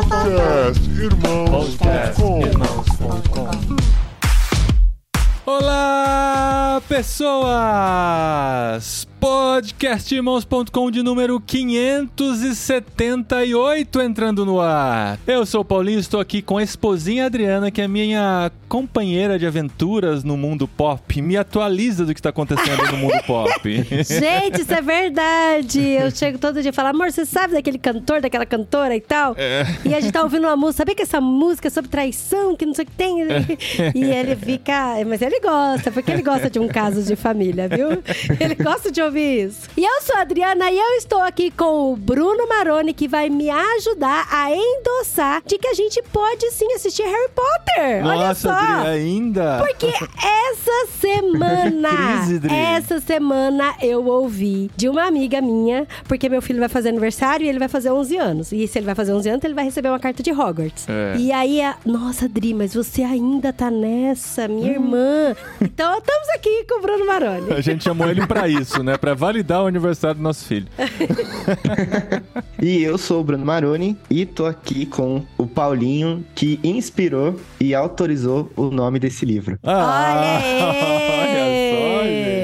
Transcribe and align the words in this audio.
Podcastirmãos.com 0.00 2.40
Olá, 5.44 6.80
pessoas! 6.88 7.50
Podcastirmãos.com 9.20 10.90
de 10.90 11.02
número 11.02 11.38
578 11.38 14.00
entrando 14.00 14.46
no 14.46 14.62
ar. 14.62 15.18
Eu 15.26 15.44
sou 15.44 15.60
o 15.60 15.64
Paulinho, 15.64 16.00
estou 16.00 16.20
aqui 16.20 16.40
com 16.40 16.56
a 16.56 16.62
esposinha 16.62 17.26
Adriana, 17.26 17.70
que 17.70 17.82
é 17.82 17.88
minha 17.88 18.50
companheira 18.66 19.38
de 19.38 19.46
aventuras 19.46 20.24
no 20.24 20.38
mundo 20.38 20.66
pop. 20.66 21.20
Me 21.20 21.36
atualiza 21.36 22.06
do 22.06 22.14
que 22.14 22.20
está 22.20 22.30
acontecendo 22.30 22.82
no 22.92 22.96
mundo 22.96 23.22
pop. 23.26 23.50
Gente, 24.08 24.62
isso 24.62 24.72
é 24.72 24.80
verdade. 24.80 25.80
Eu 25.80 26.10
chego 26.10 26.38
todo 26.38 26.62
dia 26.62 26.70
e 26.70 26.72
falo, 26.72 26.88
amor, 26.88 27.12
você 27.12 27.26
sabe 27.26 27.52
daquele 27.52 27.78
cantor, 27.78 28.22
daquela 28.22 28.46
cantora 28.46 28.96
e 28.96 29.02
tal? 29.02 29.34
É. 29.36 29.66
E 29.84 29.94
a 29.94 30.00
gente 30.00 30.12
tá 30.12 30.22
ouvindo 30.22 30.46
uma 30.46 30.56
música, 30.56 30.78
sabia 30.78 30.94
que 30.94 31.02
essa 31.02 31.20
música 31.20 31.68
é 31.68 31.70
sobre 31.70 31.90
traição, 31.90 32.56
que 32.56 32.64
não 32.64 32.72
sei 32.72 32.84
o 32.84 32.86
que 32.86 32.92
tem? 32.92 33.16
E 33.94 34.04
ele 34.04 34.34
fica. 34.36 34.94
Mas 35.06 35.20
ele 35.20 35.40
gosta, 35.40 35.90
porque 35.90 36.10
ele 36.10 36.22
gosta 36.22 36.48
de 36.48 36.58
um 36.58 36.66
caso 36.68 37.02
de 37.02 37.14
família, 37.16 37.68
viu? 37.68 37.90
Ele 38.38 38.54
gosta 38.54 38.90
de 38.90 39.02
ouvir 39.02 39.09
isso. 39.18 39.68
E 39.76 39.84
eu 39.84 40.02
sou 40.02 40.16
a 40.16 40.20
Adriana 40.20 40.70
e 40.70 40.78
eu 40.78 40.96
estou 40.98 41.20
aqui 41.22 41.50
com 41.50 41.92
o 41.92 41.96
Bruno 41.96 42.46
Maroni, 42.46 42.92
que 42.92 43.08
vai 43.08 43.28
me 43.28 43.48
ajudar 43.50 44.26
a 44.30 44.50
endossar 44.54 45.42
de 45.44 45.58
que 45.58 45.66
a 45.68 45.74
gente 45.74 46.02
pode 46.12 46.50
sim 46.50 46.72
assistir 46.74 47.02
Harry 47.02 47.30
Potter. 47.34 48.06
Olha 48.06 48.28
Nossa, 48.28 48.48
só. 48.48 48.50
Adri, 48.50 48.88
ainda? 48.88 49.58
Porque 49.58 49.86
essa 49.86 50.86
semana, 51.00 51.88
crise, 51.88 52.40
essa 52.48 53.00
semana 53.00 53.74
eu 53.80 54.06
ouvi 54.06 54.70
de 54.76 54.88
uma 54.88 55.06
amiga 55.06 55.40
minha, 55.40 55.86
porque 56.06 56.28
meu 56.28 56.42
filho 56.42 56.60
vai 56.60 56.68
fazer 56.68 56.90
aniversário 56.90 57.44
e 57.46 57.48
ele 57.48 57.58
vai 57.58 57.68
fazer 57.68 57.90
11 57.90 58.16
anos. 58.16 58.52
E 58.52 58.66
se 58.66 58.78
ele 58.78 58.86
vai 58.86 58.94
fazer 58.94 59.12
11 59.12 59.28
anos, 59.28 59.44
ele 59.44 59.54
vai 59.54 59.64
receber 59.64 59.88
uma 59.88 59.98
carta 59.98 60.22
de 60.22 60.30
Hogwarts. 60.30 60.86
É. 60.88 61.16
E 61.18 61.32
aí, 61.32 61.62
a... 61.62 61.76
nossa, 61.84 62.28
Dri, 62.28 62.54
mas 62.54 62.74
você 62.74 63.02
ainda 63.02 63.52
tá 63.52 63.70
nessa, 63.70 64.46
minha 64.48 64.72
irmã. 64.72 65.34
Então, 65.60 65.98
estamos 65.98 66.28
aqui 66.34 66.64
com 66.68 66.78
o 66.78 66.82
Bruno 66.82 67.06
Maroni. 67.06 67.52
A 67.52 67.60
gente 67.60 67.84
chamou 67.84 68.08
ele 68.08 68.26
pra 68.26 68.48
isso, 68.48 68.82
né? 68.82 68.96
Pra 69.00 69.14
validar 69.14 69.62
o 69.62 69.66
aniversário 69.66 70.16
do 70.16 70.22
nosso 70.22 70.44
filho. 70.44 70.66
E 72.62 72.82
eu 72.82 72.98
sou 72.98 73.22
o 73.22 73.24
Bruno 73.24 73.44
Maroni 73.44 73.96
e 74.10 74.26
tô 74.26 74.44
aqui 74.44 74.84
com 74.84 75.22
o 75.38 75.46
Paulinho, 75.46 76.22
que 76.34 76.60
inspirou 76.62 77.40
e 77.58 77.74
autorizou 77.74 78.50
o 78.54 78.64
nome 78.64 78.98
desse 78.98 79.24
livro. 79.24 79.58
Ah, 79.64 80.38
Olha 80.44 80.66
olha 81.16 81.70
só, 81.70 82.02
gente, 82.04 82.39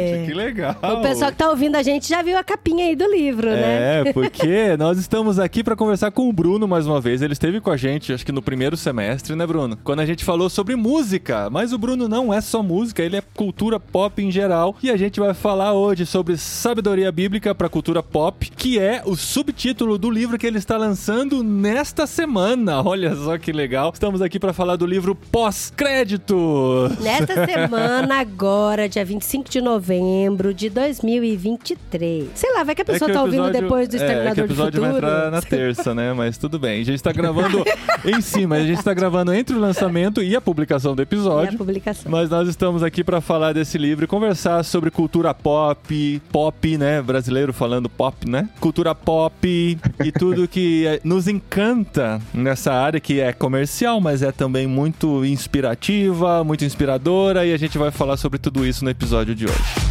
legal. 0.47 0.77
O 0.83 1.03
pessoal 1.03 1.31
que 1.31 1.37
tá 1.37 1.51
ouvindo 1.51 1.77
a 1.77 1.83
gente 1.83 2.09
já 2.09 2.23
viu 2.23 2.39
a 2.39 2.45
capinha 2.45 2.87
aí 2.87 2.97
do 2.97 3.07
livro, 3.11 3.49
né? 3.49 4.01
É, 4.01 4.13
porque 4.13 4.77
nós 4.79 4.99
estamos 4.99 5.39
aqui 5.39 5.65
pra 5.65 5.75
conversar 5.75 6.11
com 6.11 6.29
o 6.29 6.33
Bruno 6.33 6.69
mais 6.69 6.87
uma 6.87 7.01
vez. 7.01 7.23
Ele 7.23 7.33
esteve 7.33 7.61
com 7.61 7.71
a 7.71 7.77
gente, 7.77 8.13
acho 8.13 8.25
que 8.25 8.33
no 8.33 8.43
primeiro 8.43 8.77
semestre, 8.77 9.35
né, 9.35 9.47
Bruno? 9.47 9.77
Quando 9.83 10.01
a 10.01 10.07
gente 10.07 10.25
falou 10.25 10.49
sobre 10.49 10.77
música. 10.77 11.51
Mas 11.51 11.73
o 11.73 11.79
Bruno 11.79 12.09
não 12.09 12.33
é 12.33 12.41
só 12.41 12.63
música, 12.63 13.03
ele 13.03 13.17
é 13.17 13.23
cultura 13.35 13.81
pop 13.81 14.23
em 14.23 14.31
geral. 14.31 14.77
E 14.83 14.91
a 14.91 14.97
gente 14.97 15.19
vai 15.19 15.35
falar 15.35 15.73
hoje 15.73 16.07
sobre 16.07 16.37
sabedoria 16.37 17.11
bíblica 17.11 17.55
pra 17.55 17.69
cultura 17.69 18.03
pop, 18.03 18.51
que 18.57 18.79
é 18.79 19.03
o 19.05 19.17
subtítulo 19.17 19.99
do 19.99 20.11
livro 20.11 20.39
que 20.39 20.47
ele 20.47 20.59
está 20.59 20.77
lançando 20.77 21.43
nesta 21.43 22.07
semana. 22.07 22.83
Olha 22.87 23.15
só 23.15 23.37
que 23.39 23.53
legal. 23.53 23.91
Estamos 23.93 24.23
aqui 24.23 24.39
pra 24.39 24.53
falar 24.53 24.77
do 24.77 24.87
livro 24.87 25.15
Pós-Crédito. 25.15 26.91
Nesta 27.01 27.47
semana, 27.47 28.21
agora, 28.21 28.89
dia 28.89 29.05
25 29.05 29.51
de 29.51 29.61
novembro 29.61 30.36
de 30.55 30.69
2023. 30.71 32.29
Sei 32.35 32.53
lá, 32.53 32.65
vai 32.65 32.75
que 32.75 32.83
a 32.83 32.85
pessoa 32.85 33.11
É 33.11 33.15
tá 33.15 33.21
o 33.21 33.25
ouvindo 33.25 33.45
episódio- 33.45 33.63
depois 33.63 33.89
do 33.89 33.97
é, 33.97 33.97
é 33.97 33.99
que 33.99 34.05
Exterminador 34.05 34.43
o 34.43 34.47
episódio 34.47 34.81
vai 34.81 34.91
entrar 34.93 35.31
na 35.31 35.43
terça, 35.43 35.95
né? 35.95 36.13
Mas 36.13 36.37
tudo 36.39 36.59
bem. 36.59 36.81
A 36.81 36.85
gente 36.85 37.03
tá 37.03 37.13
gravando 37.13 37.65
em 38.05 38.21
cima. 38.21 38.57
A 38.57 38.61
gente 38.67 38.83
tá 38.83 38.93
gravando 38.95 39.33
entre 39.33 39.55
o 39.57 39.59
lançamento 39.59 40.23
e 40.23 40.35
a 40.37 40.41
publicação 40.41 40.95
do 40.95 41.01
E 41.01 41.03
a 41.03 41.05
episódio. 41.05 41.59
publicação. 41.59 42.11
Mas 42.11 42.31
nós 42.31 42.49
estamos 42.49 42.83
aqui 42.83 43.03
para 43.03 43.21
falar 43.21 43.53
desse 43.53 43.79
livro 43.79 44.05
e 44.05 44.09
conversar 44.09 44.63
sobre 44.65 44.91
cultura 44.91 45.33
pop, 45.35 46.23
pop, 46.31 46.79
né? 46.79 47.01
Brasileiro 47.03 47.53
falando 47.53 47.89
pop, 47.89 48.29
né? 48.29 48.49
Cultura 48.61 48.95
pop 48.95 49.79
e 50.05 50.13
tudo 50.13 50.47
que 50.49 50.87
eh, 50.87 51.01
nos 51.05 51.29
encanta 51.29 52.21
nessa 52.33 52.73
área 52.73 53.01
que 53.01 53.21
é 53.21 53.33
comercial, 53.33 54.01
mas 54.01 54.23
é 54.23 54.33
também 54.33 54.67
muito 54.67 55.25
inspirativa, 55.25 56.43
muito 56.45 56.65
inspiradora 56.65 57.47
e 57.47 57.53
a 57.53 57.57
gente 57.57 57.79
vai 57.79 57.91
falar 57.91 58.17
sobre 58.17 58.39
tudo 58.39 58.67
isso 58.67 58.85
no 58.85 58.91
episódio 58.91 59.35
de 59.35 59.45
hoje. 59.47 59.86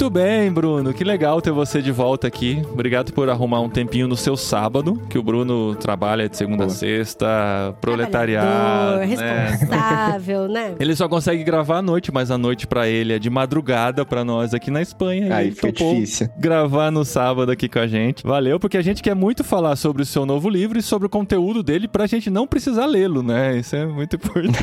Muito 0.00 0.14
bem, 0.14 0.50
Bruno. 0.50 0.94
Que 0.94 1.04
legal 1.04 1.42
ter 1.42 1.50
você 1.50 1.82
de 1.82 1.92
volta 1.92 2.26
aqui. 2.26 2.62
Obrigado 2.72 3.12
por 3.12 3.28
arrumar 3.28 3.60
um 3.60 3.68
tempinho 3.68 4.08
no 4.08 4.16
seu 4.16 4.34
sábado, 4.34 4.98
que 5.10 5.18
o 5.18 5.22
Bruno 5.22 5.74
trabalha 5.74 6.26
de 6.26 6.38
segunda 6.38 6.62
a 6.62 6.66
Boa. 6.68 6.70
sexta, 6.70 7.76
proletariado, 7.82 9.00
né? 9.00 9.04
responsável, 9.04 10.48
né? 10.48 10.74
Ele 10.80 10.96
só 10.96 11.06
consegue 11.06 11.44
gravar 11.44 11.76
à 11.76 11.82
noite, 11.82 12.10
mas 12.10 12.30
a 12.30 12.38
noite 12.38 12.66
pra 12.66 12.88
ele 12.88 13.12
é 13.12 13.18
de 13.18 13.28
madrugada 13.28 14.02
pra 14.06 14.24
nós 14.24 14.54
aqui 14.54 14.70
na 14.70 14.80
Espanha. 14.80 15.36
Aí 15.36 15.48
ele 15.48 15.54
fica 15.54 15.70
difícil. 15.70 16.30
gravar 16.38 16.90
no 16.90 17.04
sábado 17.04 17.52
aqui 17.52 17.68
com 17.68 17.80
a 17.80 17.86
gente. 17.86 18.26
Valeu, 18.26 18.58
porque 18.58 18.78
a 18.78 18.82
gente 18.82 19.02
quer 19.02 19.14
muito 19.14 19.44
falar 19.44 19.76
sobre 19.76 20.00
o 20.00 20.06
seu 20.06 20.24
novo 20.24 20.48
livro 20.48 20.78
e 20.78 20.82
sobre 20.82 21.08
o 21.08 21.10
conteúdo 21.10 21.62
dele 21.62 21.86
pra 21.86 22.06
gente 22.06 22.30
não 22.30 22.46
precisar 22.46 22.86
lê-lo, 22.86 23.22
né? 23.22 23.58
Isso 23.58 23.76
é 23.76 23.84
muito 23.84 24.16
importante. 24.16 24.56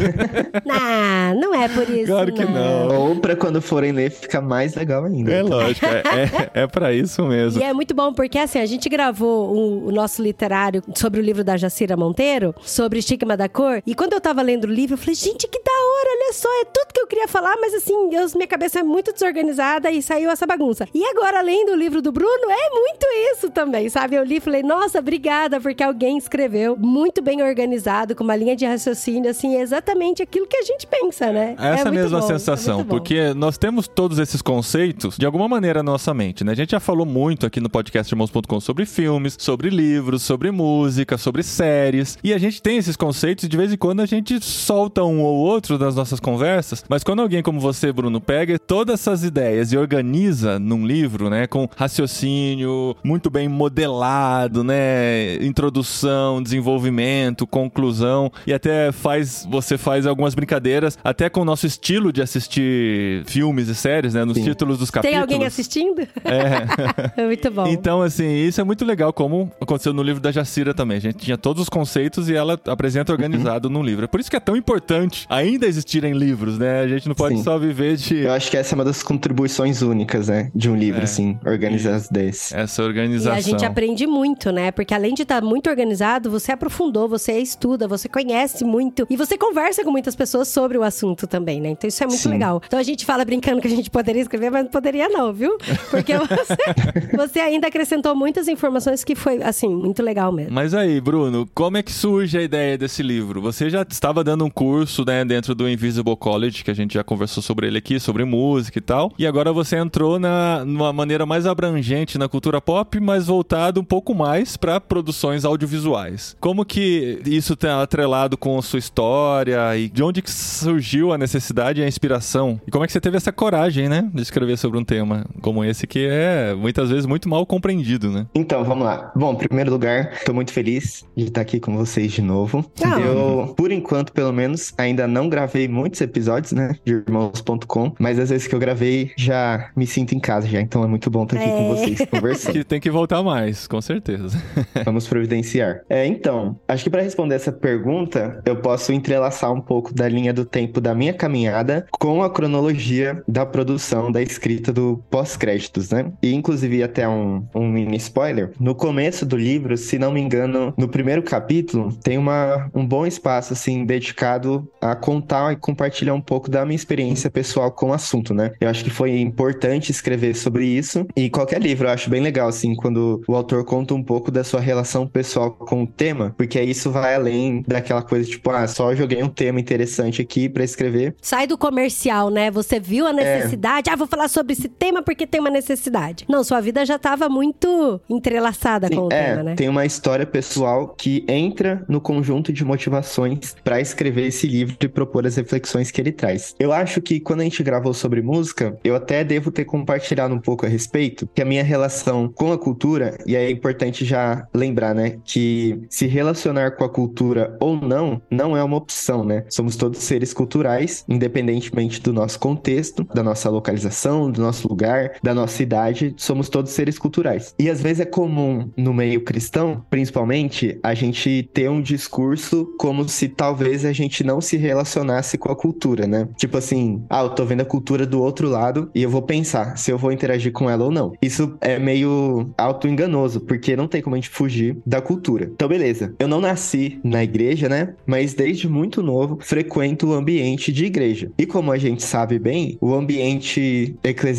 Não, 0.65 1.35
não 1.39 1.53
é 1.53 1.67
por 1.67 1.87
isso. 1.87 2.07
Claro 2.07 2.33
que 2.33 2.43
não. 2.43 2.87
Ou 2.87 3.15
pra 3.17 3.35
quando 3.35 3.61
forem 3.61 3.91
ler, 3.91 4.09
fica 4.09 4.41
mais 4.41 4.73
legal 4.73 5.05
ainda. 5.05 5.26
É 5.31 5.43
lógico, 5.43 5.85
é, 5.85 6.51
é, 6.53 6.61
é 6.63 6.67
pra 6.67 6.93
isso 6.93 7.23
mesmo. 7.25 7.61
E 7.61 7.63
é 7.63 7.73
muito 7.73 7.93
bom, 7.93 8.13
porque 8.13 8.38
assim, 8.38 8.59
a 8.59 8.65
gente 8.65 8.88
gravou 8.89 9.53
o, 9.53 9.88
o 9.88 9.91
nosso 9.91 10.21
literário 10.21 10.83
sobre 10.95 11.19
o 11.19 11.23
livro 11.23 11.43
da 11.43 11.57
Jacira 11.57 11.95
Monteiro, 11.95 12.53
sobre 12.61 12.99
estigma 12.99 13.35
da 13.35 13.49
cor, 13.49 13.81
e 13.85 13.93
quando 13.95 14.13
eu 14.13 14.21
tava 14.21 14.41
lendo 14.41 14.66
o 14.66 14.71
livro, 14.71 14.93
eu 14.93 14.97
falei, 14.97 15.16
gente, 15.16 15.47
que 15.47 15.61
da 15.63 15.71
hora, 15.71 16.09
olha 16.16 16.33
só, 16.33 16.49
é 16.61 16.66
tudo 16.66 16.93
que 16.93 16.99
eu 16.99 17.07
queria 17.07 17.27
falar, 17.27 17.55
mas 17.59 17.73
assim, 17.73 17.93
eu, 18.13 18.27
minha 18.35 18.47
cabeça 18.47 18.79
é 18.79 18.83
muito 18.83 19.11
desorganizada 19.13 19.91
e 19.91 20.01
saiu 20.01 20.29
essa 20.29 20.45
bagunça. 20.45 20.87
E 20.93 21.03
agora, 21.05 21.41
lendo 21.41 21.71
o 21.71 21.75
livro 21.75 22.01
do 22.01 22.11
Bruno, 22.11 22.49
é 22.49 22.69
muito 22.69 23.05
isso 23.33 23.49
também, 23.49 23.89
sabe? 23.89 24.16
Eu 24.16 24.23
li 24.23 24.37
e 24.37 24.39
falei, 24.39 24.63
nossa, 24.63 24.99
obrigada, 24.99 25.59
porque 25.59 25.83
alguém 25.83 26.17
escreveu 26.17 26.75
muito 26.77 27.21
bem 27.21 27.41
organizado, 27.41 28.16
com 28.16 28.23
uma 28.23 28.35
linha 28.35 28.55
de 28.55 28.66
raciocínio, 28.66 29.29
assim, 29.29 29.55
é 29.55 29.61
exatamente 29.61 30.21
aquilo 30.21 30.47
que 30.47 30.57
a 30.57 30.63
gente 30.63 30.87
pensa, 30.87 31.31
né? 31.31 31.55
Essa 31.57 31.81
é 31.89 31.91
muito 31.91 32.01
mesma 32.01 32.19
bom, 32.19 32.25
é 32.25 32.27
sensação, 32.27 32.77
bom. 32.79 32.85
porque 32.85 33.33
nós 33.33 33.57
temos 33.57 33.87
todos 33.87 34.19
esses 34.19 34.41
conceitos 34.41 35.16
de 35.17 35.25
alguma 35.25 35.47
maneira 35.47 35.81
na 35.81 35.91
nossa 35.91 36.13
mente, 36.13 36.44
né? 36.44 36.51
A 36.51 36.55
gente 36.55 36.72
já 36.72 36.79
falou 36.79 37.05
muito 37.05 37.45
aqui 37.45 37.59
no 37.59 37.69
podcast 37.69 38.13
irmãos.com 38.13 38.59
sobre 38.59 38.85
filmes, 38.85 39.35
sobre 39.39 39.69
livros, 39.69 40.22
sobre 40.22 40.51
música, 40.51 41.17
sobre 41.17 41.41
séries, 41.41 42.17
e 42.23 42.33
a 42.33 42.38
gente 42.38 42.61
tem 42.61 42.78
esses 42.78 42.95
conceitos 42.95 43.45
e 43.45 43.47
de 43.47 43.57
vez 43.57 43.73
em 43.73 43.78
quando 43.78 44.01
a 44.01 44.05
gente 44.05 44.39
solta 44.44 45.03
um 45.03 45.22
ou 45.22 45.38
outro 45.38 45.78
das 45.78 45.95
nossas 45.95 46.19
conversas, 46.19 46.83
mas 46.88 47.03
quando 47.03 47.22
alguém 47.22 47.41
como 47.41 47.59
você, 47.59 47.91
Bruno, 47.91 48.22
pega 48.22 48.59
todas 48.59 49.00
essas 49.00 49.23
ideias 49.23 49.72
e 49.72 49.78
organiza 49.78 50.59
num 50.59 50.85
livro, 50.85 51.29
né, 51.29 51.47
com 51.47 51.67
raciocínio 51.75 52.95
muito 53.03 53.29
bem 53.29 53.47
modelado, 53.47 54.63
né, 54.63 55.35
introdução, 55.44 56.44
desenvolvimento, 56.44 57.47
conclusão 57.47 58.31
e 58.45 58.53
até 58.53 58.91
faz 58.91 59.47
você 59.49 59.78
faz 59.78 60.05
algumas 60.05 60.35
brincadeiras 60.35 60.97
até 61.03 61.29
com 61.29 61.41
o 61.41 61.45
nosso 61.45 61.66
estilo 61.66 62.13
de 62.13 62.22
assistir 62.22 63.23
filmes 63.25 63.67
e 63.67 63.75
séries, 63.75 64.13
né, 64.13 64.23
nos 64.23 64.38
Sim. 64.38 64.44
títulos 64.44 64.78
dos 64.78 64.91
Tem 65.12 65.18
alguém 65.19 65.45
assistindo? 65.45 66.01
É. 66.23 67.22
É 67.22 67.25
muito 67.28 67.50
bom. 67.51 67.68
Então, 67.68 68.01
assim, 68.01 68.28
isso 68.45 68.59
é 68.59 68.63
muito 68.63 68.84
legal, 68.85 69.12
como 69.13 69.51
aconteceu 69.59 69.94
no 69.94 70.01
livro 70.03 70.22
da 70.22 70.31
Jacira 70.31 70.73
também. 70.73 70.97
A 70.97 71.01
gente 71.01 71.18
tinha 71.19 71.38
todos 71.38 71.63
os 71.63 71.69
conceitos 71.69 72.29
e 72.29 72.35
ela 72.35 72.59
apresenta 72.68 73.12
organizado 73.12 73.69
no 73.69 73.81
livro. 73.81 74.06
É 74.06 74.07
por 74.07 74.19
isso 74.19 74.29
que 74.29 74.35
é 74.35 74.40
tão 74.40 74.56
importante 74.56 75.25
ainda 75.29 75.66
existirem 75.67 76.13
livros, 76.13 76.57
né? 76.57 76.81
A 76.81 76.88
gente 76.88 77.07
não 77.07 77.16
pode 77.16 77.38
Sim. 77.38 77.44
só 77.44 77.57
viver 77.57 77.96
de 77.97 78.17
Eu 78.23 78.34
acho 78.34 78.50
que 78.50 78.57
essa 78.57 78.73
é 78.73 78.75
uma 78.75 78.85
das 78.85 79.03
contribuições 79.03 79.81
únicas, 79.81 80.28
né? 80.28 80.51
De 80.53 80.69
um 80.69 80.75
livro, 80.75 81.01
É. 81.01 81.03
assim, 81.03 81.37
organizar 81.46 81.96
as 81.96 82.08
ideias. 82.08 82.52
essa 82.53 82.81
E 82.81 82.85
organização. 82.85 83.37
a 83.37 83.41
gente 83.41 83.66
aprende 83.66 84.05
muito, 84.08 84.52
né? 84.52 84.72
Porque 84.72 84.93
além 84.93 85.14
de 85.14 85.23
estar 85.23 85.41
muito 85.41 85.70
organizado, 85.70 86.29
você 86.29 86.52
aprofundou, 86.52 87.08
você 87.08 87.40
estuda, 87.40 87.87
você 87.87 88.08
conhece 88.09 88.64
muito 88.64 89.05
e 89.09 89.16
você 89.16 89.37
conversa 89.37 89.84
com 89.84 89.91
muitas 89.91 90.16
pessoas 90.16 90.47
sobre 90.47 90.78
o 90.78 90.84
assunto 90.84 91.28
também, 91.28 91.61
né? 91.61 91.70
Então 91.70 91.87
isso 91.87 92.03
é 92.03 92.08
muito 92.08 92.20
Sim. 92.22 92.29
legal. 92.29 92.61
Então 92.66 92.79
a 92.79 92.84
gente 92.84 93.05
fala 93.05 93.23
brincando 93.26 93.61
que 93.61 93.67
a 93.67 93.72
gente 93.72 93.90
poderia 93.90 94.22
escrever, 94.22 94.49
mas 94.52 94.64
não 94.64 94.72
poderia 94.72 94.97
não, 95.09 95.34
viu? 95.34 95.58
Porque 95.90 96.14
você, 96.17 97.17
você 97.17 97.40
ainda 97.40 97.67
acrescentou 97.67 98.16
muitas 98.16 98.47
informações 98.47 99.03
que 99.03 99.16
foi, 99.16 99.41
assim, 99.44 99.70
muito 99.70 100.02
legal 100.02 100.32
mesmo. 100.32 100.53
Mas 100.53 100.73
aí, 100.73 101.02
Bruno, 101.02 101.47
como 101.53 101.78
é 101.78 101.84
que 101.84 101.91
surge 101.91 102.38
a 102.38 102.41
ideia 102.41 102.78
desse 102.78 103.03
livro? 103.03 103.41
Você 103.41 103.70
já 103.70 103.82
estava 103.82 104.23
dando 104.23 104.46
um 104.46 104.49
curso, 104.49 105.03
né, 105.05 105.26
dentro 105.26 105.53
do 105.53 105.67
Invisible 105.67 105.97
Invisible 105.97 106.16
College, 106.16 106.64
que 106.64 106.72
a 106.72 106.73
gente 106.73 106.94
já 106.94 107.03
conversou 107.03 107.41
sobre 107.41 107.67
ele 107.67 107.78
aqui, 107.78 107.99
sobre 107.99 108.23
música 108.23 108.78
e 108.78 108.82
tal. 108.82 109.11
E 109.17 109.26
agora 109.26 109.52
você 109.52 109.78
entrou 109.78 110.20
na, 110.20 110.64
numa 110.64 110.94
maneira 110.94 111.26
mais 111.26 111.46
abrangente 111.46 112.17
na 112.17 112.29
cultura 112.29 112.61
pop, 112.61 113.00
mas 113.00 113.28
voltado 113.28 113.82
um 113.82 113.84
pouco 113.84 114.14
mais 114.14 114.55
para 114.55 114.79
produções 114.79 115.43
audiovisuais. 115.43 116.35
Como 116.40 116.66
que 116.66 117.22
isso 117.26 117.53
está 117.53 117.82
atrelado 117.82 118.38
com 118.38 118.58
a 118.58 118.61
sua 118.61 118.79
história 118.79 119.76
e 119.78 119.90
de 119.90 120.03
onde 120.03 120.22
que 120.22 120.32
surgiu 120.32 121.11
a 121.11 121.17
necessidade 121.17 121.82
e 121.82 121.84
a 121.84 121.88
inspiração? 121.88 122.61
E 122.67 122.72
como 122.72 122.84
é 122.84 122.88
que 122.88 122.93
você 122.93 123.02
teve 123.02 123.17
essa 123.17 123.32
coragem, 123.32 123.90
né, 123.90 124.09
de 124.14 124.22
escrever 124.22 124.58
sobre 124.58 124.78
um 124.78 124.84
tema 124.87 125.25
como 125.41 125.63
esse 125.63 125.85
que 125.85 126.07
é 126.09 126.55
muitas 126.55 126.89
vezes 126.89 127.05
muito 127.05 127.28
mal 127.29 127.45
compreendido, 127.45 128.09
né? 128.09 128.25
Então, 128.34 128.63
vamos 128.63 128.85
lá. 128.85 129.11
Bom, 129.16 129.34
em 129.34 129.37
primeiro 129.37 129.69
lugar, 129.69 130.19
tô 130.25 130.34
muito 130.34 130.51
feliz 130.53 131.05
de 131.16 131.25
estar 131.25 131.41
aqui 131.41 131.59
com 131.59 131.75
vocês 131.75 132.11
de 132.11 132.22
novo. 132.22 132.66
Ah. 132.84 132.99
Eu, 132.99 133.53
por 133.55 133.72
enquanto, 133.72 134.11
pelo 134.13 134.31
menos, 134.31 134.73
ainda 134.78 135.05
não 135.07 135.28
gravei 135.29 135.67
muitos 135.67 135.99
episódios, 136.01 136.53
né, 136.53 136.75
de 136.85 136.93
irmãos.com, 136.93 137.93
mas 137.99 138.17
às 138.17 138.29
vezes 138.29 138.47
que 138.47 138.55
eu 138.55 138.59
gravei, 138.59 139.11
já 139.17 139.69
me 139.75 139.85
sinto 139.85 140.13
em 140.16 140.19
casa 140.19 140.47
já, 140.47 140.61
então 140.61 140.84
é 140.84 140.87
muito 140.87 141.09
bom 141.09 141.23
estar 141.23 141.37
aqui 141.37 141.45
com 141.49 141.73
É. 141.73 141.75
vocês 141.75 141.99
conversando. 142.09 142.53
Que 142.53 142.63
tem 142.63 142.79
que 142.79 142.90
voltar 142.90 143.22
mais, 143.22 143.67
com 143.67 143.81
certeza. 143.81 144.41
Vamos 144.85 145.07
providenciar. 145.07 145.81
É, 145.90 146.05
então, 146.05 146.57
acho 146.67 146.83
que 146.85 146.90
para 146.90 147.01
responder 147.01 147.35
essa 147.35 147.51
pergunta, 147.51 148.41
eu 148.45 148.55
posso 148.57 148.93
entrelaçar 148.93 149.51
um 149.51 149.61
pouco 149.61 149.93
da 149.93 150.07
linha 150.07 150.33
do 150.33 150.45
tempo 150.45 150.79
da 150.79 150.95
minha 150.95 151.13
caminhada 151.13 151.85
com 151.91 152.23
a 152.23 152.29
cronologia 152.29 153.22
da 153.28 153.45
produção, 153.45 154.11
da 154.11 154.22
escrita 154.22 154.72
do 154.78 155.03
pós-créditos, 155.09 155.90
né? 155.90 156.12
E 156.22 156.34
inclusive 156.34 156.84
até 156.84 157.09
um, 157.09 157.44
um 157.56 157.68
mini 157.68 157.97
spoiler. 157.97 158.52
No 158.59 158.76
começo 158.76 159.26
do 159.26 159.35
livro, 159.35 159.76
se 159.76 159.97
não 159.97 160.12
me 160.12 160.22
engano, 160.22 160.72
no 160.78 160.88
primeiro 160.88 161.24
capítulo, 161.24 161.91
tem 162.03 162.18
uma, 162.18 162.70
um 162.76 162.85
bom 162.85 163.06
espaço, 163.08 163.53
assim, 163.53 163.84
dedicado 163.85 164.68
a 164.79 164.96
contar 164.96 165.53
e 165.53 165.56
compartilhar 165.56 166.14
um 166.14 166.22
pouco 166.22 166.50
da 166.50 166.64
minha 166.64 166.76
experiência 166.76 167.29
pessoal 167.29 167.72
com 167.72 167.90
o 167.90 167.94
assunto, 167.94 168.34
né? 168.35 168.52
Eu 168.62 168.70
acho 168.70 168.84
que 168.84 168.90
foi 168.91 169.20
importante 169.20 169.91
escrever 169.91 170.35
sobre 170.35 170.66
isso. 170.66 171.06
E 171.16 171.29
qualquer 171.29 171.59
livro 171.59 171.88
eu 171.88 171.91
acho 171.91 172.09
bem 172.09 172.22
legal, 172.22 172.47
assim, 172.47 172.76
quando 172.76 173.22
o 173.28 173.35
autor 173.35 173.66
conta 173.66 173.96
um 173.96 174.03
pouco 174.03 174.29
da 174.29 174.44
sua 174.44 174.59
relação 174.62 175.08
pessoal 175.08 175.52
com 175.52 175.84
o 175.84 175.88
tema, 175.88 176.35
porque 176.38 176.62
isso 176.62 176.91
vai 176.91 177.16
além 177.16 177.64
daquela 177.68 178.03
coisa 178.03 178.29
tipo, 178.29 178.52
ah, 178.52 178.68
só 178.68 178.94
joguei 178.94 179.24
um 179.24 179.29
tema 179.29 179.59
interessante 179.59 180.22
aqui 180.22 180.47
pra 180.47 180.64
escrever. 180.64 181.16
Sai 181.22 181.47
do 181.47 181.58
comercial, 181.58 182.29
né? 182.29 182.52
Você 182.52 182.79
viu 182.79 183.08
a 183.08 183.09
É. 183.09 183.14
necessidade. 183.14 183.90
Ah, 183.90 183.96
vou 183.96 184.06
falar 184.08 184.28
sobre 184.28 184.53
esse 184.53 184.66
tema 184.67 185.02
porque 185.02 185.28
tem 185.28 185.40
uma 185.40 185.49
necessidade. 185.49 186.25
Não, 186.28 186.43
sua 186.43 186.61
vida 186.61 186.85
já 186.85 186.97
tava 186.97 187.29
muito 187.29 187.99
entrelaçada 188.09 188.90
com 188.90 189.08
o 189.08 189.14
é, 189.14 189.29
tema, 189.29 189.43
né? 189.43 189.55
tem 189.55 189.69
uma 189.69 189.85
história 189.85 190.25
pessoal 190.25 190.90
que 190.97 191.25
entra 191.28 191.85
no 191.87 192.02
conjunto 192.02 192.52
de 192.52 192.64
motivações 192.64 193.55
pra 193.64 193.79
escrever 193.79 194.28
esse 194.28 194.47
livro 194.47 194.75
e 194.81 194.87
propor 194.87 195.25
as 195.25 195.35
reflexões 195.35 195.91
que 195.91 196.02
ele 196.02 196.11
traz. 196.11 196.55
Eu 196.59 196.72
acho 196.72 197.02
que 197.02 197.19
quando 197.19 197.41
a 197.41 197.43
gente 197.43 197.61
gravou 197.64 197.93
sobre 197.93 198.22
música, 198.22 198.78
eu 198.84 198.96
até 198.96 199.23
devo 199.23 199.52
ter 199.52 199.66
compartilhado 199.66 200.34
um 200.34 200.40
pouco 200.40 200.66
a 200.66 200.69
respeito, 200.69 201.28
que 201.34 201.41
a 201.41 201.46
minha 201.46 201.64
relação 201.64 202.31
com 202.34 202.52
a 202.52 202.58
cultura, 202.58 203.17
e 203.25 203.35
aí 203.35 203.46
é 203.46 203.52
importante 203.52 204.05
já 204.05 204.47
lembrar, 204.53 204.96
né, 204.96 205.17
que 205.23 205.81
se 205.90 206.08
relacionar 206.08 206.72
com 206.72 206.84
a 206.84 206.90
cultura 206.90 207.55
ou 207.59 207.75
não, 207.75 208.22
não 208.29 208.55
é 208.55 208.64
uma 208.64 208.78
opção, 208.78 209.23
né? 209.23 209.43
Somos 209.49 209.75
todos 209.75 209.99
seres 209.99 210.34
culturais, 210.34 211.03
independentemente 211.08 212.02
do 212.02 212.14
nosso 212.14 212.40
contexto, 212.40 213.03
da 213.14 213.22
nossa 213.22 213.49
localização, 213.49 214.31
do 214.31 214.41
nosso 214.41 214.56
lugar, 214.65 215.13
da 215.21 215.33
nossa 215.33 215.61
idade, 215.61 216.13
somos 216.15 216.47
todos 216.47 216.71
seres 216.71 216.97
culturais. 216.97 217.53
E 217.59 217.69
às 217.69 217.81
vezes 217.81 217.99
é 217.99 218.05
comum 218.05 218.69
no 218.77 218.93
meio 218.93 219.21
cristão, 219.21 219.83
principalmente, 219.89 220.79
a 220.81 220.93
gente 220.93 221.49
ter 221.53 221.69
um 221.69 221.81
discurso 221.81 222.73
como 222.77 223.07
se 223.09 223.27
talvez 223.27 223.83
a 223.83 223.91
gente 223.91 224.23
não 224.23 224.39
se 224.39 224.55
relacionasse 224.55 225.37
com 225.37 225.51
a 225.51 225.55
cultura, 225.55 226.07
né? 226.07 226.27
Tipo 226.37 226.57
assim, 226.57 227.03
ah, 227.09 227.23
eu 227.23 227.29
tô 227.29 227.45
vendo 227.45 227.61
a 227.61 227.65
cultura 227.65 228.05
do 228.05 228.21
outro 228.21 228.47
lado 228.47 228.89
e 228.95 229.03
eu 229.03 229.09
vou 229.09 229.21
pensar 229.21 229.77
se 229.77 229.91
eu 229.91 229.97
vou 229.97 230.11
interagir 230.11 230.51
com 230.51 230.69
ela 230.69 230.85
ou 230.85 230.91
não. 230.91 231.13
Isso 231.21 231.57
é 231.61 231.77
meio 231.79 232.49
auto-enganoso, 232.57 233.41
porque 233.41 233.75
não 233.75 233.87
tem 233.87 234.01
como 234.01 234.15
a 234.15 234.19
gente 234.19 234.29
fugir 234.29 234.77
da 234.85 235.01
cultura. 235.01 235.49
Então, 235.51 235.67
beleza. 235.67 236.13
Eu 236.19 236.27
não 236.27 236.39
nasci 236.39 236.99
na 237.03 237.23
igreja, 237.23 237.67
né? 237.67 237.93
Mas 238.05 238.33
desde 238.33 238.69
muito 238.69 239.01
novo 239.01 239.37
frequento 239.41 240.07
o 240.07 240.13
ambiente 240.13 240.71
de 240.71 240.85
igreja. 240.85 241.31
E 241.37 241.45
como 241.45 241.71
a 241.71 241.77
gente 241.77 242.03
sabe 242.03 242.39
bem, 242.39 242.77
o 242.79 242.93
ambiente 242.93 243.95
eclesiástico, 244.03 244.36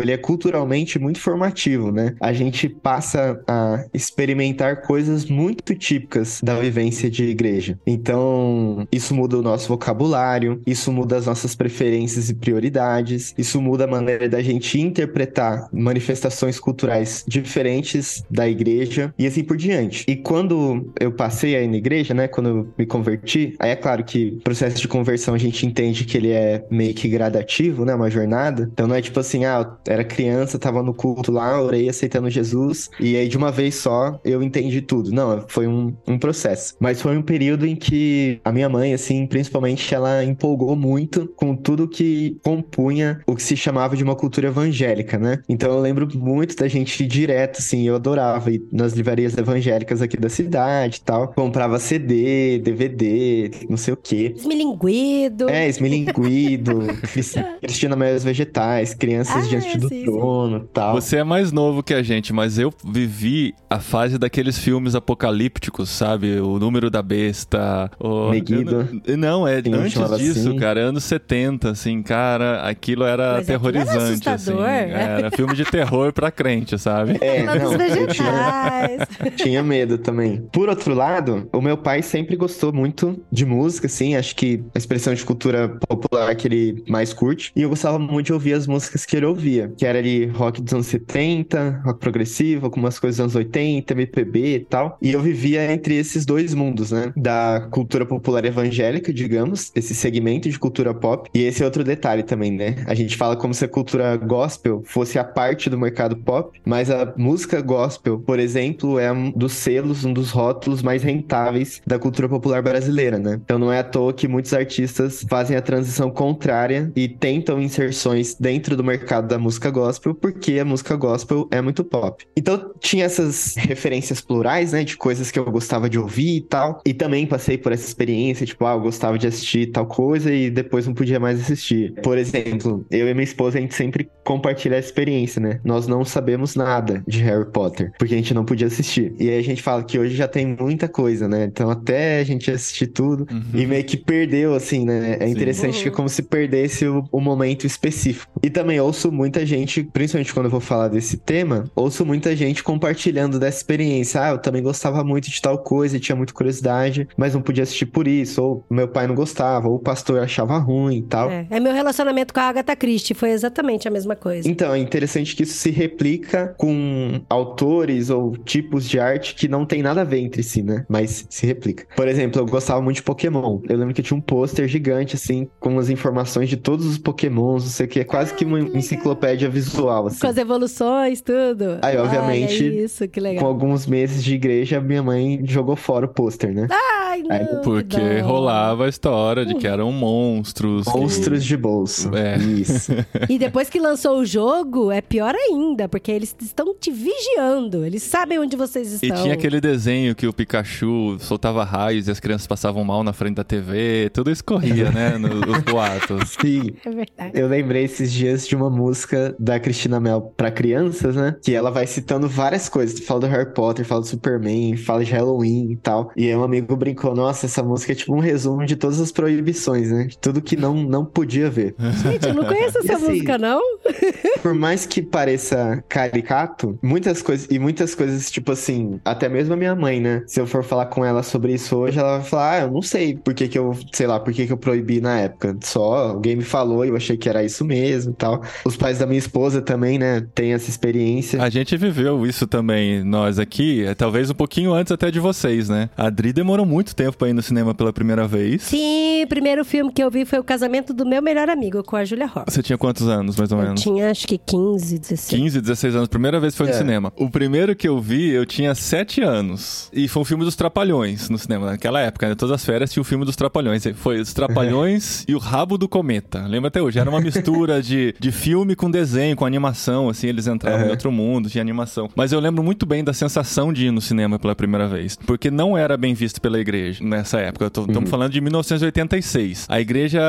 ele 0.00 0.12
é 0.12 0.16
culturalmente 0.16 0.98
muito 0.98 1.20
formativo, 1.20 1.90
né? 1.90 2.14
A 2.20 2.32
gente 2.32 2.68
passa 2.68 3.40
a 3.46 3.84
experimentar 3.92 4.82
coisas 4.82 5.24
muito 5.24 5.74
típicas 5.74 6.40
da 6.42 6.58
vivência 6.58 7.10
de 7.10 7.24
igreja. 7.24 7.78
Então, 7.86 8.86
isso 8.90 9.14
muda 9.14 9.38
o 9.38 9.42
nosso 9.42 9.68
vocabulário, 9.68 10.60
isso 10.66 10.92
muda 10.92 11.16
as 11.16 11.26
nossas 11.26 11.54
preferências 11.54 12.28
e 12.28 12.34
prioridades, 12.34 13.34
isso 13.36 13.60
muda 13.60 13.84
a 13.84 13.86
maneira 13.86 14.28
da 14.28 14.42
gente 14.42 14.80
interpretar 14.80 15.68
manifestações 15.72 16.58
culturais 16.58 17.24
diferentes 17.26 18.24
da 18.30 18.48
igreja 18.48 19.14
e 19.18 19.26
assim 19.26 19.44
por 19.44 19.56
diante. 19.56 20.04
E 20.08 20.16
quando 20.16 20.92
eu 20.98 21.12
passei 21.12 21.56
a 21.56 21.62
ir 21.62 21.68
na 21.68 21.76
igreja, 21.76 22.14
né, 22.14 22.28
quando 22.28 22.48
eu 22.48 22.68
me 22.78 22.86
converti, 22.86 23.54
aí 23.58 23.70
é 23.70 23.76
claro 23.76 24.04
que 24.04 24.36
o 24.38 24.40
processo 24.42 24.80
de 24.80 24.88
conversão 24.88 25.34
a 25.34 25.38
gente 25.38 25.66
entende 25.66 26.04
que 26.04 26.16
ele 26.16 26.30
é 26.30 26.64
meio 26.70 26.94
que 26.94 27.08
gradativo, 27.08 27.84
né, 27.84 27.94
uma 27.94 28.10
jornada. 28.10 28.68
Então 28.72 28.86
não 28.86 28.94
é 28.94 29.02
tipo 29.02 29.11
assim, 29.20 29.44
ah, 29.44 29.66
eu 29.86 29.92
era 29.92 30.04
criança, 30.04 30.58
tava 30.58 30.82
no 30.82 30.94
culto 30.94 31.30
lá, 31.32 31.60
orei 31.60 31.88
aceitando 31.88 32.28
Jesus 32.30 32.90
e 33.00 33.16
aí 33.16 33.28
de 33.28 33.36
uma 33.36 33.50
vez 33.50 33.74
só 33.76 34.20
eu 34.24 34.42
entendi 34.42 34.80
tudo. 34.80 35.10
Não, 35.12 35.44
foi 35.48 35.66
um, 35.66 35.94
um 36.06 36.18
processo. 36.18 36.74
Mas 36.80 37.00
foi 37.00 37.16
um 37.16 37.22
período 37.22 37.66
em 37.66 37.74
que 37.76 38.40
a 38.44 38.52
minha 38.52 38.68
mãe, 38.68 38.92
assim, 38.94 39.26
principalmente, 39.26 39.94
ela 39.94 40.24
empolgou 40.24 40.74
muito 40.76 41.26
com 41.36 41.54
tudo 41.56 41.88
que 41.88 42.38
compunha 42.42 43.20
o 43.26 43.34
que 43.34 43.42
se 43.42 43.56
chamava 43.56 43.96
de 43.96 44.02
uma 44.04 44.14
cultura 44.16 44.48
evangélica, 44.48 45.18
né? 45.18 45.40
Então 45.48 45.70
eu 45.72 45.80
lembro 45.80 46.08
muito 46.16 46.56
da 46.56 46.68
gente 46.68 47.02
ir 47.02 47.06
direto, 47.06 47.58
assim, 47.58 47.86
eu 47.86 47.94
adorava 47.96 48.50
ir 48.50 48.62
nas 48.72 48.92
livrarias 48.92 49.36
evangélicas 49.36 50.00
aqui 50.02 50.16
da 50.16 50.28
cidade 50.28 50.98
e 50.98 51.00
tal. 51.04 51.28
Comprava 51.32 51.78
CD, 51.78 52.58
DVD, 52.58 53.50
não 53.68 53.76
sei 53.76 53.94
o 53.94 53.96
quê. 53.96 54.32
Esmilinguido. 54.36 55.48
É, 55.48 55.68
esmilinguido, 55.68 56.80
Cris- 57.12 57.34
Cristina 57.60 57.96
Meias 57.96 58.24
Vegetais, 58.24 58.94
Crianças 59.02 59.34
Ah, 59.46 59.48
Diante 59.48 59.78
do 59.78 59.88
sim, 59.88 59.98
sim. 59.98 60.04
Trono 60.04 60.58
e 60.58 60.68
tal. 60.72 60.94
Você 60.94 61.16
é 61.16 61.24
mais 61.24 61.50
novo 61.50 61.82
que 61.82 61.92
a 61.92 62.04
gente, 62.04 62.32
mas 62.32 62.56
eu 62.56 62.72
vivi 62.84 63.52
a 63.68 63.80
fase 63.80 64.16
daqueles 64.16 64.56
filmes 64.56 64.94
apocalípticos, 64.94 65.90
sabe? 65.90 66.38
O 66.38 66.56
Número 66.60 66.88
da 66.88 67.02
Besta. 67.02 67.90
O... 67.98 68.32
Eu 68.32 69.16
Não, 69.16 69.40
não, 69.40 69.48
é 69.48 69.60
Tem 69.60 69.74
antes 69.74 69.94
disso, 70.18 70.50
assim. 70.50 70.56
cara. 70.56 70.78
Anos 70.82 71.02
70, 71.02 71.70
assim, 71.70 72.00
cara. 72.00 72.62
Aquilo 72.62 73.02
era 73.02 73.32
Mas 73.34 73.50
aquilo 73.50 73.66
era 73.66 73.82
aterrorizante, 73.82 74.28
assim. 74.28 74.50
assustador? 74.52 74.68
Era 74.68 75.30
filme 75.32 75.54
de 75.56 75.64
terror 75.64 76.12
pra 76.12 76.30
crente, 76.30 76.78
sabe? 76.78 77.18
É, 77.20 77.42
não, 77.42 77.72
eu 77.72 78.06
tinha, 78.06 78.98
tinha 79.36 79.62
medo 79.64 79.98
também. 79.98 80.42
Por 80.52 80.68
outro 80.68 80.94
lado, 80.94 81.48
o 81.52 81.60
meu 81.60 81.76
pai 81.76 82.02
sempre 82.02 82.36
gostou 82.36 82.72
muito 82.72 83.20
de 83.32 83.44
música, 83.44 83.86
assim, 83.88 84.14
acho 84.14 84.36
que 84.36 84.62
a 84.74 84.78
expressão 84.78 85.12
de 85.12 85.24
cultura 85.24 85.76
popular 85.88 86.34
que 86.36 86.46
ele 86.46 86.84
mais 86.88 87.12
curte. 87.12 87.50
E 87.56 87.62
eu 87.62 87.68
gostava 87.68 87.98
muito 87.98 88.26
de 88.26 88.32
ouvir 88.32 88.52
as 88.52 88.66
músicas 88.66 88.91
que 89.06 89.16
ele 89.16 89.26
ouvia, 89.26 89.72
que 89.76 89.86
era 89.86 89.98
ali 89.98 90.26
rock 90.26 90.60
dos 90.62 90.72
anos 90.72 90.86
70, 90.86 91.82
rock 91.84 92.00
progressivo, 92.00 92.66
algumas 92.66 92.98
coisas 92.98 93.16
dos 93.16 93.36
anos 93.36 93.36
80, 93.36 93.92
MPB 93.92 94.56
e 94.56 94.60
tal. 94.60 94.98
E 95.00 95.12
eu 95.12 95.20
vivia 95.20 95.72
entre 95.72 95.96
esses 95.96 96.24
dois 96.24 96.54
mundos, 96.54 96.90
né? 96.90 97.12
Da 97.16 97.68
cultura 97.70 98.04
popular 98.06 98.44
evangélica, 98.44 99.12
digamos, 99.12 99.70
esse 99.74 99.94
segmento 99.94 100.48
de 100.48 100.58
cultura 100.58 100.94
pop. 100.94 101.28
E 101.34 101.42
esse 101.42 101.62
é 101.62 101.64
outro 101.64 101.84
detalhe 101.84 102.22
também, 102.22 102.52
né? 102.52 102.76
A 102.86 102.94
gente 102.94 103.16
fala 103.16 103.36
como 103.36 103.54
se 103.54 103.64
a 103.64 103.68
cultura 103.68 104.16
gospel 104.16 104.82
fosse 104.84 105.18
a 105.18 105.24
parte 105.24 105.68
do 105.70 105.78
mercado 105.78 106.16
pop, 106.16 106.60
mas 106.64 106.90
a 106.90 107.12
música 107.16 107.60
gospel, 107.60 108.18
por 108.20 108.38
exemplo, 108.38 108.98
é 108.98 109.10
um 109.12 109.30
dos 109.30 109.52
selos, 109.52 110.04
um 110.04 110.12
dos 110.12 110.30
rótulos 110.30 110.82
mais 110.82 111.02
rentáveis 111.02 111.80
da 111.86 111.98
cultura 111.98 112.28
popular 112.28 112.62
brasileira, 112.62 113.18
né? 113.18 113.40
Então 113.44 113.58
não 113.58 113.72
é 113.72 113.80
à 113.80 113.84
toa 113.84 114.12
que 114.12 114.28
muitos 114.28 114.52
artistas 114.52 115.24
fazem 115.28 115.56
a 115.56 115.62
transição 115.62 116.10
contrária 116.10 116.90
e 116.94 117.08
tentam 117.08 117.60
inserções 117.60 118.34
dentro 118.34 118.76
do 118.76 118.81
mercado 118.82 119.28
da 119.28 119.38
música 119.38 119.70
gospel, 119.70 120.14
porque 120.14 120.58
a 120.58 120.64
música 120.64 120.96
gospel 120.96 121.48
é 121.50 121.60
muito 121.60 121.84
pop. 121.84 122.24
Então 122.36 122.72
tinha 122.80 123.04
essas 123.04 123.54
referências 123.56 124.20
plurais, 124.20 124.72
né, 124.72 124.84
de 124.84 124.96
coisas 124.96 125.30
que 125.30 125.38
eu 125.38 125.44
gostava 125.50 125.88
de 125.88 125.98
ouvir 125.98 126.36
e 126.36 126.40
tal, 126.40 126.80
e 126.84 126.94
também 126.94 127.26
passei 127.26 127.58
por 127.58 127.72
essa 127.72 127.86
experiência, 127.86 128.46
tipo, 128.46 128.64
ah, 128.64 128.72
eu 128.72 128.80
gostava 128.80 129.18
de 129.18 129.26
assistir 129.26 129.70
tal 129.70 129.86
coisa 129.86 130.32
e 130.32 130.50
depois 130.50 130.86
não 130.86 130.94
podia 130.94 131.20
mais 131.20 131.40
assistir. 131.40 131.94
Por 132.02 132.18
exemplo, 132.18 132.84
eu 132.90 133.08
e 133.08 133.14
minha 133.14 133.24
esposa, 133.24 133.58
a 133.58 133.60
gente 133.60 133.74
sempre 133.74 134.08
compartilha 134.24 134.76
a 134.76 134.80
experiência, 134.80 135.40
né? 135.40 135.60
Nós 135.64 135.86
não 135.86 136.04
sabemos 136.04 136.54
nada 136.54 137.02
de 137.06 137.20
Harry 137.20 137.50
Potter, 137.50 137.92
porque 137.98 138.14
a 138.14 138.16
gente 138.16 138.34
não 138.34 138.44
podia 138.44 138.66
assistir. 138.66 139.14
E 139.18 139.28
aí 139.28 139.38
a 139.38 139.42
gente 139.42 139.62
fala 139.62 139.82
que 139.82 139.98
hoje 139.98 140.14
já 140.14 140.28
tem 140.28 140.56
muita 140.58 140.88
coisa, 140.88 141.28
né? 141.28 141.44
Então 141.44 141.70
até 141.70 142.20
a 142.20 142.24
gente 142.24 142.50
assistir 142.50 142.88
tudo 142.88 143.26
e 143.54 143.66
meio 143.66 143.84
que 143.84 143.96
perdeu, 143.96 144.54
assim, 144.54 144.84
né? 144.84 145.16
É 145.20 145.28
interessante 145.28 145.82
que 145.82 145.88
é 145.88 145.90
como 145.90 146.08
se 146.08 146.22
perdesse 146.22 146.86
o, 146.86 147.04
o 147.10 147.20
momento 147.20 147.66
específico. 147.66 148.32
E 148.42 148.50
também 148.50 148.71
ouço 148.80 149.10
muita 149.10 149.46
gente, 149.46 149.82
principalmente 149.82 150.34
quando 150.34 150.46
eu 150.46 150.50
vou 150.50 150.60
falar 150.60 150.88
desse 150.88 151.16
tema, 151.16 151.64
ouço 151.74 152.04
muita 152.04 152.34
gente 152.36 152.62
compartilhando 152.62 153.38
dessa 153.38 153.58
experiência. 153.58 154.22
Ah, 154.22 154.30
eu 154.30 154.38
também 154.38 154.62
gostava 154.62 155.02
muito 155.02 155.30
de 155.30 155.40
tal 155.40 155.58
coisa 155.58 156.02
tinha 156.02 156.16
muita 156.16 156.32
curiosidade, 156.34 157.08
mas 157.16 157.34
não 157.34 157.40
podia 157.40 157.62
assistir 157.62 157.86
por 157.86 158.06
isso. 158.06 158.42
Ou 158.42 158.66
meu 158.68 158.88
pai 158.88 159.06
não 159.06 159.14
gostava, 159.14 159.68
ou 159.68 159.76
o 159.76 159.78
pastor 159.78 160.20
achava 160.20 160.58
ruim 160.58 160.98
e 160.98 161.02
tal. 161.02 161.30
É, 161.30 161.46
é 161.48 161.60
meu 161.60 161.72
relacionamento 161.72 162.34
com 162.34 162.40
a 162.40 162.44
Agatha 162.44 162.76
Christie, 162.76 163.14
foi 163.14 163.30
exatamente 163.30 163.88
a 163.88 163.90
mesma 163.90 164.16
coisa. 164.16 164.48
Então, 164.48 164.74
é 164.74 164.78
interessante 164.78 165.34
que 165.34 165.44
isso 165.44 165.54
se 165.54 165.70
replica 165.70 166.54
com 166.58 167.22
autores 167.30 168.10
ou 168.10 168.36
tipos 168.36 168.88
de 168.88 168.98
arte 168.98 169.34
que 169.34 169.48
não 169.48 169.64
tem 169.64 169.82
nada 169.82 170.02
a 170.02 170.04
ver 170.04 170.18
entre 170.18 170.42
si, 170.42 170.62
né? 170.62 170.84
Mas 170.88 171.26
se 171.30 171.46
replica. 171.46 171.86
Por 171.96 172.08
exemplo, 172.08 172.40
eu 172.40 172.46
gostava 172.46 172.82
muito 172.82 172.96
de 172.96 173.02
Pokémon. 173.02 173.60
Eu 173.68 173.76
lembro 173.76 173.94
que 173.94 174.02
tinha 174.02 174.16
um 174.16 174.20
pôster 174.20 174.66
gigante, 174.66 175.14
assim, 175.14 175.48
com 175.60 175.78
as 175.78 175.88
informações 175.88 176.48
de 176.48 176.56
todos 176.56 176.84
os 176.86 176.98
Pokémons, 176.98 177.64
não 177.64 177.70
sei 177.70 177.86
o 177.86 177.88
que, 177.88 178.00
é 178.00 178.04
quase 178.04 178.34
que 178.34 178.44
uma 178.44 178.58
enciclopédia 178.74 179.48
visual, 179.48 180.06
assim. 180.06 180.18
Com 180.20 180.26
as 180.26 180.36
evoluções, 180.36 181.20
tudo. 181.20 181.78
Aí, 181.82 181.96
obviamente, 181.96 182.62
Olha 182.64 182.84
isso, 182.84 183.08
que 183.08 183.20
legal. 183.20 183.42
Com 183.44 183.48
alguns 183.48 183.86
meses 183.86 184.22
de 184.22 184.34
igreja, 184.34 184.80
minha 184.80 185.02
mãe 185.02 185.40
jogou 185.44 185.76
fora 185.76 186.06
o 186.06 186.08
pôster, 186.08 186.52
né? 186.54 186.68
Ai, 186.70 187.22
não, 187.22 187.30
Aí, 187.36 187.46
que 187.46 187.56
Porque 187.62 188.18
rolava 188.20 188.86
a 188.86 188.88
história 188.88 189.44
de 189.44 189.54
que 189.54 189.66
eram 189.66 189.92
monstros. 189.92 190.86
que- 190.86 190.98
Monstros 190.98 191.44
de 191.44 191.56
bolso. 191.56 192.10
É. 192.16 192.36
Isso. 192.38 192.92
E 193.28 193.38
depois 193.38 193.68
que 193.70 193.78
lançou 193.78 194.18
o 194.18 194.24
jogo, 194.24 194.90
é 194.90 195.00
pior 195.00 195.34
ainda, 195.34 195.88
porque 195.88 196.10
eles 196.10 196.34
estão 196.40 196.74
te 196.78 196.90
vigiando. 196.90 197.84
Eles 197.84 198.02
sabem 198.02 198.38
onde 198.38 198.56
vocês 198.56 199.02
E 199.02 199.06
estão. 199.06 199.22
tinha 199.22 199.34
aquele 199.34 199.60
desenho 199.60 200.14
que 200.14 200.26
o 200.26 200.32
Pikachu 200.32 201.16
soltava 201.20 201.64
raios 201.64 202.08
e 202.08 202.10
as 202.10 202.18
crianças 202.20 202.46
passavam 202.46 202.84
mal 202.84 203.02
na 203.04 203.12
frente 203.12 203.36
da 203.36 203.44
TV. 203.44 204.10
Tudo 204.12 204.30
isso 204.30 204.44
corria, 204.44 204.90
né? 204.90 205.16
Nos 205.18 205.32
os 205.56 205.62
boatos. 205.62 206.30
Sim. 206.40 206.72
É 206.84 206.90
verdade. 206.90 207.30
Eu 207.34 207.46
lembrei 207.48 207.84
esses 207.84 208.12
dias 208.12 208.46
de 208.46 208.51
uma 208.56 208.70
música 208.70 209.34
da 209.38 209.58
Cristina 209.58 210.00
Mel 210.00 210.32
pra 210.36 210.50
crianças, 210.50 211.16
né? 211.16 211.36
Que 211.42 211.54
ela 211.54 211.70
vai 211.70 211.86
citando 211.86 212.28
várias 212.28 212.68
coisas. 212.68 213.00
Fala 213.00 213.20
do 213.20 213.26
Harry 213.26 213.52
Potter, 213.52 213.84
fala 213.84 214.00
do 214.00 214.06
Superman, 214.06 214.76
fala 214.76 215.04
de 215.04 215.12
Halloween 215.12 215.72
e 215.72 215.76
tal. 215.76 216.10
E 216.16 216.28
aí 216.28 216.36
um 216.36 216.42
amigo 216.42 216.76
brincou: 216.76 217.14
Nossa, 217.14 217.46
essa 217.46 217.62
música 217.62 217.92
é 217.92 217.94
tipo 217.94 218.14
um 218.14 218.20
resumo 218.20 218.64
de 218.64 218.76
todas 218.76 219.00
as 219.00 219.12
proibições, 219.12 219.90
né? 219.90 220.04
De 220.04 220.18
tudo 220.18 220.40
que 220.40 220.56
não, 220.56 220.74
não 220.74 221.04
podia 221.04 221.50
ver. 221.50 221.74
Gente, 222.02 222.28
eu 222.28 222.34
não 222.34 222.44
conheço 222.44 222.78
essa 222.78 222.96
assim, 222.96 223.08
música, 223.08 223.38
não. 223.38 223.60
Por 224.42 224.54
mais 224.54 224.86
que 224.86 225.02
pareça 225.02 225.82
caricato, 225.88 226.78
muitas 226.82 227.22
coisas, 227.22 227.46
e 227.50 227.58
muitas 227.58 227.94
coisas, 227.94 228.30
tipo 228.30 228.52
assim, 228.52 229.00
até 229.04 229.28
mesmo 229.28 229.54
a 229.54 229.56
minha 229.56 229.74
mãe, 229.74 230.00
né? 230.00 230.22
Se 230.26 230.40
eu 230.40 230.46
for 230.46 230.64
falar 230.64 230.86
com 230.86 231.04
ela 231.04 231.22
sobre 231.22 231.52
isso 231.54 231.76
hoje, 231.76 231.98
ela 231.98 232.18
vai 232.18 232.26
falar, 232.26 232.50
ah, 232.52 232.60
eu 232.62 232.70
não 232.70 232.82
sei 232.82 233.16
por 233.16 233.34
que 233.34 233.48
que 233.48 233.58
eu, 233.58 233.76
sei 233.92 234.06
lá, 234.06 234.18
por 234.18 234.32
que 234.32 234.46
que 234.46 234.52
eu 234.52 234.56
proibi 234.56 235.00
na 235.00 235.20
época. 235.20 235.56
Só 235.62 236.10
alguém 236.10 236.36
me 236.36 236.44
falou 236.44 236.84
e 236.84 236.88
eu 236.88 236.96
achei 236.96 237.16
que 237.16 237.28
era 237.28 237.44
isso 237.44 237.64
mesmo 237.64 238.12
e 238.12 238.14
tal. 238.14 238.41
Os 238.64 238.76
pais 238.76 238.98
da 238.98 239.06
minha 239.06 239.18
esposa 239.18 239.60
também, 239.60 239.98
né, 239.98 240.24
têm 240.34 240.52
essa 240.52 240.68
experiência. 240.70 241.42
A 241.42 241.48
gente 241.50 241.76
viveu 241.76 242.26
isso 242.26 242.46
também, 242.46 243.02
nós 243.04 243.38
aqui, 243.38 243.84
é, 243.84 243.94
talvez 243.94 244.30
um 244.30 244.34
pouquinho 244.34 244.72
antes 244.72 244.92
até 244.92 245.10
de 245.10 245.20
vocês, 245.20 245.68
né? 245.68 245.90
A 245.96 246.06
Adri 246.06 246.32
demorou 246.32 246.64
muito 246.66 246.94
tempo 246.94 247.16
pra 247.16 247.28
ir 247.28 247.32
no 247.32 247.42
cinema 247.42 247.74
pela 247.74 247.92
primeira 247.92 248.26
vez. 248.26 248.62
Sim, 248.62 249.22
o 249.24 249.26
primeiro 249.28 249.64
filme 249.64 249.92
que 249.92 250.02
eu 250.02 250.10
vi 250.10 250.24
foi 250.24 250.38
o 250.38 250.44
casamento 250.44 250.92
do 250.92 251.04
meu 251.06 251.22
melhor 251.22 251.48
amigo 251.48 251.82
com 251.82 251.96
a 251.96 252.04
Julia 252.04 252.26
Roberts. 252.26 252.54
Você 252.54 252.62
tinha 252.62 252.78
quantos 252.78 253.08
anos, 253.08 253.36
mais 253.36 253.50
ou 253.52 253.58
Eu 253.58 253.64
menos? 253.64 253.80
tinha 253.80 254.10
acho 254.10 254.26
que 254.26 254.38
15, 254.38 254.98
16. 254.98 255.40
15, 255.40 255.60
16 255.60 255.96
anos. 255.96 256.08
Primeira 256.08 256.38
vez 256.40 256.56
foi 256.56 256.66
no 256.66 256.72
É. 256.72 256.76
cinema. 256.76 257.12
O 257.16 257.30
primeiro 257.30 257.74
que 257.76 257.88
eu 257.88 258.00
vi, 258.00 258.28
eu 258.30 258.44
tinha 258.46 258.74
7 258.74 259.20
anos. 259.22 259.88
E 259.92 260.08
foi 260.08 260.22
um 260.22 260.24
filme 260.24 260.44
dos 260.44 260.56
Trapalhões 260.56 261.28
no 261.28 261.38
cinema. 261.38 261.66
Naquela 261.66 262.00
época, 262.00 262.28
né? 262.28 262.34
Todas 262.34 262.54
as 262.54 262.64
férias 262.64 262.92
tinha 262.92 263.00
o 263.00 263.04
filme 263.04 263.24
dos 263.24 263.36
Trapalhões. 263.36 263.84
Foi 263.96 264.20
os 264.20 264.32
Trapalhões 264.32 265.24
e 265.28 265.34
o 265.34 265.38
Rabo 265.38 265.76
do 265.78 265.88
Cometa. 265.88 266.46
Lembra 266.46 266.68
até 266.68 266.80
hoje? 266.82 266.98
Era 266.98 267.08
uma 267.10 267.20
mistura 267.20 267.82
de, 267.82 268.14
de 268.22 268.32
filme 268.32 268.74
com 268.76 268.90
desenho, 268.90 269.34
com 269.36 269.44
animação, 269.44 270.08
assim. 270.08 270.28
Eles 270.28 270.46
entravam 270.46 270.80
Uhum. 270.82 270.86
em 270.86 270.90
outro 270.90 271.10
mundo, 271.12 271.50
tinha 271.50 271.60
animação. 271.60 272.08
Mas 272.16 272.32
eu 272.32 272.40
lembro 272.40 272.62
muito 272.62 272.86
bem 272.86 273.02
da 273.04 273.12
sensação 273.12 273.72
de 273.72 273.86
ir 273.86 273.90
no 273.90 274.00
cinema 274.00 274.38
pela 274.38 274.54
primeira 274.54 274.86
vez. 274.88 275.16
Porque 275.26 275.50
não 275.50 275.76
era 275.76 275.96
bem 275.96 276.14
visto 276.14 276.40
pela 276.40 276.58
igreja 276.58 277.02
nessa 277.04 277.40
época. 277.40 277.66
Estamos 277.66 277.94
Uhum. 277.96 278.06
falando 278.06 278.32
de 278.32 278.40
1986. 278.40 279.66
A 279.68 279.80
igreja 279.80 280.20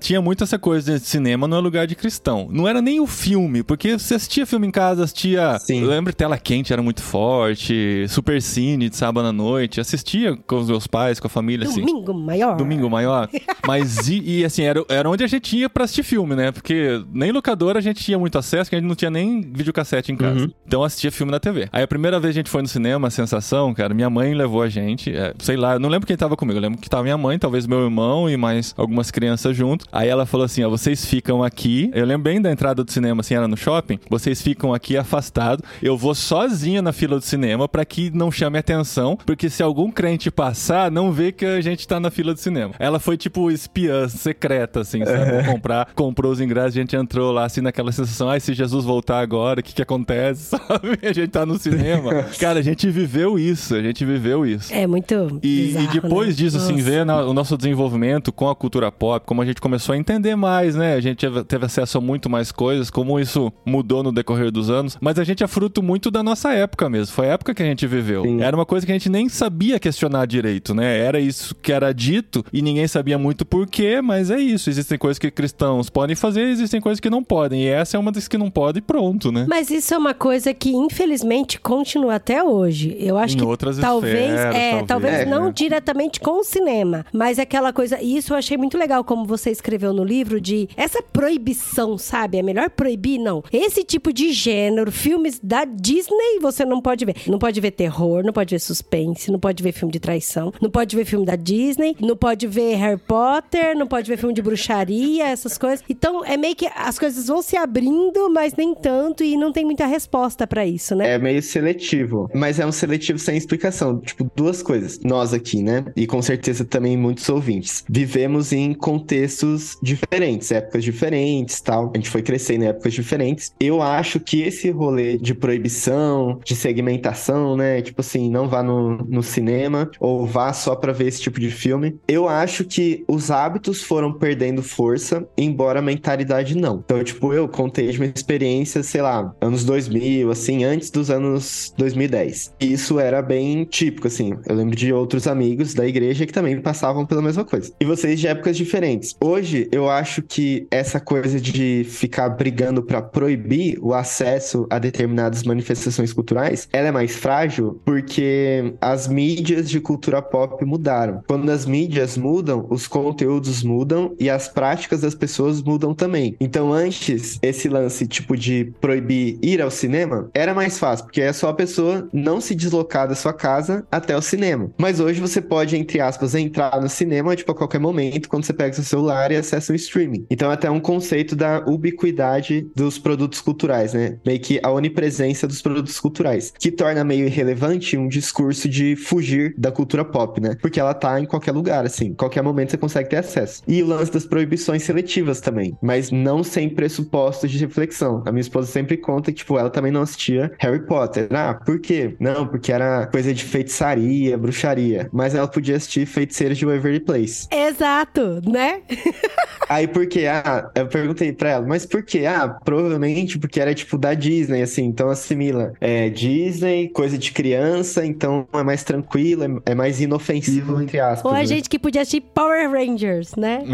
tinha 0.00 0.20
muito 0.20 0.44
essa 0.44 0.58
coisa 0.58 0.98
de 0.98 1.04
cinema 1.06 1.48
não 1.48 1.56
é 1.56 1.60
lugar 1.60 1.86
de 1.86 1.94
cristão. 1.94 2.48
Não 2.50 2.68
era 2.68 2.80
nem 2.82 3.00
o 3.00 3.06
filme, 3.06 3.62
porque 3.62 3.98
você 3.98 4.14
assistia 4.14 4.44
filme 4.46 4.66
em 4.66 4.70
casa, 4.70 5.04
assistia. 5.04 5.58
Sim. 5.58 5.80
Eu 5.82 5.88
lembro 5.88 6.12
Tela 6.14 6.36
Quente 6.38 6.72
era 6.72 6.82
muito 6.82 7.02
forte, 7.02 8.04
Super 8.08 8.40
Cine 8.42 8.88
de 8.88 8.96
sábado 8.96 9.26
à 9.28 9.32
noite. 9.32 9.80
Assistia 9.80 10.36
com 10.46 10.56
os 10.56 10.68
meus 10.68 10.86
pais, 10.86 11.18
com 11.18 11.26
a 11.26 11.30
família, 11.30 11.66
assim. 11.66 11.80
Domingo 11.80 12.14
maior. 12.14 12.56
Domingo 12.56 12.90
maior. 12.90 13.28
Mas, 13.66 14.08
e, 14.08 14.40
e, 14.40 14.44
assim, 14.44 14.62
era, 14.64 14.84
era 14.88 15.08
onde 15.08 15.24
a 15.24 15.26
gente 15.26 15.56
ia 15.56 15.70
pra 15.70 15.84
assistir 15.84 16.02
filme, 16.02 16.34
né? 16.34 16.52
Porque 16.52 17.02
nem 17.22 17.32
locadora 17.32 17.78
a 17.78 17.82
gente 17.82 18.02
tinha 18.02 18.18
muito 18.18 18.38
acesso, 18.38 18.68
que 18.68 18.76
a 18.76 18.78
gente 18.78 18.88
não 18.88 18.94
tinha 18.94 19.10
nem 19.10 19.40
videocassete 19.40 20.12
em 20.12 20.16
casa. 20.16 20.40
Uhum. 20.40 20.50
Então 20.66 20.82
assistia 20.82 21.10
filme 21.12 21.30
na 21.30 21.40
TV. 21.40 21.68
Aí 21.72 21.82
a 21.82 21.88
primeira 21.88 22.18
vez 22.18 22.34
a 22.34 22.34
gente 22.34 22.50
foi 22.50 22.62
no 22.62 22.68
cinema, 22.68 23.08
a 23.08 23.10
sensação, 23.10 23.72
cara, 23.74 23.94
minha 23.94 24.10
mãe 24.10 24.34
levou 24.34 24.62
a 24.62 24.68
gente, 24.68 25.14
é, 25.14 25.34
sei 25.38 25.56
lá, 25.56 25.74
eu 25.74 25.78
não 25.78 25.88
lembro 25.88 26.06
quem 26.06 26.16
tava 26.16 26.36
comigo, 26.36 26.58
eu 26.58 26.62
lembro 26.62 26.80
que 26.80 26.88
tava 26.88 27.02
minha 27.02 27.16
mãe, 27.16 27.38
talvez 27.38 27.66
meu 27.66 27.82
irmão 27.84 28.28
e 28.28 28.36
mais 28.36 28.74
algumas 28.76 29.10
crianças 29.10 29.56
junto. 29.56 29.84
Aí 29.92 30.08
ela 30.08 30.26
falou 30.26 30.44
assim: 30.44 30.64
ó, 30.64 30.70
vocês 30.70 31.04
ficam 31.04 31.42
aqui. 31.42 31.90
Eu 31.94 32.04
lembro 32.04 32.24
bem 32.24 32.40
da 32.40 32.50
entrada 32.50 32.82
do 32.84 32.90
cinema, 32.90 33.20
assim, 33.20 33.34
era 33.34 33.48
no 33.48 33.56
shopping. 33.56 33.98
Vocês 34.08 34.40
ficam 34.40 34.72
aqui 34.74 34.96
afastados. 34.96 35.64
Eu 35.82 35.96
vou 35.96 36.14
sozinha 36.14 36.82
na 36.82 36.92
fila 36.92 37.18
do 37.18 37.24
cinema 37.24 37.68
pra 37.68 37.84
que 37.84 38.10
não 38.10 38.30
chame 38.30 38.58
atenção, 38.58 39.16
porque 39.24 39.48
se 39.48 39.62
algum 39.62 39.90
crente 39.90 40.30
passar, 40.30 40.90
não 40.90 41.12
vê 41.12 41.32
que 41.32 41.44
a 41.44 41.60
gente 41.60 41.86
tá 41.86 42.00
na 42.00 42.10
fila 42.10 42.34
do 42.34 42.40
cinema. 42.40 42.74
Ela 42.78 42.98
foi 42.98 43.16
tipo 43.16 43.50
espiã 43.50 44.08
secreta, 44.08 44.80
assim, 44.80 45.04
sabe? 45.04 45.32
Vou 45.42 45.54
comprar, 45.54 45.88
comprou 45.94 46.32
os 46.32 46.40
ingressos, 46.40 46.76
a 46.76 46.80
gente 46.80 46.96
entrou 46.96 47.11
lá, 47.20 47.44
assim, 47.44 47.60
naquela 47.60 47.92
sensação, 47.92 48.28
ai, 48.28 48.40
se 48.40 48.54
Jesus 48.54 48.84
voltar 48.84 49.20
agora, 49.20 49.60
o 49.60 49.62
que 49.62 49.74
que 49.74 49.82
acontece, 49.82 50.50
sabe? 50.56 50.98
A 51.02 51.12
gente 51.12 51.28
tá 51.28 51.44
no 51.44 51.58
cinema. 51.58 52.22
Cara, 52.40 52.60
a 52.60 52.62
gente 52.62 52.88
viveu 52.90 53.38
isso, 53.38 53.74
a 53.74 53.82
gente 53.82 54.04
viveu 54.04 54.46
isso. 54.46 54.72
É 54.72 54.86
muito 54.86 55.38
E, 55.42 55.66
bizarro, 55.66 55.84
e 55.84 55.88
depois 56.00 56.28
né? 56.28 56.34
disso, 56.34 56.56
assim, 56.56 56.72
Nossa. 56.72 56.84
ver 56.84 57.04
na- 57.06 57.24
o 57.24 57.34
nosso 57.34 57.56
desenvolvimento 57.56 58.32
com 58.32 58.48
a 58.48 58.54
cultura 58.54 58.90
pop, 58.90 59.24
como 59.26 59.42
a 59.42 59.44
gente 59.44 59.60
começou 59.60 59.92
a 59.94 59.98
entender 59.98 60.34
mais, 60.36 60.74
né? 60.74 60.94
A 60.94 61.00
gente 61.00 61.18
teve, 61.18 61.44
teve 61.44 61.66
acesso 61.66 61.98
a 61.98 62.00
muito 62.00 62.30
mais 62.30 62.50
coisas, 62.52 62.90
como 62.90 63.18
isso 63.20 63.52
mudou 63.66 64.02
no 64.02 64.12
decorrer 64.12 64.50
dos 64.50 64.70
anos. 64.70 64.96
Mas 65.00 65.18
a 65.18 65.24
gente 65.24 65.42
é 65.42 65.46
fruto 65.46 65.82
muito 65.82 66.10
da 66.10 66.22
nossa 66.22 66.52
época 66.52 66.88
mesmo. 66.88 67.14
Foi 67.14 67.28
a 67.28 67.32
época 67.32 67.54
que 67.54 67.62
a 67.62 67.66
gente 67.66 67.86
viveu. 67.86 68.22
Sim. 68.22 68.40
Era 68.42 68.56
uma 68.56 68.64
coisa 68.66 68.86
que 68.86 68.92
a 68.92 68.94
gente 68.94 69.08
nem 69.08 69.28
sabia 69.28 69.78
questionar 69.78 70.26
direito, 70.26 70.74
né? 70.74 70.98
Era 70.98 71.20
isso 71.20 71.54
que 71.54 71.72
era 71.72 71.92
dito 71.92 72.44
e 72.52 72.62
ninguém 72.62 72.86
sabia 72.86 73.18
muito 73.18 73.44
por 73.44 73.66
quê, 73.66 74.00
mas 74.00 74.30
é 74.30 74.38
isso. 74.38 74.70
Existem 74.70 74.98
coisas 74.98 75.18
que 75.18 75.30
cristãos 75.30 75.88
podem 75.90 76.14
fazer, 76.16 76.42
existem 76.42 76.80
coisas 76.80 77.00
que 77.02 77.10
não 77.10 77.22
podem. 77.22 77.64
E 77.64 77.68
essa 77.68 77.96
é 77.96 78.00
uma 78.00 78.10
das 78.12 78.26
que 78.28 78.38
não 78.38 78.50
pode 78.50 78.78
e 78.78 78.82
pronto, 78.82 79.30
né? 79.30 79.44
Mas 79.48 79.70
isso 79.70 79.92
é 79.92 79.98
uma 79.98 80.14
coisa 80.14 80.54
que, 80.54 80.70
infelizmente, 80.70 81.60
continua 81.60 82.14
até 82.14 82.42
hoje. 82.42 82.96
Eu 82.98 83.18
acho 83.18 83.34
Em 83.34 83.38
que 83.40 83.44
outras 83.44 83.76
talvez, 83.78 84.30
esferas, 84.32 84.54
é, 84.54 84.70
talvez. 84.70 84.86
talvez 84.86 85.14
É, 85.20 85.24
não 85.26 85.46
né? 85.46 85.52
diretamente 85.54 86.20
com 86.20 86.40
o 86.40 86.44
cinema, 86.44 87.04
mas 87.12 87.38
aquela 87.38 87.72
coisa. 87.72 88.00
E 88.00 88.16
isso 88.16 88.32
eu 88.32 88.36
achei 88.38 88.56
muito 88.56 88.78
legal, 88.78 89.02
como 89.04 89.26
você 89.26 89.50
escreveu 89.50 89.92
no 89.92 90.04
livro, 90.04 90.40
de 90.40 90.68
essa 90.76 91.02
proibição, 91.02 91.98
sabe? 91.98 92.38
É 92.38 92.42
melhor 92.42 92.70
proibir, 92.70 93.18
não. 93.18 93.42
Esse 93.52 93.82
tipo 93.82 94.12
de 94.12 94.32
gênero, 94.32 94.92
filmes 94.92 95.40
da 95.42 95.64
Disney, 95.64 96.38
você 96.40 96.64
não 96.64 96.80
pode 96.80 97.04
ver. 97.04 97.16
Não 97.26 97.38
pode 97.38 97.60
ver 97.60 97.72
terror, 97.72 98.22
não 98.24 98.32
pode 98.32 98.54
ver 98.54 98.60
suspense, 98.60 99.30
não 99.30 99.40
pode 99.40 99.62
ver 99.62 99.72
filme 99.72 99.92
de 99.92 99.98
traição, 100.00 100.52
não 100.60 100.70
pode 100.70 100.94
ver 100.94 101.04
filme 101.04 101.26
da 101.26 101.36
Disney, 101.36 101.96
não 102.00 102.16
pode 102.16 102.46
ver 102.46 102.74
Harry 102.76 103.00
Potter, 103.00 103.76
não 103.76 103.86
pode 103.86 104.08
ver 104.08 104.16
filme 104.16 104.34
de 104.34 104.42
bruxaria, 104.42 105.26
essas 105.26 105.58
coisas. 105.58 105.84
Então 105.88 106.24
é 106.24 106.36
meio 106.36 106.54
que 106.54 106.66
as 106.92 106.98
coisas 106.98 107.26
vão 107.26 107.40
se 107.40 107.56
abrindo, 107.56 108.28
mas 108.28 108.54
nem 108.54 108.74
tanto, 108.74 109.24
e 109.24 109.34
não 109.34 109.50
tem 109.50 109.64
muita 109.64 109.86
resposta 109.86 110.46
pra 110.46 110.66
isso, 110.66 110.94
né? 110.94 111.14
É 111.14 111.18
meio 111.18 111.42
seletivo, 111.42 112.28
mas 112.34 112.60
é 112.60 112.66
um 112.66 112.72
seletivo 112.72 113.18
sem 113.18 113.34
explicação. 113.34 113.98
Tipo, 113.98 114.30
duas 114.36 114.62
coisas. 114.62 115.00
Nós 115.02 115.32
aqui, 115.32 115.62
né? 115.62 115.86
E 115.96 116.06
com 116.06 116.20
certeza 116.20 116.66
também 116.66 116.94
muitos 116.94 117.26
ouvintes. 117.30 117.82
Vivemos 117.88 118.52
em 118.52 118.74
contextos 118.74 119.78
diferentes, 119.82 120.52
épocas 120.52 120.84
diferentes 120.84 121.62
tal. 121.62 121.90
A 121.94 121.96
gente 121.96 122.10
foi 122.10 122.20
crescendo 122.20 122.64
em 122.64 122.68
épocas 122.68 122.92
diferentes. 122.92 123.54
Eu 123.58 123.80
acho 123.80 124.20
que 124.20 124.42
esse 124.42 124.70
rolê 124.70 125.16
de 125.16 125.34
proibição, 125.34 126.40
de 126.44 126.54
segmentação, 126.54 127.56
né? 127.56 127.80
Tipo 127.80 128.02
assim, 128.02 128.30
não 128.30 128.50
vá 128.50 128.62
no, 128.62 128.98
no 128.98 129.22
cinema 129.22 129.90
ou 129.98 130.26
vá 130.26 130.52
só 130.52 130.76
pra 130.76 130.92
ver 130.92 131.06
esse 131.06 131.22
tipo 131.22 131.40
de 131.40 131.50
filme. 131.50 131.98
Eu 132.06 132.28
acho 132.28 132.66
que 132.66 133.02
os 133.08 133.30
hábitos 133.30 133.82
foram 133.82 134.12
perdendo 134.12 134.62
força, 134.62 135.26
embora 135.38 135.78
a 135.78 135.82
mentalidade 135.82 136.54
não. 136.54 136.81
Então, 136.84 137.02
tipo, 137.02 137.32
eu 137.32 137.48
contei 137.48 137.90
de 137.90 137.98
uma 137.98 138.06
experiência, 138.06 138.82
sei 138.82 139.02
lá, 139.02 139.34
anos 139.40 139.64
2000, 139.64 140.30
assim, 140.30 140.64
antes 140.64 140.90
dos 140.90 141.10
anos 141.10 141.72
2010. 141.76 142.54
E 142.60 142.72
isso 142.72 142.98
era 142.98 143.22
bem 143.22 143.64
típico, 143.64 144.08
assim. 144.08 144.34
Eu 144.46 144.54
lembro 144.54 144.76
de 144.76 144.92
outros 144.92 145.26
amigos 145.26 145.74
da 145.74 145.86
igreja 145.86 146.26
que 146.26 146.32
também 146.32 146.60
passavam 146.60 147.06
pela 147.06 147.22
mesma 147.22 147.44
coisa. 147.44 147.72
E 147.80 147.84
vocês 147.84 148.18
de 148.18 148.26
épocas 148.26 148.56
diferentes. 148.56 149.16
Hoje, 149.22 149.68
eu 149.72 149.88
acho 149.88 150.22
que 150.22 150.66
essa 150.70 151.00
coisa 151.00 151.40
de 151.40 151.84
ficar 151.88 152.28
brigando 152.30 152.82
pra 152.82 153.00
proibir 153.00 153.78
o 153.80 153.94
acesso 153.94 154.66
a 154.70 154.78
determinadas 154.78 155.42
manifestações 155.42 156.12
culturais, 156.12 156.68
ela 156.72 156.88
é 156.88 156.92
mais 156.92 157.16
frágil 157.16 157.80
porque 157.84 158.74
as 158.80 159.08
mídias 159.08 159.68
de 159.68 159.80
cultura 159.80 160.20
pop 160.22 160.64
mudaram. 160.64 161.22
Quando 161.26 161.50
as 161.50 161.66
mídias 161.66 162.16
mudam, 162.16 162.66
os 162.70 162.86
conteúdos 162.86 163.62
mudam 163.62 164.14
e 164.18 164.28
as 164.28 164.48
práticas 164.48 165.00
das 165.00 165.14
pessoas 165.14 165.62
mudam 165.62 165.94
também. 165.94 166.36
Então, 166.40 166.71
antes, 166.72 167.38
esse 167.42 167.68
lance 167.68 168.06
tipo 168.06 168.36
de 168.36 168.72
proibir 168.80 169.38
ir 169.42 169.60
ao 169.60 169.70
cinema 169.70 170.30
era 170.34 170.54
mais 170.54 170.78
fácil, 170.78 171.04
porque 171.06 171.20
é 171.20 171.32
só 171.32 171.48
a 171.48 171.54
pessoa 171.54 172.08
não 172.12 172.40
se 172.40 172.54
deslocar 172.54 173.08
da 173.08 173.14
sua 173.14 173.32
casa 173.32 173.86
até 173.90 174.16
o 174.16 174.22
cinema. 174.22 174.70
Mas 174.78 175.00
hoje 175.00 175.20
você 175.20 175.40
pode, 175.40 175.76
entre 175.76 176.00
aspas, 176.00 176.34
entrar 176.34 176.80
no 176.80 176.88
cinema 176.88 177.36
tipo 177.36 177.52
a 177.52 177.54
qualquer 177.54 177.78
momento 177.78 178.28
quando 178.28 178.44
você 178.44 178.52
pega 178.52 178.72
seu 178.72 178.84
celular 178.84 179.30
e 179.32 179.36
acessa 179.36 179.72
o 179.72 179.76
streaming. 179.76 180.26
Então 180.30 180.50
é 180.50 180.54
até 180.54 180.70
um 180.70 180.80
conceito 180.80 181.36
da 181.36 181.64
ubiquidade 181.66 182.66
dos 182.74 182.98
produtos 182.98 183.40
culturais, 183.40 183.92
né? 183.92 184.18
Meio 184.24 184.40
que 184.40 184.60
a 184.62 184.70
onipresença 184.70 185.46
dos 185.46 185.62
produtos 185.62 185.98
culturais, 185.98 186.52
que 186.58 186.70
torna 186.70 187.04
meio 187.04 187.26
irrelevante 187.26 187.96
um 187.96 188.08
discurso 188.08 188.68
de 188.68 188.96
fugir 188.96 189.54
da 189.58 189.70
cultura 189.70 190.04
pop, 190.04 190.40
né? 190.40 190.56
Porque 190.60 190.80
ela 190.80 190.94
tá 190.94 191.20
em 191.20 191.24
qualquer 191.24 191.52
lugar, 191.52 191.84
assim, 191.84 192.14
qualquer 192.14 192.42
momento 192.42 192.70
você 192.70 192.78
consegue 192.78 193.10
ter 193.10 193.16
acesso. 193.16 193.62
E 193.66 193.82
o 193.82 193.86
lance 193.86 194.12
das 194.12 194.24
proibições 194.24 194.82
seletivas 194.82 195.40
também, 195.40 195.76
mas 195.82 196.10
não 196.10 196.42
sem 196.42 196.61
pressupostos 196.68 197.50
de 197.50 197.58
reflexão. 197.58 198.22
A 198.26 198.32
minha 198.32 198.40
esposa 198.40 198.70
sempre 198.70 198.96
conta 198.96 199.30
que, 199.30 199.38
tipo, 199.38 199.58
ela 199.58 199.70
também 199.70 199.92
não 199.92 200.02
assistia 200.02 200.52
Harry 200.58 200.84
Potter. 200.86 201.28
Ah, 201.30 201.54
por 201.54 201.80
quê? 201.80 202.16
Não, 202.18 202.46
porque 202.46 202.72
era 202.72 203.06
coisa 203.06 203.32
de 203.32 203.44
feitiçaria, 203.44 204.36
bruxaria. 204.36 205.08
Mas 205.12 205.34
ela 205.34 205.48
podia 205.48 205.76
assistir 205.76 206.06
Feiticeiros 206.06 206.58
de 206.58 206.66
Waverly 206.66 207.00
Place. 207.00 207.48
Exato, 207.50 208.40
né? 208.48 208.82
Aí 209.68 209.86
por 209.86 210.06
quê? 210.06 210.26
Ah, 210.26 210.70
eu 210.74 210.86
perguntei 210.86 211.32
pra 211.32 211.50
ela, 211.50 211.66
mas 211.66 211.86
por 211.86 212.02
quê? 212.02 212.24
Ah, 212.26 212.48
provavelmente 212.48 213.38
porque 213.38 213.60
era 213.60 213.74
tipo 213.74 213.96
da 213.96 214.12
Disney, 214.14 214.62
assim, 214.62 214.84
então 214.84 215.08
assimila. 215.08 215.72
É 215.80 216.10
Disney, 216.10 216.88
coisa 216.88 217.16
de 217.16 217.32
criança, 217.32 218.04
então 218.04 218.46
é 218.52 218.62
mais 218.62 218.84
tranquilo, 218.84 219.44
é, 219.44 219.72
é 219.72 219.74
mais 219.74 220.00
inofensivo, 220.00 220.80
entre 220.82 221.00
aspas. 221.00 221.24
Ou 221.24 221.30
a 221.30 221.40
né? 221.40 221.46
gente 221.46 221.68
que 221.68 221.78
podia 221.78 222.02
assistir 222.02 222.20
Power 222.20 222.70
Rangers, 222.70 223.34
né? 223.36 223.62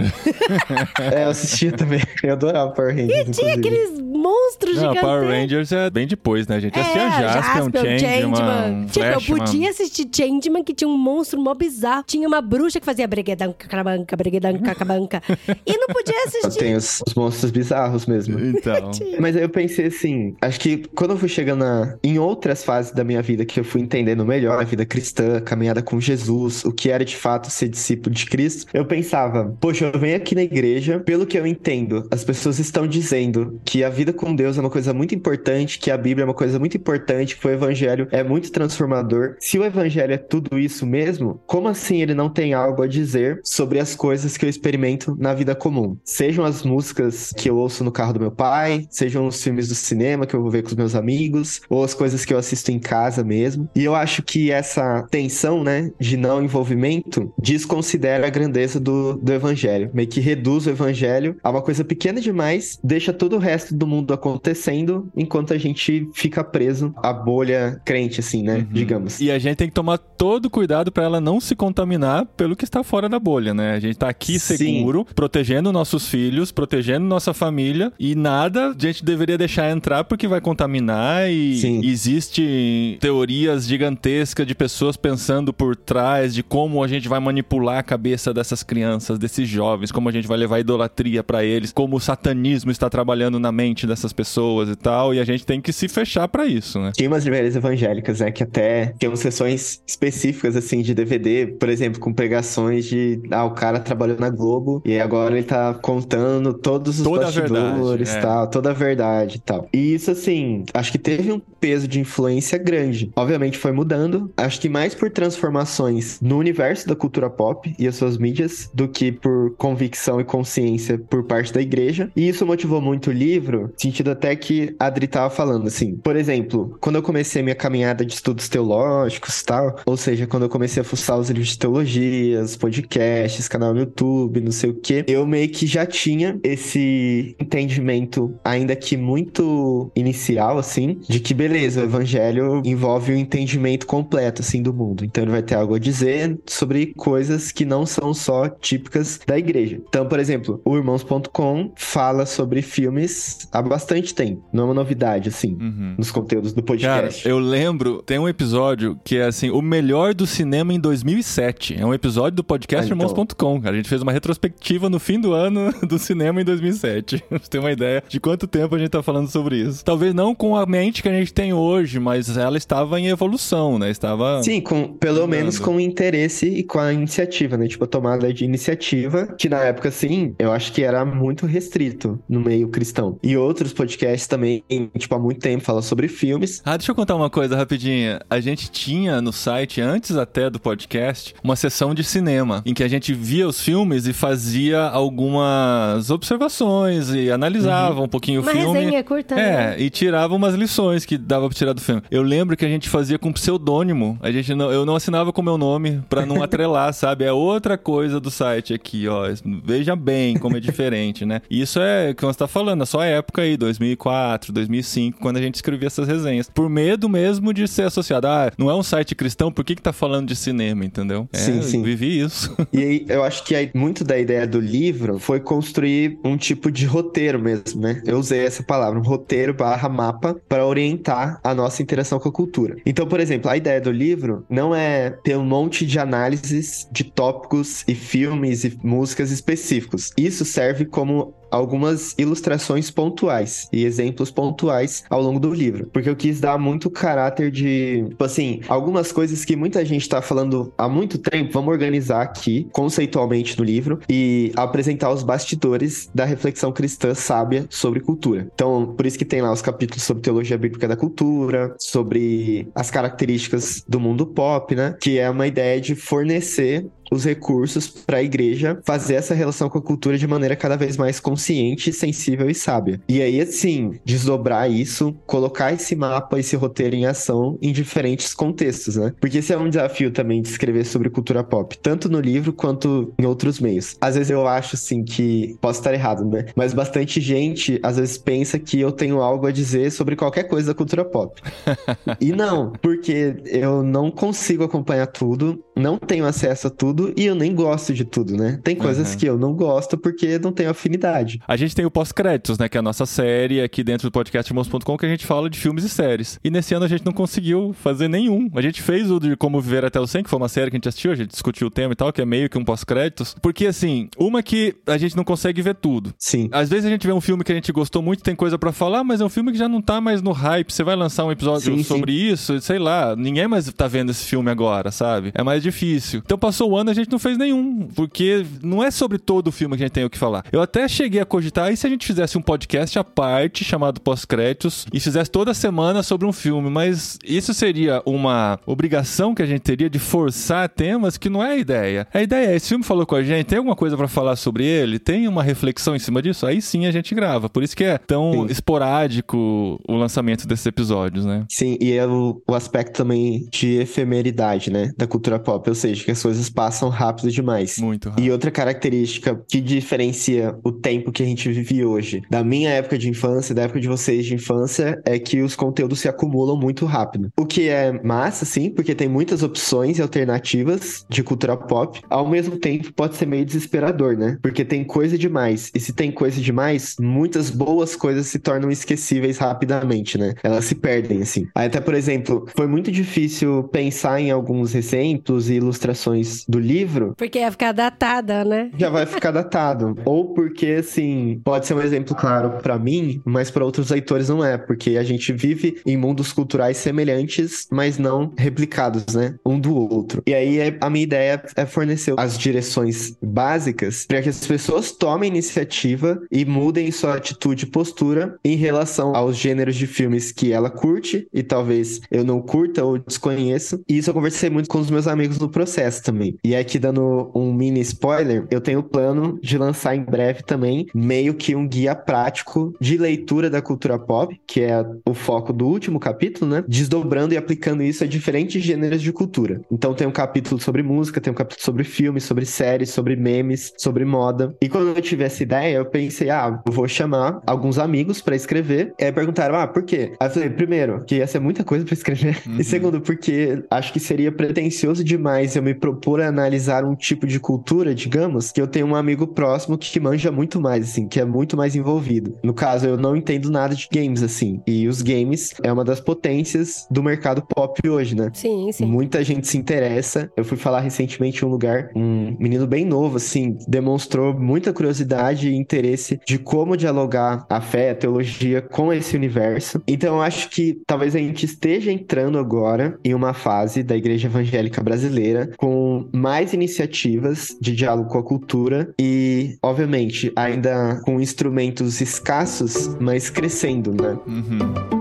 É, 1.13 1.25
eu 1.25 1.31
assistia 1.31 1.73
também. 1.73 2.01
Eu 2.23 2.33
adorava 2.33 2.68
Power 2.75 2.95
Rangers. 2.95 3.29
E 3.29 3.31
tinha 3.33 3.55
inclusive. 3.55 3.79
aqueles 3.87 4.01
monstros 4.01 4.75
Não, 4.77 4.81
gigantescos. 4.95 5.09
Power 5.09 5.29
Rangers 5.29 5.73
é 5.73 5.91
bem 5.91 6.07
depois, 6.07 6.47
né? 6.47 6.57
A 6.57 6.61
gente 6.61 6.79
assistia 6.79 7.03
É, 7.03 7.11
Jaspion, 7.11 7.71
Changeman, 7.73 8.87
Tipo, 8.87 9.05
eu 9.07 9.21
podia 9.23 9.71
assistir 9.71 10.09
Changeman, 10.15 10.63
que 10.65 10.75
tinha 10.75 10.89
um 10.89 10.97
monstro 10.97 11.41
mó 11.41 11.55
bizarro. 11.55 12.05
Tinha 12.07 12.27
uma 12.27 12.41
bruxa 12.41 12.81
que 12.81 12.87
fazia 12.87 13.07
breguedanca, 13.07 13.69
carabanca, 13.69 14.17
breguedanca, 14.17 14.61
cacabanca. 14.63 15.23
e 15.67 15.77
não 15.77 15.87
podia 15.89 16.15
assistir. 16.27 16.59
tenho 16.59 16.77
os, 16.79 17.03
os 17.07 17.15
monstros 17.15 17.51
bizarros 17.51 18.07
mesmo. 18.07 18.39
Então. 18.39 18.91
Mas 19.21 19.37
aí 19.37 19.43
eu 19.43 19.49
pensei 19.49 19.87
assim, 19.87 20.35
acho 20.41 20.59
que 20.61 20.79
quando 20.95 21.13
eu 21.13 21.19
fui 21.19 21.29
chegando 21.29 21.61
na- 21.61 21.97
em 22.03 22.19
outras 22.19 22.65
fases 22.65 22.93
da 22.93 23.05
minha 23.05 23.23
vida 23.23 23.45
que 23.45 23.61
eu 23.61 23.65
fui 23.65 23.81
entendendo 23.81 24.25
melhor 24.25 24.61
a 24.61 24.65
vida 24.65 24.85
cristã, 24.85 25.39
a 25.39 25.41
caminhada 25.41 25.83
com 25.83 26.01
Jesus, 26.01 26.65
o 26.65 26.73
que 26.73 26.91
era 26.91 27.05
de 27.05 27.17
fato 27.17 27.51
ser 27.51 27.69
discípulo 27.69 28.15
de 28.15 28.27
Cristo, 28.27 28.67
eu 28.73 28.85
pensava, 28.85 29.57
poxa, 29.61 29.91
eu 29.93 29.99
venho 30.01 30.17
aqui 30.17 30.35
na 30.35 30.43
igreja, 30.43 30.99
pelo 31.01 31.27
que 31.27 31.39
eu 31.39 31.47
entendo, 31.47 32.07
as 32.11 32.25
pessoas 32.25 32.58
estão 32.59 32.87
dizendo 32.87 33.61
que 33.65 33.85
a 33.85 33.89
vida 33.89 34.13
com 34.13 34.35
Deus 34.35 34.57
é 34.57 34.61
uma 34.61 34.71
coisa 34.71 34.93
muito 34.93 35.15
importante, 35.15 35.79
que 35.79 35.91
a 35.91 35.97
Bíblia 35.97 36.25
é 36.25 36.27
uma 36.27 36.35
coisa 36.35 36.59
muito 36.59 36.77
importante, 36.77 37.37
que 37.37 37.47
o 37.47 37.51
evangelho 37.51 38.09
é 38.11 38.23
muito 38.23 38.51
transformador. 38.51 39.37
Se 39.41 39.59
o 39.59 39.65
evangelho 39.65 40.13
é 40.13 40.19
tudo 40.19 40.59
isso 40.59 40.87
mesmo, 40.87 41.41
como 41.47 41.69
assim 41.69 42.03
ele 42.03 42.15
não 42.15 42.29
tem 42.29 42.55
algo 42.55 42.83
a 42.83 42.87
dizer 42.87 43.41
sobre 43.45 43.79
as 43.79 43.95
coisas 43.95 44.37
que 44.37 44.45
eu 44.45 44.49
experimento 44.49 45.17
na 45.19 45.35
vida 45.35 45.55
comum? 45.55 45.97
Sejam 46.05 46.45
as 46.45 46.63
músicas 46.63 47.33
que 47.37 47.49
eu 47.49 47.57
ouço 47.57 47.85
no 47.85 47.93
carro 47.93 48.15
do 48.15 48.21
meu 48.21 48.31
pai, 48.31 48.87
sejam 48.91 49.27
os 49.27 49.43
filmes 49.43 49.69
do 49.69 49.75
cinema 49.75 50.27
que 50.27 50.35
eu 50.35 50.43
vou 50.43 50.51
ver 50.51 50.63
com 50.63 50.69
os 50.69 50.77
meus 50.77 50.95
amigos, 50.95 51.61
ou 51.69 51.85
as 51.85 51.95
coisas 51.95 52.25
que 52.25 52.33
eu 52.33 52.39
assisto 52.39 52.71
em 52.71 52.79
casa 52.79 53.25
mesmo. 53.25 53.69
E 53.75 53.85
eu 53.85 53.95
acho 53.95 54.23
que 54.23 54.51
essa 54.51 55.07
tensão, 55.11 55.63
né, 55.63 55.91
de 55.99 56.17
não 56.17 56.43
envolvimento 56.43 57.33
desconsidera 57.39 58.27
a 58.27 58.31
grandeza 58.31 58.79
do, 58.81 59.15
do 59.15 59.33
evangelho. 59.33 59.91
Meio 59.93 60.09
que 60.09 60.21
reduz 60.21 60.67
o 60.67 60.71
evangelho 60.71 61.37
a 61.43 61.51
uma 61.51 61.63
coisa 61.63 61.85
pequena 61.85 62.21
demais, 62.21 62.39
deixa 62.83 63.13
todo 63.13 63.37
o 63.37 63.39
resto 63.39 63.75
do 63.75 63.87
mundo 63.87 64.13
acontecendo, 64.13 65.11
enquanto 65.17 65.53
a 65.53 65.59
gente 65.59 66.09
fica 66.15 66.43
preso 66.43 66.95
à 66.97 67.13
bolha 67.13 67.81
crente, 67.85 68.21
assim, 68.21 68.43
né, 68.43 68.67
digamos. 68.71 69.21
E 69.21 69.31
a 69.31 69.39
gente 69.39 69.57
tem 69.57 69.69
que 69.69 69.75
tomar 69.75 69.99
todo 69.99 70.49
cuidado 70.49 70.91
pra 70.91 71.05
ela 71.05 71.21
não 71.21 71.41
se 71.41 71.55
contaminar 71.55 72.27
pelo 72.37 72.57
que 72.57 72.65
está 72.65 72.83
fora 72.83 73.09
da 73.09 73.19
bolha, 73.19 73.53
né? 73.53 73.75
A 73.75 73.81
gente 73.81 73.97
tá 73.97 74.09
aqui 74.09 74.39
Sim. 74.39 74.57
seguro, 74.57 75.07
protegendo 75.15 75.73
nossos 75.73 76.09
filhos, 76.09 76.51
protegendo 76.53 77.07
nossa 77.07 77.35
família 77.35 77.93
e 77.99 78.15
nada 78.15 78.69
a 78.69 78.75
gente 78.79 79.05
deveria 79.05 79.39
deixar 79.39 79.71
entrar 79.71 80.05
porque 80.05 80.29
vai 80.29 80.41
contaminar 80.41 81.31
e 81.31 81.57
Sim. 81.59 81.81
existe 81.85 82.97
teorias 83.01 83.67
gigantescas 83.67 84.47
de 84.47 84.55
pessoas 84.55 84.97
pensando 84.97 85.53
por 85.53 85.77
trás 85.77 86.35
de 86.35 86.43
como 86.43 86.83
a 86.83 86.89
gente 86.89 87.09
vai 87.09 87.21
manipular 87.21 87.79
a 87.79 87.83
cabeça 87.83 88.33
dessas 88.33 88.63
crianças, 88.63 89.19
desses 89.19 89.49
jovens, 89.49 89.93
como 89.93 90.09
a 90.09 90.13
gente 90.13 90.27
vai 90.27 90.39
levar 90.39 90.61
idolatria 90.61 91.23
pra 91.23 91.45
eles, 91.45 91.73
como 91.73 91.97
o 91.97 92.01
satanismo 92.01 92.38
está 92.47 92.89
trabalhando 92.89 93.39
na 93.39 93.53
mente 93.53 93.87
dessas 93.87 94.13
pessoas 94.13 94.69
e 94.69 94.77
tal, 94.77 95.15
e 95.15 95.21
a 95.21 95.25
gente 95.25 95.45
tem 95.45 95.61
que 95.61 95.73
se 95.73 95.89
fechar 95.89 96.29
pra 96.29 96.47
isso, 96.47 96.79
né? 96.79 96.93
Tinha 96.95 97.09
umas 97.09 97.25
livrarias 97.25 97.57
evangélicas, 97.57 98.21
né, 98.21 98.31
que 98.31 98.43
até 98.43 98.95
tinham 98.99 99.15
sessões 99.17 99.83
específicas, 99.87 100.57
assim, 100.57 100.83
de 100.83 100.95
DVD, 100.95 101.47
por 101.47 101.69
exemplo, 101.69 102.01
com 102.01 102.13
pregações 102.13 102.85
de, 102.85 103.21
ah, 103.31 103.45
o 103.45 103.51
cara 103.51 103.79
trabalhou 103.79 104.19
na 104.19 104.31
Globo 104.31 104.83
e 104.85 104.99
agora 104.99 105.37
ele 105.37 105.47
tá 105.47 105.75
contando 105.75 106.53
todos 106.55 106.99
os 106.99 107.05
Toda 107.05 107.25
bastidores, 107.25 108.11
verdade, 108.11 108.17
é. 108.17 108.21
tal, 108.21 108.47
toda 108.51 108.71
a 108.71 108.75
verdade 108.75 109.37
e 109.37 109.41
tal. 109.41 109.69
E 109.73 109.95
isso, 109.95 110.11
assim, 110.11 110.65
acho 110.75 110.93
que 110.93 110.99
teve 110.99 111.33
um 111.33 111.41
peso 111.61 111.89
de 111.89 112.01
influência 112.01 112.59
grande. 112.59 113.11
Obviamente 113.17 113.59
foi 113.59 113.73
mudando, 113.73 114.31
acho 114.37 114.61
que 114.61 114.69
mais 114.69 114.95
por 114.95 115.11
transformações 115.11 116.21
no 116.21 116.39
universo 116.39 116.87
da 116.87 116.95
cultura 116.95 117.31
pop 117.31 117.75
e 117.79 117.87
as 117.87 117.97
suas 117.97 118.19
mídias 118.19 118.71
do 118.73 118.89
que 118.89 119.11
por 119.13 119.55
convicção 119.57 120.21
e 120.21 120.25
consciência 120.25 120.99
por 120.99 121.25
parte 121.25 121.53
da 121.53 121.61
igreja. 121.61 122.11
E 122.15 122.28
isso 122.29 122.47
motivou 122.47 122.81
muito 122.81 123.11
o 123.11 123.13
livro, 123.13 123.73
sentido 123.77 124.11
até 124.11 124.35
que 124.37 124.75
a 124.79 124.87
Adri 124.87 125.07
tava 125.07 125.31
falando, 125.31 125.67
assim. 125.67 125.97
Por 125.97 126.17
exemplo, 126.17 126.77
quando 126.81 126.97
eu 126.97 127.03
comecei 127.03 127.43
minha 127.43 127.55
caminhada 127.55 128.05
de 128.05 128.15
estudos 128.15 128.49
teológicos 128.49 129.41
e 129.41 129.45
tal, 129.45 129.77
ou 129.87 129.97
seja, 129.97 130.27
quando 130.27 130.45
eu 130.45 130.49
comecei 130.49 130.81
a 130.81 130.85
fuçar 130.85 131.19
os 131.19 131.29
livros 131.29 131.49
de 131.49 131.59
teologia, 131.59 132.43
os 132.43 132.57
podcasts, 132.57 133.49
canal 133.49 133.73
no 133.73 133.81
YouTube, 133.81 134.41
não 134.41 134.53
sei 134.53 134.71
o 134.71 134.75
que, 134.75 135.05
eu 135.07 135.27
meio 135.27 135.49
que 135.49 135.67
já 135.67 135.87
tinha 135.87 136.39
esse 136.43 137.37
entendimento, 137.39 138.35
ainda 138.45 138.75
que 138.75 138.97
muito 138.97 139.91
inicial, 139.95 140.59
assim, 140.59 140.99
de 141.09 141.21
que 141.21 141.35
beleza, 141.35 141.81
o 141.81 141.85
evangelho 141.85 142.63
envolve 142.65 143.13
o 143.13 143.17
entendimento 143.17 143.87
completo, 143.87 144.43
assim, 144.43 144.63
do 144.63 144.73
mundo. 144.73 145.05
Então 145.05 145.25
ele 145.25 145.31
vai 145.31 145.43
ter 145.43 145.55
algo 145.55 145.75
a 145.75 145.79
dizer 145.79 146.39
sobre 146.47 146.93
coisas 146.97 147.53
que 147.53 147.65
não 147.65 147.87
são 147.87 148.13
só 148.15 148.49
típicas 148.49 149.21
da 149.27 149.39
igreja. 149.39 149.81
Então, 149.89 150.07
por 150.07 150.19
exemplo, 150.19 150.61
o 150.65 150.77
Irmãos.com 150.77 151.73
fala 151.77 152.18
sobre 152.27 152.63
filmes 152.63 153.49
há 153.53 153.61
bastante 153.63 154.15
tempo. 154.15 154.43
Não 154.53 154.65
é 154.65 154.67
uma 154.69 154.75
novidade, 154.75 155.29
assim, 155.29 155.57
Uhum. 155.61 155.95
nos 155.99 156.11
conteúdos 156.11 156.53
do 156.53 156.63
Cara, 156.63 157.03
podcast. 157.03 157.29
eu 157.29 157.39
lembro, 157.39 158.03
tem 158.03 158.19
um 158.19 158.29
episódio 158.29 158.99
que 159.05 159.17
é 159.17 159.25
assim, 159.25 159.51
o 159.51 159.61
melhor 159.63 160.15
do 160.15 160.27
cinema 160.27 160.73
em 160.73 160.81
2007. 160.81 161.77
É 161.79 161.85
um 161.85 161.93
episódio 161.95 162.37
do 162.37 162.45
podcast 162.45 162.91
Ah, 162.93 162.95
então. 162.95 163.09
Irmãos.com. 163.09 163.61
A 163.65 163.73
gente 163.73 163.89
fez 163.89 164.03
uma 164.03 164.13
retrospectiva 164.13 164.89
no 164.89 164.99
fim 164.99 165.21
do 165.21 165.33
ano 165.33 165.73
do 165.87 165.99
cinema 165.99 166.41
em 166.41 166.45
2007. 166.45 167.25
Pra 167.29 167.39
Você 167.39 167.49
tem 167.51 167.61
uma 167.61 167.73
ideia 167.73 168.03
de 168.09 168.21
quanto 168.21 168.47
tempo 168.47 168.75
a 168.75 168.79
gente 168.79 168.91
tá 168.91 169.03
falando 169.03 169.29
sobre 169.29 169.57
isso. 169.57 169.85
Talvez 169.85 170.15
não 170.15 170.35
com 170.35 170.57
a 170.57 170.67
mente 170.67 171.03
que 171.03 171.09
a 171.09 171.13
gente 171.13 171.33
tem 171.33 171.53
hoje, 171.53 171.99
mas 171.99 172.37
ela 172.37 172.57
estava 172.57 172.99
em 173.01 173.09
evolução, 173.09 173.79
né? 173.79 173.91
Estava. 173.91 174.43
Sim, 174.43 174.61
com, 174.61 174.89
pelo 174.95 175.19
Andando. 175.19 175.31
menos 175.31 175.59
com 175.59 175.77
o 175.77 175.81
interesse 175.81 176.47
e 176.47 176.63
com 176.63 176.79
a 176.79 176.93
iniciativa, 176.93 177.57
né? 177.57 177.67
Tipo, 177.67 177.85
a 177.85 177.87
tomada 177.87 178.33
de 178.33 178.45
iniciativa, 178.45 179.27
que 179.39 179.49
na 179.49 179.59
época, 179.65 179.89
assim, 179.89 180.35
eu 180.39 180.53
acho 180.53 180.73
que 180.73 180.83
era 180.83 181.05
muito 181.05 181.47
restrito 181.47 182.08
no 182.29 182.41
meio 182.41 182.69
cristão. 182.69 183.19
E 183.23 183.37
outros 183.37 183.73
podcasts 183.73 184.27
também, 184.27 184.63
tipo, 184.97 185.15
há 185.15 185.19
muito 185.19 185.41
tempo 185.41 185.65
falam 185.65 185.83
sobre 185.83 186.09
filmes. 186.09 186.63
Ah, 186.65 186.77
deixa 186.77 186.91
eu 186.93 186.95
contar 186.95 187.15
uma 187.17 187.31
coisa 187.31 187.57
rapidinha. 187.57 188.21
A 188.31 188.41
gente 188.41 188.71
tinha 188.71 189.21
no 189.21 189.33
site, 189.33 189.81
antes 189.81 190.17
até 190.17 190.49
do 190.49 190.61
podcast, 190.61 191.35
uma 191.43 191.57
sessão 191.57 191.95
de 191.95 192.05
cinema, 192.05 192.63
em 192.65 192.75
que 192.75 192.83
a 192.83 192.89
gente 192.89 193.13
via 193.13 193.47
os 193.49 193.61
filmes 193.61 194.07
e 194.07 194.13
fazia 194.13 194.81
algumas 194.83 196.11
observações 196.11 197.11
e 197.11 197.31
analisava 197.31 198.01
um 198.01 198.09
pouquinho 198.09 198.41
Uma 198.43 198.51
o 198.51 198.55
filme. 198.55 198.79
resenha 198.81 199.05
curta, 199.05 199.35
né? 199.35 199.75
É, 199.77 199.83
e 199.83 199.91
tirava 199.91 200.35
umas 200.35 200.55
lições 200.55 201.05
que 201.05 201.17
dava 201.19 201.49
pra 201.49 201.57
tirar 201.57 201.73
do 201.73 201.81
filme. 201.81 202.03
Eu 202.11 202.23
lembro 202.23 202.57
que 202.57 202.65
a 202.65 202.69
gente 202.69 202.89
fazia 202.89 203.19
com 203.19 203.33
pseudônimo. 203.33 204.19
A 204.21 204.31
gente 204.31 204.55
não, 204.55 204.71
eu 204.71 204.85
não 204.85 204.97
assinava 204.97 205.33
com 205.33 205.43
meu 205.43 205.59
nome 205.59 206.03
pra 206.09 206.25
não 206.25 206.43
atrelar, 206.43 206.93
sabe? 206.95 207.25
É 207.25 207.33
outra 207.33 207.77
coisa 207.77 208.21
do 208.21 208.31
site 208.31 208.73
aqui, 208.75 209.09
ó. 209.09 209.25
Veja 209.65 209.95
bem 209.97 210.37
como 210.39 210.57
é 210.57 210.61
diferente, 210.61 211.25
né? 211.25 211.41
E 211.51 211.61
Isso 211.61 211.81
é 211.81 211.98
o 212.11 212.15
que 212.15 212.25
você 212.25 212.39
tá 212.39 212.49
falando, 212.49 212.83
a 212.83 212.87
sua 212.87 213.07
época 213.07 213.43
aí, 213.43 213.57
2004, 213.57 214.53
2005, 214.53 215.19
quando 215.21 215.37
a 215.37 215.43
gente 215.43 215.57
escrevia 215.57 215.87
essas 215.87 216.07
resenhas. 216.07 216.49
Por 216.49 216.69
medo 216.69 217.09
mesmo 217.09 217.53
de 217.53 217.67
ser 217.67 217.83
associado. 217.83 218.27
Ah, 218.27 218.51
não 218.59 218.71
é 218.71 218.75
um 218.75 218.83
site 218.83 219.15
cristão, 219.15 219.53
por 219.53 219.65
que 219.65 219.75
que 219.75 219.83
tá 219.83 219.93
falando 219.93 220.29
de 220.29 220.37
cinema, 220.37 220.85
entendeu? 220.85 221.29
É, 221.33 221.39
Sim, 221.39 221.63
sim. 221.63 221.79
Eu 221.79 221.85
vivi 221.85 222.21
isso. 222.21 222.57
E 222.71 222.83
aí, 222.83 223.07
eu 223.09 223.25
acho 223.25 223.45
que 223.45 223.55
aí, 223.57 223.71
muito 223.75 224.05
da 224.05 224.19
ideia 224.19 224.47
do 224.47 224.61
livro 224.61 225.19
foi 225.19 225.41
construir 225.41 226.19
um 226.23 226.37
tipo 226.37 226.71
de 226.71 226.85
roteiro 226.85 227.39
mesmo, 227.41 227.81
né? 227.81 228.03
Eu 228.05 228.19
usei 228.19 228.45
essa 228.45 228.63
palavra, 228.63 228.99
um 228.99 229.03
roteiro 229.03 229.55
barra 229.55 229.89
mapa 229.89 230.37
para 230.49 230.67
orientar 230.67 231.41
a 231.43 231.55
nossa 231.55 231.83
interação 231.83 232.21
com 232.21 232.29
a 232.29 232.33
cultura. 232.33 232.77
Então, 232.85 233.07
por 233.07 233.21
exemplo, 233.21 233.51
a 233.51 233.57
ideia 233.57 233.81
do 233.81 233.91
livro 233.91 234.45
não 234.51 234.75
é 234.75 235.11
ter 235.11 235.37
um 235.37 235.45
monte 235.45 235.87
de 235.87 235.99
análises 235.99 236.87
de 236.93 237.05
tópicos 237.05 237.85
e 237.89 237.95
filmes 237.95 238.65
e 238.65 238.79
músicas 238.83 239.31
específicos. 239.31 240.13
Isso 240.17 240.45
serve 240.45 240.85
como 240.85 241.35
algumas 241.51 242.15
ilustrações 242.19 242.91
pontuais 242.91 243.69
e 243.73 243.85
exemplos 243.85 244.31
pontuais 244.31 245.05
ao 245.09 245.23
longo 245.23 245.41
do 245.41 245.53
livro, 245.53 245.89
porque 245.93 246.09
eu 246.09 246.17
quis 246.17 246.41
dar 246.41 246.59
muito 246.59 246.91
caráter 246.91 247.51
de, 247.51 248.05
tipo 248.09 248.25
assim, 248.25 248.61
algumas 248.69 249.13
coisas 249.13 249.45
que 249.45 249.57
muita 249.57 249.85
gente 249.85 250.09
tá 250.09 250.21
falando 250.21 250.73
há 250.77 250.89
muito 250.89 251.19
tempo, 251.19 251.53
vamos 251.53 251.73
organizar 251.73 252.23
aqui 252.23 252.69
conceitualmente 252.73 253.59
no 253.59 253.65
livro 253.65 254.01
e 254.09 254.53
apresentar 254.57 255.11
os 255.11 255.23
bastidores 255.23 256.11
da 256.15 256.25
reflexão 256.25 256.73
cristã 256.73 257.15
sábia 257.15 257.67
sobre 257.71 258.01
cultura. 258.01 258.49
Então, 258.55 258.95
por 258.97 259.07
isso 259.07 259.19
que 259.19 259.25
tem 259.25 259.43
lá 259.43 259.53
os 259.53 259.63
capítulos 259.63 260.03
sobre 260.03 260.23
teologia 260.23 260.59
bíblica 260.59 260.89
da 260.89 260.97
cultura, 260.97 261.75
sobre 261.79 262.69
as 262.75 262.91
características 262.91 263.85
do 263.87 264.01
mundo 264.01 264.27
pop, 264.27 264.75
né? 264.75 264.97
Que 265.01 265.19
é 265.19 265.29
uma 265.29 265.47
ideia 265.47 265.81
de 265.81 265.95
fornecer 265.95 266.87
os 267.11 267.25
recursos 267.25 267.89
para 267.89 268.19
a 268.19 268.23
igreja 268.23 268.81
fazer 268.85 269.15
essa 269.15 269.35
relação 269.35 269.69
com 269.69 269.79
a 269.79 269.83
cultura 269.83 270.19
de 270.19 270.27
maneira 270.27 270.57
cada 270.57 270.77
vez 270.77 270.97
mais 270.97 271.21
consciente, 271.21 271.93
sensível 271.93 272.49
e 272.49 272.55
sábia. 272.55 273.01
E 273.09 273.23
aí, 273.23 273.41
assim, 273.41 273.99
desdobrar 274.05 274.71
isso, 274.71 275.15
colocar 275.27 275.73
esse 275.73 275.95
mapa, 275.95 276.39
esse 276.39 276.57
roteiro 276.57 276.95
em 276.95 277.07
ação 277.07 277.59
em 277.61 277.73
diferentes 277.73 278.35
contextos, 278.35 278.97
né? 278.97 279.13
Porque 279.21 279.39
esse 279.39 279.53
é 279.53 279.59
um 279.59 279.69
desafio 279.69 280.11
também 280.11 280.43
de 280.43 280.49
escrever 280.49 280.85
sobre 280.85 281.11
cultura 281.11 281.43
pop, 281.43 281.77
tanto 281.79 282.09
no 282.09 282.21
livro 282.21 282.53
quanto 282.53 283.13
em 283.19 283.27
outros 283.27 283.61
meios. 283.61 283.97
Às 284.01 284.15
vezes 284.15 284.31
eu 284.31 284.47
acho, 284.47 284.77
assim, 284.77 285.05
que 285.05 285.57
posso 285.61 285.81
estar 285.81 285.95
errado, 285.95 286.25
né? 286.25 286.47
Mas 286.55 286.73
bastante 286.73 287.21
gente, 287.21 287.79
às 287.83 287.97
vezes, 287.97 288.19
pensa 288.19 288.59
que 288.59 288.81
eu 288.81 288.93
tenho 288.93 289.21
algo 289.21 289.47
a 289.47 289.53
dizer 289.53 289.91
sobre 289.91 290.17
qualquer 290.17 290.45
coisa 290.45 290.69
da 290.69 290.75
cultura 290.75 291.05
pop. 291.05 291.41
e 292.21 292.33
não, 292.33 292.73
porque 292.83 293.37
eu 293.47 293.83
não 293.83 294.11
consigo 294.11 294.65
acompanhar 294.65 295.07
tudo, 295.07 295.63
não 295.77 295.99
tenho 295.99 296.27
acesso 296.27 296.67
a 296.67 296.71
tudo 296.71 296.98
tudo 296.99 297.15
e 297.17 297.25
eu 297.25 297.35
nem 297.35 297.55
gosto 297.55 297.95
de 297.95 298.05
tudo, 298.05 298.37
né? 298.37 298.59
Tem 298.63 298.75
coisas 298.75 299.13
uhum. 299.13 299.19
que 299.19 299.27
eu 299.27 299.39
não 299.39 299.55
gosto 299.55 299.97
porque 299.97 300.39
não 300.39 300.53
tenho 300.53 300.71
afinidade. 300.71 301.41
A 301.47 301.57
gente 301.57 301.75
tem 301.75 301.85
o 301.85 301.91
pós-créditos, 301.91 302.59
né? 302.59 302.69
Que 302.69 302.77
é 302.77 302.81
a 302.81 302.83
nossa 302.83 303.07
série 303.07 303.63
aqui 303.63 303.85
dentro 303.85 304.09
do 304.09 304.13
podcast 304.13 304.51
irmãos.com 304.51 304.99
que 304.99 305.07
a 305.07 305.09
gente 305.09 305.25
fala 305.25 305.49
de 305.49 305.59
filmes 305.59 305.85
e 305.85 305.89
séries. 305.89 306.41
E 306.43 306.51
nesse 306.51 306.75
ano 306.75 306.85
a 306.85 306.89
gente 306.89 307.05
não 307.05 307.13
conseguiu 307.13 307.73
fazer 307.73 308.09
nenhum. 308.09 308.51
A 308.55 308.61
gente 308.61 308.83
fez 308.83 309.11
o 309.11 309.21
de 309.21 309.37
Como 309.37 309.61
Viver 309.61 309.85
até 309.85 310.01
o 310.01 310.07
100, 310.07 310.25
que 310.25 310.31
foi 310.31 310.39
uma 310.39 310.49
série 310.49 310.71
que 310.71 310.77
a 310.77 310.79
gente 310.79 310.89
assistiu, 310.89 311.13
a 311.13 311.15
gente 311.15 311.31
discutiu 311.31 311.69
o 311.69 311.71
tema 311.71 311.93
e 311.93 311.97
tal, 311.97 312.13
que 312.13 312.21
é 312.21 312.27
meio 312.27 312.51
que 312.51 312.59
um 312.59 312.65
pós-créditos. 312.65 313.37
Porque, 313.41 313.67
assim, 313.67 314.09
uma 314.19 314.43
que 314.43 314.75
a 314.87 314.99
gente 314.99 315.17
não 315.17 315.25
consegue 315.25 315.63
ver 315.63 315.75
tudo. 315.77 316.13
Sim. 316.19 316.49
Às 316.51 316.69
vezes 316.69 316.87
a 316.87 316.89
gente 316.89 317.07
vê 317.07 317.13
um 317.13 317.21
filme 317.21 317.45
que 317.45 317.53
a 317.53 317.55
gente 317.55 317.71
gostou 317.71 318.03
muito, 318.03 318.23
tem 318.23 318.35
coisa 318.35 318.59
para 318.59 318.73
falar, 318.73 319.05
mas 319.05 319.21
é 319.21 319.25
um 319.25 319.29
filme 319.29 319.53
que 319.53 319.59
já 319.59 319.69
não 319.69 319.81
tá 319.81 320.01
mais 320.01 320.23
no 320.23 320.33
hype. 320.33 320.73
Você 320.73 320.83
vai 320.83 320.97
lançar 320.97 321.25
um 321.25 321.33
episódio 321.33 321.77
sim, 321.77 321.83
sobre 321.83 322.13
sim. 322.13 322.33
isso, 322.33 322.61
sei 322.61 322.79
lá, 322.79 323.15
ninguém 323.15 323.47
mais 323.47 323.71
tá 323.73 323.87
vendo 323.87 324.11
esse 324.11 324.25
filme 324.25 324.51
agora, 324.51 324.91
sabe? 324.91 325.31
É 325.35 325.43
mais 325.43 325.63
difícil. 325.63 326.23
Então 326.25 326.39
passou 326.39 326.71
o 326.71 326.77
ano, 326.77 326.88
a 326.89 326.95
gente 326.95 327.11
não 327.11 327.19
fez 327.19 327.39
nenhum, 327.39 327.89
porque 327.95 328.45
não 328.63 328.83
é 328.83 328.91
sobre 328.91 329.19
todo 329.19 329.49
o 329.49 329.53
filme 329.53 329.77
que 329.77 329.83
a 329.83 329.87
gente 329.87 329.95
tem 329.95 330.05
o 330.05 330.11
que 330.11 330.19
falar. 330.19 330.45
Eu 330.51 330.61
até 330.61 330.89
cheguei 330.89 331.21
a 331.21 331.27
cogitar, 331.27 331.73
e 331.73 331.77
se 331.77 331.87
a 331.87 331.91
gente 331.91 332.07
fizesse 332.07 332.37
um 332.37 332.43
podcast 332.43 332.99
à 332.99 333.05
parte, 333.05 333.65
chamado 333.65 334.01
Pós-Créditos, 334.01 334.87
e 334.93 334.99
fizesse 334.99 335.31
toda 335.31 335.55
semana 335.55 336.03
sobre 336.03 336.27
um 336.27 336.33
filme, 336.33 336.69
mas 336.71 337.19
isso 337.25 337.55
seria 337.55 338.03
uma 338.05 338.59
obrigação 338.67 339.35
que 339.35 339.43
a 339.43 339.47
gente 339.47 339.61
teria 339.61 339.89
de 339.89 339.99
forçar 339.99 340.69
temas 340.69 341.17
que 341.17 341.29
não 341.29 341.43
é 341.43 341.53
a 341.53 341.57
ideia. 341.57 342.07
A 342.13 342.23
ideia 342.23 342.49
é, 342.49 342.57
esse 342.57 342.69
filme 342.69 342.85
falou 342.85 343.05
com 343.05 343.15
a 343.15 343.23
gente, 343.23 343.47
tem 343.47 343.59
alguma 343.59 343.77
coisa 343.77 343.97
para 343.97 344.09
falar 344.09 344.37
sobre 344.37 344.65
ele? 344.65 344.99
Tem 344.99 345.29
uma 345.29 345.43
reflexão 345.43 345.95
em 345.95 345.99
cima 345.99 346.23
disso? 346.23 346.47
Aí 346.47 346.63
sim 346.63 346.87
a 346.87 346.91
gente 346.91 347.15
grava. 347.15 347.49
Por 347.49 347.63
isso 347.63 347.77
que 347.77 347.85
é 347.85 347.99
tão 347.99 348.47
sim. 348.47 348.53
esporádico 348.53 349.81
o 349.87 349.95
lançamento 349.95 350.47
desses 350.47 350.65
episódios, 350.67 351.25
né? 351.25 351.45
Sim, 351.49 351.77
e 351.81 351.93
é 351.93 352.07
o, 352.07 352.41
o 352.47 352.55
aspecto 352.55 352.97
também 352.97 353.49
de 353.51 353.77
efemeridade, 353.77 354.71
né, 354.71 354.93
da 354.97 355.07
cultura 355.07 355.39
pop, 355.39 355.69
ou 355.69 355.75
seja, 355.75 356.05
que 356.05 356.11
as 356.11 356.23
coisas 356.23 356.49
passam 356.49 356.78
rápido 356.87 357.19
rápido 357.19 357.31
demais. 357.31 357.79
Muito 357.79 358.09
rápido. 358.09 358.25
E 358.25 358.31
outra 358.31 358.51
característica 358.51 359.41
que 359.49 359.61
diferencia 359.61 360.57
o 360.63 360.71
tempo 360.71 361.11
que 361.11 361.23
a 361.23 361.27
gente 361.27 361.51
vive 361.51 361.85
hoje 361.85 362.23
da 362.31 362.45
minha 362.45 362.71
época 362.71 362.99
de 362.99 363.09
infância, 363.09 363.55
da 363.55 363.63
época 363.63 363.81
de 363.81 363.89
vocês 363.89 364.27
de 364.27 364.35
infância, 364.35 365.01
é 365.05 365.19
que 365.19 365.41
os 365.43 365.57
conteúdos 365.57 366.01
se 366.01 366.09
acumulam 366.09 366.57
muito 366.57 366.87
rápido. 366.87 367.31
O 367.37 367.47
que 367.47 367.69
é 367.69 367.93
massa, 368.03 368.45
sim, 368.45 368.71
porque 368.71 368.95
tem 368.95 369.09
muitas 369.09 369.43
opções 369.43 369.99
e 369.99 370.03
alternativas 370.03 371.05
de 371.09 371.23
cultura 371.23 371.57
pop. 371.57 372.01
Ao 372.09 372.29
mesmo 372.29 372.57
tempo, 372.57 372.93
pode 372.93 373.17
ser 373.17 373.27
meio 373.27 373.45
desesperador, 373.45 374.17
né? 374.17 374.39
Porque 374.43 374.65
tem 374.65 374.85
coisa 374.85 375.17
demais. 375.19 375.71
E 375.75 375.81
se 375.81 375.93
tem 375.93 376.11
coisa 376.11 376.41
demais, 376.41 376.97
muitas 377.01 377.51
boas 377.51 377.97
coisas 377.97 378.27
se 378.27 378.39
tornam 378.39 378.71
esquecíveis 378.71 379.39
rapidamente, 379.39 380.19
né? 380.19 380.35
Elas 380.43 380.67
se 380.67 380.75
perdem, 380.75 381.23
assim. 381.23 381.47
Aí, 381.55 381.67
até, 381.67 381.81
por 381.81 381.95
exemplo, 381.95 382.47
foi 382.55 382.67
muito 382.67 382.91
difícil 382.91 383.65
pensar 383.65 384.21
em 384.21 384.31
alguns 384.31 384.75
exemplos 384.75 385.49
e 385.49 385.55
ilustrações 385.55 386.45
do 386.47 386.59
livro 386.59 386.68
porque 387.17 387.39
ia 387.39 387.51
ficar 387.51 387.73
datada, 387.73 388.45
né? 388.45 388.71
Já 388.77 388.91
vai 388.91 389.07
ficar 389.07 389.31
datado. 389.31 389.97
Ou 390.05 390.35
porque, 390.35 390.67
assim, 390.79 391.41
pode 391.45 391.67
ser 391.67 391.75
um 391.75 391.81
exemplo 391.81 392.15
claro 392.15 392.59
para 392.63 392.79
mim, 392.79 393.21
mas 393.25 393.51
para 393.51 393.65
outros 393.65 393.91
leitores 393.91 394.29
não 394.29 394.45
é, 394.45 394.57
porque 394.59 394.97
a 394.97 395.03
gente 395.03 395.33
vive 395.33 395.81
em 395.87 395.97
mundos 395.97 396.33
culturais 396.33 396.77
semelhantes, 396.77 397.67
mas 397.71 397.99
não 397.99 398.33
replicados, 398.37 399.15
né? 399.15 399.35
Um 399.45 399.59
do 399.59 399.75
outro. 399.75 400.23
E 400.27 400.35
aí 400.35 400.59
é, 400.59 400.77
a 400.81 400.91
minha 400.91 401.05
ideia 401.05 401.43
é 401.57 401.67
fornecer 401.67 402.15
as 402.17 402.39
direções 402.39 403.17
básicas 403.23 404.07
para 404.07 404.23
que 404.23 404.29
as 404.29 404.47
pessoas 404.47 404.93
tomem 404.93 405.29
iniciativa 405.29 406.21
e 406.31 406.45
mudem 406.45 406.91
sua 406.91 407.15
atitude 407.15 407.65
e 407.65 407.69
postura 407.69 408.37
em 408.45 408.57
relação 408.57 409.15
aos 409.15 409.37
gêneros 409.37 409.77
de 409.77 409.87
filmes 409.87 410.33
que 410.33 410.53
ela 410.53 410.71
curte 410.71 411.27
e 411.33 411.43
talvez 411.43 412.01
eu 412.11 412.25
não 412.25 412.41
curta 412.41 412.85
ou 412.85 412.99
desconheço. 412.99 413.81
E 413.89 413.99
isso 413.99 414.11
eu 414.11 414.15
conversei 414.15 414.51
muito 414.51 414.69
com 414.69 414.79
os 414.79 414.91
meus 414.91 415.07
amigos 415.07 415.39
no 415.39 415.49
processo 415.49 416.03
também. 416.03 416.37
E 416.45 416.55
é 416.59 416.61
aqui 416.61 416.79
dando 416.79 417.31
um 417.35 417.53
mini 417.53 417.81
spoiler, 417.81 418.47
eu 418.51 418.61
tenho 418.61 418.81
o 418.81 418.83
plano 418.83 419.39
de 419.41 419.57
lançar 419.57 419.95
em 419.95 420.03
breve 420.03 420.43
também 420.43 420.87
meio 420.95 421.35
que 421.35 421.55
um 421.55 421.67
guia 421.67 421.95
prático 421.95 422.75
de 422.81 422.99
leitura 422.99 423.49
da 423.49 423.63
cultura 423.63 423.99
pop, 423.99 424.39
que 424.47 424.63
é 424.63 424.85
o 425.07 425.15
foco 425.15 425.53
do 425.53 425.67
último 425.67 426.01
capítulo, 426.01 426.51
né? 426.51 426.65
Desdobrando 426.67 427.35
e 427.35 427.37
aplicando 427.37 427.83
isso 427.83 428.03
a 428.03 428.07
diferentes 428.07 428.63
gêneros 428.63 429.01
de 429.01 429.13
cultura. 429.13 429.61
Então 429.71 429.95
tem 429.95 430.07
um 430.07 430.13
capítulo 430.13 430.61
sobre 430.61 430.83
música, 430.83 431.21
tem 431.21 431.33
um 431.33 431.37
capítulo 431.37 431.65
sobre 431.65 431.85
filmes, 431.85 432.25
sobre 432.25 432.45
séries, 432.45 432.91
sobre 432.91 433.15
memes, 433.15 433.73
sobre 433.79 434.05
moda. 434.05 434.55
E 434.61 434.69
quando 434.69 434.97
eu 434.97 435.03
tive 435.03 435.25
essa 435.25 435.43
ideia, 435.43 435.77
eu 435.77 435.87
pensei, 435.87 436.31
ah, 436.31 436.61
eu 436.67 436.73
vou 436.73 436.89
chamar 436.89 437.41
alguns 437.47 437.79
amigos 437.79 438.21
para 438.21 438.35
escrever. 438.35 438.93
E 438.99 439.05
aí 439.05 439.13
perguntaram, 439.13 439.55
ah, 439.55 439.67
por 439.67 439.85
quê? 439.85 440.13
Aí 440.19 440.27
eu 440.27 440.33
falei, 440.33 440.51
primeiro, 440.51 441.05
que 441.05 441.17
ia 441.17 441.27
ser 441.27 441.39
muita 441.39 441.63
coisa 441.63 441.85
para 441.85 441.95
escrever. 441.95 442.39
Uhum. 442.49 442.61
E 442.61 442.65
segundo, 442.65 443.01
porque 443.01 443.63
acho 443.71 443.93
que 443.93 444.01
seria 444.01 444.33
pretencioso 444.33 445.05
demais 445.05 445.55
eu 445.55 445.63
me 445.63 445.75
propor 445.75 446.21
a 446.21 446.29
analisar 446.29 446.48
um 446.85 446.95
tipo 446.95 447.27
de 447.27 447.39
cultura, 447.39 447.95
digamos, 447.95 448.51
que 448.53 448.61
eu 448.61 448.67
tenho 448.67 448.87
um 448.87 448.95
amigo 448.95 449.27
próximo 449.27 449.79
que 449.79 449.99
manja 450.01 450.31
muito 450.31 450.61
mais, 450.61 450.85
assim, 450.85 451.09
que 451.09 451.21
é 451.21 451.25
muito 451.25 451.57
mais 451.57 451.75
envolvido. 451.75 452.37
No 452.43 452.55
caso, 452.55 452.87
eu 452.87 452.97
não 452.97 453.17
entendo 453.17 453.51
nada 453.51 453.75
de 453.75 453.89
games, 453.93 454.23
assim. 454.23 454.61
E 454.67 454.87
os 454.89 455.03
games 455.03 455.55
é 455.63 455.73
uma 455.73 455.85
das 455.85 456.01
potências 456.01 456.87
do 456.91 457.03
mercado 457.03 457.43
pop 457.43 457.89
hoje, 457.89 458.15
né? 458.15 458.31
Sim, 458.35 458.71
sim. 458.73 458.87
Muita 458.87 459.23
gente 459.25 459.47
se 459.47 459.59
interessa. 459.59 460.31
Eu 460.37 460.45
fui 460.45 460.57
falar 460.57 460.81
recentemente 460.81 461.43
em 461.43 461.47
um 461.47 461.51
lugar, 461.51 461.91
um 461.95 462.37
menino 462.39 462.67
bem 462.67 462.85
novo, 462.85 463.17
assim, 463.17 463.57
demonstrou 463.67 464.39
muita 464.39 464.73
curiosidade 464.73 465.49
e 465.49 465.57
interesse 465.57 466.21
de 466.27 466.39
como 466.39 466.77
dialogar 466.77 467.47
a 467.49 467.61
fé, 467.61 467.91
a 467.91 467.95
teologia 467.95 468.63
com 468.63 468.93
esse 468.93 469.17
universo. 469.17 469.83
Então, 469.87 470.17
eu 470.17 470.23
acho 470.23 470.49
que 470.51 470.81
talvez 470.87 471.15
a 471.15 471.19
gente 471.19 471.45
esteja 471.45 471.91
entrando 471.93 472.39
agora 472.39 472.99
em 473.05 473.15
uma 473.15 473.35
fase 473.35 473.83
da 473.83 473.97
igreja 473.97 474.29
evangélica 474.29 474.83
brasileira 474.83 475.51
com 475.57 476.09
mais 476.13 476.28
iniciativas 476.29 476.53
iniciativas 476.53 477.57
de 477.61 477.75
diálogo 477.75 478.09
com 478.09 478.19
a 478.19 478.23
cultura 478.23 478.95
e, 478.99 479.57
obviamente, 479.63 480.33
ainda 480.37 481.01
com 481.05 481.21
instrumentos 481.21 482.01
escassos, 482.01 482.97
mas 483.01 483.31
crescendo, 483.31 483.93
né? 483.93 484.19
Uhum. 484.27 484.98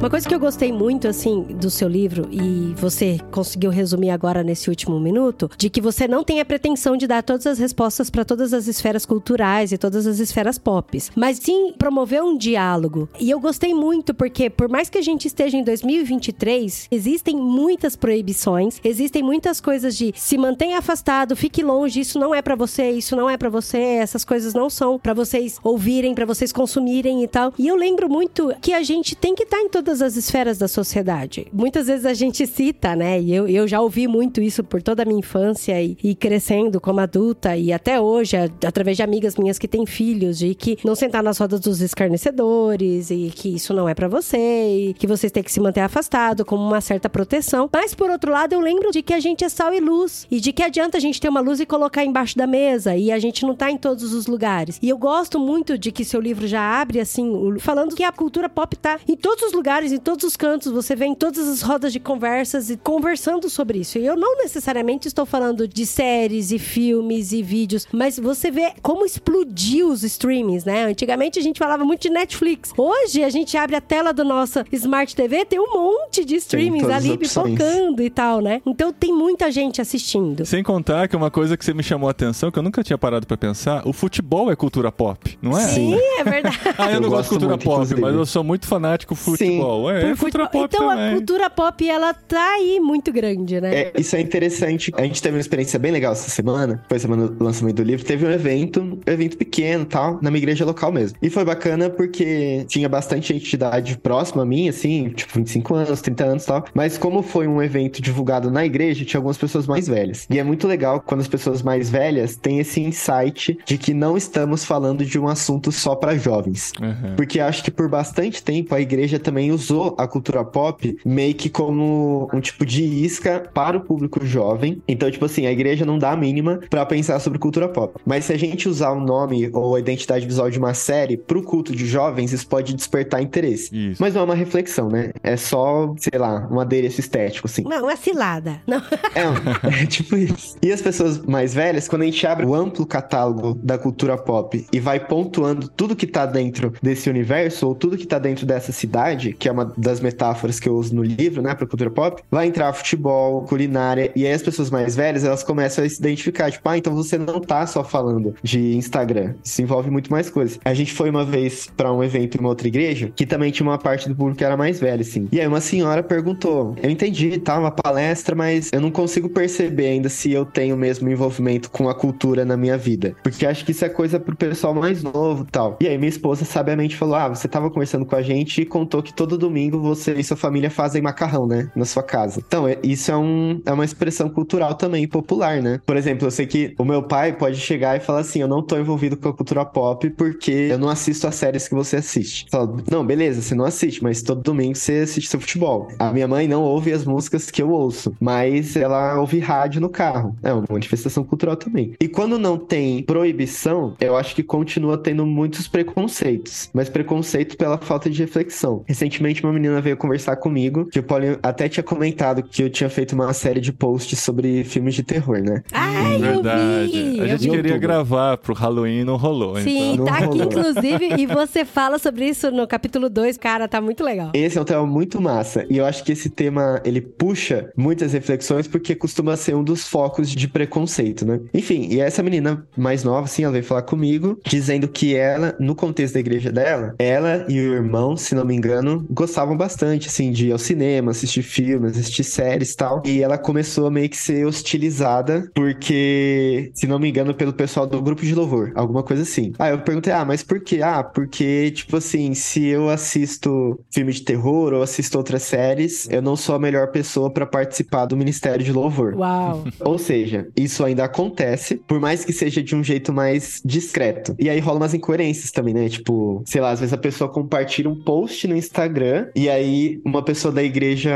Uma 0.00 0.08
coisa 0.08 0.26
que 0.26 0.34
eu 0.34 0.40
gostei 0.40 0.72
muito, 0.72 1.06
assim, 1.06 1.42
do 1.42 1.68
seu 1.68 1.86
livro, 1.86 2.26
e 2.32 2.72
você 2.74 3.18
conseguiu 3.30 3.70
resumir 3.70 4.08
agora 4.08 4.42
nesse 4.42 4.70
último 4.70 4.98
minuto, 4.98 5.50
de 5.58 5.68
que 5.68 5.78
você 5.78 6.08
não 6.08 6.24
tem 6.24 6.40
a 6.40 6.44
pretensão 6.44 6.96
de 6.96 7.06
dar 7.06 7.22
todas 7.22 7.46
as 7.46 7.58
respostas 7.58 8.08
para 8.08 8.24
todas 8.24 8.54
as 8.54 8.66
esferas 8.66 9.04
culturais 9.04 9.72
e 9.72 9.76
todas 9.76 10.06
as 10.06 10.18
esferas 10.18 10.56
pop, 10.56 10.98
mas 11.14 11.36
sim 11.36 11.74
promover 11.76 12.22
um 12.22 12.34
diálogo. 12.34 13.10
E 13.20 13.28
eu 13.28 13.38
gostei 13.38 13.74
muito 13.74 14.14
porque, 14.14 14.48
por 14.48 14.70
mais 14.70 14.88
que 14.88 14.96
a 14.96 15.02
gente 15.02 15.26
esteja 15.26 15.58
em 15.58 15.62
2023, 15.62 16.88
existem 16.90 17.36
muitas 17.36 17.94
proibições, 17.94 18.80
existem 18.82 19.22
muitas 19.22 19.60
coisas 19.60 19.94
de 19.94 20.14
se 20.16 20.38
mantenha 20.38 20.78
afastado, 20.78 21.36
fique 21.36 21.62
longe, 21.62 22.00
isso 22.00 22.18
não 22.18 22.34
é 22.34 22.40
para 22.40 22.56
você, 22.56 22.90
isso 22.90 23.14
não 23.14 23.28
é 23.28 23.36
para 23.36 23.50
você, 23.50 23.76
essas 23.76 24.24
coisas 24.24 24.54
não 24.54 24.70
são 24.70 24.98
para 24.98 25.12
vocês 25.12 25.58
ouvirem, 25.62 26.14
para 26.14 26.24
vocês 26.24 26.52
consumirem 26.52 27.22
e 27.22 27.28
tal. 27.28 27.52
E 27.58 27.68
eu 27.68 27.76
lembro 27.76 28.08
muito 28.08 28.50
que 28.62 28.72
a 28.72 28.82
gente 28.82 29.14
tem 29.14 29.34
que 29.34 29.42
estar 29.42 29.58
tá 29.58 29.62
em 29.62 29.68
todas 29.68 29.89
todas 29.90 30.02
as 30.02 30.16
esferas 30.16 30.56
da 30.56 30.68
sociedade. 30.68 31.48
Muitas 31.52 31.88
vezes 31.88 32.06
a 32.06 32.14
gente 32.14 32.46
cita, 32.46 32.94
né? 32.94 33.20
E 33.20 33.34
eu, 33.34 33.48
eu 33.48 33.66
já 33.66 33.80
ouvi 33.80 34.06
muito 34.06 34.40
isso 34.40 34.62
por 34.62 34.80
toda 34.80 35.02
a 35.02 35.04
minha 35.04 35.18
infância 35.18 35.82
e, 35.82 35.98
e 36.00 36.14
crescendo 36.14 36.80
como 36.80 37.00
adulta 37.00 37.56
e 37.56 37.72
até 37.72 38.00
hoje, 38.00 38.36
a, 38.36 38.44
através 38.64 38.96
de 38.96 39.02
amigas 39.02 39.34
minhas 39.34 39.58
que 39.58 39.66
têm 39.66 39.84
filhos, 39.84 40.38
de 40.38 40.54
que 40.54 40.78
não 40.84 40.94
sentar 40.94 41.24
nas 41.24 41.38
rodas 41.38 41.58
dos 41.58 41.80
escarnecedores 41.80 43.10
e 43.10 43.32
que 43.34 43.48
isso 43.48 43.74
não 43.74 43.88
é 43.88 43.94
para 43.94 44.06
você 44.06 44.38
e 44.38 44.94
que 44.94 45.08
vocês 45.08 45.32
têm 45.32 45.42
que 45.42 45.50
se 45.50 45.58
manter 45.58 45.80
afastado 45.80 46.44
com 46.44 46.54
uma 46.54 46.80
certa 46.80 47.08
proteção. 47.08 47.68
Mas 47.72 47.92
por 47.92 48.10
outro 48.10 48.30
lado, 48.30 48.52
eu 48.52 48.60
lembro 48.60 48.92
de 48.92 49.02
que 49.02 49.12
a 49.12 49.18
gente 49.18 49.42
é 49.42 49.48
sal 49.48 49.74
e 49.74 49.80
luz 49.80 50.24
e 50.30 50.38
de 50.38 50.52
que 50.52 50.62
adianta 50.62 50.98
a 50.98 51.00
gente 51.00 51.20
ter 51.20 51.28
uma 51.28 51.40
luz 51.40 51.58
e 51.58 51.66
colocar 51.66 52.04
embaixo 52.04 52.38
da 52.38 52.46
mesa 52.46 52.96
e 52.96 53.10
a 53.10 53.18
gente 53.18 53.44
não 53.44 53.56
tá 53.56 53.72
em 53.72 53.76
todos 53.76 54.12
os 54.14 54.28
lugares. 54.28 54.78
E 54.80 54.88
eu 54.88 54.96
gosto 54.96 55.40
muito 55.40 55.76
de 55.76 55.90
que 55.90 56.04
seu 56.04 56.20
livro 56.20 56.46
já 56.46 56.80
abre 56.80 57.00
assim, 57.00 57.58
falando 57.58 57.96
que 57.96 58.04
a 58.04 58.12
cultura 58.12 58.48
pop 58.48 58.76
tá 58.76 59.00
em 59.08 59.16
todos 59.16 59.42
os 59.42 59.52
lugares, 59.52 59.79
em 59.86 59.98
todos 59.98 60.24
os 60.24 60.36
cantos, 60.36 60.72
você 60.72 60.94
vê 60.94 61.06
em 61.06 61.14
todas 61.14 61.48
as 61.48 61.62
rodas 61.62 61.92
de 61.92 62.00
conversas 62.00 62.70
e 62.70 62.76
conversando 62.76 63.48
sobre 63.48 63.78
isso. 63.78 63.98
E 63.98 64.06
eu 64.06 64.16
não 64.16 64.36
necessariamente 64.36 65.08
estou 65.08 65.24
falando 65.24 65.66
de 65.66 65.86
séries 65.86 66.50
e 66.50 66.58
filmes 66.58 67.32
e 67.32 67.42
vídeos, 67.42 67.86
mas 67.92 68.18
você 68.18 68.50
vê 68.50 68.72
como 68.82 69.04
explodiu 69.04 69.88
os 69.88 70.02
streamings, 70.04 70.64
né? 70.64 70.84
Antigamente 70.84 71.38
a 71.38 71.42
gente 71.42 71.58
falava 71.58 71.84
muito 71.84 72.02
de 72.02 72.10
Netflix. 72.10 72.72
Hoje 72.76 73.24
a 73.24 73.30
gente 73.30 73.56
abre 73.56 73.76
a 73.76 73.80
tela 73.80 74.12
do 74.12 74.24
nosso 74.24 74.62
Smart 74.72 75.14
TV, 75.16 75.44
tem 75.44 75.58
um 75.58 75.72
monte 75.72 76.24
de 76.24 76.36
streamings 76.36 76.88
ali 76.88 77.16
pipocando 77.16 78.02
e 78.02 78.10
tal, 78.10 78.40
né? 78.40 78.60
Então 78.66 78.92
tem 78.92 79.12
muita 79.12 79.50
gente 79.50 79.80
assistindo. 79.80 80.44
Sem 80.44 80.62
contar 80.62 81.08
que 81.08 81.16
uma 81.16 81.30
coisa 81.30 81.56
que 81.56 81.64
você 81.64 81.72
me 81.72 81.82
chamou 81.82 82.08
a 82.08 82.10
atenção, 82.10 82.50
que 82.50 82.58
eu 82.58 82.62
nunca 82.62 82.82
tinha 82.82 82.98
parado 82.98 83.26
para 83.26 83.36
pensar, 83.36 83.86
o 83.86 83.92
futebol 83.92 84.50
é 84.50 84.56
cultura 84.56 84.92
pop, 84.92 85.38
não 85.40 85.56
é? 85.56 85.62
Sim, 85.68 85.94
é 86.18 86.24
verdade. 86.24 86.58
ah, 86.76 86.88
eu, 86.90 86.94
eu 86.94 87.00
não 87.00 87.08
gosto 87.08 87.24
de 87.24 87.28
cultura 87.30 87.50
muito, 87.52 87.64
pop, 87.64 87.74
inclusive. 87.76 88.00
mas 88.00 88.14
eu 88.14 88.26
sou 88.26 88.44
muito 88.44 88.66
fanático 88.66 89.14
futebol. 89.14 89.38
Sim. 89.58 89.69
É, 89.90 90.10
é 90.10 90.16
cultura 90.16 90.48
pop 90.48 90.64
Então 90.64 90.88
também. 90.88 91.08
a 91.08 91.12
cultura 91.12 91.50
pop, 91.50 91.88
ela 91.88 92.14
tá 92.14 92.54
aí 92.54 92.80
muito 92.80 93.12
grande, 93.12 93.60
né? 93.60 93.74
É, 93.74 93.92
isso 93.98 94.16
é 94.16 94.20
interessante. 94.20 94.92
A 94.96 95.02
gente 95.02 95.22
teve 95.22 95.36
uma 95.36 95.40
experiência 95.40 95.78
bem 95.78 95.92
legal 95.92 96.12
essa 96.12 96.30
semana, 96.30 96.82
foi 96.88 96.96
a 96.96 97.00
semana 97.00 97.28
do 97.28 97.44
lançamento 97.44 97.76
do 97.76 97.82
livro. 97.82 98.04
Teve 98.04 98.26
um 98.26 98.30
evento, 98.30 98.80
um 98.80 98.98
evento 99.10 99.36
pequeno 99.36 99.84
tal, 99.84 100.18
na 100.22 100.30
minha 100.30 100.40
igreja 100.40 100.64
local 100.64 100.92
mesmo. 100.92 101.16
E 101.22 101.30
foi 101.30 101.44
bacana 101.44 101.88
porque 101.90 102.64
tinha 102.68 102.88
bastante 102.88 103.32
gente 103.32 103.48
de 103.48 103.56
idade 103.56 103.98
próxima 103.98 104.42
a 104.42 104.46
mim, 104.46 104.68
assim, 104.68 105.10
tipo 105.10 105.32
25 105.34 105.74
anos, 105.74 106.00
30 106.00 106.24
anos 106.24 106.44
e 106.44 106.46
tal. 106.46 106.64
Mas 106.74 106.98
como 106.98 107.22
foi 107.22 107.46
um 107.46 107.62
evento 107.62 108.02
divulgado 108.02 108.50
na 108.50 108.64
igreja, 108.64 109.04
tinha 109.04 109.18
algumas 109.18 109.38
pessoas 109.38 109.66
mais 109.66 109.86
velhas. 109.86 110.26
E 110.30 110.38
é 110.38 110.44
muito 110.44 110.66
legal 110.66 111.00
quando 111.00 111.20
as 111.20 111.28
pessoas 111.28 111.62
mais 111.62 111.90
velhas 111.90 112.36
têm 112.36 112.58
esse 112.58 112.80
insight 112.80 113.58
de 113.64 113.78
que 113.78 113.94
não 113.94 114.16
estamos 114.16 114.64
falando 114.64 115.04
de 115.04 115.18
um 115.18 115.28
assunto 115.28 115.70
só 115.72 115.94
para 115.94 116.16
jovens. 116.16 116.72
Uhum. 116.80 117.16
Porque 117.16 117.40
acho 117.40 117.62
que 117.62 117.70
por 117.70 117.88
bastante 117.88 118.42
tempo 118.42 118.74
a 118.74 118.80
igreja 118.80 119.18
também 119.18 119.50
usou 119.50 119.59
a 119.98 120.06
cultura 120.06 120.44
pop 120.44 120.98
meio 121.04 121.34
que 121.34 121.48
como 121.48 122.28
um 122.32 122.40
tipo 122.40 122.64
de 122.64 122.82
isca 122.82 123.48
para 123.52 123.76
o 123.76 123.80
público 123.80 124.24
jovem. 124.24 124.82
Então, 124.86 125.10
tipo 125.10 125.24
assim, 125.24 125.46
a 125.46 125.52
igreja 125.52 125.84
não 125.84 125.98
dá 125.98 126.12
a 126.12 126.16
mínima 126.16 126.60
para 126.68 126.84
pensar 126.86 127.18
sobre 127.20 127.38
cultura 127.38 127.68
pop. 127.68 127.98
Mas 128.04 128.24
se 128.24 128.32
a 128.32 128.38
gente 128.38 128.68
usar 128.68 128.90
o 128.90 129.00
nome 129.00 129.50
ou 129.52 129.74
a 129.74 129.80
identidade 129.80 130.26
visual 130.26 130.50
de 130.50 130.58
uma 130.58 130.74
série 130.74 131.16
pro 131.16 131.42
culto 131.42 131.74
de 131.74 131.86
jovens, 131.86 132.32
isso 132.32 132.46
pode 132.46 132.74
despertar 132.74 133.22
interesse. 133.22 133.70
Isso. 133.72 134.02
Mas 134.02 134.14
não 134.14 134.22
é 134.22 134.24
uma 134.24 134.34
reflexão, 134.34 134.88
né? 134.88 135.12
É 135.22 135.36
só, 135.36 135.94
sei 135.98 136.18
lá, 136.18 136.48
um 136.50 136.60
adereço 136.60 137.00
estético, 137.00 137.46
assim. 137.46 137.62
Não, 137.62 137.90
é 137.90 137.96
cilada. 137.96 138.60
Não. 138.66 138.80
É, 139.12 139.22
é 139.82 139.86
tipo 139.86 140.16
isso. 140.16 140.56
E 140.62 140.70
as 140.70 140.80
pessoas 140.80 141.18
mais 141.18 141.52
velhas, 141.52 141.88
quando 141.88 142.02
a 142.02 142.04
gente 142.04 142.24
abre 142.26 142.46
o 142.46 142.54
amplo 142.54 142.86
catálogo 142.86 143.54
da 143.54 143.76
cultura 143.76 144.16
pop 144.16 144.66
e 144.72 144.80
vai 144.80 145.00
pontuando 145.00 145.68
tudo 145.68 145.96
que 145.96 146.06
tá 146.06 146.26
dentro 146.26 146.72
desse 146.82 147.10
universo, 147.10 147.66
ou 147.66 147.74
tudo 147.74 147.96
que 147.96 148.06
tá 148.06 148.18
dentro 148.18 148.46
dessa 148.46 148.72
cidade, 148.72 149.32
que 149.32 149.48
é 149.48 149.49
uma 149.52 149.72
das 149.76 150.00
metáforas 150.00 150.58
que 150.58 150.68
eu 150.68 150.74
uso 150.74 150.94
no 150.94 151.02
livro, 151.02 151.42
né, 151.42 151.54
pra 151.54 151.66
cultura 151.66 151.90
pop, 151.90 152.22
vai 152.30 152.46
entrar 152.46 152.72
futebol, 152.72 153.42
culinária, 153.42 154.10
e 154.14 154.26
aí 154.26 154.32
as 154.32 154.42
pessoas 154.42 154.70
mais 154.70 154.96
velhas, 154.96 155.24
elas 155.24 155.42
começam 155.42 155.84
a 155.84 155.88
se 155.88 155.98
identificar, 155.98 156.50
tipo, 156.50 156.68
ah, 156.68 156.76
então 156.76 156.94
você 156.94 157.18
não 157.18 157.40
tá 157.40 157.66
só 157.66 157.82
falando 157.84 158.34
de 158.42 158.74
Instagram, 158.76 159.34
isso 159.42 159.62
envolve 159.62 159.90
muito 159.90 160.10
mais 160.10 160.30
coisas. 160.30 160.58
A 160.64 160.74
gente 160.74 160.92
foi 160.92 161.10
uma 161.10 161.24
vez 161.24 161.68
para 161.76 161.92
um 161.92 162.02
evento 162.02 162.36
em 162.36 162.40
uma 162.40 162.48
outra 162.48 162.68
igreja, 162.68 163.12
que 163.14 163.26
também 163.26 163.50
tinha 163.50 163.68
uma 163.68 163.78
parte 163.78 164.08
do 164.08 164.14
público 164.14 164.38
que 164.38 164.44
era 164.44 164.56
mais 164.56 164.80
velha, 164.80 165.00
assim. 165.02 165.28
E 165.32 165.40
aí 165.40 165.46
uma 165.46 165.60
senhora 165.60 166.02
perguntou, 166.02 166.74
eu 166.82 166.90
entendi, 166.90 167.38
tá, 167.38 167.58
uma 167.58 167.70
palestra, 167.70 168.34
mas 168.34 168.70
eu 168.72 168.80
não 168.80 168.90
consigo 168.90 169.28
perceber 169.28 169.86
ainda 169.86 170.08
se 170.08 170.32
eu 170.32 170.44
tenho 170.44 170.76
mesmo 170.76 171.08
envolvimento 171.08 171.70
com 171.70 171.88
a 171.88 171.94
cultura 171.94 172.44
na 172.44 172.56
minha 172.56 172.76
vida. 172.76 173.14
Porque 173.22 173.46
acho 173.46 173.64
que 173.64 173.72
isso 173.72 173.84
é 173.84 173.88
coisa 173.88 174.18
pro 174.18 174.36
pessoal 174.36 174.74
mais 174.74 175.02
novo 175.02 175.46
tal. 175.50 175.76
E 175.80 175.88
aí 175.88 175.96
minha 175.98 176.08
esposa 176.08 176.44
sabiamente 176.44 176.96
falou: 176.96 177.14
Ah, 177.14 177.28
você 177.28 177.48
tava 177.48 177.70
conversando 177.70 178.04
com 178.04 178.16
a 178.16 178.22
gente 178.22 178.62
e 178.62 178.66
contou 178.66 179.02
que 179.02 179.12
todo 179.12 179.38
domingo 179.40 179.80
você 179.80 180.12
e 180.14 180.22
sua 180.22 180.36
família 180.36 180.70
fazem 180.70 181.02
macarrão, 181.02 181.46
né? 181.46 181.70
Na 181.74 181.84
sua 181.84 182.02
casa. 182.02 182.42
Então, 182.46 182.68
é, 182.68 182.78
isso 182.82 183.10
é, 183.10 183.16
um, 183.16 183.60
é 183.66 183.72
uma 183.72 183.84
expressão 183.84 184.28
cultural 184.28 184.74
também 184.74 185.08
popular, 185.08 185.60
né? 185.60 185.80
Por 185.84 185.96
exemplo, 185.96 186.26
eu 186.26 186.30
sei 186.30 186.46
que 186.46 186.74
o 186.78 186.84
meu 186.84 187.02
pai 187.02 187.32
pode 187.32 187.56
chegar 187.56 187.96
e 187.96 188.00
falar 188.00 188.20
assim: 188.20 188.40
Eu 188.40 188.48
não 188.48 188.62
tô 188.62 188.76
envolvido 188.78 189.16
com 189.16 189.28
a 189.28 189.34
cultura 189.34 189.64
pop 189.64 190.08
porque 190.10 190.68
eu 190.70 190.78
não 190.78 190.88
assisto 190.88 191.26
as 191.26 191.34
séries 191.34 191.66
que 191.68 191.74
você 191.74 191.96
assiste. 191.96 192.46
Fala, 192.50 192.76
não, 192.90 193.04
beleza, 193.04 193.42
você 193.42 193.54
não 193.54 193.64
assiste, 193.64 194.02
mas 194.02 194.22
todo 194.22 194.42
domingo 194.42 194.76
você 194.76 194.98
assiste 194.98 195.28
seu 195.28 195.40
futebol. 195.40 195.88
A 195.98 196.12
minha 196.12 196.28
mãe 196.28 196.46
não 196.46 196.62
ouve 196.62 196.92
as 196.92 197.04
músicas 197.04 197.50
que 197.50 197.62
eu 197.62 197.70
ouço, 197.70 198.14
mas 198.20 198.76
ela 198.76 199.18
ouve 199.18 199.38
rádio 199.38 199.80
no 199.80 199.88
carro. 199.88 200.36
É 200.42 200.52
uma 200.52 200.64
manifestação 200.70 201.24
cultural 201.24 201.56
também. 201.56 201.94
E 202.00 202.08
quando 202.08 202.38
não 202.38 202.58
tem 202.58 203.02
proibição, 203.02 203.96
eu 204.00 204.16
acho 204.16 204.34
que 204.34 204.42
continua 204.42 204.98
tendo 204.98 205.24
muitos 205.24 205.68
preconceitos, 205.68 206.68
mas 206.72 206.88
preconceito 206.88 207.56
pela 207.56 207.78
falta 207.78 208.10
de 208.10 208.20
reflexão. 208.20 208.84
Recentemente, 208.86 209.19
uma 209.42 209.52
menina 209.52 209.80
veio 209.80 209.96
conversar 209.96 210.36
comigo, 210.36 210.86
que 210.86 210.98
o 210.98 211.02
Paulinho 211.02 211.38
até 211.42 211.68
tinha 211.68 211.84
comentado 211.84 212.42
que 212.42 212.62
eu 212.62 212.70
tinha 212.70 212.88
feito 212.88 213.12
uma 213.12 213.32
série 213.32 213.60
de 213.60 213.72
posts 213.72 214.18
sobre 214.18 214.64
filmes 214.64 214.94
de 214.94 215.02
terror, 215.02 215.40
né? 215.40 215.62
Ai, 215.72 216.18
Verdade. 216.18 216.90
Vi, 216.90 217.20
a 217.20 217.26
gente 217.26 217.40
queria 217.40 217.56
outubro. 217.56 217.80
gravar 217.80 218.36
pro 218.38 218.54
Halloween 218.54 219.00
e 219.00 219.04
não 219.04 219.16
rolou. 219.16 219.56
Sim, 219.60 219.94
então. 219.94 220.04
tá 220.06 220.18
aqui, 220.18 220.38
inclusive, 220.38 221.14
e 221.18 221.26
você 221.26 221.64
fala 221.64 221.98
sobre 221.98 222.26
isso 222.26 222.50
no 222.50 222.66
capítulo 222.66 223.08
2, 223.08 223.36
cara, 223.36 223.68
tá 223.68 223.80
muito 223.80 224.04
legal. 224.04 224.30
Esse 224.34 224.58
é 224.58 224.60
um 224.60 224.64
tema 224.64 224.86
muito 224.86 225.20
massa, 225.20 225.66
e 225.68 225.78
eu 225.78 225.84
acho 225.84 226.04
que 226.04 226.12
esse 226.12 226.30
tema, 226.30 226.80
ele 226.84 227.00
puxa 227.00 227.70
muitas 227.76 228.12
reflexões, 228.12 228.66
porque 228.66 228.94
costuma 228.94 229.36
ser 229.36 229.54
um 229.54 229.62
dos 229.62 229.86
focos 229.86 230.30
de 230.30 230.48
preconceito, 230.48 231.26
né? 231.26 231.40
Enfim, 231.52 231.88
e 231.90 232.00
essa 232.00 232.22
menina 232.22 232.66
mais 232.76 233.04
nova, 233.04 233.24
assim, 233.24 233.42
ela 233.42 233.52
veio 233.52 233.64
falar 233.64 233.82
comigo, 233.82 234.38
dizendo 234.44 234.88
que 234.88 235.14
ela, 235.14 235.54
no 235.58 235.74
contexto 235.74 236.14
da 236.14 236.20
igreja 236.20 236.50
dela, 236.50 236.94
ela 236.98 237.46
e 237.48 237.58
o 237.60 237.74
irmão, 237.74 238.16
se 238.16 238.34
não 238.34 238.44
me 238.44 238.54
engano, 238.54 239.04
gostavam 239.10 239.56
bastante, 239.56 240.08
assim, 240.08 240.30
de 240.30 240.48
ir 240.48 240.52
ao 240.52 240.58
cinema, 240.58 241.10
assistir 241.10 241.42
filmes, 241.42 241.98
assistir 241.98 242.24
séries 242.24 242.72
e 242.72 242.76
tal. 242.76 243.02
E 243.04 243.22
ela 243.22 243.36
começou 243.36 243.86
a 243.86 243.90
meio 243.90 244.08
que 244.08 244.16
ser 244.16 244.46
hostilizada, 244.46 245.50
porque, 245.54 246.70
se 246.74 246.86
não 246.86 246.98
me 246.98 247.08
engano, 247.08 247.34
pelo 247.34 247.52
pessoal 247.52 247.86
do 247.86 248.00
grupo 248.00 248.22
de 248.22 248.34
louvor, 248.34 248.72
alguma 248.74 249.02
coisa 249.02 249.22
assim. 249.22 249.52
Aí 249.58 249.72
eu 249.72 249.80
perguntei, 249.80 250.12
ah, 250.12 250.24
mas 250.24 250.42
por 250.42 250.60
quê? 250.60 250.80
Ah, 250.82 251.02
porque, 251.02 251.72
tipo 251.72 251.96
assim, 251.96 252.34
se 252.34 252.64
eu 252.66 252.88
assisto 252.88 253.78
filme 253.90 254.12
de 254.12 254.22
terror 254.22 254.72
ou 254.72 254.82
assisto 254.82 255.18
outras 255.18 255.42
séries, 255.42 256.08
eu 256.10 256.22
não 256.22 256.36
sou 256.36 256.54
a 256.54 256.58
melhor 256.58 256.88
pessoa 256.90 257.30
para 257.32 257.46
participar 257.46 258.06
do 258.06 258.16
ministério 258.16 258.64
de 258.64 258.72
louvor. 258.72 259.14
Uau! 259.14 259.64
Ou 259.80 259.98
seja, 259.98 260.48
isso 260.56 260.84
ainda 260.84 261.04
acontece, 261.04 261.76
por 261.76 261.98
mais 261.98 262.24
que 262.24 262.32
seja 262.32 262.62
de 262.62 262.76
um 262.76 262.84
jeito 262.84 263.12
mais 263.12 263.60
discreto. 263.64 264.34
E 264.38 264.48
aí 264.48 264.60
rola 264.60 264.78
umas 264.78 264.94
incoerências 264.94 265.50
também, 265.50 265.74
né? 265.74 265.88
Tipo, 265.88 266.42
sei 266.46 266.60
lá, 266.60 266.70
às 266.70 266.80
vezes 266.80 266.92
a 266.92 266.98
pessoa 266.98 267.30
compartilha 267.30 267.88
um 267.88 268.02
post 268.02 268.46
no 268.46 268.56
Instagram 268.56 268.99
e 269.34 269.48
aí 269.48 270.00
uma 270.04 270.22
pessoa 270.22 270.52
da 270.52 270.62
igreja 270.62 271.12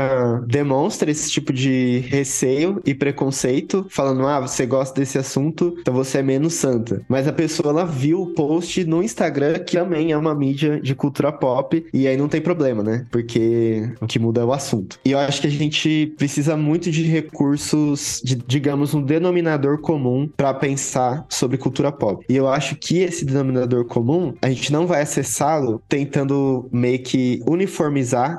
demonstra 0.47 1.09
esse 1.09 1.29
tipo 1.31 1.53
de 1.53 1.99
receio 2.07 2.81
e 2.85 2.93
preconceito, 2.93 3.85
falando: 3.89 4.27
ah, 4.27 4.39
você 4.39 4.65
gosta 4.65 4.99
desse 4.99 5.17
assunto, 5.17 5.75
então 5.79 5.93
você 5.93 6.19
é 6.19 6.23
menos 6.23 6.53
santa. 6.53 7.01
Mas 7.07 7.27
a 7.27 7.33
pessoa 7.33 7.69
ela 7.69 7.85
viu 7.85 8.21
o 8.21 8.27
post 8.33 8.83
no 8.85 9.03
Instagram, 9.03 9.59
que 9.59 9.77
também 9.77 10.11
é 10.11 10.17
uma 10.17 10.33
mídia 10.35 10.79
de 10.79 10.95
cultura 10.95 11.31
pop, 11.31 11.85
e 11.93 12.07
aí 12.07 12.17
não 12.17 12.27
tem 12.27 12.41
problema, 12.41 12.83
né? 12.83 13.05
Porque 13.11 13.89
o 14.01 14.07
que 14.07 14.19
muda 14.19 14.41
é 14.41 14.43
o 14.43 14.53
assunto. 14.53 14.99
E 15.05 15.11
eu 15.11 15.19
acho 15.19 15.41
que 15.41 15.47
a 15.47 15.51
gente 15.51 16.13
precisa 16.17 16.57
muito 16.57 16.91
de 16.91 17.03
recursos, 17.03 18.21
de, 18.23 18.35
digamos, 18.35 18.93
um 18.93 19.01
denominador 19.01 19.79
comum 19.79 20.29
para 20.35 20.53
pensar 20.53 21.25
sobre 21.29 21.57
cultura 21.57 21.91
pop. 21.91 22.25
E 22.29 22.35
eu 22.35 22.47
acho 22.47 22.75
que 22.75 22.99
esse 22.99 23.25
denominador 23.25 23.85
comum, 23.85 24.33
a 24.41 24.49
gente 24.49 24.71
não 24.71 24.87
vai 24.87 25.01
acessá-lo 25.01 25.81
tentando 25.87 26.67
meio 26.71 26.99
que 26.99 27.41
uniformizar 27.47 27.74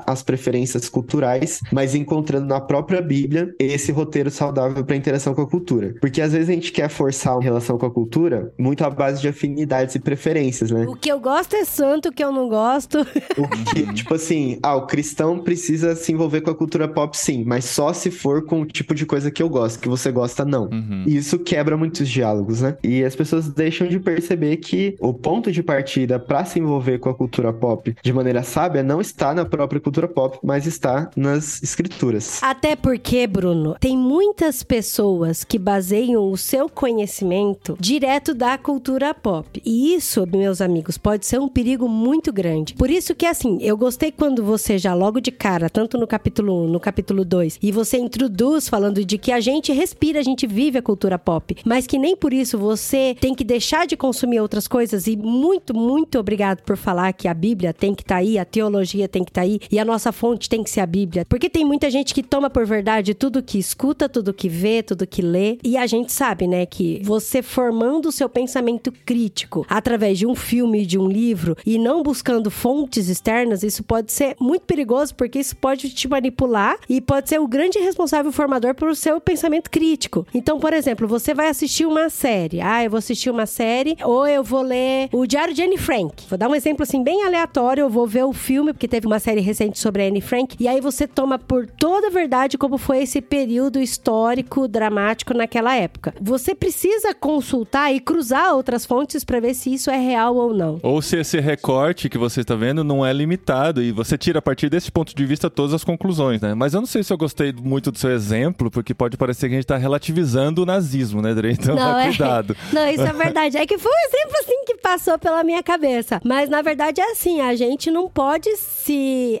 as 0.05 0.23
preferências 0.23 0.89
culturais, 0.89 1.61
mas 1.71 1.95
encontrando 1.95 2.47
na 2.47 2.59
própria 2.59 3.01
Bíblia 3.01 3.53
esse 3.59 3.91
roteiro 3.91 4.29
saudável 4.29 4.83
para 4.83 4.95
interação 4.95 5.33
com 5.33 5.41
a 5.41 5.47
cultura. 5.47 5.95
Porque 5.99 6.21
às 6.21 6.33
vezes 6.33 6.49
a 6.49 6.53
gente 6.53 6.71
quer 6.71 6.89
forçar 6.89 7.33
uma 7.33 7.43
relação 7.43 7.77
com 7.77 7.85
a 7.85 7.91
cultura 7.91 8.51
muito 8.57 8.83
à 8.83 8.89
base 8.89 9.21
de 9.21 9.27
afinidades 9.27 9.95
e 9.95 9.99
preferências, 9.99 10.71
né? 10.71 10.85
O 10.87 10.95
que 10.95 11.11
eu 11.11 11.19
gosto 11.19 11.55
é 11.55 11.65
santo, 11.65 12.09
o 12.09 12.11
que 12.11 12.23
eu 12.23 12.31
não 12.31 12.49
gosto. 12.49 12.99
O 13.37 13.47
que, 13.73 13.93
tipo 13.93 14.13
assim, 14.13 14.59
ah, 14.63 14.75
o 14.75 14.85
cristão 14.87 15.39
precisa 15.39 15.95
se 15.95 16.11
envolver 16.11 16.41
com 16.41 16.51
a 16.51 16.55
cultura 16.55 16.87
pop, 16.87 17.17
sim, 17.17 17.43
mas 17.45 17.65
só 17.65 17.93
se 17.93 18.11
for 18.11 18.45
com 18.45 18.61
o 18.61 18.65
tipo 18.65 18.93
de 18.93 19.05
coisa 19.05 19.31
que 19.31 19.41
eu 19.41 19.49
gosto, 19.49 19.79
que 19.79 19.89
você 19.89 20.11
gosta, 20.11 20.43
não. 20.43 20.65
Uhum. 20.65 21.03
E 21.05 21.15
isso 21.15 21.39
quebra 21.39 21.77
muitos 21.77 22.07
diálogos, 22.07 22.61
né? 22.61 22.77
E 22.83 23.03
as 23.03 23.15
pessoas 23.15 23.47
deixam 23.49 23.87
de 23.87 23.99
perceber 23.99 24.57
que 24.57 24.95
o 24.99 25.13
ponto 25.13 25.51
de 25.51 25.61
partida 25.61 26.19
para 26.19 26.45
se 26.45 26.59
envolver 26.59 26.99
com 26.99 27.09
a 27.09 27.13
cultura 27.13 27.53
pop 27.53 27.95
de 28.01 28.13
maneira 28.13 28.43
sábia 28.43 28.83
não 28.83 29.01
está 29.01 29.26
está 29.27 29.33
na 29.33 29.45
própria 29.45 29.81
cultura 29.81 30.07
pop, 30.07 30.39
mas 30.41 30.65
está 30.65 31.09
nas 31.15 31.61
escrituras. 31.61 32.41
Até 32.41 32.75
porque, 32.75 33.27
Bruno, 33.27 33.75
tem 33.79 33.97
muitas 33.97 34.63
pessoas 34.63 35.43
que 35.43 35.59
baseiam 35.59 36.31
o 36.31 36.37
seu 36.37 36.69
conhecimento 36.69 37.75
direto 37.79 38.33
da 38.33 38.57
cultura 38.57 39.13
pop. 39.13 39.61
E 39.65 39.93
isso, 39.93 40.25
meus 40.31 40.61
amigos, 40.61 40.97
pode 40.97 41.25
ser 41.25 41.39
um 41.39 41.49
perigo 41.49 41.89
muito 41.89 42.31
grande. 42.31 42.73
Por 42.75 42.89
isso 42.89 43.13
que, 43.13 43.25
assim, 43.25 43.57
eu 43.61 43.75
gostei 43.75 44.11
quando 44.11 44.43
você 44.43 44.77
já 44.77 44.93
logo 44.93 45.19
de 45.19 45.31
cara, 45.31 45.69
tanto 45.69 45.97
no 45.97 46.07
capítulo 46.07 46.65
1, 46.65 46.67
no 46.67 46.79
capítulo 46.79 47.25
2, 47.25 47.59
e 47.61 47.71
você 47.71 47.97
introduz 47.97 48.69
falando 48.69 49.03
de 49.03 49.17
que 49.17 49.31
a 49.31 49.39
gente 49.39 49.73
respira, 49.73 50.19
a 50.19 50.23
gente 50.23 50.47
vive 50.47 50.77
a 50.77 50.81
cultura 50.81 51.19
pop, 51.19 51.57
mas 51.65 51.85
que 51.85 51.97
nem 51.97 52.15
por 52.15 52.31
isso 52.31 52.57
você 52.57 53.15
tem 53.19 53.35
que 53.35 53.43
deixar 53.43 53.85
de 53.85 53.97
consumir 53.97 54.39
outras 54.39 54.67
coisas. 54.67 55.07
E 55.07 55.17
muito, 55.17 55.75
muito 55.75 56.17
obrigado 56.17 56.61
por 56.61 56.77
falar 56.77 57.11
que 57.13 57.27
a 57.27 57.33
Bíblia 57.33 57.73
tem 57.73 57.93
que 57.93 58.03
estar 58.03 58.15
tá 58.15 58.21
aí, 58.21 58.37
a 58.37 58.45
teologia 58.45 59.07
tem 59.07 59.16
que 59.23 59.31
estar 59.31 59.41
tá 59.41 59.47
aí, 59.47 59.59
e 59.71 59.79
a 59.79 59.85
nossa 59.85 60.11
fonte 60.11 60.49
tem 60.49 60.63
que 60.63 60.69
ser 60.69 60.81
a 60.81 60.85
Bíblia. 60.85 61.25
Porque 61.25 61.49
tem 61.49 61.65
muita 61.65 61.89
gente 61.89 62.13
que 62.13 62.23
toma 62.23 62.49
por 62.49 62.65
verdade 62.65 63.13
tudo 63.13 63.43
que 63.43 63.57
escuta, 63.57 64.09
tudo 64.09 64.33
que 64.33 64.49
vê, 64.49 64.83
tudo 64.83 65.07
que 65.07 65.21
lê. 65.21 65.57
E 65.63 65.77
a 65.77 65.85
gente 65.87 66.11
sabe, 66.11 66.47
né, 66.47 66.65
que 66.65 67.01
você 67.03 67.41
formando 67.41 68.07
o 68.09 68.11
seu 68.11 68.29
pensamento 68.29 68.91
crítico 69.05 69.65
através 69.69 70.17
de 70.17 70.25
um 70.25 70.35
filme, 70.35 70.85
de 70.85 70.97
um 70.97 71.07
livro, 71.07 71.55
e 71.65 71.77
não 71.77 72.03
buscando 72.03 72.51
fontes 72.51 73.09
externas, 73.09 73.63
isso 73.63 73.83
pode 73.83 74.11
ser 74.11 74.35
muito 74.39 74.63
perigoso, 74.63 75.15
porque 75.15 75.39
isso 75.39 75.55
pode 75.55 75.89
te 75.89 76.07
manipular 76.07 76.77
e 76.89 77.01
pode 77.01 77.29
ser 77.29 77.39
o 77.39 77.47
grande 77.47 77.79
responsável 77.79 78.31
formador 78.31 78.75
por 78.75 78.89
o 78.89 78.95
seu 78.95 79.19
pensamento 79.19 79.69
crítico. 79.69 80.25
Então, 80.33 80.59
por 80.59 80.73
exemplo, 80.73 81.07
você 81.07 81.33
vai 81.33 81.49
assistir 81.49 81.85
uma 81.85 82.09
série. 82.09 82.61
Ah, 82.61 82.83
eu 82.83 82.89
vou 82.89 82.97
assistir 82.97 83.29
uma 83.29 83.45
série, 83.45 83.97
ou 84.03 84.27
eu 84.27 84.43
vou 84.43 84.61
ler 84.61 85.09
o 85.11 85.25
Diário 85.25 85.53
de 85.53 85.63
Anne 85.63 85.77
Frank. 85.77 86.25
Vou 86.29 86.37
dar 86.37 86.49
um 86.49 86.55
exemplo 86.55 86.83
assim 86.83 87.03
bem 87.03 87.23
aleatório, 87.23 87.81
eu 87.81 87.89
vou 87.89 88.05
ver 88.05 88.23
o 88.23 88.33
filme, 88.33 88.73
porque 88.73 88.87
teve 88.87 89.06
uma 89.07 89.19
série 89.19 89.41
recente 89.41 89.79
sobre 89.79 90.03
a 90.03 90.07
Anne 90.07 90.21
Frank, 90.21 90.55
e 90.59 90.67
aí 90.67 90.81
você 90.81 91.07
toma 91.07 91.39
por 91.39 91.65
toda 91.65 92.07
a 92.07 92.11
verdade 92.11 92.57
como 92.57 92.77
foi 92.77 93.03
esse 93.03 93.21
período 93.21 93.79
histórico 93.79 94.67
dramático 94.67 95.33
naquela 95.33 95.75
época. 95.75 96.13
Você 96.21 96.53
precisa 96.53 97.13
consultar 97.13 97.93
e 97.93 97.99
cruzar 97.99 98.53
outras 98.53 98.85
fontes 98.85 99.23
para 99.23 99.39
ver 99.39 99.53
se 99.53 99.73
isso 99.73 99.89
é 99.89 99.97
real 99.97 100.35
ou 100.35 100.53
não. 100.53 100.79
Ou 100.83 101.01
se 101.01 101.17
esse 101.17 101.39
recorte 101.39 102.09
que 102.09 102.17
você 102.17 102.41
está 102.41 102.55
vendo 102.55 102.83
não 102.83 103.05
é 103.05 103.13
limitado 103.13 103.81
e 103.81 103.91
você 103.91 104.17
tira 104.17 104.39
a 104.39 104.41
partir 104.41 104.69
desse 104.69 104.91
ponto 104.91 105.15
de 105.15 105.25
vista 105.25 105.49
todas 105.49 105.73
as 105.73 105.83
conclusões, 105.83 106.41
né? 106.41 106.53
Mas 106.53 106.73
eu 106.73 106.81
não 106.81 106.87
sei 106.87 107.01
se 107.01 107.11
eu 107.11 107.17
gostei 107.17 107.53
muito 107.53 107.91
do 107.91 107.97
seu 107.97 108.11
exemplo, 108.11 108.69
porque 108.69 108.93
pode 108.93 109.15
parecer 109.15 109.47
que 109.47 109.53
a 109.53 109.57
gente 109.57 109.63
está 109.63 109.77
relativizando 109.77 110.63
o 110.63 110.65
nazismo, 110.65 111.21
né, 111.21 111.33
Dre? 111.33 111.53
Então, 111.53 111.75
não, 111.75 111.97
é... 111.99 112.07
cuidado. 112.07 112.55
Não, 112.73 112.87
isso 112.89 113.03
é 113.03 113.13
verdade. 113.13 113.57
É 113.57 113.65
que 113.65 113.77
foi 113.77 113.91
um 113.91 114.07
exemplo 114.07 114.37
assim 114.41 114.65
que 114.65 114.75
passou 114.75 115.17
pela 115.17 115.43
minha 115.43 115.63
cabeça. 115.63 116.19
Mas 116.23 116.49
na 116.49 116.61
verdade 116.61 116.99
é 116.99 117.11
assim, 117.11 117.39
a 117.39 117.55
gente 117.55 117.89
não 117.89 118.09
pode 118.09 118.55
se 118.57 118.96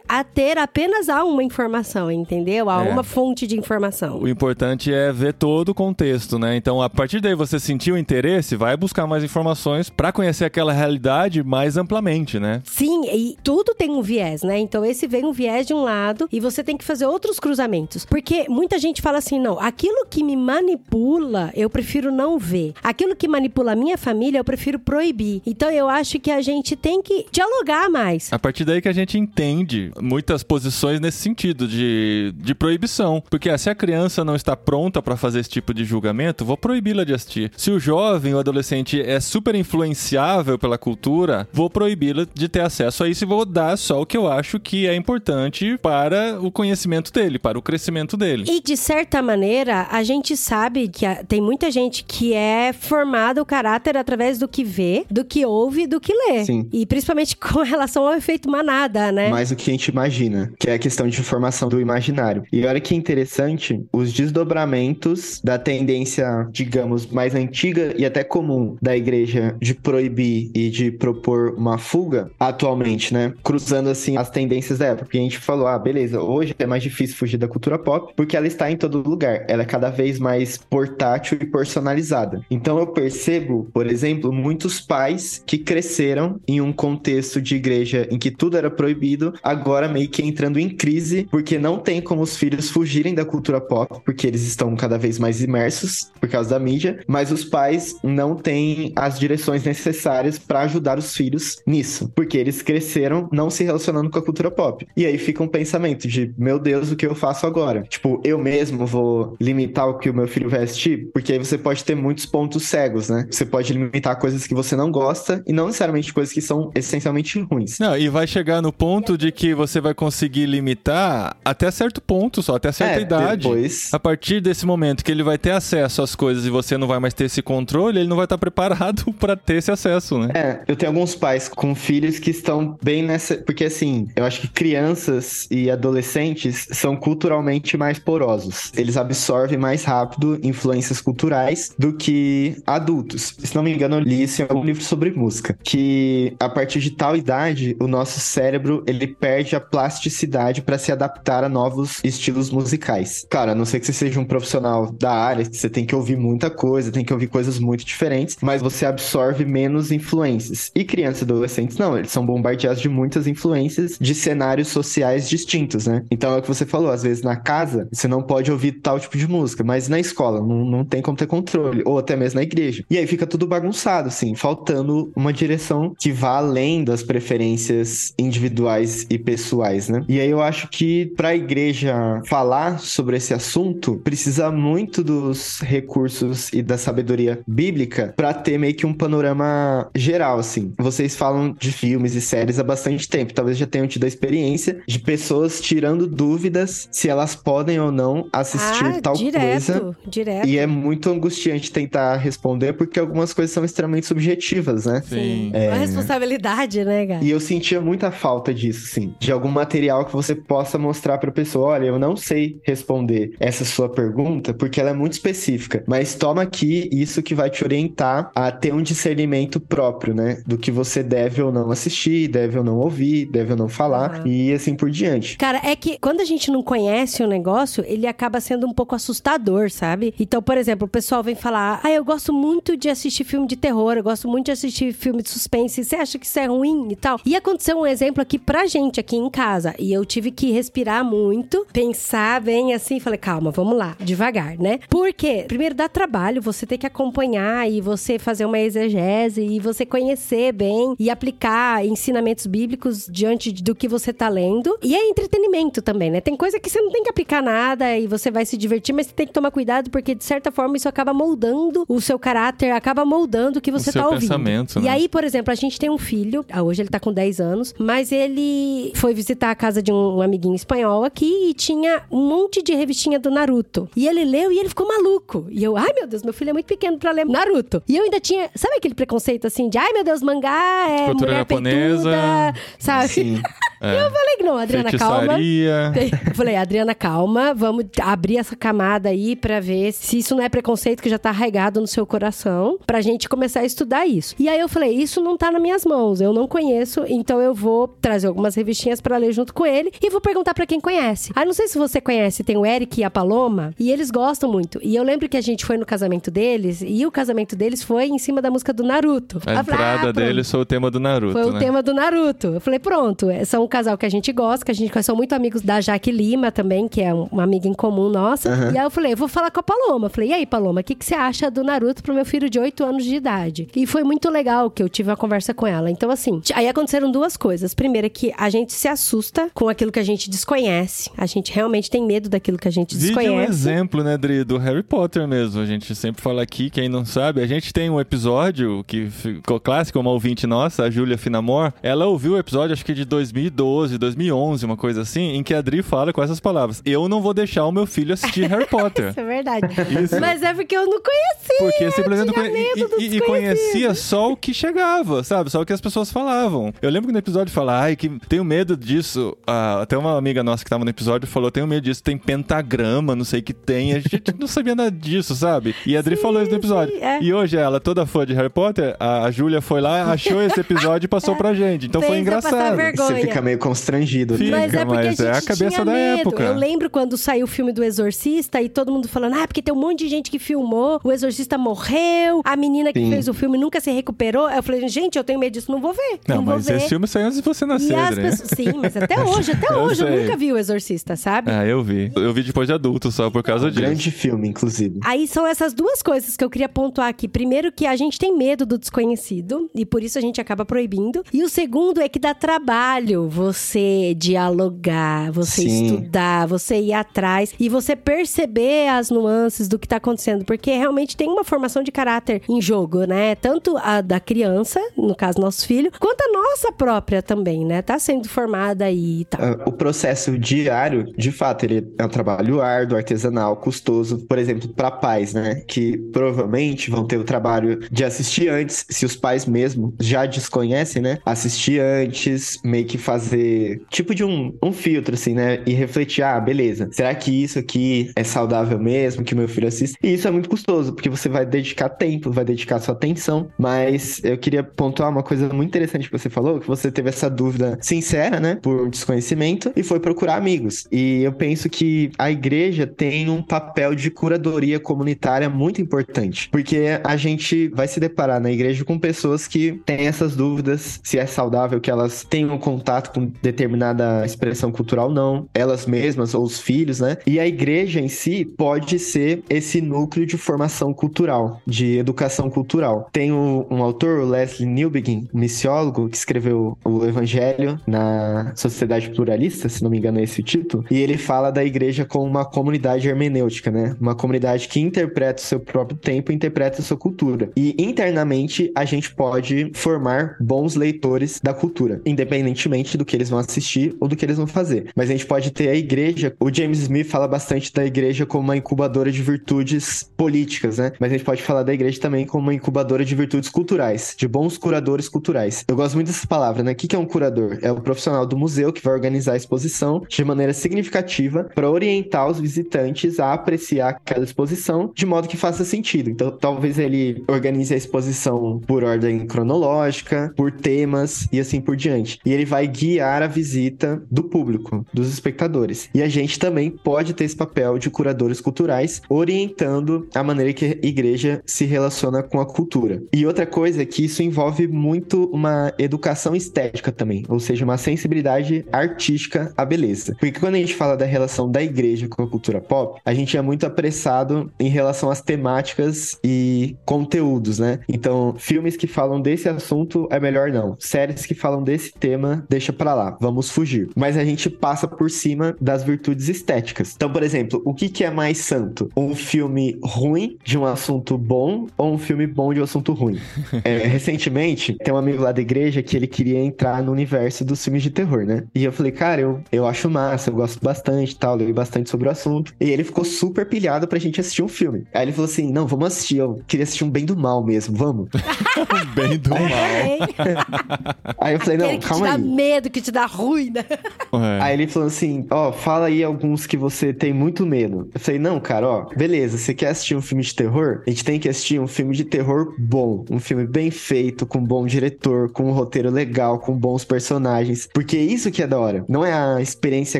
ater 0.07 0.57
apenas 0.57 1.09
a 1.09 1.23
uma 1.23 1.43
informação, 1.43 2.11
entendeu? 2.11 2.69
A 2.69 2.85
é. 2.85 2.91
uma 2.91 3.03
fonte 3.03 3.45
de 3.47 3.57
informação. 3.57 4.19
O 4.19 4.27
importante 4.27 4.93
é 4.93 5.11
ver 5.11 5.33
todo 5.33 5.69
o 5.69 5.73
contexto, 5.73 6.39
né? 6.39 6.55
Então, 6.55 6.81
a 6.81 6.89
partir 6.89 7.19
daí 7.19 7.35
você 7.35 7.59
sentiu 7.59 7.97
interesse, 7.97 8.55
vai 8.55 8.75
buscar 8.75 9.07
mais 9.07 9.23
informações 9.23 9.89
para 9.89 10.11
conhecer 10.11 10.45
aquela 10.45 10.73
realidade 10.73 11.43
mais 11.43 11.77
amplamente, 11.77 12.39
né? 12.39 12.61
Sim, 12.65 13.05
e 13.05 13.37
tudo 13.43 13.73
tem 13.73 13.89
um 13.89 14.01
viés, 14.01 14.43
né? 14.43 14.57
Então, 14.59 14.83
esse 14.83 15.07
vem 15.07 15.25
um 15.25 15.31
viés 15.31 15.65
de 15.67 15.73
um 15.73 15.83
lado 15.83 16.27
e 16.31 16.39
você 16.39 16.63
tem 16.63 16.77
que 16.77 16.83
fazer 16.83 17.05
outros 17.05 17.39
cruzamentos. 17.39 18.05
Porque 18.05 18.45
muita 18.49 18.79
gente 18.79 19.01
fala 19.01 19.17
assim: 19.17 19.39
não, 19.39 19.59
aquilo 19.59 20.05
que 20.09 20.23
me 20.23 20.35
manipula, 20.35 21.51
eu 21.55 21.69
prefiro 21.69 22.11
não 22.11 22.37
ver. 22.37 22.73
Aquilo 22.83 23.15
que 23.15 23.27
manipula 23.27 23.73
a 23.73 23.75
minha 23.75 23.97
família, 23.97 24.39
eu 24.39 24.43
prefiro 24.43 24.79
proibir. 24.79 25.41
Então, 25.45 25.69
eu 25.71 25.89
acho 25.89 26.19
que 26.19 26.31
a 26.31 26.41
gente 26.41 26.75
tem 26.75 27.01
que 27.01 27.25
dialogar 27.31 27.89
mais. 27.89 28.31
A 28.31 28.39
partir 28.39 28.65
daí 28.65 28.81
que 28.81 28.89
a 28.89 28.93
gente 28.93 29.17
entende 29.37 29.91
muitas 30.01 30.41
posições 30.41 30.99
nesse 30.99 31.19
sentido 31.19 31.67
de, 31.67 32.33
de 32.35 32.55
proibição. 32.55 33.21
Porque 33.29 33.49
ah, 33.49 33.57
se 33.57 33.69
a 33.69 33.75
criança 33.75 34.25
não 34.25 34.35
está 34.35 34.55
pronta 34.57 35.01
para 35.01 35.15
fazer 35.15 35.39
esse 35.39 35.49
tipo 35.49 35.73
de 35.73 35.85
julgamento, 35.85 36.43
vou 36.43 36.57
proibi-la 36.57 37.03
de 37.03 37.13
assistir. 37.13 37.51
Se 37.55 37.69
o 37.69 37.79
jovem, 37.79 38.33
o 38.33 38.39
adolescente 38.39 38.99
é 38.99 39.19
super 39.19 39.53
influenciável 39.53 40.57
pela 40.57 40.77
cultura, 40.77 41.47
vou 41.53 41.69
proibi-la 41.69 42.25
de 42.33 42.49
ter 42.49 42.61
acesso 42.61 43.03
a 43.03 43.09
isso 43.09 43.23
e 43.23 43.27
vou 43.27 43.45
dar 43.45 43.77
só 43.77 44.01
o 44.01 44.05
que 44.05 44.17
eu 44.17 44.27
acho 44.27 44.59
que 44.59 44.87
é 44.87 44.95
importante 44.95 45.77
para 45.81 46.39
o 46.41 46.51
conhecimento 46.51 47.13
dele, 47.13 47.37
para 47.37 47.59
o 47.59 47.61
crescimento 47.61 48.17
dele. 48.17 48.45
E 48.47 48.59
de 48.59 48.75
certa 48.75 49.21
maneira, 49.21 49.87
a 49.91 50.01
gente 50.01 50.35
sabe 50.35 50.87
que 50.87 51.05
tem 51.27 51.41
muita 51.41 51.69
gente 51.69 52.03
que 52.03 52.33
é 52.33 52.73
formada 52.73 53.41
o 53.41 53.45
caráter 53.45 53.97
através 53.97 54.39
do 54.39 54.47
que 54.47 54.63
vê, 54.63 55.05
do 55.11 55.23
que 55.23 55.45
ouve, 55.45 55.85
do 55.85 55.99
que 55.99 56.13
lê. 56.13 56.43
Sim. 56.43 56.67
E 56.73 56.85
principalmente 56.85 57.37
com 57.37 57.61
relação 57.61 58.07
ao 58.07 58.15
efeito 58.15 58.49
manada, 58.49 59.11
né? 59.11 59.26
Mais 59.29 59.49
do 59.49 59.55
que 59.55 59.69
a 59.69 59.73
gente 59.73 59.87
imagina, 59.87 60.51
que 60.59 60.69
é 60.69 60.73
a 60.73 60.79
questão 60.79 61.07
de 61.07 61.21
formação 61.21 61.69
do 61.69 61.79
imaginário. 61.79 62.43
E 62.51 62.65
olha 62.65 62.79
que 62.79 62.95
interessante, 62.95 63.83
os 63.91 64.13
desdobramentos 64.13 65.41
da 65.43 65.57
tendência, 65.57 66.47
digamos, 66.51 67.07
mais 67.07 67.35
antiga 67.35 67.93
e 67.97 68.05
até 68.05 68.23
comum 68.23 68.77
da 68.81 68.95
igreja 68.95 69.55
de 69.61 69.73
proibir 69.73 70.51
e 70.53 70.69
de 70.69 70.91
propor 70.91 71.53
uma 71.57 71.77
fuga 71.77 72.29
atualmente, 72.39 73.13
né? 73.13 73.33
Cruzando 73.43 73.89
assim 73.89 74.17
as 74.17 74.29
tendências 74.29 74.79
da 74.79 74.87
época. 74.87 75.05
Porque 75.05 75.17
a 75.17 75.21
gente 75.21 75.37
falou, 75.37 75.67
ah, 75.67 75.77
beleza, 75.77 76.21
hoje 76.21 76.53
é 76.57 76.65
mais 76.65 76.83
difícil 76.83 77.15
fugir 77.15 77.37
da 77.37 77.47
cultura 77.47 77.77
pop 77.77 78.13
porque 78.15 78.35
ela 78.35 78.47
está 78.47 78.69
em 78.71 78.77
todo 78.77 79.07
lugar. 79.07 79.45
Ela 79.47 79.63
é 79.63 79.65
cada 79.65 79.89
vez 79.89 80.19
mais 80.19 80.57
portátil 80.57 81.37
e 81.41 81.45
personalizada. 81.45 82.41
Então 82.49 82.77
eu 82.77 82.87
percebo, 82.87 83.69
por 83.73 83.87
exemplo, 83.87 84.31
muitos 84.31 84.79
pais 84.79 85.41
que 85.45 85.57
cresceram 85.57 86.39
em 86.47 86.61
um 86.61 86.73
contexto 86.73 87.41
de 87.41 87.55
igreja 87.55 88.07
em 88.11 88.17
que 88.17 88.31
tudo 88.31 88.57
era 88.57 88.69
proibido, 88.69 89.16
agora 89.43 89.87
meio 89.87 90.09
que 90.09 90.23
entrando 90.23 90.59
em 90.59 90.69
crise 90.69 91.27
porque 91.29 91.57
não 91.57 91.77
tem 91.77 92.01
como 92.01 92.21
os 92.21 92.37
filhos 92.37 92.69
fugirem 92.69 93.13
da 93.13 93.25
cultura 93.25 93.59
pop, 93.59 94.01
porque 94.05 94.27
eles 94.27 94.43
estão 94.43 94.75
cada 94.75 94.97
vez 94.97 95.19
mais 95.19 95.41
imersos 95.41 96.11
por 96.19 96.29
causa 96.29 96.49
da 96.49 96.59
mídia, 96.59 96.99
mas 97.07 97.31
os 97.31 97.43
pais 97.43 97.95
não 98.03 98.35
têm 98.35 98.91
as 98.95 99.19
direções 99.19 99.63
necessárias 99.63 100.37
para 100.37 100.61
ajudar 100.61 100.97
os 100.97 101.15
filhos 101.15 101.57
nisso, 101.65 102.11
porque 102.15 102.37
eles 102.37 102.61
cresceram 102.61 103.29
não 103.31 103.49
se 103.49 103.63
relacionando 103.63 104.09
com 104.09 104.19
a 104.19 104.21
cultura 104.21 104.51
pop. 104.51 104.87
E 104.95 105.05
aí 105.05 105.17
fica 105.17 105.43
um 105.43 105.47
pensamento 105.47 106.07
de, 106.07 106.33
meu 106.37 106.59
Deus, 106.59 106.91
o 106.91 106.95
que 106.95 107.05
eu 107.05 107.15
faço 107.15 107.45
agora? 107.45 107.83
Tipo, 107.83 108.21
eu 108.23 108.37
mesmo 108.37 108.85
vou 108.85 109.35
limitar 109.39 109.87
o 109.87 109.97
que 109.97 110.09
o 110.09 110.13
meu 110.13 110.27
filho 110.27 110.49
vai 110.49 110.63
assistir, 110.63 111.09
porque 111.13 111.33
aí 111.33 111.39
você 111.39 111.57
pode 111.57 111.83
ter 111.83 111.95
muitos 111.95 112.25
pontos 112.25 112.63
cegos, 112.63 113.09
né? 113.09 113.27
Você 113.29 113.45
pode 113.45 113.73
limitar 113.73 114.19
coisas 114.19 114.45
que 114.45 114.53
você 114.53 114.75
não 114.75 114.91
gosta 114.91 115.43
e 115.45 115.53
não 115.53 115.67
necessariamente 115.67 116.13
coisas 116.13 116.33
que 116.33 116.41
são 116.41 116.71
essencialmente 116.75 117.39
ruins. 117.41 117.79
Não, 117.79 117.97
e 117.97 118.09
vai 118.09 118.27
chegar 118.27 118.61
no 118.61 118.71
ponto 118.71 119.06
de 119.15 119.31
que 119.31 119.53
você 119.53 119.79
vai 119.79 119.93
conseguir 119.93 120.47
limitar 120.47 121.37
até 121.45 121.69
certo 121.69 122.01
ponto 122.01 122.41
só, 122.41 122.55
até 122.55 122.71
certa 122.71 122.99
é, 122.99 123.01
idade. 123.03 123.43
Depois... 123.43 123.93
A 123.93 123.99
partir 123.99 124.41
desse 124.41 124.65
momento 124.65 125.05
que 125.05 125.11
ele 125.11 125.21
vai 125.21 125.37
ter 125.37 125.51
acesso 125.51 126.01
às 126.01 126.15
coisas 126.15 126.45
e 126.45 126.49
você 126.49 126.77
não 126.77 126.87
vai 126.87 126.99
mais 126.99 127.13
ter 127.13 127.25
esse 127.25 127.41
controle, 127.41 127.99
ele 127.99 128.09
não 128.09 128.15
vai 128.15 128.25
estar 128.25 128.37
preparado 128.37 129.13
para 129.19 129.35
ter 129.35 129.57
esse 129.57 129.71
acesso, 129.71 130.17
né? 130.17 130.31
É, 130.33 130.61
eu 130.67 130.75
tenho 130.75 130.91
alguns 130.91 131.13
pais 131.13 131.47
com 131.47 131.75
filhos 131.75 132.17
que 132.17 132.31
estão 132.31 132.77
bem 132.81 133.03
nessa. 133.03 133.35
Porque 133.35 133.65
assim, 133.65 134.07
eu 134.15 134.25
acho 134.25 134.41
que 134.41 134.47
crianças 134.47 135.47
e 135.51 135.69
adolescentes 135.69 136.67
são 136.71 136.95
culturalmente 136.95 137.77
mais 137.77 137.99
porosos. 137.99 138.71
Eles 138.75 138.97
absorvem 138.97 139.57
mais 139.57 139.83
rápido 139.83 140.39
influências 140.41 140.99
culturais 140.99 141.71
do 141.77 141.93
que 141.93 142.57
adultos. 142.65 143.35
Se 143.37 143.55
não 143.55 143.63
me 143.63 143.73
engano, 143.73 143.97
eu 143.97 143.99
li 143.99 144.23
isso 144.23 144.41
em 144.41 144.45
algum 144.49 144.63
livro 144.63 144.83
sobre 144.83 145.11
música. 145.11 145.57
Que 145.63 146.35
a 146.39 146.49
partir 146.49 146.79
de 146.79 146.91
tal 146.91 147.15
idade, 147.15 147.75
o 147.79 147.87
nosso 147.87 148.19
cérebro 148.19 148.83
ele 148.87 148.96
perde 149.05 149.55
a 149.55 149.59
plasticidade 149.59 150.61
para 150.61 150.77
se 150.79 150.91
adaptar 150.91 151.43
a 151.43 151.49
novos 151.49 151.99
estilos 152.03 152.49
musicais. 152.49 153.27
Cara, 153.29 153.51
a 153.51 153.55
não 153.55 153.65
ser 153.65 153.79
que 153.79 153.85
você 153.85 153.93
seja 153.93 154.19
um 154.19 154.25
profissional 154.25 154.91
da 154.91 155.11
área, 155.11 155.45
você 155.45 155.69
tem 155.69 155.85
que 155.85 155.95
ouvir 155.95 156.17
muita 156.17 156.49
coisa, 156.49 156.91
tem 156.91 157.05
que 157.05 157.13
ouvir 157.13 157.27
coisas 157.27 157.59
muito 157.59 157.85
diferentes, 157.85 158.37
mas 158.41 158.61
você 158.61 158.85
absorve 158.85 159.45
menos 159.45 159.91
influências. 159.91 160.71
E 160.73 160.83
crianças 160.83 161.21
e 161.21 161.23
adolescentes 161.25 161.77
não, 161.77 161.97
eles 161.97 162.11
são 162.11 162.25
bombardeados 162.25 162.81
de 162.81 162.89
muitas 162.89 163.27
influências 163.27 163.97
de 163.99 164.15
cenários 164.15 164.69
sociais 164.69 165.27
distintos, 165.27 165.85
né? 165.85 166.03
Então 166.09 166.33
é 166.33 166.37
o 166.37 166.41
que 166.41 166.47
você 166.47 166.65
falou, 166.65 166.91
às 166.91 167.03
vezes 167.03 167.23
na 167.23 167.35
casa 167.35 167.87
você 167.91 168.07
não 168.07 168.21
pode 168.23 168.51
ouvir 168.51 168.73
tal 168.73 168.99
tipo 168.99 169.17
de 169.17 169.27
música, 169.27 169.63
mas 169.63 169.89
na 169.89 169.99
escola 169.99 170.39
não, 170.39 170.65
não 170.65 170.85
tem 170.85 171.01
como 171.01 171.17
ter 171.17 171.27
controle, 171.27 171.81
ou 171.85 171.97
até 171.97 172.15
mesmo 172.15 172.37
na 172.37 172.43
igreja. 172.43 172.83
E 172.89 172.97
aí 172.97 173.05
fica 173.05 173.27
tudo 173.27 173.47
bagunçado, 173.47 174.07
assim, 174.07 174.35
faltando 174.35 175.11
uma 175.15 175.33
direção 175.33 175.93
que 175.99 176.11
vá 176.11 176.37
além 176.37 176.83
das 176.83 177.03
preferências 177.03 178.13
individuais 178.17 178.86
e 179.09 179.17
pessoais, 179.17 179.89
né? 179.89 180.03
E 180.07 180.19
aí 180.19 180.29
eu 180.29 180.41
acho 180.41 180.69
que 180.69 181.07
para 181.17 181.29
a 181.29 181.35
igreja 181.35 182.21
falar 182.25 182.79
sobre 182.79 183.17
esse 183.17 183.33
assunto, 183.33 183.97
precisa 184.03 184.51
muito 184.51 185.03
dos 185.03 185.59
recursos 185.61 186.51
e 186.53 186.61
da 186.61 186.77
sabedoria 186.77 187.39
bíblica 187.47 188.13
para 188.15 188.33
ter 188.33 188.57
meio 188.57 188.75
que 188.75 188.85
um 188.85 188.93
panorama 188.93 189.89
geral, 189.95 190.39
assim. 190.39 190.73
Vocês 190.77 191.15
falam 191.15 191.55
de 191.57 191.71
filmes 191.71 192.15
e 192.15 192.21
séries 192.21 192.59
há 192.59 192.63
bastante 192.63 193.07
tempo, 193.07 193.33
talvez 193.33 193.57
já 193.57 193.65
tenham 193.65 193.87
tido 193.87 194.03
a 194.03 194.07
experiência 194.07 194.81
de 194.87 194.99
pessoas 194.99 195.61
tirando 195.61 196.07
dúvidas 196.07 196.87
se 196.91 197.09
elas 197.09 197.35
podem 197.35 197.79
ou 197.79 197.91
não 197.91 198.27
assistir 198.31 198.85
ah, 198.85 199.01
tal 199.01 199.13
direto, 199.13 199.71
coisa. 199.71 199.97
Direto. 200.07 200.47
E 200.47 200.57
é 200.57 200.65
muito 200.65 201.09
angustiante 201.09 201.71
tentar 201.71 202.17
responder 202.17 202.73
porque 202.73 202.99
algumas 202.99 203.33
coisas 203.33 203.53
são 203.53 203.63
extremamente 203.63 204.05
subjetivas 204.05 204.67
né? 204.85 205.01
Sim. 205.05 205.51
É... 205.53 205.69
Uma 205.69 205.77
responsabilidade, 205.77 206.83
né, 206.83 207.05
cara? 207.05 207.23
E 207.23 207.29
eu 207.29 207.39
sentia 207.39 207.79
muita 207.81 208.11
falta 208.11 208.53
disso, 208.53 208.76
sim. 208.77 209.15
De 209.19 209.31
algum 209.31 209.49
material 209.49 210.05
que 210.05 210.13
você 210.13 210.35
possa 210.35 210.77
mostrar 210.77 211.17
pra 211.17 211.31
pessoa: 211.31 211.67
olha, 211.69 211.85
eu 211.85 211.99
não 211.99 212.15
sei 212.15 212.59
responder 212.63 213.33
essa 213.39 213.65
sua 213.65 213.89
pergunta 213.89 214.53
porque 214.53 214.79
ela 214.79 214.91
é 214.91 214.93
muito 214.93 215.13
específica, 215.13 215.83
mas 215.87 216.15
toma 216.15 216.43
aqui 216.43 216.89
isso 216.91 217.21
que 217.23 217.35
vai 217.35 217.49
te 217.49 217.63
orientar 217.63 218.31
a 218.35 218.51
ter 218.51 218.73
um 218.73 218.81
discernimento 218.81 219.59
próprio, 219.59 220.13
né? 220.13 220.41
Do 220.45 220.57
que 220.57 220.71
você 220.71 221.03
deve 221.03 221.41
ou 221.41 221.51
não 221.51 221.71
assistir, 221.71 222.27
deve 222.27 222.57
ou 222.57 222.63
não 222.63 222.77
ouvir, 222.77 223.25
deve 223.25 223.51
ou 223.51 223.57
não 223.57 223.67
falar 223.67 224.21
uhum. 224.21 224.27
e 224.27 224.53
assim 224.53 224.75
por 224.75 224.89
diante. 224.89 225.37
Cara, 225.37 225.61
é 225.63 225.75
que 225.75 225.97
quando 225.99 226.21
a 226.21 226.25
gente 226.25 226.51
não 226.51 226.61
conhece 226.61 227.23
o 227.23 227.27
negócio, 227.27 227.83
ele 227.87 228.07
acaba 228.07 228.39
sendo 228.39 228.67
um 228.67 228.73
pouco 228.73 228.95
assustador, 228.95 229.69
sabe? 229.69 230.13
Então, 230.19 230.41
por 230.41 230.57
exemplo, 230.57 230.85
o 230.85 230.89
pessoal 230.89 231.23
vem 231.23 231.35
falar: 231.35 231.81
ah, 231.83 231.91
eu 231.91 232.03
gosto 232.03 232.33
muito 232.33 232.75
de 232.77 232.89
assistir 232.89 233.23
filme 233.23 233.47
de 233.47 233.55
terror, 233.55 233.93
eu 233.97 234.03
gosto 234.03 234.27
muito 234.27 234.45
de 234.45 234.51
assistir 234.51 234.93
filme 234.93 235.21
de 235.21 235.29
suspense, 235.29 235.83
você 235.83 235.95
acha 235.95 236.19
que 236.19 236.25
isso 236.25 236.39
é 236.39 236.45
ruim 236.45 236.89
e 236.91 236.95
tal? 236.95 237.19
E 237.25 237.35
aconteceu 237.35 237.77
um 237.77 237.85
exemplo 237.85 238.21
aqui 238.21 238.37
pra 238.37 238.66
gente, 238.67 238.99
aqui 238.99 239.15
em 239.15 239.29
casa, 239.29 239.73
e 239.77 239.91
eu 239.91 240.05
tive 240.05 240.31
que 240.31 240.51
respirar 240.51 241.03
muito, 241.03 241.65
pensar 241.71 242.41
bem 242.41 242.73
assim, 242.73 242.99
falei: 242.99 243.17
calma, 243.17 243.51
vamos 243.51 243.77
lá, 243.77 243.95
devagar, 243.99 244.57
né? 244.57 244.79
Porque, 244.89 245.45
primeiro, 245.47 245.75
dá 245.75 245.87
trabalho 245.87 246.41
você 246.41 246.65
ter 246.65 246.77
que 246.77 246.85
acompanhar 246.85 247.69
e 247.69 247.81
você 247.81 248.17
fazer 248.19 248.45
uma 248.45 248.59
exegese 248.59 249.41
e 249.41 249.59
você 249.59 249.85
conhecer 249.85 250.51
bem 250.51 250.95
e 250.99 251.09
aplicar 251.09 251.85
ensinamentos 251.85 252.45
bíblicos 252.45 253.07
diante 253.09 253.51
do 253.51 253.75
que 253.75 253.87
você 253.87 254.13
tá 254.13 254.29
lendo. 254.29 254.77
E 254.81 254.95
é 254.95 255.09
entretenimento 255.09 255.81
também, 255.81 256.09
né? 256.09 256.21
Tem 256.21 256.35
coisa 256.35 256.59
que 256.59 256.69
você 256.69 256.81
não 256.81 256.91
tem 256.91 257.03
que 257.03 257.09
aplicar 257.09 257.41
nada 257.41 257.97
e 257.97 258.07
você 258.07 258.31
vai 258.31 258.45
se 258.45 258.57
divertir, 258.57 258.93
mas 258.93 259.07
você 259.07 259.13
tem 259.13 259.27
que 259.27 259.33
tomar 259.33 259.51
cuidado 259.51 259.89
porque, 259.89 260.15
de 260.15 260.23
certa 260.23 260.51
forma, 260.51 260.77
isso 260.77 260.89
acaba 260.89 261.13
moldando 261.13 261.85
o 261.87 262.01
seu 262.01 262.19
caráter, 262.19 262.71
acaba 262.71 263.05
moldando 263.05 263.59
o 263.59 263.61
que 263.61 263.71
você 263.71 263.89
o 263.89 263.93
tá 263.93 264.07
ouvindo. 264.07 264.37
Né? 264.37 264.65
E 264.83 264.87
aí, 264.87 265.07
por 265.07 265.23
exemplo, 265.23 265.51
a 265.51 265.55
gente 265.55 265.79
tem 265.79 265.89
um 265.89 265.97
filho, 265.97 266.45
ah, 266.51 266.63
hoje 266.63 266.81
ele 266.81 266.89
tá 266.89 266.99
com 266.99 267.11
10 267.11 267.39
anos, 267.39 267.75
mas 267.77 268.11
ele 268.11 268.56
foi 268.95 269.13
visitar 269.13 269.51
a 269.51 269.55
casa 269.55 269.81
de 269.81 269.91
um 269.91 270.21
amiguinho 270.21 270.55
espanhol 270.55 271.03
aqui 271.03 271.49
e 271.49 271.53
tinha 271.53 272.03
um 272.11 272.27
monte 272.27 272.61
de 272.61 272.73
revistinha 272.73 273.19
do 273.19 273.29
Naruto. 273.29 273.89
E 273.95 274.07
ele 274.07 274.23
leu 274.23 274.51
e 274.51 274.59
ele 274.59 274.69
ficou 274.69 274.87
maluco. 274.87 275.47
E 275.49 275.63
eu, 275.63 275.77
ai 275.77 275.91
meu 275.93 276.07
Deus, 276.07 276.23
meu 276.23 276.33
filho 276.33 276.49
é 276.49 276.53
muito 276.53 276.65
pequeno 276.65 276.97
pra 276.97 277.11
ler 277.11 277.25
Naruto. 277.25 277.81
E 277.87 277.95
eu 277.97 278.03
ainda 278.03 278.19
tinha, 278.19 278.49
sabe 278.55 278.75
aquele 278.75 278.95
preconceito 278.95 279.47
assim 279.47 279.69
de, 279.69 279.77
ai 279.77 279.91
meu 279.93 280.03
Deus, 280.03 280.21
mangá 280.21 280.87
é 280.89 281.05
Cultura 281.05 281.35
japonesa, 281.37 282.09
peituda, 282.09 282.53
sabe? 282.79 283.07
Sim. 283.09 283.41
É. 283.79 284.05
Eu 284.05 284.11
falei 284.11 284.37
não, 284.41 284.57
Adriana, 284.57 284.91
calma. 284.91 285.39
Eu 285.39 286.35
falei, 286.35 286.55
Adriana, 286.55 286.95
calma, 286.95 287.53
vamos 287.53 287.85
abrir 288.01 288.37
essa 288.37 288.55
camada 288.55 289.09
aí 289.09 289.35
para 289.35 289.59
ver 289.59 289.91
se 289.93 290.17
isso 290.17 290.35
não 290.35 290.43
é 290.43 290.49
preconceito 290.49 291.01
que 291.01 291.09
já 291.09 291.19
tá 291.19 291.29
arraigado 291.29 291.79
no 291.79 291.87
seu 291.87 292.05
coração, 292.05 292.79
pra 292.87 293.01
gente 293.01 293.29
começar 293.29 293.59
a 293.61 293.65
estudar 293.65 294.07
isso. 294.07 294.33
E 294.39 294.49
aí 294.49 294.59
eu 294.59 294.67
falei, 294.67 294.91
isso 294.91 295.21
não 295.21 295.37
tá 295.37 295.51
nas 295.51 295.61
minhas 295.61 295.85
mãos, 295.85 296.21
eu 296.21 296.33
não 296.33 296.47
conheço, 296.47 297.05
então 297.07 297.39
eu 297.39 297.53
vou 297.53 297.87
trazer 297.87 298.27
algumas 298.37 298.53
revistinhas 298.53 299.01
para 299.01 299.17
ler 299.17 299.33
junto 299.33 299.53
com 299.53 299.65
ele 299.65 299.91
e 300.01 300.09
vou 300.11 300.21
perguntar 300.21 300.53
para 300.53 300.67
quem 300.67 300.79
conhece. 300.79 301.31
Ah, 301.35 301.43
não 301.43 301.53
sei 301.53 301.67
se 301.67 301.77
você 301.77 301.99
conhece, 301.99 302.43
tem 302.43 302.55
o 302.55 302.65
Eric 302.65 303.01
e 303.01 303.03
a 303.03 303.09
Paloma, 303.09 303.73
e 303.79 303.91
eles 303.91 304.11
gostam 304.11 304.51
muito. 304.51 304.79
E 304.83 304.95
eu 304.95 305.03
lembro 305.03 305.27
que 305.27 305.35
a 305.35 305.41
gente 305.41 305.65
foi 305.65 305.77
no 305.77 305.85
casamento 305.85 306.29
deles, 306.29 306.83
e 306.85 307.05
o 307.05 307.11
casamento 307.11 307.55
deles 307.55 307.81
foi 307.81 308.05
em 308.05 308.19
cima 308.19 308.41
da 308.41 308.51
música 308.51 308.71
do 308.71 308.83
Naruto. 308.83 309.41
A 309.45 309.55
entrada 309.55 310.09
ah, 310.09 310.13
deles 310.13 310.49
foi 310.49 310.59
o 310.59 310.65
tema 310.65 310.91
do 310.91 310.99
Naruto, 310.99 311.33
Foi 311.33 311.51
né? 311.51 311.57
o 311.57 311.59
tema 311.59 311.81
do 311.81 311.93
Naruto. 311.93 312.47
Eu 312.47 312.61
falei, 312.61 312.79
pronto, 312.79 313.29
é, 313.29 313.43
são 313.43 313.63
um 313.63 313.67
casal 313.67 313.97
que 313.97 314.05
a 314.05 314.09
gente 314.09 314.31
gosta, 314.31 314.63
que 314.63 314.71
a 314.71 314.75
gente 314.75 314.91
são 315.03 315.15
muito 315.15 315.33
amigos 315.33 315.61
da 315.61 315.81
Jaque 315.81 316.11
Lima 316.11 316.51
também, 316.51 316.87
que 316.87 317.01
é 317.01 317.13
uma 317.13 317.43
amiga 317.43 317.67
em 317.67 317.73
comum 317.73 318.09
nossa. 318.09 318.49
Uhum. 318.49 318.71
E 318.71 318.77
aí 318.77 318.85
eu 318.85 318.91
falei, 318.91 319.13
eu 319.13 319.17
vou 319.17 319.27
falar 319.27 319.49
com 319.49 319.59
a 319.59 319.63
Paloma. 319.63 320.07
Eu 320.07 320.09
falei, 320.11 320.29
e 320.29 320.33
aí, 320.33 320.45
Paloma, 320.45 320.81
o 320.81 320.83
que, 320.83 320.93
que 320.93 321.05
você 321.05 321.15
acha 321.15 321.49
do 321.49 321.63
Naruto 321.63 322.03
pro 322.03 322.13
meu 322.13 322.25
filho 322.25 322.49
de 322.49 322.59
8 322.59 322.83
anos 322.83 323.03
de 323.03 323.15
idade? 323.15 323.67
E 323.75 323.87
foi 323.87 324.03
muito 324.03 324.29
legal 324.29 324.69
que 324.69 324.83
eu 324.83 324.89
tive 324.89 325.09
uma 325.09 325.17
conversa 325.17 325.53
com 325.53 325.65
ela. 325.65 325.89
Então, 325.89 326.11
assim, 326.11 326.41
aí 326.53 326.67
aconteceram 326.67 327.09
duas 327.09 327.35
coisas. 327.35 327.73
Primeiro 327.73 328.07
é 328.07 328.09
que 328.27 328.33
a 328.37 328.49
gente 328.49 328.73
se 328.73 328.87
assusta 328.87 329.49
com 329.53 329.69
aquilo 329.69 329.91
que 329.91 329.99
a 329.99 330.03
gente 330.03 330.29
desconhece. 330.29 331.09
A 331.17 331.25
gente 331.25 331.51
realmente 331.51 331.89
tem 331.89 332.05
medo 332.05 332.29
daquilo 332.29 332.57
que 332.57 332.67
a 332.67 332.71
gente 332.71 332.95
Vídeo 332.95 333.15
desconhece. 333.15 333.33
um 333.35 333.41
exemplo, 333.41 334.03
né, 334.03 334.17
Dri, 334.17 334.43
do 334.43 334.57
Harry 334.57 334.83
Potter 334.83 335.27
mesmo. 335.27 335.61
A 335.61 335.65
gente 335.65 335.93
sempre 335.95 336.21
fala 336.21 336.41
aqui, 336.41 336.69
quem 336.69 336.89
não 336.89 337.05
sabe, 337.05 337.41
a 337.41 337.47
gente 337.47 337.71
tem 337.73 337.89
um 337.89 337.99
episódio 337.99 338.83
que 338.85 339.09
ficou 339.09 339.59
clássico, 339.59 339.99
uma 339.99 340.11
ouvinte 340.11 340.45
nossa, 340.45 340.83
a 340.83 340.89
Júlia 340.89 341.17
Finamor. 341.17 341.73
Ela 341.81 342.05
ouviu 342.05 342.33
o 342.33 342.37
episódio, 342.37 342.73
acho 342.73 342.85
que 342.85 342.93
de 342.93 343.05
2012, 343.05 343.97
2011, 343.97 344.65
uma 344.65 344.77
coisa 344.77 345.01
assim, 345.01 345.35
em 345.35 345.43
que 345.43 345.53
a 345.53 345.61
Dri 345.61 345.81
fala 345.81 346.11
com 346.11 346.21
essas 346.21 346.39
palavras: 346.39 346.81
Eu 346.85 347.07
não 347.07 347.21
vou 347.21 347.33
deixar 347.33 347.65
o 347.65 347.71
meu 347.71 347.85
filho 347.85 348.13
assistir 348.13 348.47
Harry 348.49 348.67
Potter. 348.67 349.09
Isso 349.09 349.19
é 349.19 349.25
verdade. 349.25 349.67
Isso. 350.03 350.19
Mas 350.19 350.41
é 350.41 350.53
porque 350.53 350.75
eu 350.75 350.85
não 350.85 351.01
conhecia. 351.01 351.57
Porque 351.59 351.91
simplesmente 351.91 352.33
conhe... 352.33 352.49
e, 352.49 353.03
e, 353.03 353.17
e, 353.17 353.21
conhecia 353.21 353.93
só 353.93 354.31
o 354.31 354.37
que 354.37 354.53
chegava, 354.53 355.23
sabe? 355.23 355.49
Só 355.49 355.61
o 355.61 355.65
que 355.65 355.73
as 355.73 355.81
pessoas 355.81 356.11
falavam. 356.11 356.73
Eu 356.81 356.89
lembro 356.89 357.07
que 357.07 357.13
no 357.13 357.19
episódio 357.19 357.53
fala, 357.53 357.81
ai, 357.81 357.95
que 357.95 358.16
tenho 358.27 358.43
medo 358.43 358.75
disso. 358.75 359.37
Ah, 359.45 359.81
até 359.81 359.97
uma 359.97 360.17
amiga 360.17 360.43
nossa 360.43 360.63
que 360.63 360.69
tava 360.69 360.83
no 360.83 360.89
episódio 360.89 361.27
falou: 361.27 361.51
tenho 361.51 361.67
medo 361.67 361.83
disso, 361.83 362.03
tem 362.03 362.17
pentagrama, 362.17 363.15
não 363.15 363.25
sei 363.25 363.39
o 363.39 363.43
que 363.43 363.53
tem. 363.53 363.93
A 363.93 363.99
gente 363.99 364.33
não 364.39 364.47
sabia 364.47 364.75
nada 364.75 364.91
disso, 364.91 365.35
sabe? 365.35 365.75
E 365.85 365.95
a 365.95 365.99
Adri 365.99 366.15
sim, 366.15 366.21
falou 366.21 366.41
isso 366.41 366.51
no 366.51 366.57
episódio. 366.57 366.93
Sim, 366.95 367.03
é. 367.03 367.21
E 367.21 367.33
hoje 367.33 367.57
ela, 367.57 367.79
toda 367.79 368.05
fã 368.05 368.25
de 368.25 368.33
Harry 368.33 368.49
Potter, 368.49 368.95
a, 368.99 369.23
a 369.23 369.31
Júlia 369.31 369.61
foi 369.61 369.81
lá, 369.81 370.11
achou 370.11 370.41
esse 370.41 370.59
episódio 370.59 371.05
e 371.05 371.07
passou 371.07 371.35
pra 371.37 371.53
gente. 371.53 371.87
Então 371.87 372.01
Fez 372.01 372.11
foi 372.11 372.21
engraçado. 372.21 372.77
Você 372.95 373.15
fica 373.15 373.41
meio 373.41 373.57
constrangido. 373.57 374.37
Fica, 374.37 374.57
mas 374.57 374.73
é 374.73 374.85
porque 374.85 375.07
mas 375.07 375.19
a, 375.19 375.27
é 375.27 375.37
a 375.37 375.41
cabeça 375.41 375.85
da 375.85 375.91
medo. 375.91 376.21
época. 376.21 376.43
Eu 376.43 376.55
lembro 376.55 376.89
quando 376.89 377.17
saiu 377.17 377.45
o 377.45 377.47
filme 377.47 377.71
do 377.71 377.83
Exorcista 377.83 378.61
e 378.61 378.69
todo 378.69 378.91
mundo 378.91 379.07
falando, 379.07 379.35
ah, 379.35 379.47
porque 379.47 379.61
tem 379.61 379.73
um 379.73 379.77
monte 379.77 379.99
de 379.99 380.09
gente 380.09 380.31
que 380.31 380.39
filmou, 380.39 380.99
o 381.03 381.11
Exorcista 381.11 381.57
morreu, 381.57 382.41
a 382.43 382.55
menina 382.55 382.93
que 382.93 382.99
Sim. 382.99 383.09
fez 383.09 383.27
o 383.27 383.33
filme 383.33 383.57
nunca 383.57 383.79
se 383.79 383.91
recuperou. 383.91 384.49
Eu 384.49 384.63
falei, 384.63 384.87
gente, 384.87 385.17
eu 385.17 385.23
tenho 385.23 385.39
medo 385.39 385.53
disso, 385.53 385.71
não 385.71 385.79
vou 385.79 385.93
ver. 385.93 386.19
Não, 386.27 386.37
não 386.37 386.43
mas 386.43 386.67
esse 386.69 386.89
filme 386.89 387.07
saiu 387.07 387.27
antes 387.27 387.37
de 387.37 387.43
você 387.43 387.65
nascer, 387.65 387.93
pessoas... 388.15 388.49
Sim, 388.55 388.73
mas 388.81 388.95
até 388.95 389.19
hoje, 389.23 389.51
até 389.51 389.73
eu 389.73 389.77
hoje, 389.79 390.01
sei. 390.01 390.07
eu 390.07 390.21
nunca 390.21 390.37
vi 390.37 390.53
o 390.53 390.57
Exorcista, 390.57 391.15
sabe? 391.15 391.51
Ah, 391.51 391.65
eu 391.65 391.83
vi. 391.83 392.11
Eu 392.15 392.33
vi 392.33 392.43
depois 392.43 392.67
de 392.67 392.73
adulto 392.73 393.11
só 393.11 393.29
por 393.29 393.43
causa 393.43 393.69
disso. 393.69 393.81
Grande 393.81 394.11
filme, 394.11 394.47
inclusive. 394.49 394.99
Aí 395.03 395.27
são 395.27 395.45
essas 395.45 395.73
duas 395.73 396.01
coisas 396.01 396.35
que 396.35 396.43
eu 396.43 396.49
queria 396.49 396.69
pontuar 396.69 397.07
aqui. 397.07 397.27
Primeiro, 397.27 397.71
que 397.71 397.85
a 397.85 397.95
gente 397.95 398.17
tem 398.17 398.35
medo 398.35 398.65
do 398.65 398.77
desconhecido 398.77 399.69
e 399.75 399.85
por 399.85 400.03
isso 400.03 400.17
a 400.17 400.21
gente 400.21 400.39
acaba 400.41 400.65
proibindo. 400.65 401.23
E 401.33 401.43
o 401.43 401.49
segundo 401.49 402.01
é 402.01 402.09
que 402.09 402.19
dá 402.19 402.33
trabalho 402.33 403.27
você 403.27 404.13
dialogar, 404.15 405.31
você 405.31 405.61
Sim. 405.61 405.85
estudar, 405.85 406.47
você 406.47 406.79
ir 406.79 406.93
atrás 406.93 407.53
e 407.59 407.69
você 407.69 407.95
perceber 407.95 408.89
as 408.89 409.09
nuances 409.09 409.67
do 409.67 409.79
que 409.79 409.87
tá 409.87 409.97
acontecendo, 409.97 410.45
porque 410.45 410.71
realmente 410.71 411.15
tem 411.15 411.27
uma 411.27 411.43
formação 411.43 411.83
de 411.83 411.91
caráter 411.91 412.41
em 412.47 412.61
jogo, 412.61 413.05
né? 413.05 413.35
Tanto 413.35 413.77
a 413.77 414.01
da 414.01 414.19
criança, 414.19 414.79
no 414.95 415.15
caso 415.15 415.39
nosso 415.39 415.65
filho, 415.65 415.91
quanto 415.99 416.21
a 416.21 416.31
nossa 416.31 416.71
própria 416.71 417.21
também, 417.21 417.65
né? 417.65 417.81
Tá 417.81 417.96
sendo 417.99 418.27
formada 418.27 418.85
aí 418.85 419.21
e 419.21 419.25
tal. 419.25 419.41
Ah, 419.41 419.63
o 419.65 419.71
processo 419.71 420.37
diário, 420.37 421.05
de 421.17 421.31
fato, 421.31 421.63
ele 421.65 421.87
é 421.97 422.05
um 422.05 422.09
trabalho 422.09 422.61
árduo, 422.61 422.97
artesanal, 422.97 423.57
custoso, 423.57 424.25
por 424.27 424.37
exemplo, 424.37 424.67
para 424.69 424.91
pais, 424.91 425.33
né? 425.33 425.61
Que 425.67 425.97
provavelmente 426.11 426.89
vão 426.89 427.05
ter 427.05 427.17
o 427.17 427.23
trabalho 427.23 427.79
de 427.91 428.03
assistir 428.03 428.49
antes, 428.49 428.85
se 428.89 429.05
os 429.05 429.15
pais 429.15 429.45
mesmo 429.45 429.93
já 429.99 430.25
desconhecem, 430.25 431.01
né? 431.01 431.17
Assistir 431.25 431.79
antes, 431.81 432.59
meio 432.63 432.85
que 432.85 432.97
fazer 432.97 433.81
tipo 433.89 434.13
de 434.13 434.23
um, 434.23 434.55
um 434.63 434.71
filtro, 434.71 435.13
assim, 435.13 435.33
né? 435.33 435.61
E 435.65 435.73
refletir, 435.73 436.23
ah, 436.23 436.39
beleza, 436.39 436.89
será 436.91 437.13
que 437.13 437.31
isso 437.43 437.59
aqui 437.59 438.11
é 438.15 438.23
saudável 438.23 438.79
mesmo, 438.79 439.23
que 439.23 439.35
meu 439.35 439.47
filho 439.47 439.67
assiste? 439.67 439.97
E 440.03 440.13
isso 440.13 440.27
é 440.27 440.31
muito 440.31 440.49
custoso, 440.49 440.93
porque 440.93 441.09
você 441.09 441.29
vai 441.29 441.45
dedicar 441.45 441.89
tempo, 441.89 442.31
vai 442.31 442.45
dedicar 442.45 442.79
sua 442.79 442.93
atenção, 442.93 443.49
mas 443.57 444.21
eu 444.23 444.37
queria 444.37 444.63
pontuar 444.63 445.09
uma 445.09 445.23
coisa 445.23 445.49
muito 445.53 445.69
interessante 445.69 446.09
que 446.09 446.17
você 446.17 446.29
falou, 446.29 446.59
que 446.59 446.67
você 446.67 446.91
teve 446.91 447.09
essa 447.09 447.29
dúvida 447.29 447.77
sincera, 447.87 448.39
né? 448.39 448.59
Por 448.61 448.89
desconhecimento, 448.89 449.71
e 449.75 449.83
foi 449.83 449.99
procurar 449.99 450.35
amigos. 450.35 450.87
E 450.91 451.23
eu 451.23 451.31
penso 451.31 451.69
que 451.69 452.11
a 452.17 452.29
igreja 452.29 452.85
tem 452.85 453.29
um 453.29 453.41
papel 453.41 453.95
de 453.95 454.11
curadoria 454.11 454.79
comunitária 454.79 455.49
muito 455.49 455.81
importante, 455.81 456.49
porque 456.51 456.99
a 457.03 457.15
gente 457.15 457.69
vai 457.69 457.87
se 457.87 457.99
deparar 457.99 458.41
na 458.41 458.51
igreja 458.51 458.83
com 458.83 458.99
pessoas 458.99 459.47
que 459.47 459.79
têm 459.85 460.07
essas 460.07 460.35
dúvidas 460.35 460.99
se 461.03 461.17
é 461.17 461.25
saudável 461.25 461.79
que 461.79 461.89
elas 461.89 462.25
tenham 462.29 462.57
contato 462.57 463.13
com 463.13 463.31
determinada 463.41 464.25
expressão 464.25 464.71
cultural, 464.71 465.11
não. 465.11 465.47
Elas 465.53 465.85
mesmas 465.85 466.33
ou 466.33 466.43
os 466.43 466.59
filhos, 466.59 466.99
né? 466.99 467.17
E 467.25 467.39
a 467.39 467.47
igreja 467.47 467.99
em 467.99 468.07
si 468.09 468.43
pode 468.45 468.99
ser 468.99 469.43
esse 469.49 469.81
núcleo 469.81 470.25
de 470.25 470.37
formação 470.37 470.93
cultural, 470.93 471.61
de 471.65 471.97
educação 471.97 472.49
cultural. 472.49 473.09
Tem 473.11 473.31
um, 473.31 473.65
um 473.69 473.81
autor, 473.81 474.19
o 474.19 474.25
Leslie 474.25 474.67
Newbegin, 474.67 475.27
missiólogo, 475.33 476.09
que 476.09 476.17
escreveu 476.17 476.77
o 476.83 477.05
Evangelho 477.05 477.76
na 477.85 478.53
Sociedade 478.55 479.09
Pluralista, 479.09 479.69
se 479.69 479.83
não 479.83 479.89
me 479.89 479.97
engano 479.97 480.19
é 480.19 480.23
esse 480.23 480.39
o 480.39 480.43
título, 480.43 480.85
e 480.89 480.99
ele 480.99 481.17
fala 481.17 481.51
da 481.51 481.63
igreja 481.63 482.05
como 482.05 482.25
uma 482.25 482.45
comunidade 482.45 483.07
hermenêutica, 483.07 483.71
né? 483.71 483.95
Uma 483.99 484.15
comunidade 484.15 484.67
que 484.67 484.79
interpreta 484.79 485.41
o 485.41 485.45
seu 485.45 485.59
próprio 485.59 485.97
tempo 485.97 486.31
interpreta 486.31 486.81
a 486.81 486.83
sua 486.83 486.97
cultura. 486.97 487.49
E 487.55 487.75
internamente 487.77 488.71
a 488.75 488.85
gente 488.85 489.13
pode 489.13 489.71
formar 489.73 490.37
bons 490.39 490.75
leitores 490.75 491.39
da 491.41 491.53
cultura, 491.53 492.01
independentemente 492.05 492.97
do 492.97 493.05
que 493.05 493.15
eles 493.15 493.29
vão 493.29 493.39
assistir 493.39 493.95
ou 493.99 494.07
do 494.07 494.15
que 494.15 494.25
eles 494.25 494.37
vão 494.37 494.47
fazer. 494.47 494.91
Mas 494.95 495.09
a 495.09 495.13
gente 495.13 495.25
pode 495.25 495.51
ter 495.51 495.69
a 495.69 495.75
igreja. 495.75 496.33
O 496.39 496.53
James 496.53 496.79
Smith 496.79 497.07
fala 497.07 497.27
bastante 497.27 497.73
da 497.73 497.85
igreja 497.85 498.25
como 498.25 498.43
uma 498.43 498.57
incubadora 498.57 499.11
de 499.11 499.21
virtudes 499.21 500.03
políticas, 500.15 500.77
né? 500.77 500.91
Mas 500.99 501.11
a 501.11 501.17
gente 501.17 501.25
pode 501.25 501.41
falar 501.41 501.63
da 501.63 501.73
igreja 501.73 501.99
também 501.99 502.25
como 502.25 502.43
uma 502.43 502.53
incubadora 502.53 503.03
de 503.03 503.15
virtudes 503.15 503.49
culturais, 503.49 504.15
de 504.17 504.27
bons 504.27 504.57
curadores 504.57 505.09
culturais. 505.09 505.63
Eu 505.67 505.75
gosto 505.75 505.95
muito 505.95 506.07
dessa 506.07 506.27
palavra, 506.27 506.63
né? 506.63 506.71
O 506.71 506.75
que 506.75 506.95
é 506.95 506.99
um 506.99 507.05
curador? 507.05 507.57
É 507.67 507.71
o 507.71 507.81
profissional 507.81 508.25
do 508.25 508.37
museu 508.37 508.71
que 508.71 508.81
vai 508.81 508.93
organizar 508.93 509.33
a 509.33 509.35
exposição 509.35 510.01
de 510.07 510.23
maneira 510.23 510.53
significativa 510.53 511.49
para 511.53 511.69
orientar 511.69 512.29
os 512.29 512.39
visitantes 512.39 513.19
a 513.19 513.33
apreciar 513.33 513.89
aquela 513.89 514.23
exposição 514.23 514.89
de 514.95 515.05
modo 515.05 515.27
que 515.27 515.35
faça 515.35 515.65
sentido. 515.65 516.09
Então, 516.09 516.31
talvez 516.31 516.79
ele 516.79 517.25
organize 517.27 517.73
a 517.73 517.77
exposição 517.77 518.61
por 518.65 518.85
ordem 518.85 519.27
cronológica, 519.27 520.31
por 520.37 520.49
temas 520.49 521.27
e 521.29 521.41
assim 521.41 521.59
por 521.59 521.75
diante. 521.75 522.19
E 522.25 522.31
ele 522.31 522.45
vai 522.45 522.65
guiar 522.65 523.21
a 523.21 523.27
visita 523.27 524.01
do 524.09 524.23
público, 524.23 524.85
dos 524.93 525.11
espectadores. 525.11 525.89
E 525.93 526.01
a 526.01 526.07
gente 526.07 526.39
também 526.39 526.71
pode 526.71 527.13
ter 527.13 527.25
esse 527.25 527.35
papel 527.35 527.77
de 527.77 527.89
curadores 527.89 528.39
culturais, 528.39 529.01
orientando 529.09 530.07
a 530.15 530.23
maneira 530.23 530.53
que 530.53 530.79
a 530.81 530.87
igreja 530.87 531.41
se 531.45 531.65
relaciona 531.65 532.23
com 532.23 532.39
a 532.39 532.45
cultura. 532.45 533.03
E 533.13 533.25
outra 533.25 533.45
coisa 533.45 533.81
é 533.81 533.85
que 533.85 534.05
isso 534.05 534.23
envolve 534.23 534.69
muito 534.69 535.25
uma 535.33 535.73
educação 535.77 536.33
estética 536.33 536.93
também, 536.93 537.25
ou 537.27 537.41
seja, 537.47 537.65
uma 537.65 537.77
sensibilidade 537.77 538.65
artística 538.71 539.53
à 539.55 539.65
beleza. 539.65 540.15
Porque 540.19 540.39
quando 540.39 540.55
a 540.55 540.59
gente 540.59 540.75
fala 540.75 540.95
da 540.95 541.05
relação 541.05 541.49
da 541.49 541.63
igreja 541.63 542.07
com 542.07 542.21
a 542.23 542.29
cultura 542.29 542.61
pop, 542.61 542.99
a 543.05 543.13
gente 543.13 543.37
é 543.37 543.41
muito 543.41 543.65
apressado 543.65 544.51
em 544.59 544.69
relação 544.69 545.09
às 545.09 545.21
temáticas 545.21 546.17
e 546.23 546.75
conteúdos, 546.85 547.59
né? 547.59 547.79
Então, 547.87 548.35
filmes 548.37 548.75
que 548.75 548.87
falam 548.87 549.21
desse 549.21 549.47
assunto 549.49 550.07
é 550.11 550.19
melhor 550.19 550.51
não. 550.51 550.75
Séries 550.79 551.25
que 551.25 551.33
falam 551.33 551.63
desse 551.63 551.93
tema, 551.93 552.45
deixa 552.49 552.73
para 552.73 552.93
lá, 552.93 553.17
vamos 553.19 553.49
fugir. 553.49 553.89
Mas 553.95 554.17
a 554.17 554.25
gente 554.25 554.49
passa 554.49 554.87
por 554.87 555.09
cima 555.09 555.55
das 555.59 555.83
virtudes 555.83 556.29
estéticas. 556.29 556.93
Então, 556.95 557.11
por 557.11 557.23
exemplo, 557.23 557.61
o 557.65 557.73
que, 557.73 557.89
que 557.89 558.03
é 558.03 558.11
mais 558.11 558.39
santo? 558.39 558.89
Um 558.95 559.15
filme 559.15 559.77
ruim 559.83 560.37
de 560.43 560.57
um 560.57 560.65
assunto 560.65 561.17
bom 561.17 561.67
ou 561.77 561.93
um 561.93 561.97
filme 561.97 562.27
bom 562.27 562.53
de 562.53 562.59
um 562.59 562.63
assunto 562.63 562.93
ruim? 562.93 563.19
É, 563.63 563.87
recentemente, 563.87 564.77
tem 564.83 564.93
um 564.93 564.97
amigo 564.97 565.23
lá 565.23 565.31
da 565.31 565.41
igreja 565.41 565.81
que 565.81 565.97
ele 565.97 566.07
queria 566.07 566.39
entrar 566.39 566.81
no 566.83 566.91
universo 566.91 567.36
dos 567.45 567.63
filmes 567.63 567.83
de 567.83 567.89
terror, 567.89 568.25
né? 568.25 568.43
E 568.53 568.63
eu 568.63 568.71
falei, 568.71 568.91
cara, 568.91 569.21
eu, 569.21 569.41
eu 569.51 569.67
acho 569.67 569.89
massa, 569.89 570.29
eu 570.29 570.35
gosto 570.35 570.59
bastante 570.63 571.15
tal, 571.15 571.35
leio 571.35 571.53
bastante 571.53 571.89
sobre 571.89 572.07
o 572.07 572.11
assunto. 572.11 572.53
E 572.59 572.69
ele 572.69 572.83
ficou 572.83 573.03
super 573.05 573.45
pilhado 573.47 573.87
pra 573.87 573.99
gente 573.99 574.19
assistir 574.19 574.43
um 574.43 574.47
filme. 574.47 574.85
Aí 574.93 575.03
ele 575.03 575.11
falou 575.11 575.29
assim: 575.29 575.51
não, 575.51 575.67
vamos 575.67 575.87
assistir, 575.87 576.17
eu 576.17 576.41
queria 576.47 576.63
assistir 576.63 576.83
um 576.83 576.89
bem 576.89 577.05
do 577.05 577.15
mal 577.15 577.43
mesmo, 577.43 577.75
vamos. 577.75 578.09
bem 578.95 579.17
do 579.17 579.29
mal. 579.29 579.39
aí 581.19 581.33
eu 581.33 581.39
falei, 581.39 581.57
não, 581.57 581.65
Aquele 581.65 581.79
que 581.79 581.87
calma 581.87 582.05
te 582.05 582.09
dá 582.09 582.15
aí. 582.15 582.35
medo, 582.35 582.69
que 582.69 582.81
te 582.81 582.91
dá 582.91 583.05
ruim, 583.05 583.49
né? 583.51 583.65
É. 583.69 584.41
Aí 584.41 584.53
ele 584.53 584.67
falou 584.67 584.87
assim: 584.87 585.25
Ó, 585.29 585.51
fala 585.51 585.87
aí 585.87 586.03
alguns 586.03 586.45
que 586.45 586.57
você 586.57 586.93
tem 586.93 587.13
muito 587.13 587.45
medo. 587.45 587.89
Eu 587.93 587.99
falei: 587.99 588.19
Não, 588.19 588.39
cara, 588.39 588.67
ó, 588.67 588.85
beleza, 588.95 589.37
você 589.37 589.53
quer 589.53 589.69
assistir 589.69 589.95
um 589.95 590.01
filme 590.01 590.23
de 590.23 590.33
terror? 590.33 590.81
A 590.85 590.89
gente 590.89 591.03
tem 591.03 591.19
que 591.19 591.29
assistir 591.29 591.59
um 591.59 591.67
filme 591.67 591.95
de 591.95 592.03
terror 592.03 592.53
bom. 592.57 593.05
Um 593.09 593.19
filme 593.19 593.45
bem 593.45 593.71
feito, 593.71 594.25
com 594.25 594.39
um 594.39 594.45
bom 594.45 594.65
diretor, 594.65 595.31
com 595.31 595.45
um 595.45 595.51
roteiro 595.51 595.89
legal, 595.89 596.39
com 596.39 596.53
bons 596.53 596.83
personagens. 596.83 597.26
Porque 597.73 597.97
isso 597.97 598.31
que 598.31 598.41
é 598.41 598.47
da 598.47 598.59
hora. 598.59 598.85
Não 598.87 599.05
é 599.05 599.13
a 599.13 599.41
experiência 599.41 599.99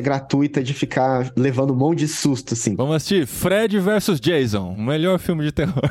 gratuita 0.00 0.62
de 0.62 0.74
ficar 0.74 1.32
levando 1.36 1.72
um 1.72 1.76
monte 1.76 2.00
de 2.00 2.08
susto, 2.08 2.54
assim. 2.54 2.74
Vamos 2.76 2.96
assistir 2.96 3.26
Fred 3.26 3.78
vs 3.78 4.20
Jason, 4.20 4.74
o 4.76 4.80
melhor 4.80 5.18
filme 5.18 5.44
de 5.44 5.52
terror. 5.52 5.82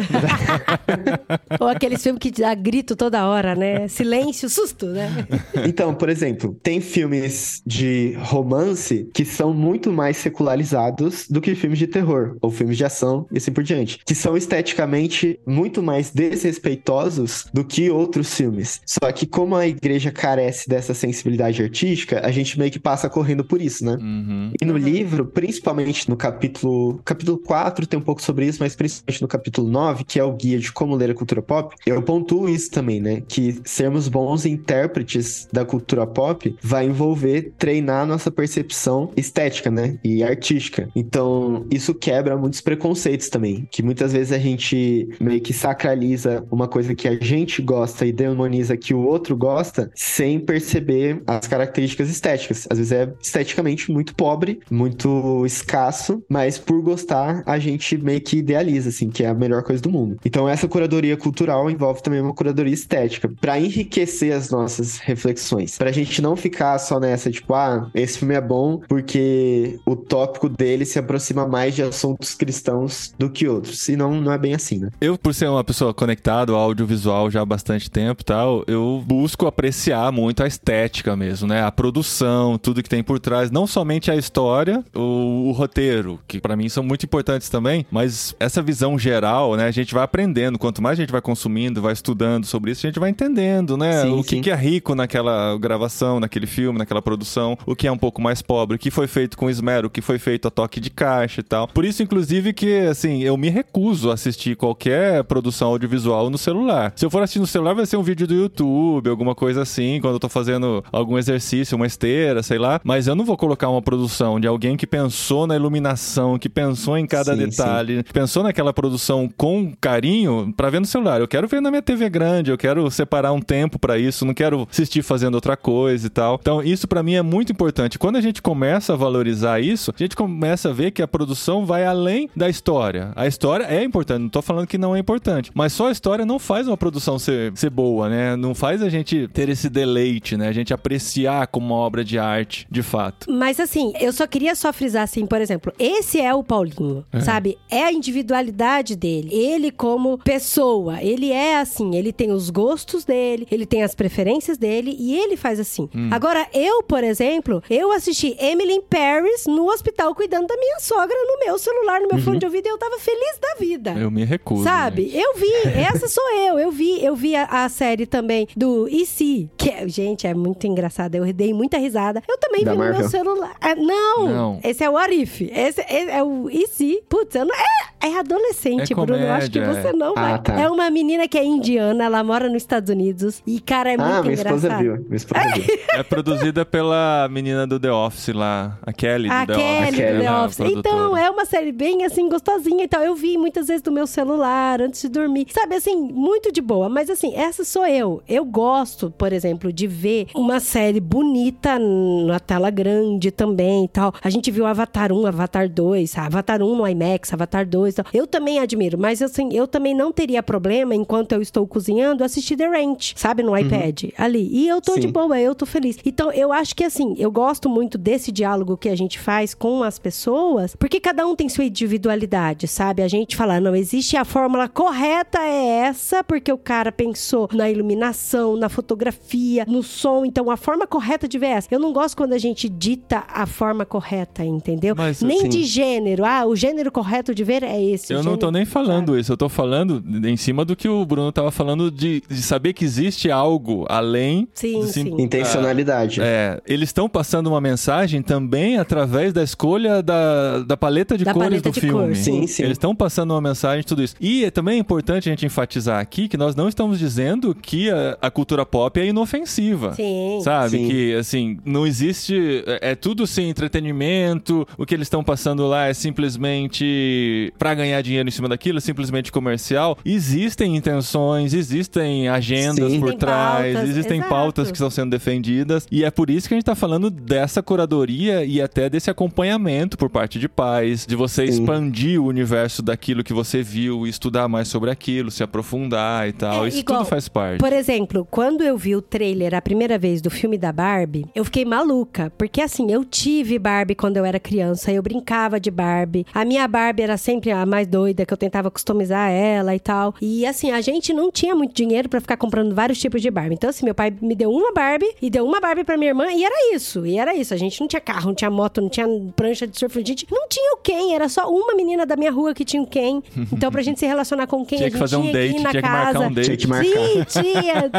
Ou 1.60 1.68
aqueles 1.68 2.02
filmes 2.02 2.20
que 2.20 2.32
dá 2.32 2.54
grito 2.54 2.96
toda 2.96 3.28
hora, 3.28 3.56
né? 3.56 3.88
Silêncio, 3.88 4.50
susto, 4.50 4.88
né? 4.88 5.28
Então, 5.68 5.94
por 5.94 6.10
exemplo, 6.10 6.58
tem 6.64 6.80
filmes 6.80 7.62
de 7.66 8.16
romance 8.20 9.10
que 9.14 9.26
são 9.26 9.54
muito 9.54 9.92
mais 9.92 10.18
secularizados 10.18 11.28
do 11.30 11.42
que 11.42 11.56
filmes 11.56 11.80
de 11.80 11.88
terror, 11.88 12.38
ou 12.42 12.52
filmes 12.52 12.78
de 12.78 12.86
ação 12.86 13.28
e 13.32 13.38
assim 13.38 13.52
por 13.52 13.64
diante, 13.64 14.00
que 14.06 14.16
são 14.16 14.38
esteticamente 14.38 15.40
muito 15.46 15.84
mais 15.84 16.12
desrespeitosos 16.12 17.46
do 17.54 17.64
que 17.64 17.90
outros 17.90 18.34
filmes. 18.34 18.82
Só 18.86 19.12
que 19.12 19.26
como 19.26 19.56
a 19.56 19.68
igreja 19.68 20.12
carece 20.12 20.70
dessa 20.70 20.94
sensibilidade 20.94 21.27
artística, 21.62 22.26
a 22.26 22.32
gente 22.32 22.58
meio 22.58 22.72
que 22.72 22.80
passa 22.80 23.10
correndo 23.10 23.44
por 23.44 23.62
isso, 23.62 23.86
né? 23.86 23.98
Uhum. 24.00 24.52
E 24.60 24.66
no 24.66 24.78
livro, 24.78 25.26
principalmente 25.26 26.10
no 26.10 26.16
capítulo, 26.16 27.00
capítulo 27.04 27.38
4 27.38 27.86
tem 27.86 28.00
um 28.00 28.04
pouco 28.04 28.22
sobre 28.22 28.46
isso, 28.46 28.58
mas 28.60 28.76
principalmente 28.76 29.22
no 29.22 29.28
capítulo 29.28 29.70
9, 29.70 30.04
que 30.04 30.20
é 30.20 30.24
o 30.24 30.34
guia 30.34 30.60
de 30.60 30.72
como 30.72 30.96
ler 30.96 31.12
a 31.12 31.14
cultura 31.14 31.42
pop, 31.42 31.76
eu 31.86 32.02
pontuo 32.02 32.50
isso 32.50 32.72
também, 32.72 33.00
né? 33.00 33.22
Que 33.28 33.60
sermos 33.64 34.08
bons 34.08 34.46
intérpretes 34.46 35.48
da 35.52 35.66
cultura 35.66 36.06
pop 36.06 36.56
vai 36.62 36.86
envolver 36.86 37.54
treinar 37.58 38.06
nossa 38.06 38.32
percepção 38.32 39.12
estética, 39.16 39.70
né? 39.70 39.98
E 40.04 40.24
artística. 40.24 40.90
Então, 40.96 41.66
isso 41.72 41.94
quebra 41.94 42.38
muitos 42.38 42.62
preconceitos 42.62 43.30
também, 43.30 43.68
que 43.72 43.84
muitas 43.84 44.14
vezes 44.14 44.32
a 44.32 44.40
gente 44.40 45.10
meio 45.20 45.42
que 45.42 45.54
sacraliza 45.54 46.46
uma 46.52 46.68
coisa 46.68 46.96
que 46.96 47.08
a 47.08 47.16
gente 47.16 47.62
gosta 47.62 48.06
e 48.06 48.12
demoniza 48.12 48.78
que 48.78 48.94
o 48.94 49.00
outro 49.00 49.36
gosta 49.36 49.92
sem 49.96 50.40
perceber 50.40 51.17
as 51.26 51.48
características 51.48 52.10
estéticas. 52.10 52.68
Às 52.70 52.78
vezes 52.78 52.92
é 52.92 53.12
esteticamente 53.22 53.92
muito 53.92 54.16
pobre, 54.16 54.60
muito 54.70 55.46
escasso, 55.46 56.24
mas 56.30 56.58
por 56.58 56.82
gostar, 56.82 57.44
a 57.46 57.58
gente 57.60 57.98
meio 57.98 58.22
que 58.22 58.38
idealiza, 58.38 58.90
assim, 58.90 59.10
que 59.10 59.24
é 59.24 59.28
a 59.28 59.34
melhor 59.34 59.64
coisa 59.64 59.82
do 59.82 59.90
mundo. 59.90 60.18
Então, 60.26 60.48
essa 60.48 60.68
curadoria 60.68 61.18
cultural 61.18 61.70
envolve 61.70 62.02
também 62.02 62.22
uma 62.22 62.34
curadoria 62.34 62.74
estética, 62.74 63.32
para 63.40 63.60
enriquecer 63.60 64.34
as 64.34 64.50
nossas 64.50 64.98
reflexões. 64.98 65.78
Pra 65.78 65.92
gente 65.92 66.22
não 66.22 66.36
ficar 66.36 66.78
só 66.80 67.00
nessa, 67.00 67.32
tipo, 67.32 67.54
ah, 67.54 67.90
esse 67.94 68.20
filme 68.20 68.36
é 68.36 68.42
bom 68.42 68.80
porque 68.88 69.80
o 69.86 69.96
tópico 69.96 70.50
dele 70.50 70.86
se 70.86 71.00
aproxima 71.00 71.48
mais 71.48 71.76
de 71.76 71.84
assuntos 71.84 72.34
cristãos 72.34 73.14
do 73.18 73.30
que 73.30 73.48
outros. 73.48 73.88
E 73.88 73.96
não, 73.96 74.20
não 74.20 74.32
é 74.32 74.38
bem 74.38 74.54
assim, 74.54 74.80
né? 74.80 74.90
Eu, 75.00 75.18
por 75.18 75.34
ser 75.34 75.48
uma 75.48 75.64
pessoa 75.64 75.94
conectada 75.94 76.52
ao 76.52 76.58
audiovisual 76.58 77.30
já 77.30 77.42
há 77.42 77.46
bastante 77.46 77.90
tempo 77.90 78.22
e 78.22 78.26
tal, 78.26 78.64
eu 78.68 79.04
busco 79.06 79.46
apreciar 79.46 80.12
muito 80.12 80.44
a 80.44 80.48
estética 80.48 81.07
mesmo, 81.16 81.48
né? 81.48 81.64
A 81.64 81.72
produção, 81.72 82.58
tudo 82.58 82.84
que 82.84 82.90
tem 82.90 83.04
por 83.04 83.20
trás, 83.20 83.52
não 83.52 83.68
somente 83.68 84.12
a 84.12 84.16
história, 84.16 84.84
o, 84.96 85.50
o 85.50 85.52
roteiro, 85.52 86.20
que 86.28 86.40
pra 86.40 86.56
mim 86.56 86.70
são 86.70 86.84
muito 86.84 87.06
importantes 87.06 87.50
também, 87.50 87.86
mas 87.92 88.36
essa 88.40 88.62
visão 88.62 88.98
geral, 88.98 89.56
né? 89.56 89.66
A 89.66 89.72
gente 89.72 89.94
vai 89.94 90.04
aprendendo, 90.04 90.58
quanto 90.58 90.82
mais 90.82 90.98
a 90.98 91.02
gente 91.02 91.12
vai 91.12 91.22
consumindo, 91.22 91.82
vai 91.82 91.94
estudando 91.94 92.46
sobre 92.46 92.72
isso, 92.72 92.86
a 92.86 92.90
gente 92.90 93.00
vai 93.00 93.10
entendendo, 93.10 93.78
né? 93.78 94.02
Sim, 94.02 94.12
o 94.12 94.24
que, 94.24 94.42
que 94.42 94.52
é 94.52 94.56
rico 94.56 94.96
naquela 94.96 95.58
gravação, 95.58 96.20
naquele 96.20 96.48
filme, 96.48 96.80
naquela 96.80 97.02
produção, 97.02 97.58
o 97.66 97.76
que 97.76 97.88
é 97.88 97.92
um 97.92 97.98
pouco 97.98 98.22
mais 98.22 98.42
pobre, 98.42 98.76
o 98.76 98.80
que 98.80 98.92
foi 98.92 99.08
feito 99.08 99.38
com 99.38 99.50
esmero, 99.50 99.88
o 99.88 99.90
que 99.90 100.02
foi 100.02 100.20
feito 100.20 100.48
a 100.48 100.52
toque 100.52 100.80
de 100.80 100.90
caixa 100.90 101.42
e 101.42 101.44
tal. 101.44 101.68
Por 101.68 101.86
isso, 101.86 102.02
inclusive, 102.04 102.54
que, 102.54 102.80
assim, 102.82 103.24
eu 103.24 103.38
me 103.38 103.50
recuso 103.50 104.12
a 104.12 104.14
assistir 104.14 104.56
qualquer 104.56 105.24
produção 105.24 105.70
audiovisual 105.70 106.30
no 106.30 106.38
celular. 106.38 106.94
Se 106.96 107.06
eu 107.06 107.10
for 107.10 107.22
assistir 107.22 107.40
no 107.40 107.48
celular, 107.48 107.74
vai 107.74 107.86
ser 107.86 107.98
um 107.98 108.04
vídeo 108.04 108.28
do 108.28 108.34
YouTube, 108.34 109.10
alguma 109.10 109.36
coisa 109.36 109.62
assim, 109.62 110.00
quando 110.02 110.16
eu 110.16 110.20
tô 110.20 110.30
fazendo 110.30 110.84
algum 110.98 111.18
exercício, 111.18 111.76
uma 111.76 111.88
esteira, 111.88 112.44
sei 112.44 112.58
lá. 112.58 112.80
Mas 112.84 113.08
eu 113.08 113.16
não 113.16 113.26
vou 113.26 113.38
colocar 113.38 113.70
uma 113.70 113.82
produção 113.82 114.40
de 114.40 114.48
alguém 114.48 114.76
que 114.76 114.88
pensou 114.88 115.48
na 115.48 115.56
iluminação, 115.56 116.38
que 116.38 116.50
pensou 116.50 116.98
em 116.98 117.06
cada 117.06 117.36
Sim, 117.36 117.46
detalhe, 117.46 118.04
pensou 118.14 118.44
naquela 118.44 118.74
produção 118.74 119.30
com 119.36 119.74
carinho 119.80 120.54
pra 120.56 120.70
ver 120.70 120.80
no 120.80 120.86
celular. 120.86 121.22
Eu 121.22 121.28
quero 121.28 121.48
ver 121.48 121.62
na 121.62 121.70
minha 121.70 121.82
TV 121.82 122.10
grande, 122.10 122.52
eu 122.52 122.58
quero 122.58 122.90
separar 122.92 123.32
um 123.32 123.42
tempo 123.42 123.80
pra 123.80 123.98
isso, 123.98 124.26
não 124.26 124.34
quero 124.34 124.68
assistir 124.70 125.02
fazendo 125.02 125.36
outra 125.36 125.56
coisa 125.56 126.08
e 126.08 126.10
tal. 126.10 126.38
Então, 126.42 126.62
isso 126.62 126.88
pra 126.88 127.04
mim 127.04 127.16
é 127.16 127.22
muito 127.22 127.52
importante. 127.52 128.00
Quando 128.00 128.18
a 128.18 128.22
gente 128.22 128.42
começa 128.42 128.94
a 128.94 128.96
valorizar 128.96 129.60
isso, 129.60 129.94
a 129.96 130.04
gente 130.04 130.16
começa 130.16 130.70
a 130.70 130.74
ver 130.74 130.92
que 130.92 131.02
a 131.02 131.08
produção 131.08 131.66
vai 131.66 131.86
além 131.86 132.30
da 132.36 132.50
história. 132.50 133.12
A 133.16 133.28
história 133.28 133.66
é 133.66 133.84
importante, 133.84 134.22
não 134.22 134.30
tô 134.30 134.42
falando 134.42 134.68
que 134.68 134.78
não 134.78 134.96
é 134.96 135.00
importante, 135.00 135.52
mas 135.54 135.74
só 135.74 135.88
a 135.88 135.92
história 135.92 136.26
não 136.26 136.40
faz 136.40 136.68
uma 136.68 136.78
produção 136.78 137.20
ser, 137.20 137.52
ser 137.56 137.70
boa, 137.70 138.10
né? 138.10 138.36
Não 138.36 138.54
faz 138.56 138.82
a 138.82 138.90
gente 138.90 139.28
ter 139.34 139.50
esse 139.50 139.70
deleite, 139.70 140.38
né? 140.38 140.48
A 140.48 140.52
gente 140.52 140.74
apreciar 140.88 141.48
como 141.48 141.68
uma 141.68 141.76
obra 141.76 142.04
de 142.04 142.18
arte, 142.18 142.66
de 142.72 142.82
fato. 142.82 143.30
Mas 143.30 143.60
assim, 143.60 143.94
eu 144.00 144.14
só 144.14 144.26
queria 144.26 144.56
só 144.56 144.72
frisar 144.72 145.04
assim, 145.04 145.26
por 145.26 145.42
exemplo, 145.42 145.74
esse 145.78 146.20
é 146.20 146.34
o 146.34 146.44
Paulinho, 146.44 147.06
sabe? 147.20 147.58
É 147.70 147.84
a 147.84 147.92
individualidade 147.92 148.96
dele. 148.96 149.30
Ele 149.34 149.70
como 149.70 150.18
pessoa, 150.18 151.02
ele 151.02 151.32
é 151.32 151.60
assim, 151.60 151.96
ele 151.96 152.14
tem 152.14 152.32
os 152.32 152.50
gostos 152.50 153.04
dele, 153.04 153.48
ele 153.52 153.66
tem 153.66 153.84
as 153.84 153.94
preferências 153.94 154.58
dele 154.58 154.96
e 154.98 155.16
ele 155.16 155.36
faz 155.36 155.60
assim. 155.60 155.90
Agora, 156.12 156.48
eu, 156.54 156.82
por 156.84 157.04
exemplo, 157.04 157.62
eu 157.70 157.92
assisti 157.92 158.36
Emily 158.40 158.74
in 158.74 158.82
Paris 158.82 159.46
no 159.46 159.70
hospital 159.70 160.16
cuidando 160.16 160.48
da 160.48 160.56
minha 160.56 160.80
sogra 160.80 161.16
no 161.16 161.46
meu 161.46 161.58
celular, 161.58 162.00
no 162.00 162.08
meu 162.08 162.20
fone 162.20 162.40
de 162.40 162.46
ouvido 162.46 162.68
e 162.68 162.70
eu 162.70 162.78
tava 162.78 162.98
feliz 163.00 163.40
da 163.42 163.60
vida. 163.60 163.92
Eu 163.92 164.10
me 164.10 164.24
recuso. 164.24 164.64
Sabe? 164.64 165.04
gente. 165.04 165.18
Eu 165.18 165.34
vi, 165.36 165.52
essa 165.80 166.08
sou 166.08 166.24
eu. 166.36 166.60
Eu 166.60 166.72
vi, 166.72 167.04
eu 167.04 167.16
vi 167.16 167.36
a, 167.36 167.66
a 167.66 167.70
série 167.70 168.06
também 168.06 168.48
do 168.56 168.88
E.C., 168.88 169.50
que 169.58 169.70
é, 169.70 169.88
gente, 169.88 170.26
é 170.26 170.34
muito 170.34 170.67
engraçada. 170.68 171.18
Eu 171.18 171.34
dei 171.34 171.54
muita 171.54 171.78
risada. 171.78 172.22
Eu 172.28 172.38
também 172.38 172.64
Da 172.64 172.72
vi 172.72 172.78
no 172.78 172.84
meu 172.84 172.94
Marvel? 172.94 173.10
celular. 173.10 173.56
Ah, 173.62 173.76
não, 173.76 174.28
Não. 174.28 174.60
esse 174.64 174.84
é 174.84 174.90
o 174.90 174.98
Arif. 174.98 175.42
Esse, 175.54 175.82
esse 175.82 176.10
é 176.10 176.24
o 176.24 176.50
E.C. 176.50 177.02
Putz, 177.10 177.36
eu 177.36 177.46
não, 177.46 177.56
é, 177.56 178.08
é 178.08 178.20
adolescente, 178.20 178.92
É 178.94 178.96
Bruno. 178.96 179.16
Eu 179.16 179.32
acho 179.32 179.50
que 179.52 179.60
comédia, 179.60 179.82
você 179.82 179.94
não 179.94 180.14
Ah, 180.16 180.22
vai. 180.32 180.42
tá. 180.42 180.60
É 180.60 180.70
uma 180.70 180.90
menina 180.90 181.28
que 181.28 181.38
é 181.38 181.44
indiana, 181.46 182.06
ela 182.06 182.24
mora 182.24 182.48
nos 182.48 182.58
Estados 182.64 182.90
Unidos. 182.90 183.42
E, 183.46 183.60
cara, 183.60 183.92
é 183.94 183.98
muito 183.98 184.10
ah, 184.12 184.22
minha 184.22 184.34
engraçado. 184.34 184.56
esposa 184.58 184.78
viu. 184.78 184.96
Minha 185.06 185.16
esposa 185.16 185.42
viu. 185.56 185.78
É 185.94 186.04
produzida 186.04 186.66
pela 186.66 187.28
menina 187.32 187.66
do 187.66 187.80
The 187.80 187.92
Office 187.92 188.34
lá, 188.34 188.78
a 188.82 188.94
Kelly 188.94 189.28
do 189.30 189.34
A 189.34 189.46
The 189.46 189.54
Kelly 189.56 189.88
Office. 189.88 189.98
do 190.18 190.22
The 190.22 190.32
Office. 190.32 190.60
Então, 190.78 191.18
é 191.18 191.30
uma 191.30 191.46
série 191.46 191.72
bem, 191.72 192.06
assim, 192.06 192.28
gostosinha 192.30 192.84
e 192.84 192.88
tal. 192.88 193.02
Eu 193.04 193.16
vi 193.16 193.38
muitas 193.38 193.68
vezes 193.68 193.82
do 193.82 193.92
meu 193.92 194.06
celular 194.08 194.82
antes 194.82 195.02
de 195.02 195.10
dormir. 195.10 195.48
Sabe, 195.52 195.76
assim, 195.76 195.96
muito 195.96 196.52
de 196.52 196.62
boa. 196.62 196.90
Mas, 196.90 197.10
assim, 197.10 197.34
essa 197.36 197.64
sou 197.64 197.86
eu. 197.86 198.22
Eu 198.28 198.46
gosto, 198.46 199.12
por 199.18 199.32
exemplo, 199.34 199.72
de 199.72 199.88
ver 199.88 200.28
uma 200.36 200.57
série 200.60 201.00
bonita 201.00 201.80
na 201.80 202.40
tela 202.40 202.70
grande 202.70 203.32
também 203.32 203.86
e 203.86 203.88
tal. 203.88 204.14
A 204.22 204.30
gente 204.30 204.52
viu 204.52 204.66
Avatar 204.66 205.12
1, 205.12 205.26
Avatar 205.26 205.70
2, 205.70 206.18
Avatar 206.18 206.62
1 206.62 206.76
no 206.76 206.88
IMAX, 206.88 207.34
Avatar 207.34 207.66
2 207.66 207.94
e 207.94 207.96
tal. 207.98 208.06
Eu 208.14 208.28
também 208.28 208.60
admiro, 208.60 208.98
mas, 208.98 209.22
assim, 209.22 209.50
eu 209.54 209.68
também 209.68 209.94
não 209.94 210.12
teria 210.12 210.42
problema, 210.42 210.96
enquanto 210.96 211.34
eu 211.34 211.42
estou 211.42 211.66
cozinhando, 211.68 212.24
assistir 212.24 212.56
The 212.56 212.68
Ranch, 212.68 213.14
sabe, 213.16 213.44
no 213.44 213.58
iPad, 213.58 214.06
ali. 214.18 214.50
E 214.52 214.68
eu 214.68 214.82
tô 214.82 214.96
de 214.96 215.08
Sim. 215.08 215.12
boa, 215.12 215.40
eu 215.40 215.56
tô 215.56 215.66
feliz. 215.66 215.98
Então, 216.06 216.32
eu 216.32 216.52
acho 216.52 216.76
que 216.76 216.84
assim, 216.84 217.16
eu 217.18 217.32
gosto 217.32 217.70
muito 217.70 217.98
desse 217.98 218.32
diálogo 218.32 218.78
que 218.78 218.90
a 218.90 218.96
gente 218.96 219.20
faz 219.20 219.54
com 219.54 219.84
as 219.84 220.00
pessoas, 220.00 220.76
porque 220.76 221.00
cada 221.00 221.26
um 221.26 221.36
tem 221.36 221.50
sua 221.50 221.66
individualidade, 221.66 222.68
sabe? 222.68 223.02
A 223.02 223.08
gente 223.08 223.36
fala, 223.36 223.60
não, 223.60 223.76
existe 223.76 224.18
a 224.18 224.26
fórmula 224.26 224.68
correta 224.68 225.40
é 225.40 225.88
essa, 225.88 226.24
porque 226.24 226.52
o 226.52 226.58
cara 226.58 226.92
pensou 226.92 227.50
na 227.54 227.70
iluminação, 227.70 228.56
na 228.56 228.70
fotografia, 228.70 229.66
no 229.68 229.84
som, 229.84 230.26
então 230.26 230.47
a 230.52 230.58
forma 230.58 230.86
correta 230.88 231.28
de 231.28 231.38
ver 231.38 231.48
é 231.48 231.52
essa. 231.52 231.68
Eu 231.72 231.80
não 231.80 231.92
gosto 231.94 232.16
quando 232.18 232.34
a 232.34 232.38
gente 232.38 232.68
dita 232.70 233.24
a 233.28 233.46
forma 233.46 233.86
correta, 233.86 234.44
entendeu? 234.44 234.96
Mas, 234.96 235.22
nem 235.22 235.40
assim- 235.40 235.50
de 235.50 235.64
gênero. 235.64 236.26
Ah, 236.26 236.46
o 236.46 236.56
gênero 236.56 236.92
correto 236.92 237.34
de 237.34 237.44
ver 237.44 237.64
é 237.64 237.82
esse. 237.84 238.14
Eu 238.14 238.20
o 238.20 238.24
não 238.24 238.34
tô 238.38 238.48
gênero- 238.48 238.52
nem 238.52 238.66
falando 238.66 239.18
isso, 239.18 239.32
eu 239.32 239.38
tô 239.38 239.50
falando 239.50 240.04
em 240.28 240.38
cima 240.38 240.64
do 240.66 240.76
que 240.76 240.88
o 240.88 241.06
Bruno 241.06 241.32
tava 241.32 241.52
falando 241.52 241.90
de, 241.92 242.22
de 242.30 242.42
saber 242.42 242.74
que 242.74 242.84
existe 242.86 243.30
algo 243.32 243.86
além. 243.90 244.48
Sim, 244.54 244.80
do 244.82 244.88
sim. 244.88 245.14
Intencionalidade. 245.22 246.20
É, 246.22 246.60
eles 246.66 246.90
estão 246.90 247.08
passando 247.10 247.48
uma 247.48 247.62
mensagem 247.62 248.22
também 248.22 248.78
através 248.78 249.32
da 249.34 249.44
escolha 249.44 250.02
da, 250.02 250.60
da 250.60 250.78
paleta 250.78 251.18
de 251.18 251.24
Da 251.24 251.34
cores 251.34 251.50
paleta 251.50 251.70
do 251.70 251.74
de 251.74 251.80
filme. 251.82 251.94
cor, 252.08 252.16
sim. 252.16 252.28
Sim, 252.42 252.48
sim. 252.48 252.64
Eles 252.64 252.76
estão 252.76 252.96
passando 252.96 253.32
uma 253.32 253.42
mensagem, 253.42 253.84
tudo 253.84 254.04
isso. 254.04 254.16
E 254.20 254.44
é 254.46 254.52
também 254.52 254.78
importante 254.80 255.30
a 255.30 255.32
gente 255.32 255.46
enfatizar 255.46 256.00
aqui 256.00 256.28
que 256.28 256.38
nós 256.38 256.56
não 256.56 256.68
estamos 256.68 257.00
dizendo 257.00 257.56
que 257.56 257.90
a, 257.90 258.18
a 258.22 258.30
cultura 258.32 258.66
pop 258.66 259.00
é 259.00 259.06
inofensiva. 259.06 259.94
Sim. 259.94 260.37
Sabe? 260.42 260.72
Sim. 260.72 260.88
Que, 260.88 261.16
assim, 261.16 261.58
não 261.66 261.86
existe. 261.86 262.64
É, 262.66 262.92
é 262.92 262.96
tudo 262.96 263.26
sem 263.28 263.50
entretenimento. 263.50 264.68
O 264.78 264.86
que 264.86 264.94
eles 264.94 265.06
estão 265.08 265.24
passando 265.24 265.66
lá 265.68 265.88
é 265.88 265.94
simplesmente 265.94 267.54
pra 267.58 267.74
ganhar 267.74 268.02
dinheiro 268.02 268.28
em 268.28 268.32
cima 268.32 268.48
daquilo, 268.48 268.78
é 268.78 268.82
simplesmente 268.82 269.32
comercial. 269.32 269.98
Existem 270.06 270.76
intenções, 270.76 271.54
existem 271.54 272.28
agendas 272.30 272.92
Sim. 272.92 273.00
por 273.00 273.10
Tem 273.10 273.18
trás, 273.18 273.74
pautas, 273.74 273.90
existem 273.90 274.18
exato. 274.18 274.30
pautas 274.30 274.68
que 274.72 274.76
estão 274.78 274.90
sendo 274.90 275.12
defendidas. 275.12 275.88
E 275.92 276.04
é 276.04 276.12
por 276.12 276.30
isso 276.30 276.48
que 276.48 276.54
a 276.54 276.58
gente 276.58 276.66
tá 276.66 276.76
falando 276.76 277.10
dessa 277.10 277.62
curadoria 277.62 278.44
e 278.44 278.62
até 278.62 278.90
desse 278.90 279.10
acompanhamento 279.10 279.98
por 279.98 280.10
parte 280.10 280.40
de 280.40 280.48
pais, 280.48 281.06
de 281.06 281.16
você 281.16 281.46
Sim. 281.48 281.54
expandir 281.62 282.22
o 282.22 282.26
universo 282.26 282.82
daquilo 282.82 283.24
que 283.24 283.34
você 283.34 283.62
viu 283.62 284.06
e 284.06 284.10
estudar 284.10 284.48
mais 284.48 284.68
sobre 284.68 284.90
aquilo, 284.90 285.32
se 285.32 285.44
aprofundar 285.44 286.28
e 286.28 286.34
tal. 286.34 286.66
É, 286.66 286.70
isso 286.70 286.80
igual- 286.80 287.00
tudo 287.00 287.10
faz 287.10 287.28
parte. 287.28 287.60
Por 287.60 287.74
exemplo, 287.74 288.28
quando 288.30 288.62
eu 288.64 288.78
vi 288.78 288.96
o 288.96 289.02
trailer 289.02 289.54
a 289.54 289.62
primeira 289.62 289.98
vez 289.98 290.22
do 290.28 290.30
filme 290.30 290.58
da 290.58 290.74
Barbie, 290.74 291.26
eu 291.34 291.46
fiquei 291.46 291.64
maluca. 291.64 292.30
Porque 292.38 292.60
assim, 292.60 292.92
eu 292.92 293.06
tive 293.06 293.58
Barbie 293.58 293.96
quando 293.96 294.18
eu 294.18 294.26
era 294.26 294.38
criança, 294.38 294.92
eu 294.92 295.02
brincava 295.02 295.58
de 295.58 295.72
Barbie. 295.72 296.26
A 296.34 296.44
minha 296.44 296.68
Barbie 296.68 297.04
era 297.04 297.16
sempre 297.16 297.50
a 297.50 297.66
mais 297.66 297.88
doida, 297.88 298.26
que 298.26 298.34
eu 298.34 298.38
tentava 298.38 298.70
customizar 298.70 299.32
ela 299.32 299.74
e 299.74 299.80
tal. 299.80 300.14
E 300.22 300.46
assim, 300.46 300.70
a 300.72 300.82
gente 300.82 301.14
não 301.14 301.32
tinha 301.32 301.56
muito 301.56 301.74
dinheiro 301.74 302.10
pra 302.10 302.20
ficar 302.20 302.36
comprando 302.36 302.76
vários 302.76 303.00
tipos 303.00 303.22
de 303.22 303.32
Barbie. 303.32 303.54
Então, 303.56 303.70
assim, 303.70 303.86
meu 303.86 303.96
pai 303.96 304.14
me 304.22 304.36
deu 304.36 304.52
uma 304.52 304.74
Barbie 304.74 305.10
e 305.22 305.30
deu 305.30 305.46
uma 305.46 305.62
Barbie 305.62 305.86
pra 305.86 305.96
minha 305.96 306.10
irmã 306.12 306.26
e 306.30 306.44
era 306.44 306.76
isso. 306.76 307.06
E 307.06 307.18
era 307.18 307.34
isso. 307.34 307.54
A 307.54 307.58
gente 307.58 307.80
não 307.80 307.88
tinha 307.88 308.02
carro, 308.02 308.28
não 308.28 308.36
tinha 308.36 308.52
moto, 308.52 308.82
não 308.82 308.90
tinha 308.90 309.08
prancha 309.34 309.66
de 309.66 309.80
surf. 309.80 309.98
A 309.98 310.04
gente 310.06 310.28
não 310.30 310.46
tinha 310.50 310.74
o 310.74 310.78
Ken, 310.78 311.14
era 311.14 311.30
só 311.30 311.50
uma 311.50 311.74
menina 311.74 312.06
da 312.06 312.18
minha 312.18 312.32
rua 312.32 312.54
que 312.54 312.66
tinha 312.66 312.84
o 312.84 312.88
Ken. 312.88 313.22
Então, 313.54 313.72
pra 313.72 313.82
gente 313.82 313.98
se 313.98 314.06
relacionar 314.06 314.46
com 314.46 314.66
quem 314.66 314.78
Tinha 314.78 314.90
a 314.90 314.92
que 314.92 314.98
gente 314.98 315.00
fazer 315.00 315.16
um 315.16 315.22
tinha 315.22 315.34
date, 315.34 315.54
que 315.54 315.60
ir 315.60 315.64
na 315.64 315.70
tinha 315.70 315.82
que 315.82 315.88
casa. 315.88 316.20
marcar 316.20 316.30
um 316.30 316.34
date. 316.34 316.46
Tinha 316.46 316.58
que 316.58 316.68
marcar. 316.68 317.30
Sim, 317.30 317.42
tinha. 317.42 317.92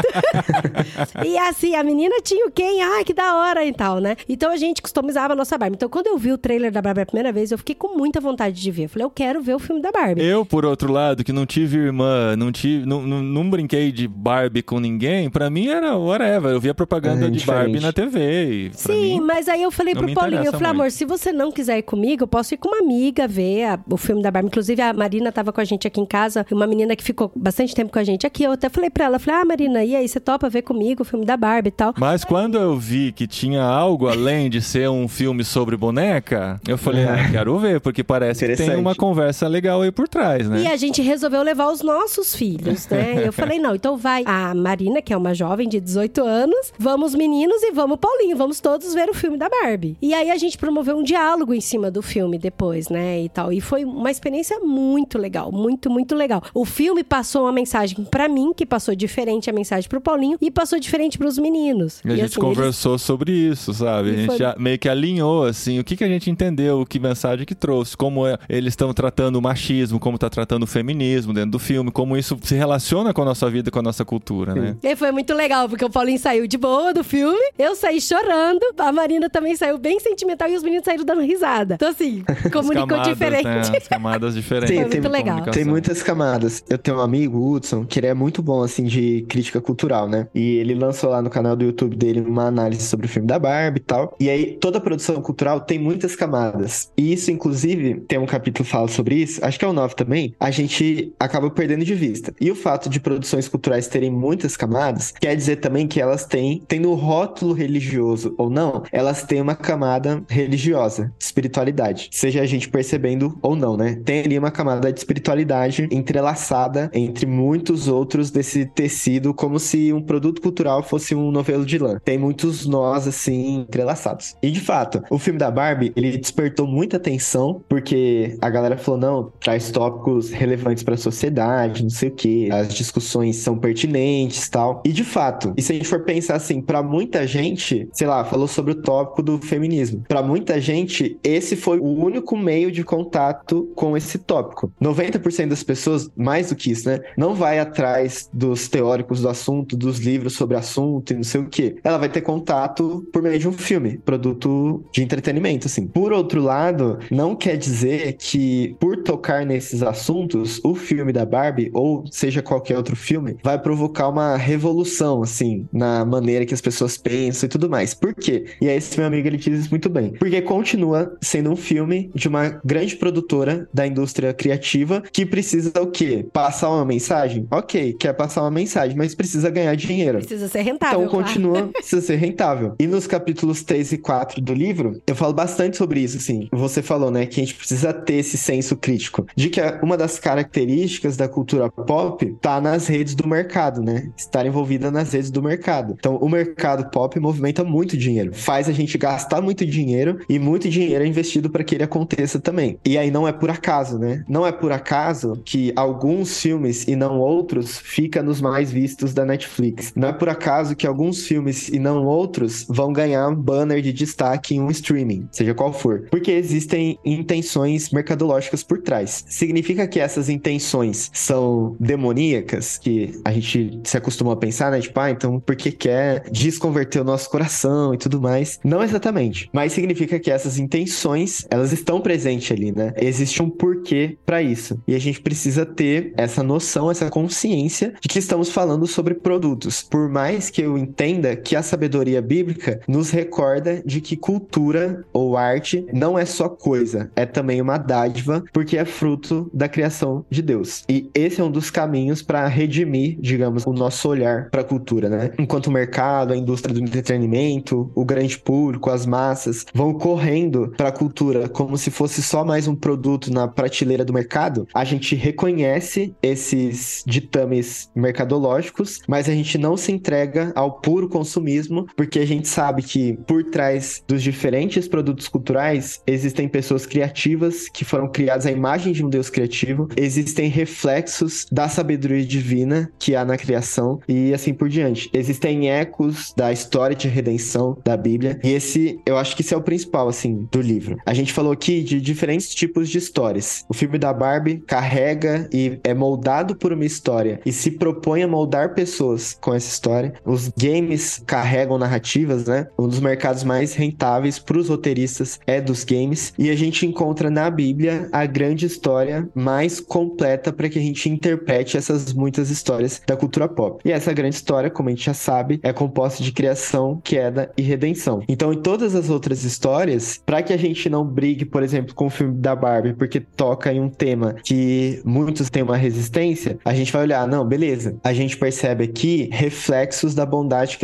e 1.24 1.39
assim, 1.39 1.74
a 1.74 1.83
menina 1.83 2.18
tinha 2.23 2.47
o 2.47 2.51
quem? 2.51 2.83
Ai, 2.83 3.05
que 3.05 3.12
da 3.14 3.35
hora 3.37 3.64
e 3.64 3.73
tal, 3.73 3.99
né? 4.01 4.16
Então 4.29 4.51
a 4.51 4.57
gente 4.57 4.81
customizava 4.83 5.33
a 5.33 5.37
nossa 5.37 5.57
Barbie. 5.59 5.77
Então 5.77 5.89
quando 5.89 6.07
eu 6.09 6.19
vi 6.19 6.33
o 6.33 6.39
trailer 6.39 6.71
da 6.73 6.81
Barbie 6.83 7.03
a 7.03 7.07
primeira 7.07 7.33
vez, 7.33 7.51
eu 7.51 7.59
fiquei 7.59 7.75
com 7.75 7.97
muita 7.97 8.21
vontade 8.21 8.61
de 8.61 8.71
ver. 8.71 8.85
Eu 8.85 8.89
falei, 8.89 9.05
eu 9.07 9.11
quero 9.11 9.41
ver 9.43 9.55
o 9.55 9.59
filme 9.59 9.81
da 9.83 9.91
Barbie. 9.93 10.23
Eu, 10.25 10.45
por 10.45 10.64
outro 10.64 10.93
lado, 10.93 11.23
que 11.25 11.33
não 11.33 11.47
tive 11.47 11.79
irmã, 11.79 12.37
não 12.37 12.51
tive, 12.53 12.85
não, 12.87 13.03
não, 13.03 13.23
não 13.23 13.49
brinquei 13.51 13.91
de 13.93 14.07
Barbie 14.09 14.62
com 14.62 14.79
ninguém, 14.81 15.31
pra 15.31 15.49
mim 15.51 15.69
era 15.69 15.97
whatever. 15.97 16.53
Eu 16.53 16.61
via 16.61 16.75
propaganda 16.75 17.27
É, 17.27 17.31
de. 17.31 17.45
Barbie 17.45 17.81
na 17.81 17.93
TV. 17.93 18.19
E 18.66 18.71
pra 18.71 18.79
Sim, 18.79 19.19
mim, 19.19 19.21
mas 19.21 19.49
aí 19.49 19.62
eu 19.62 19.71
falei 19.71 19.95
pro 19.95 20.12
Paulinho, 20.12 20.41
eu 20.45 20.53
falei, 20.53 20.69
muito. 20.69 20.81
amor, 20.81 20.91
se 20.91 21.05
você 21.05 21.33
não 21.33 21.51
quiser 21.53 21.79
ir 21.79 21.83
comigo, 21.83 22.25
eu 22.25 22.29
posso 22.29 22.53
ir 22.55 22.57
com 22.59 22.69
uma 22.69 22.79
amiga 22.79 23.27
ver 23.27 23.64
a- 23.64 23.81
o 23.91 23.97
filme 23.97 24.23
da 24.23 24.31
Barbie. 24.31 24.49
Inclusive, 24.49 24.81
a 24.83 24.93
Marina 24.93 25.31
tava 25.33 25.53
com 25.53 25.61
a 25.61 25.64
gente 25.64 25.87
aqui 25.87 26.01
em 26.01 26.07
casa, 26.07 26.45
uma 26.51 26.66
menina 26.66 26.95
que 26.97 27.03
ficou 27.03 27.31
bastante 27.35 27.75
tempo 27.75 27.93
com 27.93 27.99
a 27.99 28.05
gente 28.05 28.27
aqui. 28.27 28.43
Eu 28.45 28.53
até 28.53 28.69
falei 28.69 28.91
pra 28.91 29.07
ela, 29.07 29.19
falei, 29.19 29.41
ah, 29.41 29.45
Marina, 29.45 29.85
e 29.85 29.95
aí, 29.97 30.07
você 30.09 30.21
topa 30.21 30.49
ver 30.49 30.62
comigo 30.62 31.03
o 31.03 31.05
filme 31.05 31.25
da 31.25 31.37
Barbie 31.37 31.69
e 31.69 31.73
tal? 31.73 31.95
Mas 31.99 32.08
quando 32.25 32.57
eu 32.57 32.77
vi 32.77 33.13
que 33.13 33.27
tinha 33.27 33.63
algo 33.63 34.09
além 34.09 34.49
de 34.51 34.61
ser 34.61 34.89
um 34.89 35.09
filme 35.09 35.45
sobre 35.45 35.77
boneca, 35.77 36.61
eu 36.67 36.79
falei, 36.79 37.03
É. 37.05 37.09
ah, 37.09 37.31
quero 37.31 37.59
ver, 37.59 37.81
porque 37.81 38.05
parece 38.05 38.47
que 38.47 38.57
tem 38.57 38.77
uma 38.77 38.95
conversa 38.95 39.47
legal 39.49 39.83
aí 39.83 39.91
por 39.91 40.09
trás, 40.09 40.49
né? 40.49 40.63
E 40.63 40.67
a 40.67 40.77
gente 40.77 41.03
resolveu 41.03 41.43
levar 41.43 41.71
os 41.71 41.83
nossos 41.83 42.35
filhos, 42.35 42.87
né? 42.89 43.23
Eu 43.29 43.33
falei, 43.33 43.59
não, 43.59 43.75
então 43.75 43.97
vai 43.97 44.23
a 44.27 44.55
Marina, 44.55 45.03
que 45.03 45.13
é 45.13 45.17
uma 45.17 45.35
jovem 45.35 45.69
de 45.69 45.81
18 45.81 46.23
anos, 46.25 46.73
vamos 46.79 47.15
meninos 47.15 47.63
e 47.63 47.73
vamos 47.73 47.99
Paulinho, 47.99 48.37
vamos 48.37 48.61
todos 48.61 48.95
ver 48.95 49.09
o 49.11 49.15
filme 49.15 49.37
da 49.37 49.49
Barbie. 49.49 49.97
E 50.01 50.15
aí 50.15 50.31
a 50.31 50.37
gente 50.37 50.57
promoveu 50.57 50.97
um 50.97 51.03
diálogo 51.03 51.53
em 51.53 51.61
cima 51.61 51.91
do 51.91 52.01
filme 52.03 52.39
depois, 52.39 52.89
né, 52.89 53.23
e 53.23 53.29
tal. 53.29 53.53
E 53.53 53.61
foi 53.61 53.85
uma 53.85 54.11
experiência 54.11 54.59
muito 54.61 55.19
legal, 55.19 55.51
muito, 55.53 55.91
muito 55.91 56.15
legal. 56.15 56.43
O 56.55 56.65
filme 56.65 57.03
passou 57.05 57.43
uma 57.43 57.53
mensagem 57.53 58.05
pra 58.05 58.29
mim, 58.29 58.53
que 58.55 58.65
passou 58.65 58.95
diferente 58.95 59.51
a 59.51 59.53
mensagem 59.53 59.89
pro 59.89 60.01
Paulinho, 60.01 60.39
e 60.41 60.51
passou 60.51 60.79
diferente 60.79 61.19
pros 61.19 61.39
meninos. 61.39 61.97
E 62.05 62.09
a 62.09 62.11
gente 62.16 62.24
assim, 62.24 62.24
eles- 62.24 62.36
conversou 62.36 62.99
sobre 62.99 63.32
isso, 63.32 63.72
sabe? 63.74 64.11
A 64.11 64.12
E 64.12 64.16
gente 64.16 64.26
foi- 64.26 64.38
já 64.38 64.55
meio 64.59 64.78
que 64.78 64.88
alinhou, 64.88 65.44
assim, 65.44 65.78
o 65.78 65.84
que, 65.84 65.96
que 65.96 66.05
a 66.05 66.09
gente 66.09 66.30
entendeu, 66.30 66.84
que 66.86 66.99
mensagem 66.99 67.44
que 67.46 67.55
trouxe, 67.55 67.96
como 67.96 68.26
é- 68.26 68.38
eles 68.49 68.72
estão 68.72 68.92
tratando 68.92 69.36
o 69.36 69.42
machismo, 69.42 69.99
como 69.99 70.18
tá 70.18 70.28
tratando 70.30 70.62
o 70.62 70.66
feminismo 70.66 71.32
dentro 71.32 71.53
do 71.53 71.59
filme, 71.59 71.90
como 71.90 72.16
isso 72.16 72.36
se 72.42 72.55
relaciona 72.55 73.12
com 73.12 73.22
a 73.22 73.24
nossa 73.24 73.49
vida, 73.51 73.70
com 73.70 73.78
a 73.78 73.82
nossa 73.82 74.05
cultura, 74.05 74.55
né? 74.55 74.76
E 74.82 74.96
foi 74.96 75.11
muito 75.12 75.34
legal, 75.34 75.68
porque 75.68 75.84
o 75.84 75.90
Paulinho 75.90 76.18
saiu 76.18 76.46
de 76.46 76.57
boa 76.59 76.92
do 76.92 77.03
filme, 77.05 77.38
eu 77.59 77.74
saí 77.74 78.01
chorando, 78.01 78.61
a 78.78 78.92
Marina 78.92 79.28
também 79.30 79.55
saiu 79.57 79.78
bem 79.78 79.99
sentimental 80.01 80.49
e 80.49 80.57
os 80.57 80.62
meninos 80.62 80.84
saíram 80.84 81.05
dando 81.05 81.22
risada. 81.22 81.74
Então, 81.74 81.88
assim, 81.88 82.22
As 82.26 82.51
comunicou 82.53 82.86
camadas, 82.88 83.09
diferente. 83.12 83.44
né? 83.44 83.61
As 83.61 83.88
camadas 83.88 84.34
diferentes. 84.34 84.68
Sim, 84.76 84.84
tem- 84.84 85.01
muito 85.01 85.09
legal. 85.12 85.42
Tem 85.51 85.64
muitas 85.64 86.03
camadas. 86.03 86.62
Eu 86.68 86.78
tenho 86.78 86.96
um 86.99 87.01
amigo, 87.01 87.38
o 87.38 87.53
Hudson, 87.53 87.84
que 87.84 87.99
ele 87.99 88.07
é 88.07 88.14
muito 88.14 88.42
bom, 88.42 88.62
assim, 88.62 88.84
de 88.84 89.24
crítica 89.28 89.61
cultural, 89.61 90.09
né? 90.09 90.28
E 90.34 90.57
ele 90.57 90.74
lançou 90.74 91.11
lá 91.11 91.22
no 91.22 91.30
canal 91.30 91.57
do 91.57 91.64
YouTube 91.64 91.88
dele 91.97 92.20
uma 92.20 92.47
análise 92.47 92.82
sobre 92.82 93.07
o 93.07 93.09
filme 93.09 93.26
da 93.26 93.39
Barbie 93.39 93.78
e 93.78 93.84
tal. 93.84 94.16
E 94.20 94.28
aí, 94.28 94.57
toda 94.61 94.80
produção 94.80 95.20
cultural 95.20 95.61
tem 95.61 95.78
muitas 95.78 96.14
camadas. 96.14 96.91
E 96.97 97.12
isso, 97.12 97.30
inclusive, 97.30 98.01
tem 98.07 98.18
um 98.18 98.26
capítulo 98.26 98.64
que 98.64 98.70
fala 98.70 98.89
sobre 98.89 99.16
isso, 99.16 99.45
acho 99.45 99.59
que 99.59 99.64
é 99.64 99.68
o 99.68 99.72
9 99.72 99.95
também, 99.95 100.34
a 100.39 100.51
gente 100.51 101.12
acaba 101.18 101.51
perdendo 101.51 101.84
de 101.84 101.95
vista. 101.95 102.34
E 102.41 102.51
o 102.51 102.55
fato 102.55 102.89
de 102.89 103.01
produções 103.01 103.49
culturais 103.49 103.89
terem 103.89 104.11
muitas 104.11 104.57
camadas, 104.57 105.12
quer 105.20 105.34
dizer 105.34 105.57
também 105.57 105.86
que 105.86 106.01
elas 106.01 106.24
têm, 106.24 106.62
tendo 106.66 106.93
rótulo 106.95 107.53
religioso 107.53 108.34
ou 108.36 108.51
não, 108.51 108.82
elas 108.93 109.22
têm 109.22 109.41
uma 109.41 109.55
camada 109.55 110.22
religiosa, 110.28 111.12
de 111.18 111.24
espiritualidade. 111.24 112.09
Seja 112.12 112.43
a 112.43 112.47
gente 112.47 112.68
percebendo 112.68 113.39
ou 113.43 113.55
não, 113.55 113.76
né? 113.76 114.01
Tem 114.05 114.20
ali 114.20 114.39
uma 114.39 114.51
camada 114.51 114.93
de 114.93 114.99
espiritualidade 114.99 115.89
entrelaçada 115.91 116.91
entre 116.93 117.26
muitos 117.26 117.89
outros 117.89 118.30
desse 118.30 118.66
tecido, 118.66 119.32
como 119.34 119.59
se 119.59 119.93
um 119.93 120.03
produto 120.03 120.41
cultural 120.41 120.82
fosse 120.82 121.14
um 121.14 121.30
novelo 121.30 121.64
lã. 121.77 122.01
Tem 122.03 122.16
muitos 122.16 122.66
nós, 122.66 123.07
assim, 123.07 123.57
entrelaçados. 123.57 124.37
E 124.41 124.51
de 124.51 124.61
fato, 124.61 125.03
o 125.11 125.19
filme 125.19 125.39
da 125.39 125.51
Barbie, 125.51 125.93
ele 125.97 126.16
despertou 126.16 126.66
muita 126.66 126.97
atenção, 126.97 127.61
porque 127.69 128.39
a 128.41 128.49
galera 128.49 128.79
falou, 128.79 129.01
não, 129.01 129.33
traz 129.41 129.71
tópicos 129.71 130.31
relevantes 130.31 130.83
para 130.83 130.95
a 130.95 130.99
sociedade, 130.99 131.83
não 131.83 131.91
sei 131.91 132.09
o 132.09 132.14
que, 132.14 132.51
as 132.51 132.73
discussões 132.73 133.37
são 133.37 133.59
pertinentes 133.59 134.49
tal. 134.49 134.83
E 134.85 134.93
de 134.93 135.05
fato, 135.05 135.53
e 135.57 135.62
se 135.62 135.73
a 135.73 135.75
gente 135.75 135.89
for 135.89 136.05
pensar 136.05 136.37
assim, 136.37 136.61
para 136.61 136.83
muita 136.83 137.27
gente, 137.27 137.89
sei 137.93 138.07
lá, 138.07 138.25
falou 138.25 138.47
sobre 138.47 138.73
o 138.73 138.83
tópico 138.83 139.23
do 139.23 139.39
feminismo. 139.39 140.05
Para 140.07 140.23
muita 140.23 140.61
gente, 140.61 141.19
esse 141.23 141.57
foi 141.57 141.79
o 141.79 141.87
único 141.87 142.37
meio 142.37 142.71
de 142.71 142.85
contato 142.85 143.71
com 143.75 143.97
esse 143.97 144.19
tópico. 144.19 144.73
90% 144.81 145.49
das 145.49 145.62
pessoas, 145.62 146.11
mais 146.16 146.51
do 146.51 146.57
que 146.57 146.71
isso, 146.71 146.89
né, 146.89 147.01
não 147.16 147.35
vai 147.35 147.59
atrás 147.59 148.29
dos 148.33 148.69
teóricos 148.69 149.21
do 149.23 149.29
assunto, 149.29 149.77
dos 149.77 149.99
livros 149.99 150.35
sobre 150.35 150.57
assunto 150.57 151.12
e 151.12 151.16
não 151.16 151.25
sei 151.25 151.41
o 151.41 151.49
que. 151.63 151.77
Ela 151.85 151.99
vai 151.99 152.09
ter 152.09 152.21
contato 152.21 153.07
por 153.13 153.23
meio 153.23 153.39
de 153.39 153.49
um 153.49 153.53
filme, 153.53 153.99
produto 153.99 154.85
de 154.93 155.03
entretenimento, 155.03 155.67
assim. 155.67 155.87
Por 155.87 156.13
outro 156.13 156.43
lado, 156.43 156.99
não 157.11 157.35
quer 157.35 157.57
dizer 157.57 158.15
que 158.15 158.77
por 158.81 159.03
tocar 159.03 159.45
nesses 159.45 159.83
assuntos, 159.83 160.61
o 160.65 160.75
filme 160.75 161.13
da 161.13 161.25
Barbie 161.25 161.71
ou 161.73 162.05
seja 162.11 162.43
qualquer 162.43 162.77
outro 162.77 162.97
filme 162.97 163.37
vai 163.43 163.59
provocar 163.59 164.09
uma 164.09 164.37
revolução, 164.37 165.23
assim, 165.23 165.67
na 165.73 166.05
maneira 166.05 166.47
que 166.47 166.55
as 166.55 166.61
pessoas 166.61 166.79
pessoas 166.79 166.97
pensam 166.97 167.47
e 167.47 167.51
tudo 167.51 167.69
mais. 167.69 167.93
Por 167.93 168.15
quê? 168.15 168.47
E 168.61 168.69
aí 168.69 168.77
esse 168.77 168.97
meu 168.97 169.07
amigo 169.07 169.27
ele 169.27 169.37
diz 169.37 169.61
isso 169.61 169.71
muito 169.71 169.89
bem. 169.89 170.13
Porque 170.13 170.41
continua 170.41 171.17
sendo 171.21 171.51
um 171.51 171.57
filme 171.57 172.11
de 172.15 172.29
uma 172.29 172.61
grande 172.65 172.97
produtora 172.97 173.69
da 173.73 173.87
indústria 173.87 174.33
criativa 174.33 175.03
que 175.13 175.27
precisa 175.27 175.73
o 175.81 175.87
quê? 175.89 176.27
Passar 176.33 176.71
uma 176.71 176.85
mensagem? 176.85 177.47
Ok, 177.51 177.95
quer 177.95 178.13
passar 178.13 178.43
uma 178.43 178.51
mensagem, 178.51 178.97
mas 178.97 179.15
precisa 179.15 179.51
ganhar 179.51 179.75
dinheiro. 179.75 180.19
Precisa 180.19 180.49
ser 180.49 180.63
rentável. 180.63 181.03
Então 181.03 181.11
continua, 181.11 181.47
precisa 181.72 182.01
ser 182.03 182.16
rentável. 182.16 182.74
E 182.78 182.86
nos 182.86 183.07
capítulos 183.07 183.62
3 183.62 183.92
e 183.92 183.99
4 183.99 184.40
do 184.40 184.55
livro, 184.55 185.01
eu 185.07 185.14
falo 185.14 185.32
bastante 185.32 185.76
sobre 185.76 186.01
isso, 186.01 186.16
assim. 186.16 186.49
Você 186.53 186.82
falou, 186.82 187.11
né, 187.11 187.26
que 187.26 187.40
a 187.40 187.44
gente 187.44 187.55
precisa 187.55 187.92
ter 187.92 188.14
esse 188.14 188.36
senso 188.36 188.76
crítico. 188.76 189.26
De 189.36 189.49
que 189.49 189.61
uma 189.82 189.96
das 189.96 190.18
características 190.18 191.16
da 191.16 191.28
cultura 191.28 191.70
pop 191.70 192.36
tá 192.40 192.61
nas 192.61 192.86
redes 192.86 193.14
do 193.14 193.26
mercado, 193.26 193.82
né? 193.82 194.11
Estar 194.16 194.46
envolvida 194.46 194.90
nas 194.90 195.12
redes 195.12 195.30
do 195.30 195.42
mercado. 195.42 195.94
Então, 195.99 196.16
o 196.16 196.28
mercado 196.28 196.90
pop 196.90 197.18
movimenta 197.18 197.64
muito 197.64 197.96
dinheiro. 197.96 198.32
Faz 198.34 198.68
a 198.68 198.72
gente 198.72 198.96
gastar 198.99 199.40
muito 199.40 199.64
dinheiro 199.64 200.20
e 200.28 200.38
muito 200.38 200.68
dinheiro 200.68 201.05
é 201.05 201.07
investido 201.07 201.51
para 201.51 201.64
que 201.64 201.74
ele 201.74 201.84
aconteça 201.84 202.38
também. 202.40 202.78
E 202.84 202.96
aí 202.96 203.11
não 203.11 203.26
é 203.26 203.32
por 203.32 203.51
acaso, 203.51 203.99
né? 203.99 204.24
Não 204.28 204.46
é 204.46 204.53
por 204.53 204.72
acaso 204.72 205.40
que 205.44 205.72
alguns 205.76 206.40
filmes 206.40 206.86
e 206.86 206.96
não 206.96 207.18
outros 207.18 207.78
fica 207.78 208.22
nos 208.22 208.40
mais 208.40 208.70
vistos 208.70 209.14
da 209.14 209.24
Netflix. 209.24 209.92
Não 209.94 210.09
é 210.09 210.12
por 210.12 210.28
acaso 210.28 210.76
que 210.76 210.86
alguns 210.86 211.26
filmes 211.26 211.38
e 211.72 211.78
não 211.78 212.05
outros 212.05 212.66
vão 212.68 212.93
ganhar 212.93 213.30
banner 213.34 213.80
de 213.80 213.93
destaque 213.93 214.55
em 214.55 214.61
um 214.61 214.70
streaming, 214.70 215.28
seja 215.30 215.55
qual 215.55 215.72
for. 215.72 216.07
Porque 216.11 216.30
existem 216.30 216.99
intenções 217.05 217.91
mercadológicas 217.91 218.62
por 218.62 218.78
trás. 218.78 219.24
Significa 219.28 219.86
que 219.86 220.01
essas 220.01 220.28
intenções 220.28 221.11
são 221.12 221.76
demoníacas, 221.78 222.78
que 222.78 223.20
a 223.24 223.32
gente 223.32 223.80
se 223.84 223.97
acostuma 223.97 224.32
a 224.32 224.36
pensar, 224.36 224.70
né? 224.70 224.80
Tipo, 224.80 225.01
ah, 225.01 225.11
então 225.11 225.41
porque 225.41 225.70
quer 225.70 226.28
desconverter 226.30 227.03
o 227.03 227.05
nosso 227.05 227.30
coração 227.30 227.95
e 227.95 227.99
tudo 227.99 228.20
mais. 228.20 228.59
Não 228.64 228.82
exatamente. 228.82 229.49
Mas 229.53 229.72
significa 229.72 230.18
que 230.18 230.30
essas 230.30 230.59
intenções, 230.59 231.47
elas 231.51 231.72
estão 231.72 232.01
presentes 232.01 232.51
ali, 232.51 232.72
né? 232.72 232.93
Existe 232.97 233.43
um 233.43 233.51
porquê 233.51 234.16
para 234.24 234.43
isso. 234.43 234.80
E 234.86 234.95
a 234.95 234.99
gente 234.99 235.20
precisa 235.20 235.64
ter 235.64 236.12
essa 236.16 236.43
noção, 236.43 236.91
essa 236.91 237.11
consciência 237.11 237.95
de 238.01 238.09
que 238.09 238.18
estamos 238.18 238.51
falando 238.51 238.86
sobre 238.86 239.14
produtos. 239.14 239.82
Por 239.82 240.09
mais 240.09 240.51
que 240.51 240.62
eu 240.62 240.76
entenda 240.78 241.28
que 241.37 241.57
a 241.57 241.62
sabedoria 241.62 242.20
bíblica 242.20 242.81
nos 242.87 243.11
recorda 243.11 243.83
de 243.85 244.01
que 244.01 244.16
cultura 244.16 245.05
ou 245.12 245.37
arte 245.37 245.87
não 245.93 246.18
é 246.18 246.24
só 246.24 246.49
coisa, 246.49 247.11
é 247.14 247.26
também 247.26 247.61
uma 247.61 247.79
dádiva, 247.79 248.45
porque 248.53 248.76
é 248.76 248.85
fruto 248.85 249.51
da 249.53 249.68
criação 249.68 250.24
de 250.31 250.43
Deus. 250.43 250.85
E 250.89 251.11
esse 251.14 251.41
é 251.41 251.45
um 251.45 251.51
dos 251.51 251.70
caminhos 251.70 252.22
para 252.22 252.47
redimir, 252.47 253.18
digamos, 253.20 253.64
o 253.66 253.72
nosso 253.72 254.09
olhar 254.09 254.51
para 254.51 254.62
a 254.62 254.64
cultura, 254.64 255.09
né? 255.09 255.31
Enquanto 255.39 255.68
o 255.68 255.72
mercado, 255.72 256.33
a 256.33 256.37
indústria 256.37 256.74
do 256.74 256.81
entretenimento, 256.81 257.91
o 257.95 258.05
grande 258.05 258.39
público, 258.39 258.91
as 258.91 259.07
massas 259.07 259.64
vão 259.74 259.95
correndo 259.95 260.72
para 260.76 260.89
a 260.89 260.93
cultura 260.93 261.49
como 261.49 261.76
se 261.76 261.91
fosse 261.91 262.22
só 262.22 262.45
mais 262.45 262.66
um 262.66 262.74
produto 262.74 263.33
na 263.33 263.49
prateleira 263.49 264.05
do 264.05 264.12
mercado, 264.12 264.66
a 264.74 264.85
gente 264.85 265.14
reconhece 265.14 266.14
esses 266.22 267.03
ditames 267.07 267.91
mercadológicos, 267.95 269.01
mas 269.07 269.29
a 269.29 269.33
gente 269.33 269.59
não 269.59 269.76
se 269.76 269.93
entrega 269.93 270.53
ao 270.55 270.81
puro 270.81 271.09
consumismo, 271.19 271.87
porque 271.97 272.21
a 272.21 272.27
gente 272.27 272.47
sabe 272.47 272.81
que 272.81 273.19
por 273.27 273.43
trás 273.43 274.03
dos 274.07 274.23
diferentes 274.23 274.87
produtos 274.87 275.27
culturais 275.27 276.01
existem 276.07 276.49
pessoas 276.49 276.87
criativas 276.87 277.69
que 277.69 277.85
foram 277.85 278.09
criadas 278.09 278.47
à 278.47 278.53
imagem 278.53 278.93
de 278.93 279.05
um 279.05 279.09
Deus 279.09 279.29
criativo, 279.29 279.89
existem 279.97 280.49
reflexos 280.49 281.45
da 281.51 281.69
sabedoria 281.69 282.25
divina 282.25 282.91
que 283.01 283.16
há 283.16 283.25
na 283.25 283.37
criação 283.37 284.01
e 284.09 284.33
assim 284.33 284.55
por 284.55 284.69
diante. 284.69 285.11
Existem 285.12 285.71
ecos 285.71 286.33
da 286.37 286.53
história 286.53 286.95
de 286.95 287.09
redenção 287.09 287.77
da 287.85 287.97
Bíblia 287.97 288.39
e 288.45 288.53
esse, 288.53 289.01
eu 289.05 289.19
acho 289.19 289.35
que 289.35 289.43
esse 289.43 289.53
é 289.53 289.57
o 289.57 289.62
principal 289.62 290.09
assim 290.09 290.47
do 290.53 290.61
livro. 290.61 290.99
A 291.05 291.14
gente 291.14 291.33
falou 291.33 291.53
aqui 291.53 291.83
de 291.83 292.01
diferentes 292.01 292.55
tipos 292.55 292.89
de 292.89 292.99
histórias. 292.99 293.64
O 293.69 293.75
filme 293.75 293.99
da 293.99 294.12
Barbie 294.12 294.62
carrega 294.66 295.49
e 295.53 295.81
é 295.83 295.93
moldado 295.93 296.55
por 296.55 296.73
uma 296.73 296.85
história 296.85 297.41
e 297.45 297.53
se 297.53 297.73
propõe 297.73 298.23
a 298.23 298.29
moldar 298.29 298.75
pessoas 298.75 299.37
com 299.41 299.53
essa 299.53 299.69
história. 299.69 300.14
Os 300.25 300.49
games 300.57 301.08
carregam 301.27 301.79
narrativas, 301.79 302.47
né? 302.47 302.67
Um 302.79 302.89
dos 302.89 303.01
mercados 303.01 303.45
mais 303.45 303.75
rentáveis 303.75 304.39
para 304.39 304.59
os 304.59 304.69
roteiristas 304.69 305.41
é 305.47 305.61
dos 305.61 305.85
games 305.85 306.33
e 306.39 306.51
a 306.51 306.57
gente 306.57 306.87
encontra 306.87 307.31
na 307.31 307.51
Bíblia 307.51 308.09
a 308.13 308.27
grande 308.27 308.67
história 308.67 309.29
mais 309.35 309.81
completa 309.81 310.53
para 310.53 310.69
que 310.69 310.79
a 310.79 310.83
gente 310.83 311.09
interprete 311.09 311.77
essas 311.77 312.13
muitas 312.13 312.51
histórias 312.51 313.01
da 313.07 313.17
cultura 313.17 313.49
pop. 313.49 313.81
E 313.85 313.93
essa 313.93 314.13
grande 314.13 314.37
história, 314.37 314.71
como 314.71 314.89
a 314.89 314.93
gente 314.93 315.07
já 315.07 315.15
sabe, 315.15 315.61
é 315.63 315.73
composta 315.73 316.23
de 316.23 316.33
criação, 316.33 317.01
queda 317.03 317.51
e 317.57 317.63
redenção. 317.63 318.23
Então, 318.29 318.53
em 318.53 318.61
todas 318.61 318.95
as 318.95 319.11
outras 319.11 319.45
histórias, 319.45 320.21
para 320.25 320.43
que 320.43 320.53
a 320.53 320.57
gente 320.57 320.89
não 320.89 321.05
brigue, 321.05 321.45
por 321.45 321.63
exemplo, 321.63 321.95
com 321.95 322.07
o 322.07 322.11
filme 322.11 322.35
da 322.35 322.55
Barbie, 322.55 322.95
porque 322.95 323.21
toca 323.21 323.73
em 323.73 323.81
um 323.81 323.89
tema 323.89 324.35
que 324.45 325.01
muitos 325.05 325.51
têm 325.51 325.63
uma 325.63 325.77
resistência, 325.77 326.59
a 326.65 326.75
gente 326.75 326.93
vai 326.93 327.03
olhar, 327.03 327.27
não, 327.27 327.45
beleza. 327.45 327.97
A 328.03 328.13
gente 328.13 328.37
percebe 328.37 328.85
aqui 328.85 329.29
reflexos 329.33 330.15
da 330.15 330.27
bondade 330.27 330.77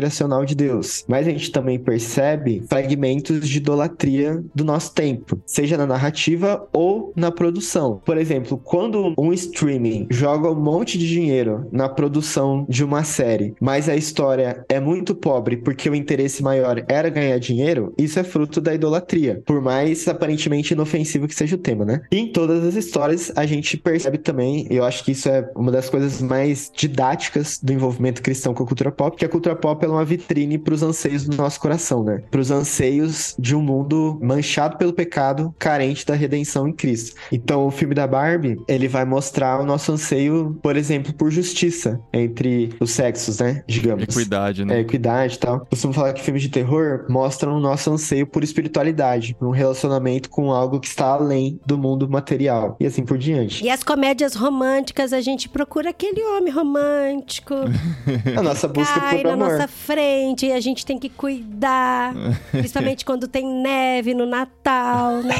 de 0.46 0.54
Deus, 0.54 1.04
mas 1.08 1.26
a 1.26 1.30
gente 1.30 1.50
também 1.50 1.78
percebe 1.78 2.62
fragmentos 2.68 3.48
de 3.48 3.58
idolatria 3.58 4.42
do 4.54 4.64
nosso 4.64 4.94
tempo, 4.94 5.40
seja 5.46 5.76
na 5.76 5.86
narrativa 5.86 6.66
ou 6.72 7.12
na 7.16 7.30
produção. 7.30 8.00
Por 8.04 8.16
exemplo, 8.16 8.58
quando 8.62 9.14
um 9.18 9.32
streaming 9.32 10.06
joga 10.10 10.50
um 10.50 10.60
monte 10.60 10.96
de 10.96 11.08
dinheiro 11.08 11.66
na 11.72 11.88
produção 11.88 12.64
de 12.68 12.84
uma 12.84 13.04
série, 13.04 13.54
mas 13.60 13.88
a 13.88 13.96
história 13.96 14.64
é 14.68 14.80
muito 14.80 15.14
pobre 15.14 15.56
porque 15.56 15.88
o 15.88 15.94
interesse 15.94 16.42
maior 16.42 16.84
era 16.88 17.08
ganhar 17.08 17.38
dinheiro, 17.38 17.92
isso 17.98 18.18
é 18.18 18.24
fruto 18.24 18.60
da 18.60 18.74
idolatria, 18.74 19.42
por 19.44 19.60
mais 19.60 20.06
aparentemente 20.06 20.74
inofensivo 20.74 21.28
que 21.28 21.34
seja 21.34 21.56
o 21.56 21.58
tema, 21.58 21.84
né? 21.84 22.02
E 22.10 22.18
em 22.18 22.30
todas 22.30 22.64
as 22.64 22.74
histórias 22.74 23.32
a 23.34 23.46
gente 23.46 23.76
percebe 23.76 24.18
também, 24.18 24.66
eu 24.70 24.84
acho 24.84 25.04
que 25.04 25.12
isso 25.12 25.28
é 25.28 25.50
uma 25.54 25.72
das 25.72 25.88
coisas 25.88 26.20
mais 26.22 26.70
didáticas 26.74 27.58
do 27.62 27.72
envolvimento 27.72 28.22
cristão 28.22 28.54
com 28.54 28.62
a 28.62 28.66
cultura 28.66 28.92
pop, 28.92 29.16
que 29.16 29.24
a 29.24 29.28
cultura 29.28 29.56
pop 29.56 29.84
é 29.84 29.88
uma 29.94 30.04
vitrine 30.04 30.58
para 30.58 30.74
os 30.74 30.82
anseios 30.82 31.24
do 31.24 31.36
nosso 31.36 31.60
coração, 31.60 32.04
né? 32.04 32.22
Para 32.30 32.40
os 32.40 32.50
anseios 32.50 33.34
de 33.38 33.54
um 33.54 33.62
mundo 33.62 34.18
manchado 34.22 34.76
pelo 34.76 34.92
pecado, 34.92 35.54
carente 35.58 36.06
da 36.06 36.14
redenção 36.14 36.68
em 36.68 36.72
Cristo. 36.72 37.16
Então, 37.32 37.66
o 37.66 37.70
filme 37.70 37.94
da 37.94 38.06
Barbie, 38.06 38.60
ele 38.68 38.88
vai 38.88 39.04
mostrar 39.04 39.60
o 39.60 39.66
nosso 39.66 39.92
anseio, 39.92 40.58
por 40.62 40.76
exemplo, 40.76 41.12
por 41.12 41.30
justiça 41.30 42.00
entre 42.12 42.74
os 42.80 42.90
sexos, 42.90 43.38
né? 43.38 43.62
Digamos. 43.66 44.04
Equidade, 44.04 44.64
né? 44.64 44.78
É, 44.78 44.80
equidade 44.80 45.36
e 45.36 45.38
tal. 45.38 45.66
Costumo 45.66 45.92
falar 45.92 46.12
que 46.12 46.22
filmes 46.22 46.42
de 46.42 46.48
terror 46.48 47.06
mostram 47.08 47.56
o 47.56 47.60
nosso 47.60 47.90
anseio 47.90 48.26
por 48.26 48.42
espiritualidade, 48.42 49.34
por 49.34 49.48
um 49.48 49.50
relacionamento 49.50 50.28
com 50.30 50.50
algo 50.52 50.80
que 50.80 50.86
está 50.86 51.06
além 51.06 51.60
do 51.66 51.78
mundo 51.78 52.08
material 52.08 52.76
e 52.80 52.86
assim 52.86 53.04
por 53.04 53.18
diante. 53.18 53.64
E 53.64 53.70
as 53.70 53.82
comédias 53.82 54.34
românticas, 54.34 55.12
a 55.12 55.20
gente 55.20 55.48
procura 55.48 55.90
aquele 55.90 56.22
homem 56.22 56.52
romântico. 56.52 57.54
a 58.36 58.42
nossa 58.42 58.68
busca 58.68 59.00
cai 59.00 59.18
por 59.18 59.28
na 59.28 59.32
amor. 59.34 59.50
nossa 59.50 59.68
frente 59.84 60.46
e 60.46 60.52
a 60.52 60.60
gente 60.60 60.84
tem 60.84 60.98
que 60.98 61.08
cuidar. 61.08 62.14
principalmente 62.50 63.04
quando 63.04 63.28
tem 63.28 63.46
neve 63.46 64.14
no 64.14 64.26
Natal, 64.26 65.22
né? 65.22 65.34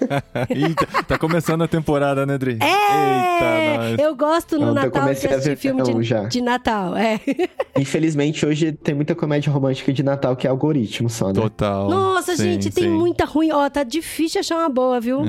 Eita, 0.50 0.86
tá 1.04 1.18
começando 1.18 1.62
a 1.62 1.68
temporada, 1.68 2.26
né, 2.26 2.36
Dri? 2.36 2.58
É! 2.60 2.64
Eita, 2.64 3.88
nós. 3.90 3.98
Eu 3.98 4.16
gosto 4.16 4.58
no 4.58 4.66
Não, 4.66 4.74
Natal 4.74 5.04
de 5.04 5.10
assistir 5.12 5.38
ver 5.50 5.56
filme 5.56 5.82
de, 5.82 6.02
já. 6.02 6.24
de 6.24 6.40
Natal, 6.40 6.96
é. 6.96 7.20
Infelizmente, 7.78 8.44
hoje 8.44 8.72
tem 8.72 8.94
muita 8.94 9.14
comédia 9.14 9.52
romântica 9.52 9.92
de 9.92 10.02
Natal 10.02 10.34
que 10.36 10.46
é 10.46 10.50
algoritmo 10.50 11.08
só, 11.08 11.28
né? 11.28 11.34
Total. 11.34 11.88
Nossa, 11.88 12.36
Sim, 12.36 12.42
gente, 12.54 12.70
tem 12.70 12.84
sim. 12.84 12.90
muita 12.90 13.24
ruim. 13.24 13.50
Ó, 13.52 13.68
tá 13.70 13.82
difícil 13.82 14.40
achar 14.40 14.56
uma 14.58 14.68
boa, 14.68 15.00
viu? 15.00 15.22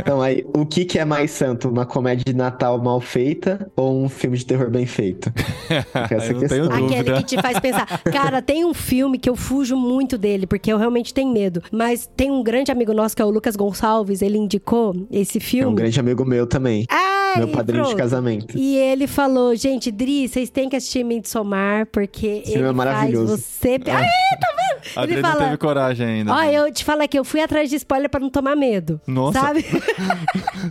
Então, 0.00 0.20
aí, 0.22 0.44
o 0.54 0.64
que, 0.64 0.84
que 0.84 0.98
é 0.98 1.04
mais 1.04 1.30
santo? 1.30 1.68
Uma 1.68 1.84
comédia 1.86 2.24
de 2.24 2.34
Natal 2.34 2.80
mal 2.82 3.00
feita 3.00 3.70
ou 3.76 4.02
um 4.02 4.08
filme 4.08 4.36
de 4.36 4.46
terror 4.46 4.70
bem 4.70 4.86
feito? 4.86 5.32
Essa 6.10 6.32
Eu 6.32 6.40
não 6.40 6.48
tenho 6.48 6.68
questão. 6.68 6.68
dúvida. 6.68 7.00
Aquele 7.00 7.16
que 7.18 7.24
te 7.24 7.40
faz 7.42 7.57
pensar. 7.60 7.86
Cara, 8.04 8.40
tem 8.42 8.64
um 8.64 8.74
filme 8.74 9.18
que 9.18 9.28
eu 9.28 9.36
fujo 9.36 9.76
muito 9.76 10.16
dele, 10.18 10.46
porque 10.46 10.72
eu 10.72 10.78
realmente 10.78 11.12
tenho 11.14 11.32
medo. 11.32 11.62
Mas 11.72 12.08
tem 12.16 12.30
um 12.30 12.42
grande 12.42 12.70
amigo 12.72 12.92
nosso 12.92 13.14
que 13.16 13.22
é 13.22 13.24
o 13.24 13.30
Lucas 13.30 13.56
Gonçalves, 13.56 14.22
ele 14.22 14.38
indicou 14.38 14.94
esse 15.10 15.38
É 15.38 15.40
um 15.40 15.44
filme. 15.44 15.76
grande 15.76 16.00
amigo 16.00 16.24
meu 16.24 16.46
também. 16.46 16.86
Meu 17.36 17.48
padrinho 17.48 17.82
de 17.82 17.88
pronto. 17.90 17.98
casamento. 18.02 18.56
E 18.58 18.76
ele 18.76 19.06
falou, 19.06 19.54
gente, 19.54 19.90
Dri, 19.90 20.26
vocês 20.28 20.50
têm 20.50 20.68
que 20.68 20.76
assistir 20.76 21.04
Midsommar, 21.04 21.86
porque 21.86 22.42
filme 22.44 22.60
ele 22.60 22.68
é 22.68 22.72
maravilhoso. 22.72 23.28
faz 23.36 23.40
você... 23.42 23.72
Ai, 23.74 23.78
tá 23.80 24.48
vendo? 24.56 24.78
A 24.96 25.02
Ele 25.04 25.12
Adri 25.14 25.22
não 25.22 25.30
fala- 25.32 25.44
teve 25.44 25.56
coragem 25.58 26.06
ainda. 26.06 26.32
Ó, 26.32 26.42
eu 26.44 26.72
te 26.72 26.84
falo 26.84 27.06
que 27.08 27.18
eu 27.18 27.24
fui 27.24 27.40
atrás 27.40 27.68
de 27.68 27.76
spoiler 27.76 28.08
pra 28.08 28.20
não 28.20 28.30
tomar 28.30 28.56
medo. 28.56 29.00
Nossa. 29.06 29.38
Sabe? 29.40 29.64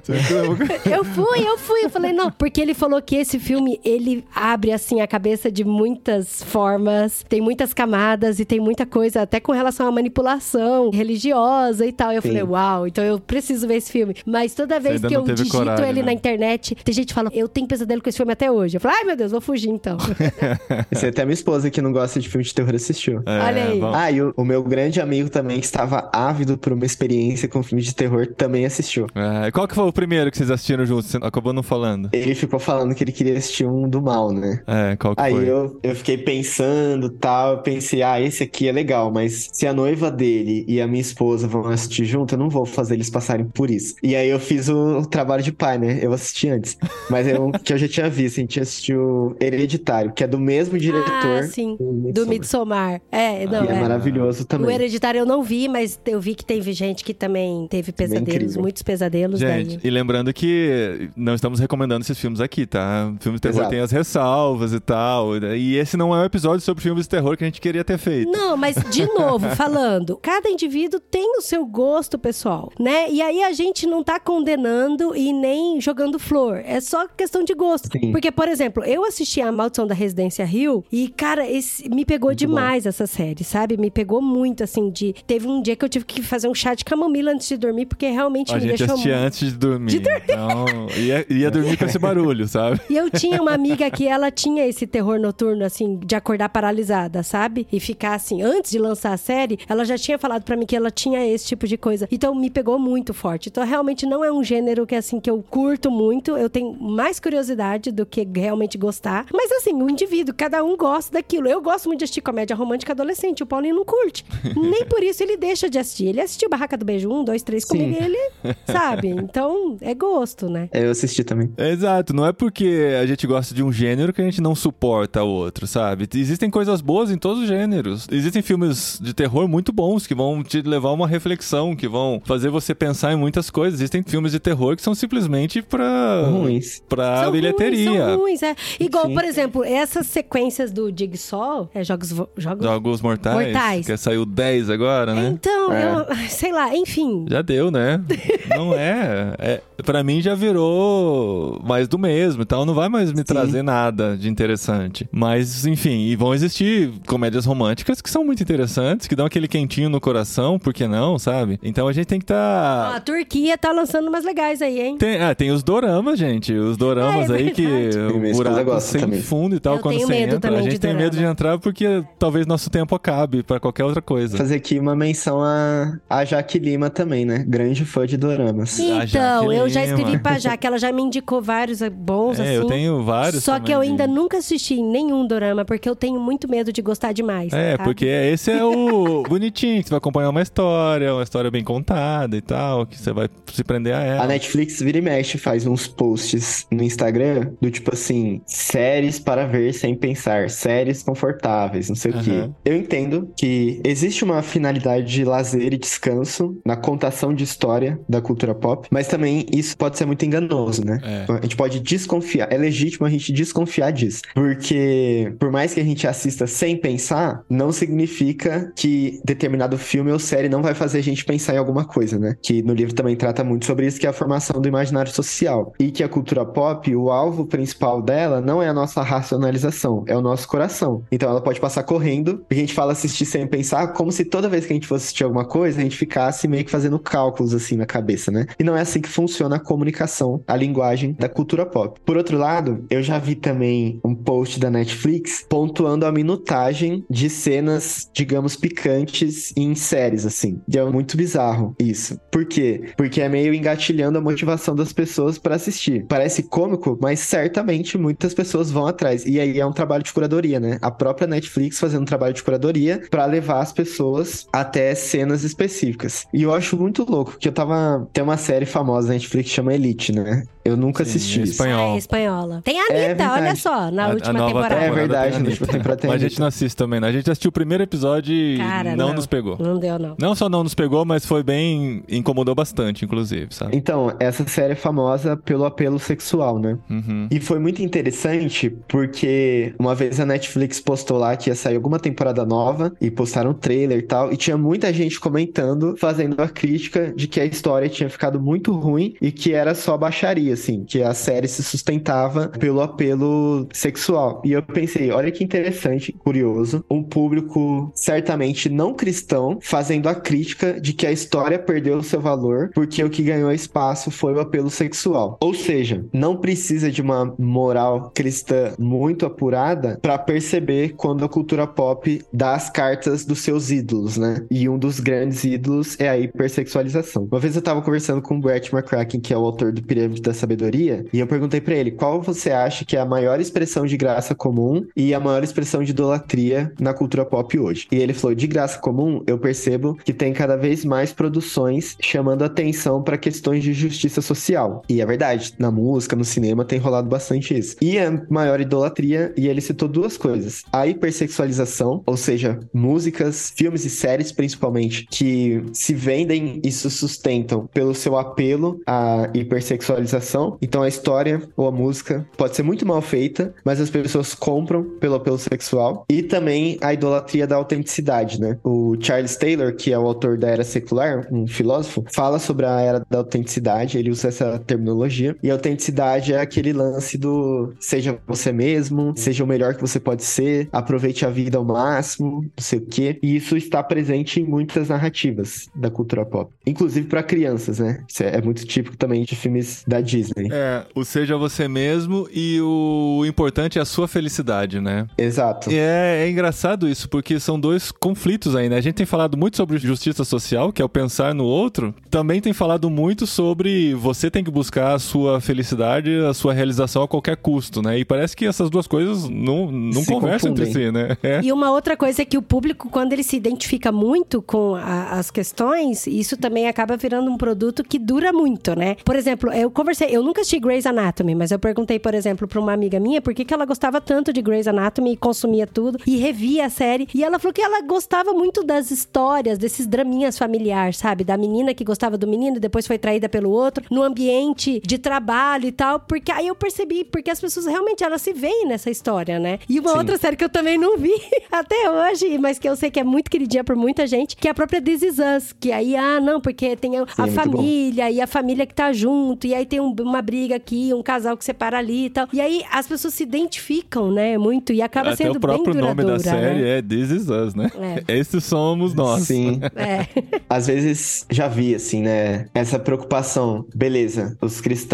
Você- 0.04 0.18
Eu 0.98 1.04
fui, 1.04 1.40
eu 1.48 1.58
fui. 1.58 1.86
Eu 1.86 1.90
falei, 1.90 2.12
não, 2.14 2.32
porque 2.32 2.60
ele 2.62 2.74
falou 2.74 3.02
que 3.02 3.16
esse 3.16 3.40
filme, 3.40 3.80
ele 3.84 4.24
abre, 4.34 4.72
assim, 4.72 5.02
a 5.02 5.08
cabeça 5.08 5.52
de 5.52 5.64
muitas 5.64 6.44
formas, 6.44 7.24
tem 7.28 7.42
muitas 7.42 7.74
camadas 7.74 8.40
e 8.40 8.46
tem 8.46 8.60
muita 8.60 8.86
coisa, 8.86 9.22
até 9.22 9.40
com 9.40 9.52
relação 9.52 9.88
à 9.88 9.92
manipulação 9.92 10.90
religiosa 10.90 11.86
e 11.86 11.92
tal. 11.92 12.12
Eu 12.12 12.22
Sim. 12.22 12.30
falei, 12.30 12.44
uau, 12.44 12.88
então 12.88 13.04
eu 13.04 13.20
preciso 13.20 13.68
ver 13.68 13.76
esse 13.76 13.92
filme. 13.92 14.16
Mas 14.26 14.54
toda 14.54 14.80
vez 14.80 15.02
que 15.02 15.14
eu 15.16 15.22
digito 15.24 15.58
coragem, 15.58 15.90
ele 15.90 16.00
né? 16.02 16.06
na 16.08 16.14
internet, 16.48 16.76
tem 16.84 16.94
gente 16.94 17.08
que 17.10 17.14
fala, 17.14 17.30
eu 17.34 17.48
tenho 17.48 17.68
pesadelo 17.68 18.02
com 18.02 18.10
esse 18.10 18.18
filme 18.18 18.32
até 18.32 18.50
hoje. 18.52 18.78
Eu 18.78 18.82
falo, 18.82 18.96
ai 18.96 19.04
meu 19.04 19.16
Deus, 19.16 19.32
vou 19.32 19.42
fugir 19.42 19.70
então. 19.70 19.98
Esse 20.92 21.06
é 21.06 21.10
até 21.10 21.26
minha 21.26 21.34
esposa 21.34 21.70
que 21.70 21.82
não 21.82 21.92
gosta 21.92 22.20
de 22.20 22.30
filme 22.30 22.44
de 22.44 22.54
terror 22.54 22.74
assistiu. 22.74 23.22
É, 23.26 23.40
Olha 23.40 23.64
aí. 23.66 23.80
vamos- 23.80 23.96
Ah, 23.98 24.12
e 24.12 24.22
o, 24.22 24.34
o 24.38 24.46
meu 24.46 24.64
grande 24.64 25.02
amigo 25.02 25.30
também, 25.30 25.60
que 25.60 25.66
estava 25.66 26.10
ávido 26.14 26.58
por 26.58 26.72
uma 26.74 26.86
experiência 26.86 27.48
com 27.48 27.62
filme 27.62 27.82
de 27.82 27.94
terror, 27.94 28.28
também 28.28 28.66
assistiu. 28.66 29.08
É, 29.16 29.52
qual 29.52 29.68
que 29.68 29.76
foi 29.76 29.86
o 29.86 29.94
primeiro 29.94 30.32
que 30.32 30.38
vocês 30.38 30.52
assistiram 30.52 30.86
juntos? 30.86 31.08
Você 31.08 31.18
acabou 31.18 31.52
não 31.54 31.64
falando. 31.64 32.10
Ele 32.14 32.36
ficou 32.36 32.60
falando 32.60 32.94
que 32.96 33.04
ele 33.04 33.12
queria 33.12 33.38
assistir 33.38 33.66
um 33.66 33.90
do 33.90 34.02
mal, 34.02 34.32
né? 34.32 34.62
É, 34.68 34.96
qual 34.96 35.16
que 35.16 35.22
Aí 35.22 35.34
foi? 35.34 35.50
eu, 35.50 35.80
eu 35.84 35.96
fiquei 35.96 36.18
pensando 36.18 37.10
tal, 37.10 37.54
eu 37.54 37.58
pensei, 37.60 38.02
ah, 38.04 38.22
esse 38.22 38.44
aqui 38.44 38.68
é 38.68 38.72
legal, 38.72 39.12
mas 39.12 39.50
se 39.52 39.66
a 39.68 39.74
noiva 39.74 40.12
dele 40.12 40.64
e 40.68 40.80
a 40.82 40.88
minha 40.88 41.02
esposa 41.02 41.48
vão 41.48 41.68
assistir 41.68 42.06
junto, 42.06 42.36
eu 42.36 42.40
não 42.40 42.50
vou 42.50 42.66
fazer 42.66 42.94
eles 42.94 43.10
passarem 43.10 43.46
por 43.46 43.70
isso. 43.70 43.96
E 44.04 44.16
aí 44.16 44.30
eu 44.30 44.40
fiz 44.40 44.70
o, 44.70 45.02
trabalho 45.08 45.42
de 45.42 45.52
pai, 45.52 45.78
né? 45.78 46.00
Eu 46.02 46.14
assisti 46.14 46.37
antes. 46.46 46.78
Mas 47.10 47.28
é 47.28 47.40
um 47.40 47.52
que 47.52 47.74
eu 47.74 47.78
já 47.78 47.88
tinha 47.88 48.10
visto, 48.10 48.38
a 48.38 48.42
gente 48.42 48.60
assistiu 48.60 49.36
Hereditário, 49.40 50.12
que 50.12 50.24
é 50.24 50.28
do 50.28 50.38
mesmo 50.40 50.78
diretor 50.78 51.40
ah, 51.40 51.44
sim. 51.44 51.76
do 51.80 52.12
Do 52.12 52.28
Midsommar. 52.28 53.02
É, 53.12 53.46
não, 53.48 53.64
E 53.66 53.68
é 53.70 53.72
é. 53.72 53.80
maravilhoso 53.82 54.44
O 54.44 54.46
também. 54.46 54.76
Hereditário 54.76 55.20
eu 55.20 55.26
não 55.26 55.42
vi, 55.42 55.68
mas 55.68 56.00
eu 56.06 56.20
vi 56.20 56.36
que 56.36 56.46
teve 56.46 56.74
gente 56.74 57.04
que 57.04 57.14
também 57.14 57.68
teve 57.70 57.92
pesadelos, 57.92 58.28
incrível. 58.36 58.62
muitos 58.62 58.82
pesadelos 58.84 59.40
Gente, 59.40 59.78
daí. 59.78 59.80
e 59.84 59.90
lembrando 59.90 60.34
que 60.34 61.10
não 61.16 61.34
estamos 61.34 61.60
recomendando 61.60 62.02
esses 62.04 62.18
filmes 62.18 62.42
aqui, 62.42 62.66
tá? 62.66 63.14
Filmes 63.20 63.40
de 63.40 63.42
terror 63.44 63.60
Exato. 63.62 63.70
tem 63.70 63.80
as 63.80 63.92
ressalvas 63.92 64.74
e 64.74 64.80
tal. 64.80 65.38
E 65.38 65.78
esse 65.78 65.96
não 65.96 66.14
é 66.14 66.20
um 66.22 66.26
episódio 66.26 66.62
sobre 66.62 66.84
filmes 66.84 67.04
de 67.06 67.10
terror 67.10 67.38
que 67.38 67.44
a 67.44 67.48
gente 67.48 67.62
queria 67.62 67.84
ter 67.84 67.98
feito. 67.98 68.30
Não, 68.32 68.58
mas 68.58 68.76
de 68.92 69.06
novo, 69.06 69.50
falando, 69.56 70.18
cada 70.22 70.50
indivíduo 70.50 71.00
tem 71.00 71.38
o 71.38 71.42
seu 71.42 71.66
gosto 71.66 72.18
pessoal, 72.18 72.72
né? 72.80 73.10
E 73.10 73.22
aí 73.22 73.44
a 73.44 73.52
gente 73.54 73.86
não 73.88 74.04
tá 74.04 74.20
condenando 74.20 75.16
e 75.16 75.32
nem 75.32 75.80
jogando 75.80 76.20
flor. 76.28 76.62
É 76.66 76.80
só 76.80 77.08
questão 77.08 77.44
de 77.44 77.54
gosto. 77.54 77.90
Sim. 77.92 78.12
Porque, 78.12 78.32
por 78.32 78.48
exemplo, 78.48 78.84
eu 78.84 79.04
assisti 79.06 79.42
a 79.42 79.52
Maldição 79.52 79.88
da 79.88 79.94
Residência 79.94 80.46
Rio 80.46 80.84
e, 80.92 81.10
cara, 81.10 81.50
esse, 81.50 81.90
me 81.90 82.06
pegou 82.06 82.30
Muito 82.30 82.40
demais 82.40 82.86
essa 82.86 83.08
série, 83.08 83.44
sabe? 83.44 83.78
Me 83.78 83.90
pegou 83.90 84.22
muito, 84.22 84.64
assim, 84.64 84.90
de... 84.90 85.14
Teve 85.26 85.48
um 85.48 85.62
dia 85.62 85.76
que 85.76 85.86
eu 85.86 85.90
tive 85.90 86.06
que 86.06 86.22
fazer 86.22 86.48
um 86.48 86.54
chá 86.54 86.74
de 86.74 86.84
camomila 86.84 87.32
antes 87.32 87.48
de 87.48 87.58
dormir, 87.58 87.86
porque 87.86 88.08
realmente 88.08 88.52
A 88.52 88.56
me 88.56 88.62
gente 88.62 88.78
deixou 88.78 88.94
assistia 88.94 89.14
muito... 89.14 89.26
antes 89.28 89.40
de 89.52 89.58
dormir. 89.58 89.96
Então, 89.96 90.66
ia, 90.98 91.26
ia 91.30 91.52
dormir 91.52 91.78
com 91.78 91.86
esse 91.86 92.00
barulho, 92.00 92.48
sabe? 92.48 92.82
E 92.90 92.98
eu 92.98 93.10
tinha 93.10 93.42
uma 93.42 93.54
amiga 93.54 93.90
que 93.90 94.08
ela 94.08 94.30
tinha 94.32 94.66
esse 94.66 94.86
terror 94.86 95.20
noturno, 95.20 95.64
assim, 95.64 95.98
de 95.98 96.16
acordar 96.16 96.50
paralisada, 96.50 97.24
sabe? 97.24 97.68
E 97.72 97.80
ficar 97.80 98.16
assim, 98.16 98.42
antes 98.42 98.72
de 98.72 98.80
lançar 98.80 99.14
a 99.14 99.18
série, 99.18 99.60
ela 99.68 99.86
já 99.86 99.98
tinha 99.98 100.18
falado 100.18 100.44
pra 100.44 100.56
mim 100.56 100.66
que 100.66 100.76
ela 100.76 100.92
tinha 100.92 101.26
esse 101.26 101.46
tipo 101.48 101.68
de 101.68 101.78
coisa. 101.78 102.08
Então 102.12 102.34
me 102.36 102.50
pegou 102.50 102.78
muito 102.80 103.14
forte. 103.14 103.50
Então 103.50 103.66
realmente 103.66 104.06
não 104.06 104.24
é 104.24 104.32
um 104.32 104.44
gênero 104.44 104.86
que, 104.86 104.96
assim, 104.96 105.20
que 105.20 105.30
eu 105.30 105.44
curto 105.50 105.90
muito. 105.92 106.17
Eu 106.38 106.50
tenho 106.50 106.74
mais 106.80 107.20
curiosidade 107.20 107.92
do 107.92 108.06
que 108.06 108.28
realmente 108.36 108.78
gostar. 108.78 109.26
Mas 109.34 109.52
assim, 109.52 109.74
o 109.74 109.90
indivíduo, 109.90 110.34
cada 110.36 110.64
um 110.64 110.76
gosta 110.78 111.14
daquilo. 111.14 111.48
Eu 111.48 111.62
gosto 111.62 111.88
muito 111.88 112.00
de 112.00 112.06
assistir 112.06 112.22
comédia 112.22 112.56
romântica 112.56 112.94
adolescente. 112.94 113.44
O 113.44 113.46
Paulinho 113.46 113.76
não 113.76 113.86
curte. 113.86 114.26
Nem 114.56 114.86
por 114.86 115.04
isso 115.04 115.24
ele 115.24 115.38
deixa 115.38 115.70
de 115.70 115.78
assistir. 115.78 116.08
Ele 116.08 116.22
assistiu 116.22 116.50
Barraca 116.50 116.78
do 116.78 116.86
Beijo 116.86 117.10
1, 117.10 117.24
2, 117.24 117.44
3 117.44 117.66
comigo 117.66 117.98
e 118.00 118.04
ele, 118.04 118.32
sabe? 118.66 119.10
Então 119.10 119.78
é 119.82 119.94
gosto, 119.94 120.50
né? 120.50 120.70
É, 120.72 120.86
Eu 120.86 120.92
assisti 120.92 121.24
também. 121.24 121.52
Exato, 121.58 122.14
não 122.14 122.26
é 122.26 122.34
porque 122.34 122.96
a 123.02 123.06
gente 123.06 123.26
gosta 123.28 123.54
de 123.54 123.64
um 123.64 123.72
gênero 123.72 124.14
que 124.14 124.22
a 124.22 124.26
gente 124.26 124.42
não 124.42 124.56
suporta 124.56 125.24
o 125.24 125.28
outro, 125.28 125.68
sabe? 125.68 126.08
Existem 126.16 126.50
coisas 126.50 126.82
boas 126.82 127.12
em 127.12 127.18
todos 127.18 127.44
os 127.44 127.48
gêneros. 127.48 128.08
Existem 128.12 128.42
filmes 128.42 129.00
de 129.02 129.14
terror 129.14 129.48
muito 129.48 129.72
bons 129.72 130.08
que 130.08 130.16
vão 130.16 130.44
te 130.44 130.62
levar 130.62 130.90
a 130.90 130.94
uma 130.94 131.08
reflexão, 131.08 131.76
que 131.76 131.88
vão 131.88 132.22
fazer 132.26 132.50
você 132.50 132.74
pensar 132.74 133.14
em 133.14 133.16
muitas 133.16 133.50
coisas. 133.50 133.80
Existem 133.80 134.04
filmes 134.04 134.32
de 134.32 134.40
terror 134.40 134.76
que 134.76 134.82
são 134.82 134.96
simplesmente 134.96 135.62
pra, 135.62 136.07
Ruins. 136.30 136.82
pra 136.88 137.24
São 137.24 137.32
bilheteria. 137.32 137.90
Ruins, 137.90 138.08
são 138.10 138.18
ruins, 138.20 138.44
é. 138.44 138.56
Igual, 138.80 139.08
Sim. 139.08 139.14
por 139.14 139.24
exemplo, 139.24 139.64
essas 139.64 140.08
sequências 140.08 140.72
do 140.72 140.92
Jigsaw, 140.96 141.70
é 141.74 141.84
jogos... 141.84 142.10
jogos... 142.38 142.64
Jogos 142.66 143.02
Mortais, 143.02 143.52
Mortais. 143.52 143.86
que 143.86 143.98
saiu 143.98 144.26
10 144.26 144.70
agora, 144.70 145.14
né? 145.14 145.30
Então, 145.34 145.72
É. 145.74 145.84
eu, 146.12 146.16
sei 146.30 146.52
lá, 146.52 146.76
enfim. 146.76 147.26
Já 147.30 147.42
deu, 147.42 147.70
né? 147.72 148.02
Não 148.56 148.74
é. 148.74 149.34
é. 149.40 149.62
Pra 149.84 150.04
mim 150.04 150.22
já 150.22 150.34
virou 150.36 151.60
mais 151.64 151.88
do 151.88 151.98
mesmo 151.98 152.42
e 152.42 152.46
tal. 152.46 152.66
Não 152.66 152.74
vai 152.74 152.90
mais 152.90 153.12
me 153.12 153.24
trazer 153.24 153.62
nada 153.62 154.18
de 154.18 154.30
interessante. 154.30 155.08
Mas, 155.12 155.66
enfim, 155.66 156.08
e 156.08 156.16
vão 156.16 156.34
existir 156.34 156.92
comédias 157.08 157.46
românticas 157.46 158.02
que 158.02 158.10
são 158.10 158.24
muito 158.24 158.42
interessantes, 158.42 159.08
que 159.08 159.16
dão 159.16 159.26
aquele 159.26 159.48
quentinho 159.48 159.90
no 159.90 160.00
coração, 160.02 160.58
por 160.60 160.74
que 160.74 160.88
não, 160.88 161.18
sabe? 161.20 161.60
Então 161.62 161.88
a 161.88 161.94
gente 161.94 162.08
tem 162.08 162.20
que 162.20 162.24
estar. 162.26 162.96
a 162.96 163.00
Turquia 163.00 163.58
tá 163.58 163.72
lançando 163.72 164.08
umas 164.08 164.24
legais 164.26 164.62
aí, 164.62 164.80
hein? 164.82 164.98
Tem, 164.98 165.22
ah, 165.22 165.34
tem 165.36 165.52
os 165.52 165.64
doramas, 165.98 166.20
gente. 166.20 166.54
Os 166.54 166.78
doramas 166.78 167.30
É, 167.30 167.34
é 167.34 167.38
aí 167.38 167.52
que 167.52 167.66
o 167.66 168.34
buraco 168.34 168.80
sem 168.80 169.02
também. 169.02 169.22
fundo 169.22 169.56
e 169.56 169.60
tal 169.60 169.76
Eu 169.76 169.82
quando 169.82 170.00
você 170.00 170.14
entra. 170.16 170.58
A 170.58 170.62
de 170.62 170.64
gente 170.72 170.80
tem 170.80 170.94
medo 170.94 171.12
de 171.12 171.18
dorama. 171.18 171.32
entrar 171.32 171.60
porque 171.60 172.04
talvez 172.20 172.46
nosso 172.46 172.70
tempo 172.70 172.94
acabe 172.96 173.44
pra 173.44 173.60
qualquer 173.60 173.84
outra 173.84 174.02
coisa. 174.02 174.38
Fazer 174.38 174.56
aqui 174.56 174.80
uma 174.80 174.96
menção 174.96 175.42
a, 175.42 175.98
a 176.10 176.26
Jaque 176.26 176.60
Lima 176.60 176.90
também, 176.90 177.26
né? 177.26 177.44
Grande 177.48 177.86
fã 177.86 178.06
de 178.06 178.18
doramas. 178.18 178.78
Então, 178.80 179.52
eu 179.52 179.68
já 179.70 179.84
escrevi 179.86 180.18
pra 180.20 180.38
Jaque, 180.40 180.66
ela 180.68 180.78
já 180.78 180.92
me 180.92 181.02
indicou 181.02 181.42
vários 181.42 181.82
eh, 181.82 181.90
bons, 181.90 182.40
É, 182.40 182.44
assim. 182.44 182.54
eu 182.54 182.66
tenho 182.66 183.04
vários. 183.04 183.44
Só 183.44 183.60
que 183.60 183.72
eu 183.72 183.82
de- 183.82 183.88
ainda 183.88 184.08
nunca 184.08 184.38
assisti 184.38 184.82
nenhum 184.82 185.26
dorama, 185.26 185.66
porque 185.66 185.88
eu 185.90 185.96
tenho 185.96 186.20
muito 186.20 186.50
medo 186.50 186.72
de 186.72 186.82
gostar 186.82 187.12
demais. 187.14 187.54
É, 187.54 187.72
sabe? 187.72 187.84
porque 187.84 188.06
esse 188.06 188.52
é 188.52 188.64
o 188.64 189.24
bonitinho, 189.28 189.82
que 189.82 189.88
você 189.88 189.92
vai 189.92 189.98
acompanhar 189.98 190.30
uma 190.30 190.42
história, 190.42 191.14
uma 191.14 191.24
história 191.24 191.50
bem 191.52 191.64
contada 191.64 192.36
e 192.36 192.42
tal, 192.42 192.86
que 192.86 192.98
você 192.98 193.12
vai 193.12 193.28
se 193.54 193.64
prender 193.64 193.94
a 193.94 194.02
ela. 194.02 194.24
A 194.24 194.28
Netflix 194.28 194.80
vira 194.82 194.98
e 194.98 195.02
mexe, 195.02 195.38
faz 195.38 195.66
uns 195.66 195.87
posts 195.88 196.66
no 196.72 196.84
Instagram 196.84 197.52
do 197.62 197.70
tipo 197.72 197.94
assim, 197.94 198.42
séries 198.46 199.20
para 199.20 199.46
ver 199.46 199.74
sem 199.74 199.96
pensar, 199.96 200.50
séries 200.50 201.04
confortáveis, 201.04 201.90
não 201.90 201.96
sei 201.96 202.12
o 202.12 202.20
quê. 202.22 202.50
Eu 202.66 202.76
entendo 202.76 203.32
que 203.38 203.82
existe 203.84 204.24
uma 204.24 204.42
finalidade 204.42 205.06
de 205.06 205.24
lazer 205.24 205.74
e 205.74 205.78
descanso 205.78 206.58
na 206.66 206.76
contação 206.76 207.34
de 207.34 207.44
história 207.44 208.00
da 208.08 208.22
cultura 208.22 208.54
pop, 208.54 208.88
mas 208.92 209.08
também 209.08 209.46
isso 209.52 209.78
pode 209.78 209.98
ser 209.98 210.06
muito 210.06 210.26
enganoso, 210.26 210.86
né? 210.86 211.00
É. 211.04 211.32
A 211.32 211.42
gente 211.42 211.56
pode 211.56 211.80
desconfiar, 211.80 212.52
é 212.52 212.58
legítimo 212.58 213.06
a 213.06 213.10
gente 213.10 213.32
desconfiar 213.32 213.92
disso, 213.92 214.22
porque 214.34 215.34
por 215.40 215.52
mais 215.52 215.74
que 215.74 215.80
a 215.80 215.84
gente 215.84 216.08
assista 216.08 216.48
sem 216.48 216.78
pensar, 216.78 217.44
não 217.50 217.72
significa 217.72 218.72
que 218.76 219.20
determinado 219.24 219.78
filme 219.78 220.12
ou 220.12 220.20
série 220.20 220.50
não 220.50 220.62
vai 220.62 220.74
fazer 220.74 221.00
a 221.00 221.04
gente 221.04 221.26
pensar 221.26 221.54
em 221.54 221.58
alguma 221.58 221.86
coisa, 221.86 222.18
né? 222.18 222.36
Que 222.42 222.62
no 222.62 222.74
livro 222.74 222.94
também 222.94 223.16
trata 223.16 223.44
muito 223.44 223.66
sobre 223.66 223.88
isso, 223.88 224.00
que 224.00 224.06
é 224.06 224.10
a 224.10 224.14
formação 224.14 224.62
do 224.62 224.68
imaginário 224.68 225.12
social. 225.12 225.74
E 225.80 225.92
que 225.92 226.04
a 226.04 226.10
cultura 226.10 226.46
pop, 226.46 226.96
o 226.96 227.12
alvo 227.12 227.46
principal 227.46 228.02
dela 228.02 228.42
não 228.42 228.62
é 228.62 228.68
a 228.68 228.74
nossa 228.74 229.02
racionalização, 229.02 230.04
é 230.08 230.16
o 230.16 230.22
nosso 230.22 230.48
coração. 230.48 231.04
Então 231.12 231.30
ela 231.30 231.42
pode 231.42 231.60
passar 231.60 231.84
correndo, 231.84 232.46
a 232.50 232.54
gente 232.54 232.74
fala 232.74 232.92
assistir 232.92 233.26
sem 233.26 233.46
pensar, 233.48 233.94
como 233.94 234.12
se 234.12 234.26
toda 234.26 234.50
vez 234.50 234.66
que 234.66 234.74
a 234.74 234.76
gente 234.76 234.88
fosse 234.88 235.06
assistir 235.06 235.24
alguma 235.24 235.46
coisa, 235.46 235.80
a 235.80 235.84
gente 235.84 235.98
ficasse 235.98 236.48
meio 236.48 236.66
que 236.66 236.72
fazendo 236.72 237.00
cálculos 237.00 237.54
assim 237.54 237.76
na 237.76 237.86
cabeça, 237.86 238.32
né? 238.32 238.46
E 238.60 238.64
não 238.64 238.76
é 238.76 238.82
assim 238.82 239.02
que 239.02 239.10
funciona 239.10 239.58
a 239.58 239.60
comunicação, 239.60 240.42
a 240.48 240.56
linguagem 240.56 241.14
da 241.14 241.30
cultura 241.30 241.66
pop. 241.66 242.00
Por 242.06 242.18
outro 242.18 242.38
lado, 242.38 242.86
eu 242.90 243.02
já 243.02 243.20
vi 243.20 243.36
também 243.36 244.00
um 244.04 244.16
post 244.16 244.60
da 244.60 244.70
Netflix 244.70 245.46
pontuando 245.48 246.06
a 246.06 246.12
minutagem 246.12 247.06
de 247.10 247.30
cenas, 247.30 248.10
digamos, 248.14 248.56
picantes 248.56 249.54
em 249.56 249.76
séries, 249.76 250.26
assim. 250.26 250.62
E 250.68 250.78
é 250.78 250.84
muito 250.86 251.18
bizarro 251.18 251.76
isso. 251.80 252.20
Por 252.32 252.46
quê? 252.46 252.92
Porque 252.98 253.22
é 253.22 253.30
meio 253.30 253.54
engatilhando 253.54 254.18
a 254.18 254.22
motivação 254.22 254.76
das 254.76 254.92
pessoas 254.94 255.38
pra 255.38 255.57
assistir. 255.58 256.06
Parece 256.08 256.44
cômico, 256.44 256.98
mas 257.02 257.20
certamente 257.20 257.98
muitas 257.98 258.34
pessoas 258.34 258.72
vão 258.72 258.88
atrás. 258.88 259.26
E 259.26 259.40
aí 259.40 259.60
é 259.60 259.66
um 259.66 259.72
trabalho 259.74 260.04
de 260.04 260.14
curadoria, 260.14 260.60
né? 260.60 260.78
A 260.82 260.90
própria 260.90 261.28
Netflix 261.28 261.80
fazendo 261.80 262.02
um 262.04 262.06
trabalho 262.06 262.34
de 262.34 262.42
curadoria 262.44 263.02
pra 263.10 263.26
levar 263.26 263.60
as 263.60 263.72
pessoas 263.72 264.48
até 264.54 264.94
cenas 264.96 265.44
específicas. 265.44 266.26
E 266.34 266.44
eu 266.44 266.54
acho 266.54 266.78
muito 266.78 267.06
louco, 267.10 267.32
porque 267.32 267.48
eu 267.48 267.52
tava. 267.54 268.08
Tem 268.14 268.24
uma 268.24 268.38
série 268.38 268.66
famosa 268.66 269.08
da 269.08 269.14
Netflix 269.14 269.50
que 269.50 269.56
chama 269.56 269.74
Elite, 269.74 270.12
né? 270.12 270.44
Eu 270.64 270.76
nunca 270.76 271.06
Sim, 271.06 271.12
assisti 271.12 271.40
é 271.40 271.44
espanhol. 271.44 271.92
Ah, 271.92 271.96
é 271.96 271.98
espanhola. 271.98 272.62
Tem 272.64 272.78
a 272.78 272.84
É 272.84 272.86
Anitta, 272.88 273.06
verdade. 273.08 273.42
olha 273.42 273.56
só, 273.56 273.90
na 273.92 274.04
A- 274.04 274.08
a 274.08 274.14
última 274.14 274.34
nova 274.34 274.48
temporada. 274.54 274.82
É 274.82 274.92
verdade, 274.92 275.36
a 275.36 275.40
na 275.40 275.50
última 275.50 275.68
temporada 275.68 276.02
tem 276.02 276.10
a 276.10 276.14
Mas 276.14 276.22
a 276.24 276.28
gente 276.28 276.40
não 276.42 276.48
assiste 276.48 276.76
também, 276.76 277.00
né? 277.00 277.08
A 277.08 277.12
gente 277.12 277.32
assistiu 277.32 277.50
o 277.50 277.52
primeiro 277.54 277.84
episódio 277.84 278.34
e 278.36 278.58
Cara, 278.58 278.94
não, 278.96 279.08
não. 279.10 279.14
nos 279.16 279.26
pegou. 279.26 279.58
Não 279.60 279.80
deu, 279.80 279.98
não. 279.98 280.16
Não 280.20 280.36
só 280.36 280.50
não 280.50 280.64
nos 280.64 280.76
pegou, 280.76 281.06
mas 281.06 281.26
foi 281.26 281.42
bem. 281.42 282.04
incomodou 282.10 282.54
bastante, 282.54 283.06
inclusive, 283.06 283.48
sabe? 283.54 283.78
Então, 283.78 284.14
essa 284.20 284.46
série 284.46 284.74
é 284.74 284.76
famosa 284.76 285.38
pelo 285.48 285.64
apelo 285.64 285.98
sexual, 285.98 286.60
né? 286.60 286.78
Uhum. 286.90 287.28
E 287.32 287.40
foi 287.40 287.58
muito 287.58 287.82
interessante 287.82 288.70
porque 288.86 289.74
uma 289.80 289.96
vez 289.96 290.20
a 290.20 290.26
Netflix 290.26 290.82
postou 290.82 291.18
lá 291.18 291.38
que 291.38 291.50
ia 291.50 291.56
sair 291.56 291.78
alguma 291.78 291.98
temporada 291.98 292.46
nova 292.46 292.92
e 293.00 293.10
postaram 293.10 293.52
um 293.52 293.54
trailer 293.54 294.00
e 294.00 294.02
tal, 294.02 294.32
e 294.32 294.36
tinha 294.36 294.58
muita 294.58 294.92
gente 294.92 295.20
comentando, 295.20 295.96
fazendo 295.98 296.42
a 296.42 296.50
crítica 296.50 297.14
de 297.16 297.28
que 297.30 297.40
a 297.40 297.46
história 297.46 297.88
tinha 297.88 298.10
ficado 298.10 298.42
muito 298.42 298.74
ruim 298.74 299.16
e 299.22 299.32
que 299.32 299.54
era 299.54 299.74
só 299.74 299.98
baixaria, 299.98 300.54
assim, 300.54 300.84
que 300.84 301.02
a 301.02 301.14
série 301.14 301.48
se 301.48 301.64
sustentava 301.64 302.50
pelo 302.50 302.82
apelo 302.82 303.68
sexual. 303.72 304.42
E 304.44 304.52
eu 304.52 304.62
pensei, 304.62 305.12
olha 305.12 305.32
que 305.32 305.46
interessante, 305.46 306.12
curioso, 306.12 306.84
um 306.92 307.02
público 307.02 307.90
certamente 307.96 308.68
não 308.68 308.94
cristão 308.94 309.60
fazendo 309.62 310.10
a 310.10 310.16
crítica 310.16 310.80
de 310.82 310.92
que 310.92 311.08
a 311.08 311.12
história 311.12 311.58
perdeu 311.58 311.98
o 311.98 312.04
seu 312.04 312.20
valor 312.20 312.70
porque 312.74 313.02
o 313.02 313.10
que 313.10 313.24
ganhou 313.24 313.50
espaço 313.50 314.12
foi 314.12 314.34
o 314.34 314.40
apelo 314.42 314.70
sexual. 314.70 315.37
Ou 315.40 315.54
seja, 315.54 316.06
não 316.12 316.38
precisa 316.38 316.92
de 316.92 317.02
uma 317.02 317.34
moral 317.38 318.12
cristã 318.14 318.74
muito 318.78 319.26
apurada 319.26 320.00
para 320.02 320.18
perceber 320.18 320.94
quando 320.96 321.24
a 321.24 321.30
cultura 321.30 321.68
pop 321.68 322.22
dá 322.34 322.56
as 322.56 322.70
cartas 322.70 323.26
dos 323.26 323.40
seus 323.40 323.70
ídolos, 323.70 324.18
né? 324.18 324.46
E 324.50 324.68
um 324.68 324.78
dos 324.78 325.00
grandes 325.00 325.44
ídolos 325.44 325.96
é 326.00 326.10
a 326.10 326.18
hipersexualização. 326.18 327.28
Uma 327.32 327.40
vez 327.40 327.56
eu 327.56 327.62
tava 327.62 327.82
conversando 327.82 328.22
com 328.22 328.38
o 328.38 328.42
Brett 328.42 328.74
McCracken, 328.74 329.20
que 329.20 329.34
é 329.34 329.38
o 329.38 329.46
autor 329.46 329.72
do 329.72 329.84
Pirâmide 329.84 330.22
da 330.22 330.34
Sabedoria, 330.34 331.06
e 331.14 331.20
eu 331.20 331.28
perguntei 331.28 331.62
para 331.62 331.76
ele 331.76 331.92
qual 331.92 332.22
você 332.22 332.52
acha 332.52 332.86
que 332.86 332.96
é 332.96 333.00
a 333.00 333.06
maior 333.06 333.40
expressão 333.40 333.86
de 333.86 333.98
graça 333.98 334.34
comum 334.34 334.86
e 334.96 335.14
a 335.14 335.20
maior 335.20 335.44
expressão 335.44 335.84
de 335.84 335.92
idolatria 335.92 336.72
na 336.80 336.94
cultura 336.94 337.26
pop 337.26 337.60
hoje. 337.60 337.88
E 337.92 337.98
ele 337.98 338.14
falou: 338.14 338.36
de 338.36 338.48
graça 338.48 338.80
comum, 338.80 339.24
eu 339.28 339.38
percebo 339.38 339.96
que 339.96 340.14
tem 340.14 340.34
cada 340.34 340.56
vez 340.56 340.84
mais 340.84 341.14
produções 341.14 341.96
chamando 342.02 342.44
atenção 342.44 343.02
para 343.02 343.18
questões 343.18 343.64
de 343.64 343.74
justiça 343.74 344.22
social. 344.22 344.82
E 344.90 345.02
é 345.02 345.06
verdade, 345.06 345.27
na 345.58 345.72
música, 345.72 346.16
no 346.16 346.26
cinema 346.26 346.66
tem 346.66 346.80
rolado 346.80 347.10
bastante 347.10 347.58
isso. 347.58 347.76
E 347.82 347.98
a 347.98 348.12
maior 348.30 348.60
idolatria, 348.60 349.34
e 349.38 349.48
ele 349.48 349.62
citou 349.62 349.88
duas 349.88 350.18
coisas: 350.18 350.64
a 350.72 350.86
hipersexualização, 350.88 352.04
ou 352.06 352.18
seja, 352.18 352.60
músicas, 352.74 353.54
filmes 353.56 353.86
e 353.86 353.90
séries 353.90 354.32
principalmente, 354.32 355.08
que 355.10 355.64
se 355.74 355.94
vendem 355.94 356.62
e 356.64 356.72
se 356.72 356.90
sustentam 356.90 357.68
pelo 357.74 357.94
seu 357.94 358.18
apelo 358.18 358.80
à 358.86 359.30
hipersexualização. 359.34 360.58
Então 360.62 360.84
a 360.84 360.88
história 360.88 361.42
ou 361.56 361.68
a 361.68 361.72
música 361.72 362.28
pode 362.38 362.56
ser 362.56 362.64
muito 362.64 362.86
mal 362.86 363.02
feita, 363.02 363.54
mas 363.64 363.82
as 363.82 363.90
pessoas 363.90 364.34
compram 364.34 364.84
pelo 365.00 365.16
apelo 365.16 365.38
sexual. 365.38 366.06
E 366.10 366.24
também 366.24 366.78
a 366.82 366.94
idolatria 366.94 367.48
da 367.48 367.56
autenticidade, 367.56 368.40
né? 368.40 368.58
O 368.64 368.96
Charles 369.00 369.36
Taylor, 369.36 369.76
que 369.76 369.92
é 369.92 370.00
o 370.00 370.06
autor 370.06 370.38
da 370.38 370.50
Era 370.50 370.64
Secular, 370.64 371.28
um 371.32 371.48
filósofo, 371.48 372.04
fala 372.14 372.40
sobre 372.40 372.66
a 372.66 372.80
era 372.80 373.06
da 373.10 373.20
autenticidade, 373.20 373.98
ele 373.98 374.10
usa 374.10 374.28
essa 374.28 374.60
terminologia. 374.60 375.17
E 375.44 375.50
a 375.50 375.54
autenticidade 375.54 376.34
é 376.34 376.40
aquele 376.40 376.72
lance 376.74 377.18
do 377.18 377.74
seja 377.80 378.18
você 378.28 378.52
mesmo, 378.52 379.14
seja 379.16 379.44
o 379.44 379.48
melhor 379.48 379.76
que 379.76 379.82
você 379.82 380.00
pode 380.00 380.24
ser, 380.24 380.70
aproveite 380.72 381.26
a 381.26 381.30
vida 381.30 381.58
ao 381.58 381.66
máximo, 381.66 382.42
não 382.42 382.50
sei 382.58 382.80
o 382.80 382.86
quê. 382.86 383.20
E 383.22 383.36
isso 383.36 383.58
está 383.58 383.84
presente 383.84 384.40
em 384.40 384.46
muitas 384.46 384.90
narrativas 384.90 385.68
da 385.76 385.90
cultura 385.90 386.26
pop, 386.26 386.52
inclusive 386.66 387.08
para 387.08 387.24
crianças, 387.24 387.80
né? 387.80 388.04
Isso 388.08 388.24
é 388.24 388.38
é 388.38 388.42
muito 388.42 388.66
típico 388.66 388.96
também 388.96 389.24
de 389.24 389.36
filmes 389.36 389.84
da 389.88 390.00
Disney. 390.00 390.50
É, 390.52 390.86
o 390.96 391.04
seja 391.04 391.38
você 391.38 391.68
mesmo 391.68 392.28
e 392.32 392.60
o 392.62 393.24
importante 393.26 393.80
é 393.80 393.82
a 393.82 393.86
sua 393.86 394.08
felicidade, 394.08 394.80
né? 394.80 395.08
Exato. 395.18 395.72
E 395.72 395.76
É, 395.76 396.26
é 396.26 396.30
engraçado 396.30 396.88
isso, 396.88 397.10
porque 397.10 397.40
são 397.40 397.60
dois 397.60 397.92
conflitos 397.92 398.56
aí, 398.56 398.70
né? 398.70 398.78
A 398.78 398.82
gente 398.82 398.96
tem 398.96 399.06
falado 399.06 399.38
muito 399.38 399.58
sobre 399.58 399.78
justiça 399.78 400.24
social, 400.24 400.72
que 400.72 400.82
é 400.82 400.86
o 400.86 400.90
pensar 400.90 401.34
no 401.34 401.46
outro. 401.46 401.94
Também 402.10 402.40
tem 402.42 402.54
falado 402.54 402.90
muito 402.90 403.26
sobre 403.26 403.94
você 403.96 404.30
tem 404.30 404.44
que 404.44 404.52
buscar 404.52 404.94
a 404.94 405.00
sua 405.08 405.40
felicidade, 405.42 406.10
a 406.30 406.34
sua 406.34 406.54
realização 406.54 407.02
a 407.04 407.08
qualquer 407.08 407.38
custo, 407.38 407.82
né? 407.82 407.98
E 408.00 408.06
parece 408.06 408.36
que 408.36 408.46
essas 408.46 408.70
duas 408.70 408.86
coisas 408.88 409.28
não, 409.30 409.72
não 409.72 410.02
Se 410.04 410.12
conversam 410.12 410.52
entre 410.52 410.66
confundem. 410.66 410.88
si, 410.88 410.92
né? 410.92 411.18
É. 411.24 411.42
E 411.44 411.52
uma 411.52 411.72
outra 411.72 411.96
coisa 411.98 412.22
é 412.22 412.26
que 412.26 412.38
o 412.38 412.42
público, 412.42 412.90
quando 412.90 413.14
ele 413.14 413.24
se 413.24 413.36
identifica 413.36 413.92
muito 413.92 414.42
com 414.42 414.76
a- 414.76 415.12
as 415.18 415.32
questões, 415.32 416.06
isso 416.08 416.38
também 416.38 416.68
acaba 416.68 416.96
virando 416.98 417.32
um 417.32 417.38
produto 417.38 417.84
que 417.84 417.98
dura 417.98 418.32
muito, 418.34 418.76
né? 418.78 418.96
Por 419.06 419.16
exemplo, 419.16 419.52
eu 419.52 419.72
conversei, 419.72 420.10
eu 420.12 420.22
nunca 420.24 420.42
assisti 420.42 420.60
Grey's 420.60 420.86
Anatomy, 420.86 421.34
mas 421.36 421.52
eu 421.52 421.60
perguntei, 421.60 421.98
por 422.00 422.14
exemplo, 422.14 422.48
pra 422.48 422.60
uma 422.60 422.74
amiga 422.74 423.00
minha 423.00 423.22
por 423.22 423.34
que, 423.34 423.46
que 423.46 423.54
ela 423.54 423.66
gostava 423.66 424.00
tanto 424.02 424.32
de 424.34 424.42
Grey's 424.42 424.68
Anatomy 424.68 425.14
e 425.14 425.18
consumia 425.18 425.66
tudo 425.66 425.98
e 426.06 426.18
revia 426.18 426.66
a 426.66 426.70
série. 426.70 427.08
E 427.14 427.24
ela 427.24 427.40
falou 427.40 427.54
que 427.54 427.62
ela 427.62 427.82
gostava 427.82 428.34
muito 428.34 428.64
das 428.64 428.92
histórias, 428.92 429.58
desses 429.58 429.88
draminhas 429.88 430.38
familiares, 430.38 430.98
sabe? 430.98 431.24
Da 431.24 431.38
menina 431.38 431.74
que 431.74 431.84
gostava 431.84 432.18
do 432.18 432.28
menino 432.28 432.58
e 432.58 432.60
depois 432.60 432.86
foi 432.86 432.98
traída 432.98 433.30
pelo 433.30 433.50
outro, 433.50 433.84
no 433.90 434.04
ambiente 434.04 434.82
de 434.86 434.97
trabalho 434.98 435.68
e 435.68 435.72
tal. 435.72 436.00
Porque 436.00 436.32
aí 436.32 436.48
eu 436.48 436.56
percebi, 436.56 437.04
porque 437.04 437.30
as 437.32 437.40
pessoas 437.40 437.66
realmente 437.66 438.04
elas 438.04 438.22
se 438.22 438.34
veem 438.34 438.68
nessa 438.68 438.90
história, 438.90 439.40
né? 439.40 439.60
E 439.70 439.80
uma 439.80 439.92
Sim. 439.92 439.98
outra 439.98 440.18
série 440.18 440.36
que 440.36 440.44
eu 440.44 440.50
também 440.50 440.78
não 440.78 440.98
vi 440.98 441.14
até 441.52 441.90
hoje, 441.90 442.38
mas 442.38 442.60
que 442.60 442.68
eu 442.68 442.76
sei 442.76 442.90
que 442.92 443.00
é 443.00 443.04
muito 443.04 443.30
queridinha 443.30 443.64
por 443.64 443.76
muita 443.76 444.06
gente, 444.08 444.36
que 444.36 444.48
é 444.48 444.52
a 444.52 444.54
própria 444.54 444.82
This 444.82 445.02
Is 445.04 445.18
Us. 445.20 445.54
Que 445.60 445.72
aí, 445.72 445.96
ah, 445.96 446.20
não, 446.20 446.40
porque 446.42 446.76
tem 446.76 446.98
a, 446.98 447.06
Sim, 447.08 447.22
a 447.22 447.28
é 447.28 447.32
família 447.32 448.12
e 448.12 448.22
a 448.22 448.28
família 448.28 448.66
que 448.66 448.74
tá 448.74 448.92
junto, 448.94 449.48
e 449.48 449.54
aí 449.54 449.66
tem 449.66 449.80
um- 449.80 449.96
uma 450.02 450.22
briga 450.22 450.56
aqui, 450.56 450.94
um 450.94 451.02
casal 451.04 451.36
que 451.38 451.44
separa 451.46 451.78
ali 451.78 452.06
e 452.06 452.10
tal. 452.10 452.28
E 452.34 452.40
aí 452.42 452.64
as 452.72 452.88
pessoas 452.88 453.14
se 453.14 453.24
identificam, 453.24 454.12
né, 454.12 454.38
muito, 454.38 454.72
e 454.74 454.82
acaba 454.82 455.10
Até 455.10 455.24
sendo 455.26 455.38
o 455.38 455.40
próprio 455.40 455.74
bem 455.74 455.82
nome 455.82 455.96
duradoura, 456.04 456.18
da 456.18 456.24
série 456.24 456.62
né? 456.62 456.78
é 456.78 456.82
This 456.82 457.12
Is 457.12 457.30
Us, 457.30 457.56
né? 457.56 457.72
É. 458.08 458.14
Esses 458.18 458.44
somos 458.44 458.94
nós. 458.94 459.24
Sim. 459.24 459.60
É. 459.76 460.08
Às 460.50 460.68
vezes 460.68 461.26
já 461.30 461.48
vi, 461.48 461.74
assim, 461.76 462.02
né? 462.02 462.48
Essa 462.54 462.80
preocupação. 462.80 463.66
Beleza, 463.76 464.38
os 464.42 464.60
cristãos 464.62 464.87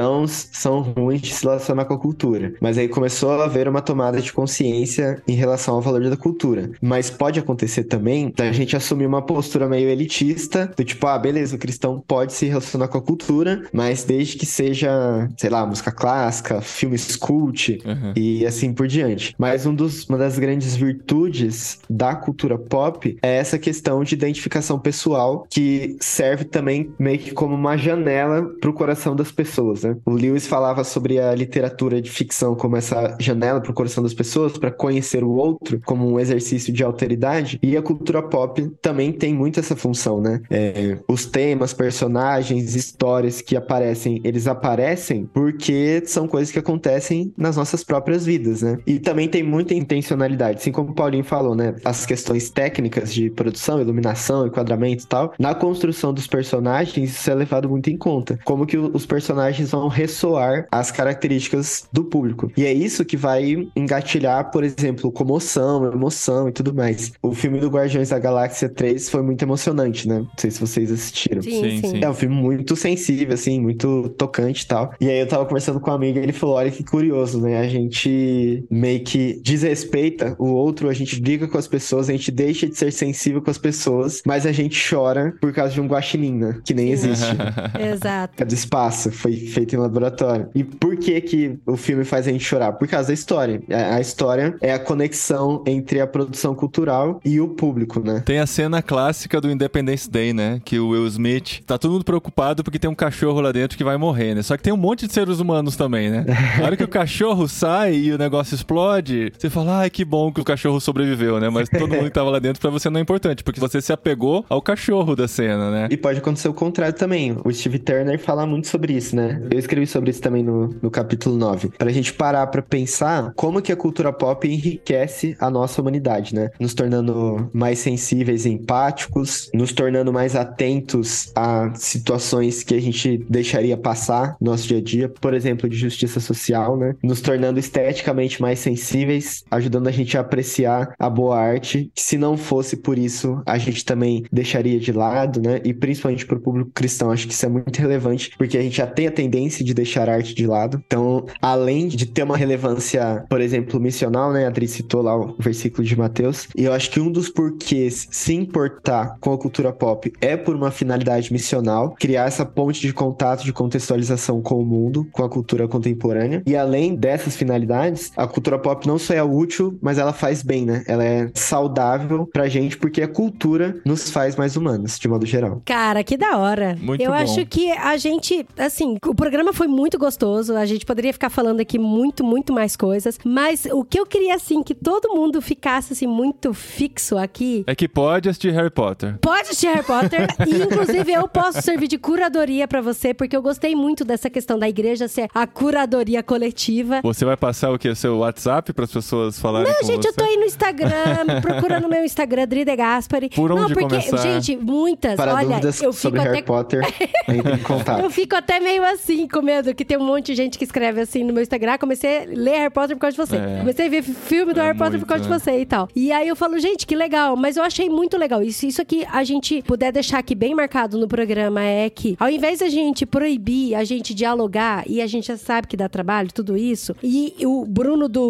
são 0.52 0.82
ruins 0.82 1.22
de 1.22 1.34
se 1.34 1.44
relacionar 1.44 1.86
com 1.86 1.94
a 1.94 2.00
cultura. 2.00 2.54
Mas 2.62 2.78
aí 2.78 2.88
começou 2.88 3.32
a 3.32 3.46
haver 3.46 3.68
uma 3.68 3.82
tomada 3.82 4.22
de 4.22 4.32
consciência 4.32 5.22
em 5.28 5.34
relação 5.36 5.76
ao 5.76 5.82
valor 5.82 6.10
da 6.10 6.18
cultura. 6.18 6.72
Mas 6.82 7.10
pode 7.10 7.39
acontecer 7.39 7.86
também 7.86 8.32
da 8.36 8.52
gente 8.52 8.76
assumir 8.76 9.06
uma 9.06 9.22
postura 9.22 9.68
meio 9.68 9.89
elitista, 9.89 10.72
do 10.76 10.84
tipo, 10.84 11.06
ah, 11.08 11.18
beleza, 11.18 11.56
o 11.56 11.60
cristão 11.60 12.04
pode 12.08 12.34
se 12.34 12.46
relacionar 12.46 12.88
com 12.88 12.98
a 12.98 13.02
cultura, 13.02 13.64
mas 13.74 14.04
desde 14.04 14.38
que 14.38 14.46
seja, 14.46 15.30
sei 15.38 15.50
lá, 15.50 15.66
música 15.66 15.91
clássica, 15.91 16.62
filmes 16.62 17.16
cult, 17.16 17.80
Uhum. 17.86 18.14
e 18.16 18.46
assim 18.46 18.74
por 18.74 18.88
diante. 18.88 19.36
Mas 19.38 19.66
um 19.66 19.74
dos, 19.74 20.06
uma 20.08 20.18
das 20.18 20.38
grandes 20.39 20.76
virtudes 20.76 21.80
da 21.89 22.16
cultura 22.16 22.58
pop 22.58 23.18
é 23.22 23.38
essa 23.38 23.58
questão 23.60 24.04
de 24.04 24.16
identificação 24.16 24.80
pessoal, 24.80 25.46
que 25.50 25.96
serve 26.00 26.46
também 26.46 26.91
meio 26.98 27.20
que 27.20 27.32
como 27.32 27.54
uma 27.56 27.78
janela 27.78 28.44
pro 28.62 28.74
coração 28.74 29.16
das 29.16 29.32
pessoas, 29.32 29.72
né? 29.82 29.95
O 30.05 30.11
Lewis 30.11 30.45
falava 30.45 30.84
sobre 30.84 31.19
a 31.19 31.34
literatura 31.34 32.01
de 32.01 32.11
ficção 32.11 32.53
como 32.55 32.76
essa 32.78 33.15
janela 33.19 33.61
pro 33.61 33.74
coração 33.74 34.03
das 34.03 34.13
pessoas 34.13 34.57
para 34.57 34.69
conhecer 34.69 35.24
o 35.24 35.32
outro, 35.32 35.80
como 35.86 36.07
um 36.07 36.19
exercício 36.19 36.71
de 36.74 36.84
alteridade, 36.84 37.57
e 37.63 37.76
a 37.76 37.82
cultura 37.82 38.21
pop 38.21 38.69
também 38.82 39.11
tem 39.11 39.34
muito 39.34 39.59
essa 39.59 39.76
função, 39.76 40.21
né? 40.21 40.41
É, 40.49 40.97
os 41.07 41.26
temas, 41.26 41.74
personagens, 41.74 42.76
histórias 42.76 43.41
que 43.41 43.55
aparecem, 43.55 44.19
eles 44.24 44.47
aparecem 44.47 45.30
porque 45.34 46.03
são 46.05 46.28
coisas 46.28 46.51
que 46.51 46.59
acontecem 46.59 47.34
nas 47.38 47.55
nossas 47.55 47.84
próprias 47.84 48.26
vidas, 48.26 48.61
né? 48.61 48.78
E 48.86 48.99
também 48.99 49.28
tem 49.28 49.41
muita 49.43 49.74
intencionalidade, 49.74 50.57
assim 50.59 50.71
como 50.71 50.91
o 50.91 50.93
Paulinho 50.93 51.24
falou, 51.24 51.55
né? 51.55 51.76
As 51.86 52.05
questões 52.05 52.49
técnicas 52.49 53.13
de 53.13 53.30
produção, 53.30 53.80
iluminação, 53.80 54.45
enquadramento 54.47 55.03
e 55.03 55.07
tal. 55.07 55.34
Na 55.39 55.55
construção 55.55 56.13
dos 56.13 56.28
personagens, 56.28 57.11
isso 57.11 57.30
é 57.30 57.36
levado 57.36 57.69
muito 57.69 57.89
em 57.89 57.97
conta. 57.97 58.38
Como 58.43 58.65
que 58.65 58.78
o- 58.78 58.91
os 58.93 59.05
personagens 59.05 59.62
vão 59.72 59.88
ressoar 59.88 60.68
as 60.72 60.91
características 60.91 61.86
do 61.91 62.03
público. 62.03 62.51
E 62.55 62.66
é 62.66 62.74
isso 62.74 63.05
que 63.05 63.18
vai 63.18 63.68
engatilhar, 63.76 64.51
por 64.51 64.64
exemplo, 64.64 65.11
comoção, 65.11 65.91
emoção 65.91 66.49
e 66.49 66.51
tudo 66.51 66.74
mais. 66.74 67.11
O 67.22 67.34
filme 67.34 67.59
do 67.59 67.70
Guardiões 67.70 68.09
da 68.09 68.20
Galáxia 68.20 68.70
3 68.70 69.09
foi 69.09 69.22
muito 69.22 69.41
emocionante, 69.43 70.07
né? 70.07 70.20
Não 70.20 70.30
sei 70.38 70.51
se 70.51 70.59
vocês 70.59 70.91
assistiram. 70.91 71.41
Sim, 71.41 71.64
Sim, 71.64 71.82
sim. 71.82 71.89
sim. 71.89 72.03
É 72.03 72.09
um 72.09 72.14
filme 72.14 72.36
muito 72.36 72.76
sensível, 72.76 73.34
assim, 73.34 73.59
muito 73.59 74.09
tocante 74.18 74.64
e 74.64 74.68
tal. 74.68 74.93
E 74.99 75.09
aí 75.09 75.20
eu 75.20 75.28
tava 75.28 75.45
conversando 75.45 75.80
com 75.80 75.91
um 75.91 75.93
amigo 75.93 76.20
e 76.20 76.22
ele 76.22 76.34
falou: 76.34 76.55
olha 76.55 76.72
que 76.72 76.84
curioso, 76.84 77.41
né? 77.41 77.59
A 77.59 77.68
gente 77.68 78.66
meio 78.70 79.03
que 79.03 79.39
desrespeita 79.43 80.36
o 80.39 80.47
outro, 80.47 80.89
a 80.89 80.93
gente 80.93 81.20
briga 81.22 81.47
com 81.47 81.57
as 81.57 81.68
pessoas, 81.68 82.09
a 82.09 82.11
gente 82.11 82.32
deixa 82.32 82.68
de 82.68 82.78
ser 82.78 82.91
sensível 82.91 83.41
com 83.41 83.49
as 83.49 83.57
pessoas, 83.57 84.22
mas 84.26 84.45
a 84.45 84.51
gente 84.51 84.78
chora 84.89 85.34
por 85.39 85.53
causa 85.53 85.74
de 85.74 85.82
um 85.82 85.88
guaxinim, 85.88 86.34
né? 86.34 86.59
Que 86.66 86.74
nem 86.74 86.91
existe. 86.91 87.26
Exato. 87.80 88.41
É 88.41 88.45
do 88.45 88.53
espaço, 88.53 89.11
foi 89.11 89.36
feito 89.54 89.76
em 89.76 89.80
laboratório. 89.80 90.49
E 90.54 90.64
por 90.64 90.97
que 90.97 91.20
que 91.22 91.60
o 91.66 91.78
filme 91.78 92.04
faz 92.04 92.28
a 92.28 92.32
gente 92.32 92.43
chorar? 92.43 92.74
Por 92.74 92.88
causa 92.88 93.08
da 93.10 93.14
história. 93.14 93.62
A 93.70 93.99
história 93.99 94.56
é 94.62 94.74
a 94.74 94.80
conexão 94.80 95.64
entre 95.66 95.99
a 95.99 96.08
produção 96.08 96.56
cultural 96.56 97.20
e 97.24 97.39
o 97.39 97.49
público, 97.49 97.99
né? 97.99 98.24
Tem 98.26 98.39
a 98.39 98.47
cena 98.47 98.82
clássica 98.82 99.39
do 99.39 99.49
Independence 99.49 100.10
Day, 100.10 100.34
né? 100.34 100.60
Que 100.64 100.80
o 100.80 100.89
Will 100.89 101.08
Smith 101.08 101.62
tá 101.66 101.78
todo 101.78 101.91
mundo 101.91 102.06
preocupado 102.06 102.64
porque 102.64 102.80
tem 102.80 102.89
um 102.89 102.95
cachorro 102.95 103.39
lá 103.41 103.51
dentro 103.51 103.78
que 103.78 103.84
vai 103.84 103.97
morrer, 103.97 104.36
né? 104.36 104.41
Só 104.41 104.58
que 104.58 104.64
tem 104.64 104.74
um 104.74 104.78
monte 104.78 105.08
de 105.08 105.14
seres 105.14 105.39
humanos 105.39 105.76
também, 105.76 106.10
né? 106.10 106.26
Na 106.58 106.66
hora 106.66 106.78
que 106.78 106.84
o 106.84 106.88
cachorro 106.88 107.47
sai 107.47 107.95
e 107.95 108.12
o 108.12 108.18
negócio 108.18 108.56
explode, 108.56 109.32
você 109.38 109.49
fala, 109.49 109.80
ai, 109.80 109.89
que 109.89 110.04
bom 110.04 110.32
que 110.32 110.41
o 110.41 110.43
cachorro 110.43 110.80
sobreviveu, 110.80 111.39
né? 111.39 111.49
Mas 111.49 111.70
todo 111.70 111.93
mundo 111.93 112.06
que 112.06 112.12
tava 112.12 112.30
lá 112.30 112.39
dentro 112.39 112.62
pra 112.62 112.70
você 112.70 112.89
não 112.89 112.99
é 112.99 113.01
importante, 113.01 113.43
porque 113.43 113.60
você 113.60 113.82
se 113.82 113.93
apegou 113.93 114.45
ao 114.49 114.62
cachorro 114.62 115.16
da 115.16 115.28
cena, 115.28 115.70
né? 115.70 115.88
E 115.91 115.97
pode 115.97 116.20
acontecer 116.20 116.47
o 116.47 116.54
contrário 116.54 116.95
também. 116.95 117.36
O 117.43 117.51
Steve 117.51 117.80
Turner 117.80 118.20
fala 118.20 118.45
muito 118.45 118.68
sobre 118.68 118.93
isso, 118.93 119.16
né? 119.16 119.41
Eu 119.50 119.60
escrevi 119.60 119.88
sobre 119.88 120.12
isso 120.12 120.22
também 120.22 120.44
no, 120.44 120.70
no 120.82 120.91
capítulo 120.91 121.36
9. 121.36 121.70
Pra 121.78 121.91
gente 121.91 122.14
parar 122.14 122.48
pra 122.48 122.62
pensar 122.62 123.34
como 123.36 123.62
que 123.62 123.72
a 123.72 123.76
cultura 123.76 124.12
pop 124.12 124.48
enriquece 124.48 125.36
a 125.39 125.50
nossa 125.50 125.82
humanidade, 125.82 126.34
né? 126.34 126.50
Nos 126.60 126.74
tornando 126.74 127.50
mais 127.54 127.80
sensíveis 127.80 128.46
e 128.46 128.50
empáticos, 128.50 129.50
nos 129.54 129.74
tornando 129.74 130.12
mais 130.12 130.36
atentos 130.36 131.32
a 131.36 131.74
situações 131.76 132.64
que 132.64 132.76
a 132.76 132.82
gente 132.82 133.26
deixaria 133.30 133.78
passar 133.78 134.36
no 134.39 134.52
nosso 134.52 134.68
dia 134.68 134.78
a 134.78 134.82
dia, 134.82 135.10
por 135.10 135.34
exemplo, 135.34 135.68
de 135.70 135.78
justiça 135.78 136.20
social, 136.20 136.78
né? 136.78 136.96
Nos 137.04 137.22
tornando 137.22 137.60
esteticamente 137.60 138.41
mais 138.41 138.60
sensíveis, 138.60 139.44
ajudando 139.50 139.88
a 139.88 139.91
gente 139.91 140.18
a 140.18 140.22
apreciar 140.22 140.94
a 140.98 141.10
boa 141.10 141.38
arte. 141.38 141.91
Se 141.96 142.18
não 142.18 142.38
fosse 142.38 142.78
por 142.78 142.98
isso, 142.98 143.41
a 143.46 143.58
gente 143.58 143.84
também 143.84 144.26
deixaria 144.32 144.80
de 144.80 144.91
lado, 144.91 145.41
né? 145.41 145.62
E 145.64 145.74
principalmente 145.74 146.26
para 146.26 146.38
o 146.38 146.41
público 146.41 146.72
cristão, 146.74 147.12
acho 147.12 147.28
que 147.28 147.34
isso 147.34 147.46
é 147.46 147.50
muito 147.50 147.78
relevante, 147.78 148.32
porque 148.38 148.58
a 148.58 148.62
gente 148.62 148.78
já 148.78 148.88
tem 148.88 149.08
a 149.08 149.12
tendência 149.12 149.32
de 149.63 149.73
deixar 149.73 150.07
a 150.09 150.13
arte 150.13 150.36
de 150.36 150.45
lado. 150.45 150.81
Então, 150.86 151.25
além 151.41 151.88
de 151.88 152.05
ter 152.05 152.23
uma 152.23 152.38
relevância, 152.38 153.25
por 153.29 153.41
exemplo, 153.41 153.79
missional, 153.79 154.31
né? 154.31 154.45
A 154.45 154.47
Adri 154.47 154.67
citou 154.67 155.01
lá 155.01 155.17
o 155.17 155.36
versículo 155.39 155.84
de 155.84 155.97
Mateus, 155.97 156.47
e 156.55 156.63
eu 156.63 156.73
acho 156.73 156.91
que 156.91 156.99
um 156.99 157.11
dos 157.11 157.29
porquês 157.29 158.07
se 158.11 158.34
importar 158.34 159.17
com 159.19 159.34
a 159.34 159.38
cultura 159.38 159.73
pop 159.73 160.13
é 160.21 160.38
por 160.38 160.55
uma 160.55 160.69
finalidade 160.69 161.34
missional, 161.34 161.95
criar 161.99 162.27
essa 162.27 162.45
ponte 162.45 162.81
de 162.81 162.93
contato, 162.93 163.43
de 163.43 163.51
contextualização 163.51 164.41
com 164.41 164.61
o 164.61 164.65
mundo, 164.65 165.07
com 165.11 165.23
a 165.23 165.29
cultura 165.29 165.67
contemporânea. 165.67 166.43
E 166.45 166.55
além 166.55 166.95
dessas 166.95 167.36
finalidades, 167.36 168.11
a 168.15 168.27
cultura 168.27 168.59
pop 168.59 168.88
não 168.88 168.99
só 168.99 169.13
é 169.13 169.23
útil, 169.23 169.77
mas 169.81 169.97
ela 169.97 170.13
faz 170.13 170.43
bem, 170.43 170.65
né? 170.65 170.84
Ela 170.88 171.03
é 171.03 171.31
saudável 171.34 172.27
pra 172.31 172.47
gente 172.47 172.77
porque 172.77 173.01
a 173.01 173.07
cultura 173.07 173.81
nos 173.86 174.09
faz 174.09 174.36
mais 174.36 174.55
humanos, 174.55 174.99
de 174.99 175.07
modo 175.07 175.25
geral. 175.25 175.61
Cara, 175.65 176.03
que 176.03 176.17
da 176.17 176.38
hora. 176.38 176.77
Muito 176.79 177.01
Eu 177.01 177.11
bom. 177.11 177.17
acho 177.17 177.45
que 177.45 177.71
a 177.71 177.97
gente, 177.97 178.45
assim, 178.57 178.97
o 179.05 179.15
programa 179.24 179.53
foi 179.53 179.67
muito 179.67 179.97
gostoso. 179.97 180.53
A 180.53 180.65
gente 180.65 180.86
poderia 180.86 181.13
ficar 181.13 181.30
falando 181.30 181.61
aqui 181.61 181.80
muito, 181.80 182.26
muito 182.26 182.51
mais 182.51 182.76
coisas. 182.76 183.17
Mas 183.24 183.65
o 183.71 183.82
que 183.82 183.97
eu 183.97 184.05
queria, 184.05 184.36
assim, 184.36 184.61
que 184.61 184.76
todo 184.76 185.15
mundo 185.15 185.41
ficasse, 185.41 185.93
assim, 185.93 186.05
muito 186.05 186.53
fixo 186.53 187.17
aqui. 187.17 187.63
É 187.65 187.74
que 187.74 187.88
pode 187.88 188.28
assistir 188.28 188.51
Harry 188.51 188.69
Potter. 188.69 189.17
Pode 189.21 189.43
assistir 189.43 189.67
Harry 189.67 189.86
Potter. 189.86 190.28
e, 190.45 190.63
inclusive, 190.63 191.13
eu 191.13 191.26
posso 191.30 191.61
servir 191.61 191.88
de 191.88 191.97
curadoria 191.97 192.67
pra 192.67 192.82
você, 192.82 193.13
porque 193.13 193.34
eu 193.34 193.41
gostei 193.41 193.74
muito 193.74 194.03
dessa 194.03 194.30
questão 194.30 194.59
da 194.59 194.67
igreja 194.67 195.07
ser 195.07 195.30
a 195.34 195.47
curadoria 195.47 196.21
coletiva. 196.21 196.99
Você 197.01 197.24
vai 197.24 197.38
passar 197.38 197.71
o 197.71 197.80
quê? 197.80 197.95
Seu 197.95 198.17
WhatsApp 198.17 198.74
para 198.74 198.84
as 198.84 198.91
pessoas 198.91 199.39
falarem 199.39 199.71
Não, 199.71 199.80
com 199.80 199.88
gente, 199.88 200.01
você? 200.01 200.09
eu 200.09 200.13
tô 200.15 200.24
aí 200.26 200.36
no 200.36 200.43
Instagram, 200.43 200.91
procurando 201.41 201.88
meu 201.88 202.03
Instagram, 202.03 202.45
Dri 202.45 202.65
De 202.65 202.76
Gaspari. 202.76 203.30
Por 203.30 203.49
Não, 203.49 203.63
onde 203.63 203.74
porque, 203.74 203.88
começar? 203.88 204.17
gente, 204.17 204.57
muitas. 204.57 205.15
Para 205.15 205.34
olha, 205.34 205.47
dúvidas 205.47 205.82
eu 205.82 205.93
fico 205.93 206.01
sobre 206.01 206.19
até 206.19 206.30
Harry 206.30 206.43
Potter, 206.43 206.82
entre 207.30 207.53
em 207.53 207.63
contato. 207.63 208.03
Eu 208.03 208.09
fico 208.09 208.36
até 208.36 208.59
meio 208.59 208.84
assim, 208.84 209.12
com 209.28 209.41
medo, 209.41 209.74
que 209.74 209.86
tem 209.86 209.97
um 209.97 210.03
monte 210.03 210.28
de 210.28 210.36
gente 210.36 210.57
que 210.57 210.64
escreve 210.64 211.01
assim 211.01 211.24
no 211.24 211.34
meu 211.34 211.41
Instagram. 211.41 211.78
Comecei 211.78 212.24
a 212.24 212.26
ler 212.28 212.57
Harry 212.57 212.74
Potter 212.74 212.95
por 212.95 213.01
causa 213.01 213.16
de 213.16 213.26
você. 213.26 213.38
É. 213.38 213.59
Comecei 213.59 213.88
a 213.88 213.89
ver 213.89 214.03
filme 214.03 214.53
do 214.53 214.59
É 214.59 214.64
Harry 214.64 214.78
Potter 214.78 214.93
muito, 214.93 215.05
por 215.05 215.07
causa 215.07 215.24
né? 215.24 215.36
de 215.36 215.41
você 215.41 215.59
e 215.59 215.66
tal. 215.66 215.88
E 215.95 216.11
aí 216.11 216.28
eu 216.28 216.36
falo, 216.36 216.59
gente, 216.59 216.86
que 216.86 216.95
legal. 216.95 217.36
Mas 217.36 217.57
eu 217.57 217.64
achei 217.64 217.89
muito 217.89 218.18
legal. 218.18 218.41
Isso, 218.41 218.66
isso 218.66 218.82
aqui 218.82 219.05
a 219.11 219.24
gente 219.24 219.61
puder 219.64 219.91
deixar 219.91 220.20
aqui 220.20 220.36
bem 220.36 220.53
marcado 220.55 220.97
no 220.97 221.07
programa 221.07 221.61
é 221.61 221.89
que, 221.89 222.16
ao 222.20 222.30
invés 222.30 222.59
da 222.59 222.70
gente 222.70 223.05
proibir 223.05 223.76
a 223.76 223.84
gente 223.84 224.14
dialogar, 224.14 224.84
e 224.88 225.01
a 225.01 225.07
gente 225.07 225.28
já 225.28 225.38
sabe 225.38 225.68
que 225.68 225.78
dá 225.78 225.88
trabalho, 225.88 226.30
tudo 226.34 226.57
isso, 226.57 226.95
e 227.03 227.34
o 227.45 227.66
Bruno 227.66 228.07
do. 228.07 228.24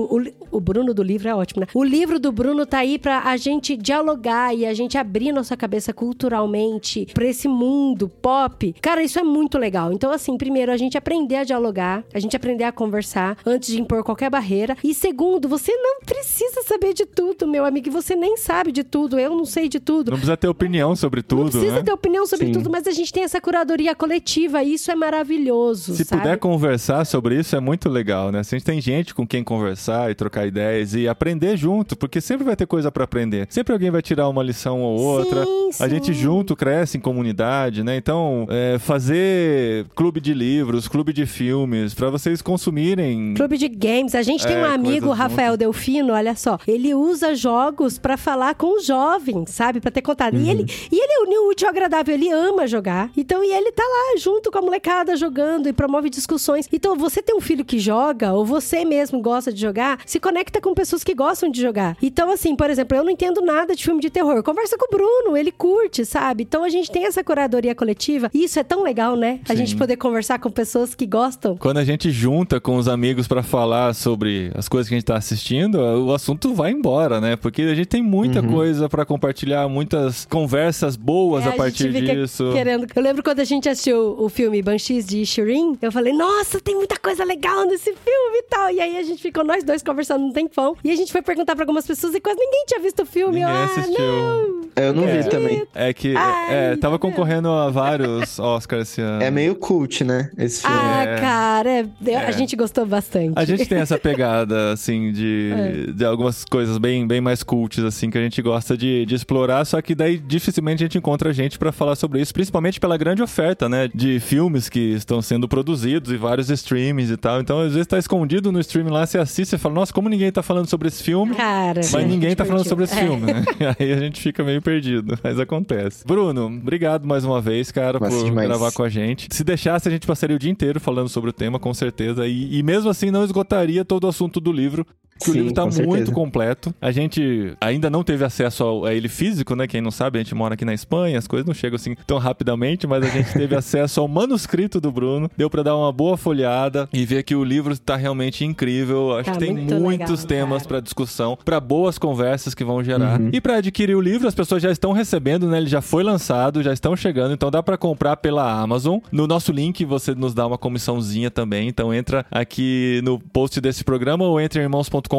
O, 0.51 0.57
o 0.57 0.59
Bruno 0.59 0.93
do 0.93 1.01
livro 1.01 1.27
é 1.27 1.36
ótimo, 1.36 1.61
né? 1.61 1.67
O 1.73 1.84
livro 1.84 2.19
do 2.19 2.31
Bruno 2.31 2.65
tá 2.65 2.79
aí 2.79 2.99
pra 2.99 3.23
a 3.23 3.38
gente 3.38 3.75
dialogar 3.75 4.55
e 4.55 4.65
a 4.65 4.73
gente 4.73 4.97
abrir 4.97 5.31
nossa 5.31 5.57
cabeça 5.57 5.93
culturalmente 5.93 7.07
pra 7.13 7.25
esse 7.25 7.47
mundo 7.47 8.07
pop. 8.07 8.75
Cara, 8.81 9.01
isso 9.01 9.19
é 9.19 9.23
muito 9.23 9.57
legal. 9.57 9.91
Então, 9.91 10.11
assim, 10.11 10.38
primeiro, 10.38 10.71
a 10.74 10.78
gente 10.78 10.97
aprender 10.97 11.38
a 11.38 11.43
dialogar, 11.43 12.03
a 12.13 12.19
gente 12.19 12.36
aprender 12.36 12.63
a 12.63 12.71
conversar 12.71 13.38
antes 13.45 13.69
de 13.69 13.80
impor 13.82 14.03
qualquer 14.03 14.30
barreira. 14.30 14.76
E 14.84 14.93
segundo, 14.93 15.47
você 15.47 15.71
não 15.76 16.01
precisa 16.05 16.61
saber 16.63 16.93
de 16.93 17.05
tudo, 17.05 17.47
meu 17.47 17.65
amigo. 17.65 17.89
Você 17.91 18.15
nem 18.15 18.38
sabe 18.38 18.71
de 18.71 18.84
tudo. 18.84 19.19
Eu 19.19 19.32
não 19.36 19.45
sei 19.45 19.67
de 19.69 19.80
tudo. 19.80 20.11
Não 20.11 20.17
precisa 20.17 20.38
ter 20.38 20.47
opinião 20.47 20.95
sobre 20.95 21.21
Não 21.21 21.28
tudo, 21.28 21.51
precisa 21.51 21.76
né? 21.78 21.84
ter 21.84 21.91
opinião 21.91 22.26
sobre 22.26 22.47
Sim. 22.47 22.51
tudo, 22.53 22.69
mas 22.69 22.88
a 22.88 22.91
gente 22.91 23.11
tem 23.13 23.24
essa 23.24 23.39
curadoria 23.39 23.95
coletiva 23.95 24.63
e 24.63 24.74
isso 24.74 24.91
é 24.91 24.95
maravilhoso, 24.95 25.95
Se 25.95 26.03
sabe? 26.05 26.21
puder 26.21 26.38
conversar 26.38 27.05
sobre 27.05 27.39
isso, 27.39 27.55
é 27.55 27.59
muito 27.59 27.89
legal, 27.89 28.32
né? 28.32 28.43
Se 28.43 28.55
a 28.55 28.57
gente 28.57 28.65
tem 28.65 28.80
gente 28.82 29.13
com 29.13 29.26
quem 29.28 29.43
conversar 29.43 30.11
e 30.11 30.15
trocar 30.15 30.45
ideias 30.47 30.93
e 30.93 31.07
aprender 31.07 31.55
junto, 31.57 31.95
porque 31.95 32.19
sempre 32.21 32.43
vai 32.43 32.55
ter 32.55 32.65
coisa 32.65 32.91
pra 32.91 33.03
aprender. 33.03 33.47
Sempre 33.49 33.74
alguém 33.74 33.91
vai 33.91 34.01
tirar 34.01 34.28
uma 34.30 34.43
lição 34.43 34.82
ou 34.82 34.99
outra. 34.99 35.43
Sim, 35.45 35.69
A 35.84 35.88
gente 35.88 36.07
sim. 36.07 36.13
junto 36.13 36.55
cresce 36.55 36.97
em 36.97 37.01
comunidade, 37.01 37.84
né? 37.84 37.95
Então, 37.97 38.45
é, 38.49 38.78
fazer 38.80 39.86
clube 39.95 40.19
de 40.19 40.34
livros, 40.53 40.87
clube 40.87 41.11
de 41.11 41.25
filmes, 41.25 41.93
pra 41.95 42.09
vocês 42.11 42.39
consumirem. 42.41 43.33
Clube 43.35 43.57
de 43.57 43.67
games. 43.67 44.13
A 44.13 44.21
gente 44.21 44.45
tem 44.45 44.55
É, 44.55 44.61
um 44.61 44.65
amigo, 44.65 45.09
Rafael 45.09 45.57
Delfino, 45.57 46.13
olha 46.13 46.35
só. 46.35 46.59
Ele 46.67 46.93
usa 46.93 47.33
jogos 47.33 47.97
pra 47.97 48.17
falar 48.17 48.53
com 48.53 48.77
os 48.77 48.85
jovens, 48.85 49.49
sabe? 49.49 49.79
Pra 49.81 49.89
ter 49.89 50.01
contato. 50.01 50.35
E, 50.35 50.49
ele, 50.49 50.65
e 50.91 50.95
ele 50.95 51.25
uniu 51.25 51.45
o 51.45 51.49
útil 51.49 51.67
ao 51.67 51.71
agradável. 51.73 52.13
Ele 52.13 52.29
ama 52.29 52.67
jogar. 52.67 53.09
Então, 53.17 53.43
e 53.43 53.51
ele 53.51 53.71
tá 53.71 53.83
lá 53.83 54.17
junto 54.19 54.51
com 54.51 54.59
a 54.59 54.61
molecada 54.61 55.15
jogando 55.15 55.67
e 55.67 55.73
promove 55.73 56.09
discussões. 56.09 56.69
Então, 56.71 56.95
você 56.95 57.21
tem 57.21 57.35
um 57.35 57.41
filho 57.41 57.65
que 57.65 57.79
joga, 57.79 58.31
ou 58.33 58.45
você 58.45 58.85
mesmo 58.85 59.19
gosta 59.21 59.51
de 59.51 59.59
jogar, 59.59 59.99
se 60.05 60.19
conecta 60.19 60.61
com 60.61 60.73
pessoas 60.75 61.03
que 61.03 61.15
gostam 61.15 61.49
de 61.49 61.59
jogar. 61.59 61.97
Então, 62.01 62.31
assim, 62.31 62.55
por 62.55 62.69
exemplo, 62.69 62.95
eu 62.95 63.03
não 63.03 63.09
entendo 63.11 63.41
nada 63.41 63.75
de 63.75 63.83
filme 63.83 63.99
de 64.01 64.09
terror. 64.11 64.43
Conversa 64.43 64.77
com 64.77 64.85
o 64.85 64.97
Bruno, 64.97 65.35
ele 65.35 65.51
curte, 65.51 66.05
sabe? 66.05 66.43
Então, 66.43 66.63
a 66.63 66.69
gente 66.69 66.91
tem 66.91 67.05
essa 67.05 67.23
curadoria 67.23 67.73
coletiva. 67.73 68.29
E 68.33 68.43
isso 68.43 68.59
é 68.59 68.63
tão 68.63 68.83
legal, 68.83 69.15
né? 69.15 69.39
A 69.49 69.53
Sim. 69.53 69.57
gente 69.57 69.75
poder 69.75 69.97
conversar 69.97 70.37
com 70.43 70.49
pessoas 70.49 70.93
que 70.93 71.05
gostam. 71.05 71.55
Quando 71.55 71.77
a 71.77 71.85
gente 71.85 72.11
junta 72.11 72.59
com 72.59 72.75
os 72.75 72.89
amigos 72.89 73.29
pra 73.29 73.41
falar 73.41 73.95
sobre 73.95 74.51
as 74.55 74.67
coisas 74.67 74.89
que 74.89 74.93
a 74.95 74.97
gente 74.97 75.05
tá 75.05 75.15
assistindo, 75.15 75.77
o 75.77 76.13
assunto 76.13 76.53
vai 76.53 76.71
embora, 76.71 77.21
né? 77.21 77.37
Porque 77.37 77.61
a 77.61 77.73
gente 77.73 77.87
tem 77.87 78.03
muita 78.03 78.43
coisa 78.43 78.89
pra 78.89 79.05
compartilhar, 79.05 79.69
muitas 79.69 80.25
conversas 80.25 80.97
boas 80.97 81.45
É, 81.45 81.49
a 81.49 81.51
partir 81.53 81.91
gente 81.91 82.01
fica 82.01 82.13
disso. 82.15 82.49
Querendo. 82.51 82.85
Eu 82.93 83.01
lembro 83.01 83.23
quando 83.23 83.39
a 83.39 83.45
gente 83.45 83.69
assistiu 83.69 84.17
o 84.19 84.27
filme 84.27 84.61
Banshees 84.61 85.05
de 85.05 85.25
Shirin, 85.25 85.77
eu 85.81 85.91
falei, 85.93 86.11
nossa, 86.11 86.59
tem 86.59 86.75
muita 86.75 86.97
coisa 86.99 87.23
legal 87.23 87.65
nesse 87.65 87.93
filme 87.93 88.37
e 88.39 88.43
tal. 88.49 88.69
E 88.69 88.81
aí 88.81 88.97
a 88.97 89.03
gente 89.03 89.21
ficou 89.21 89.45
nós 89.45 89.63
dois 89.63 89.81
conversando 89.81 90.25
um 90.25 90.33
tempão. 90.33 90.75
E 90.83 90.91
a 90.91 90.95
gente 90.97 91.11
foi 91.13 91.21
perguntar 91.21 91.55
pra 91.55 91.63
algumas 91.63 91.87
pessoas 91.87 92.13
e 92.13 92.19
quase 92.19 92.37
ninguém 92.37 92.65
tinha 92.67 92.81
visto 92.81 93.03
o 93.03 93.05
filme. 93.05 93.35
Ninguém 93.39 93.45
ah, 93.49 93.63
assistiu. 93.63 93.99
não. 94.05 94.63
Eu 94.75 94.93
não 94.93 95.07
É. 95.07 95.21
vi 95.21 95.29
também. 95.29 95.63
É 95.73 95.93
que 95.93 96.15
Ai, 96.17 96.47
é, 96.49 96.75
tava 96.75 96.77
tá 96.77 96.89
vendo? 96.89 96.99
concorrendo 96.99 97.47
a 97.49 97.69
vários 97.69 98.37
Oscars 98.39 98.89
esse 98.89 99.01
ano. 99.01 99.21
É 99.23 99.31
meio 99.31 99.55
cult, 99.55 100.03
né? 100.03 100.31
Esse 100.38 100.61
filme. 100.61 100.75
Ah, 100.77 101.03
É. 101.03 101.19
cara, 101.19 101.69
é- 101.69 102.15
a 102.15 102.29
É. 102.29 102.31
gente 102.31 102.55
gostou 102.55 102.86
bastante. 102.86 103.34
A 103.36 103.45
gente 103.45 103.65
tem 103.65 103.79
essa 103.79 103.97
pegada, 103.97 104.71
assim, 104.73 105.11
de, 105.11 105.51
É. 105.89 105.91
de 105.91 106.05
algumas 106.05 106.43
coisas 106.45 106.77
bem, 106.77 107.05
bem 107.07 107.21
mais 107.21 107.43
cults, 107.43 107.84
assim, 107.84 108.09
que 108.09 108.17
a 108.17 108.21
gente 108.21 108.41
gosta 108.41 108.75
de, 108.77 109.05
de 109.05 109.15
explorar, 109.15 109.65
só 109.65 109.81
que 109.81 109.93
daí 109.95 110.17
dificilmente 110.17 110.84
a 110.84 110.86
gente 110.86 110.97
encontra 110.97 111.31
gente 111.34 111.57
pra 111.59 111.71
falar 111.71 111.95
sobre 111.95 112.21
isso, 112.21 112.34
principalmente 112.34 112.79
pela 112.79 112.97
grande 112.97 113.21
oferta, 113.21 113.67
né, 113.69 113.89
de 113.93 114.19
filmes 114.19 114.69
que 114.69 114.79
estão 114.93 115.21
sendo 115.21 115.47
produzidos 115.47 116.11
e 116.11 116.17
vários 116.17 116.49
streamings 116.49 117.09
e 117.09 117.17
tal. 117.17 117.39
Então, 117.41 117.59
às 117.59 117.73
vezes 117.73 117.88
tá 117.88 117.97
escondido 117.97 118.51
no 118.51 118.59
streaming 118.59 118.91
lá, 118.91 119.05
você 119.05 119.17
assiste 119.17 119.53
e 119.53 119.57
fala, 119.57 119.75
nossa, 119.75 119.93
como 119.93 120.09
ninguém 120.09 120.31
tá 120.31 120.41
falando 120.41 120.67
sobre 120.67 120.88
esse 120.88 121.03
filme? 121.03 121.36
Cara, 121.36 121.81
Mas 121.91 122.07
ninguém 122.07 122.36
tá 122.36 122.45
falando 122.45 122.67
sobre 122.67 122.86
esse 122.86 122.97
É. 122.97 123.03
filme, 123.03 123.25
né? 123.34 123.43
Aí 123.79 123.91
a 123.93 123.97
gente 123.97 124.21
fica 124.21 124.43
meio 124.43 124.61
perdido, 124.61 125.17
mas 125.23 125.39
acontece. 125.39 126.05
Bruno, 126.05 126.45
obrigado 126.47 127.05
mais 127.07 127.23
uma 127.25 127.41
vez, 127.41 127.71
cara, 127.71 127.99
por 127.99 128.09
demais. 128.23 128.47
gravar 128.47 128.71
com 128.71 128.84
a 128.84 128.89
gente. 128.89 129.27
Se 129.31 129.43
deixasse, 129.43 129.88
a 129.88 129.91
gente 129.91 130.07
passaria 130.07 130.22
o 130.32 130.39
dia 130.39 130.51
inteiro 130.51 130.80
falando 130.80 131.09
sobre 131.09 131.30
o 131.30 131.34
tema, 131.34 131.59
com 131.59 131.74
certeza. 131.74 132.28
E, 132.28 132.57
e 132.57 132.63
mesmo 132.63 132.89
assim, 132.89 133.11
não 133.11 133.24
esgotaria 133.24 133.84
todo 133.84 134.05
o 134.05 134.07
assunto 134.07 134.39
do 134.39 134.51
livro. 134.51 134.86
Porque 135.24 135.32
o 135.32 135.34
Sim, 135.34 135.39
livro 135.39 135.53
tá 135.53 135.61
com 135.63 135.67
muito 135.69 135.89
certeza. 135.89 136.11
completo. 136.11 136.76
A 136.82 136.91
gente 136.91 137.53
ainda 137.61 137.89
não 137.89 138.03
teve 138.03 138.24
acesso 138.26 138.63
ao- 138.63 138.86
a 138.86 138.93
ele 138.93 139.07
físico, 139.07 139.55
né? 139.55 139.67
Quem 139.67 139.82
não 139.82 139.91
sabe, 139.91 140.19
a 140.19 140.24
gente 140.24 140.36
mora 140.36 140.53
aqui 140.55 140.65
na 140.65 140.74
Espanha, 140.74 141.17
as 141.17 141.28
coisas 141.28 141.45
não 141.47 141.53
chegam 141.53 141.76
assim 141.76 141.95
tão 142.05 142.17
rapidamente, 142.17 142.86
mas 142.88 143.03
a 143.03 143.07
gente 143.09 143.32
teve 143.34 143.55
acesso 143.55 144.01
ao 144.01 144.07
manuscrito 144.07 144.82
do 144.82 144.91
Bruno. 144.91 145.30
Deu 145.38 145.49
pra 145.49 145.63
dar 145.63 145.76
uma 145.78 145.91
boa 145.91 146.17
folhada 146.17 146.89
e 146.91 147.05
ver 147.05 147.24
que 147.24 147.36
o 147.36 147.43
livro 147.43 147.78
tá 147.78 147.95
realmente 147.95 148.43
incrível. 148.43 149.13
Acho 149.15 149.26
Tá 149.26 149.32
que 149.34 149.39
tem 149.39 149.53
muito 149.53 149.76
muitos 149.76 150.24
legal, 150.24 150.28
temas 150.28 150.67
pra 150.67 150.80
discussão, 150.80 151.38
pra 151.45 151.59
boas 151.59 151.97
conversas 151.97 152.53
que 152.53 152.63
vão 152.63 152.84
gerar. 152.84 153.19
Uhum. 153.19 153.30
E 153.32 153.39
pra 153.39 153.55
adquirir 153.57 153.95
o 153.95 154.01
livro, 154.01 154.28
as 154.28 154.36
pessoas 154.36 154.61
já 154.61 154.71
estão 154.71 154.91
recebendo, 154.91 155.47
né? 155.47 155.57
Ele 155.57 155.67
já 155.67 155.82
foi 155.82 156.03
lançado, 156.03 156.61
já 156.63 156.74
estão 156.74 156.95
chegando, 156.95 157.34
então 157.34 157.49
dá 157.49 157.61
pra 157.63 157.78
comprar 157.78 158.17
pela 158.17 158.51
Amazon. 158.61 158.99
No 159.11 159.26
nosso 159.28 159.51
link 159.51 159.86
você 159.86 160.13
nos 160.13 160.34
dá 160.34 160.45
uma 160.45 160.57
comissãozinha 160.57 161.32
também, 161.32 161.67
então 161.67 161.93
entra 161.93 162.26
aqui 162.32 163.01
no 163.03 163.19
post 163.19 163.59
desse 163.61 163.84
programa 163.84 164.26
ou 164.26 164.39
entra 164.39 164.59
em 164.59 164.63
irmãos.com.br 164.63 165.12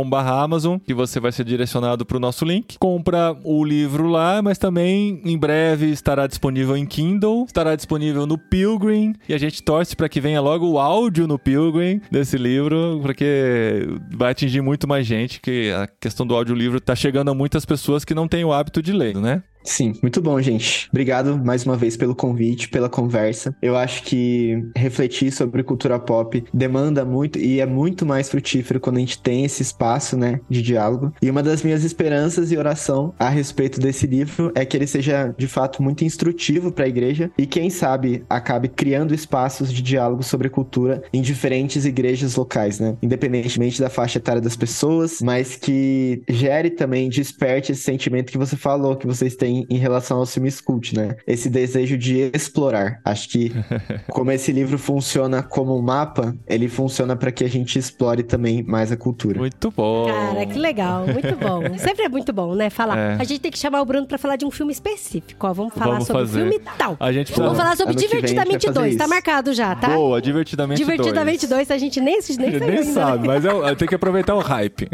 Amazon, 0.45 0.79
que 0.79 0.95
você 0.95 1.21
vai 1.21 1.33
ser 1.33 1.45
direcionado 1.45 2.05
para 2.05 2.17
o 2.17 2.21
nosso 2.21 2.45
link. 2.45 2.77
Compra 2.79 3.37
o 3.45 3.65
livro 3.65 4.09
lá, 4.09 4.43
mas 4.43 4.59
também 4.59 5.21
em 5.25 5.39
breve 5.39 5.91
estará 5.91 6.27
disponível 6.27 6.77
em 6.77 6.87
Kindle, 6.87 7.45
estará 7.47 7.77
disponível 7.77 8.27
no 8.27 8.37
Pilgrim 8.37 9.15
e 9.29 9.35
a 9.35 9.39
gente 9.39 9.63
torce 9.63 9.95
para 9.95 10.09
que 10.09 10.21
venha 10.21 10.41
logo 10.41 10.67
o 10.67 10.79
áudio 10.79 11.27
no 11.27 11.39
Pilgrim 11.39 12.01
desse 12.11 12.37
livro, 12.37 12.99
porque 13.03 13.87
vai 14.13 14.33
atingir 14.33 14.61
muito 14.61 14.89
mais 14.89 15.07
gente, 15.07 15.41
que 15.41 15.71
a 15.73 15.87
questão 15.87 16.27
do 16.27 16.35
audiolivro 16.35 16.81
tá 16.81 16.95
chegando 16.95 17.31
a 17.31 17.35
muitas 17.35 17.65
pessoas 17.65 18.05
que 18.05 18.15
não 18.15 18.27
têm 18.27 18.45
o 18.45 18.53
hábito 18.53 18.83
de 18.83 18.93
ler, 18.93 19.17
né? 19.17 19.43
Sim, 19.65 19.95
muito 20.03 20.21
bom, 20.21 20.41
gente. 20.41 20.89
Obrigado 20.91 21.39
mais 21.43 21.65
uma 21.65 21.75
vez 21.75 21.97
pelo 21.97 22.15
convite, 22.15 22.69
pela 22.69 22.89
conversa. 22.89 23.57
Eu 23.63 23.77
acho 23.77 24.03
que 24.03 24.63
refletir 24.77 25.33
sobre 25.33 25.63
cultura 25.63 25.99
pop 25.99 26.45
demanda 26.53 27.05
muito 27.05 27.39
e 27.39 27.61
é 27.61 27.67
muito 27.67 28.05
mais 28.05 28.29
frutífero 28.29 28.79
quando 28.79 28.99
a 28.99 29.01
gente 29.01 29.19
tem 29.19 29.45
esse 29.45 29.63
espaço, 29.63 30.19
né, 30.19 30.41
de 30.51 30.61
diálogo. 30.61 31.13
E 31.23 31.31
uma 31.31 31.43
das 31.43 31.63
minhas 31.63 31.83
esperanças 31.83 32.53
e 32.53 32.59
oração 32.59 33.15
a 33.19 33.31
respeito 33.31 33.81
desse 33.81 34.07
livro 34.07 34.53
é 34.55 34.65
que 34.67 34.77
ele 34.77 34.87
seja 34.87 35.35
de 35.37 35.49
fato 35.49 35.83
muito 35.83 36.05
instrutivo 36.05 36.71
para 36.71 36.85
a 36.85 36.89
igreja 36.89 37.31
e 37.39 37.47
quem 37.47 37.71
sabe 37.71 38.23
acabe 38.29 38.69
criando 38.69 39.15
espaços 39.15 39.73
de 39.73 39.81
diálogo 39.81 40.23
sobre 40.23 40.51
cultura 40.51 41.03
em 41.13 41.23
diferentes 41.23 41.87
igrejas 41.87 42.37
locais, 42.37 42.79
né? 42.79 42.97
Independentemente 43.03 43.81
da 43.81 43.89
faixa 43.89 44.19
etária 44.19 44.43
das 44.43 44.57
pessoas, 44.57 45.21
mas 45.23 45.57
que 45.57 46.23
gere 46.29 46.71
também, 46.71 47.09
desperte 47.09 47.73
esse 47.73 47.83
sentimento 47.83 48.31
que 48.31 48.39
você 48.39 48.57
falou, 48.57 48.97
que 48.97 49.07
vocês 49.07 49.35
têm 49.35 49.54
em, 49.55 49.67
em 49.71 49.79
relação 49.79 50.19
ao 50.19 50.27
filme 50.27 50.51
Cult, 50.65 50.95
né? 50.97 51.17
Esse 51.27 51.49
desejo 51.49 51.97
de 51.97 52.31
explorar. 52.35 53.01
Acho 53.05 53.29
que 53.29 53.53
como 54.11 54.31
esse 54.31 54.53
livro 54.53 54.79
funciona 54.79 55.43
como 55.43 55.77
um 55.77 55.83
mapa, 55.83 56.35
ele 56.47 56.69
funciona 56.69 57.17
para 57.17 57.31
que 57.33 57.45
a 57.45 57.49
gente 57.49 57.79
explore 57.79 58.23
também 58.23 58.63
mais 58.63 58.93
a 58.93 58.97
cultura. 58.97 59.39
Muito 59.39 59.71
bom. 59.71 60.07
Cara, 60.07 60.47
que 60.47 60.59
legal, 60.59 61.07
muito 61.07 61.37
bom. 61.37 61.63
Sempre 61.79 62.05
é 62.05 62.09
muito 62.09 62.33
bom, 62.33 62.55
né? 62.55 62.71
Falar. 62.71 62.97
É. 62.97 63.17
A 63.19 63.25
gente 63.25 63.41
tem 63.41 63.51
que 63.51 63.59
chamar 63.59 63.81
o 63.81 63.85
Bruno 63.85 64.07
para 64.07 64.19
falar 64.19 64.37
de 64.37 64.45
um 64.45 64.51
filme 64.51 64.73
específico. 64.73 65.47
Ó, 65.47 65.53
vamos 65.53 65.75
falar 65.75 65.93
vamos 65.93 66.07
sobre 66.07 66.23
o 66.23 66.29
filme 66.29 66.61
tal. 66.79 66.97
A 66.99 67.13
gente 67.13 67.27
precisa... 67.27 67.45
Vamos 67.45 67.59
falar 67.59 67.77
sobre 67.77 67.95
Divertidamente 67.95 68.71
2. 68.71 68.97
Tá 68.97 69.09
marcado 69.09 69.53
já, 69.53 69.75
tá? 69.75 69.89
Boa, 69.89 70.21
Divertidamente 70.21 70.85
2. 70.85 70.99
Divertidamente 70.99 71.47
2, 71.47 71.71
a 71.71 71.79
gente 71.79 72.01
nem, 72.01 72.19
nem, 72.39 72.51
nem 72.51 72.61
né? 72.61 72.83
sabe, 72.85 73.27
mas 73.27 73.45
é, 73.45 73.75
tem 73.75 73.89
que 73.89 73.95
aproveitar 73.95 74.35
o 74.35 74.41
hype. 74.41 74.89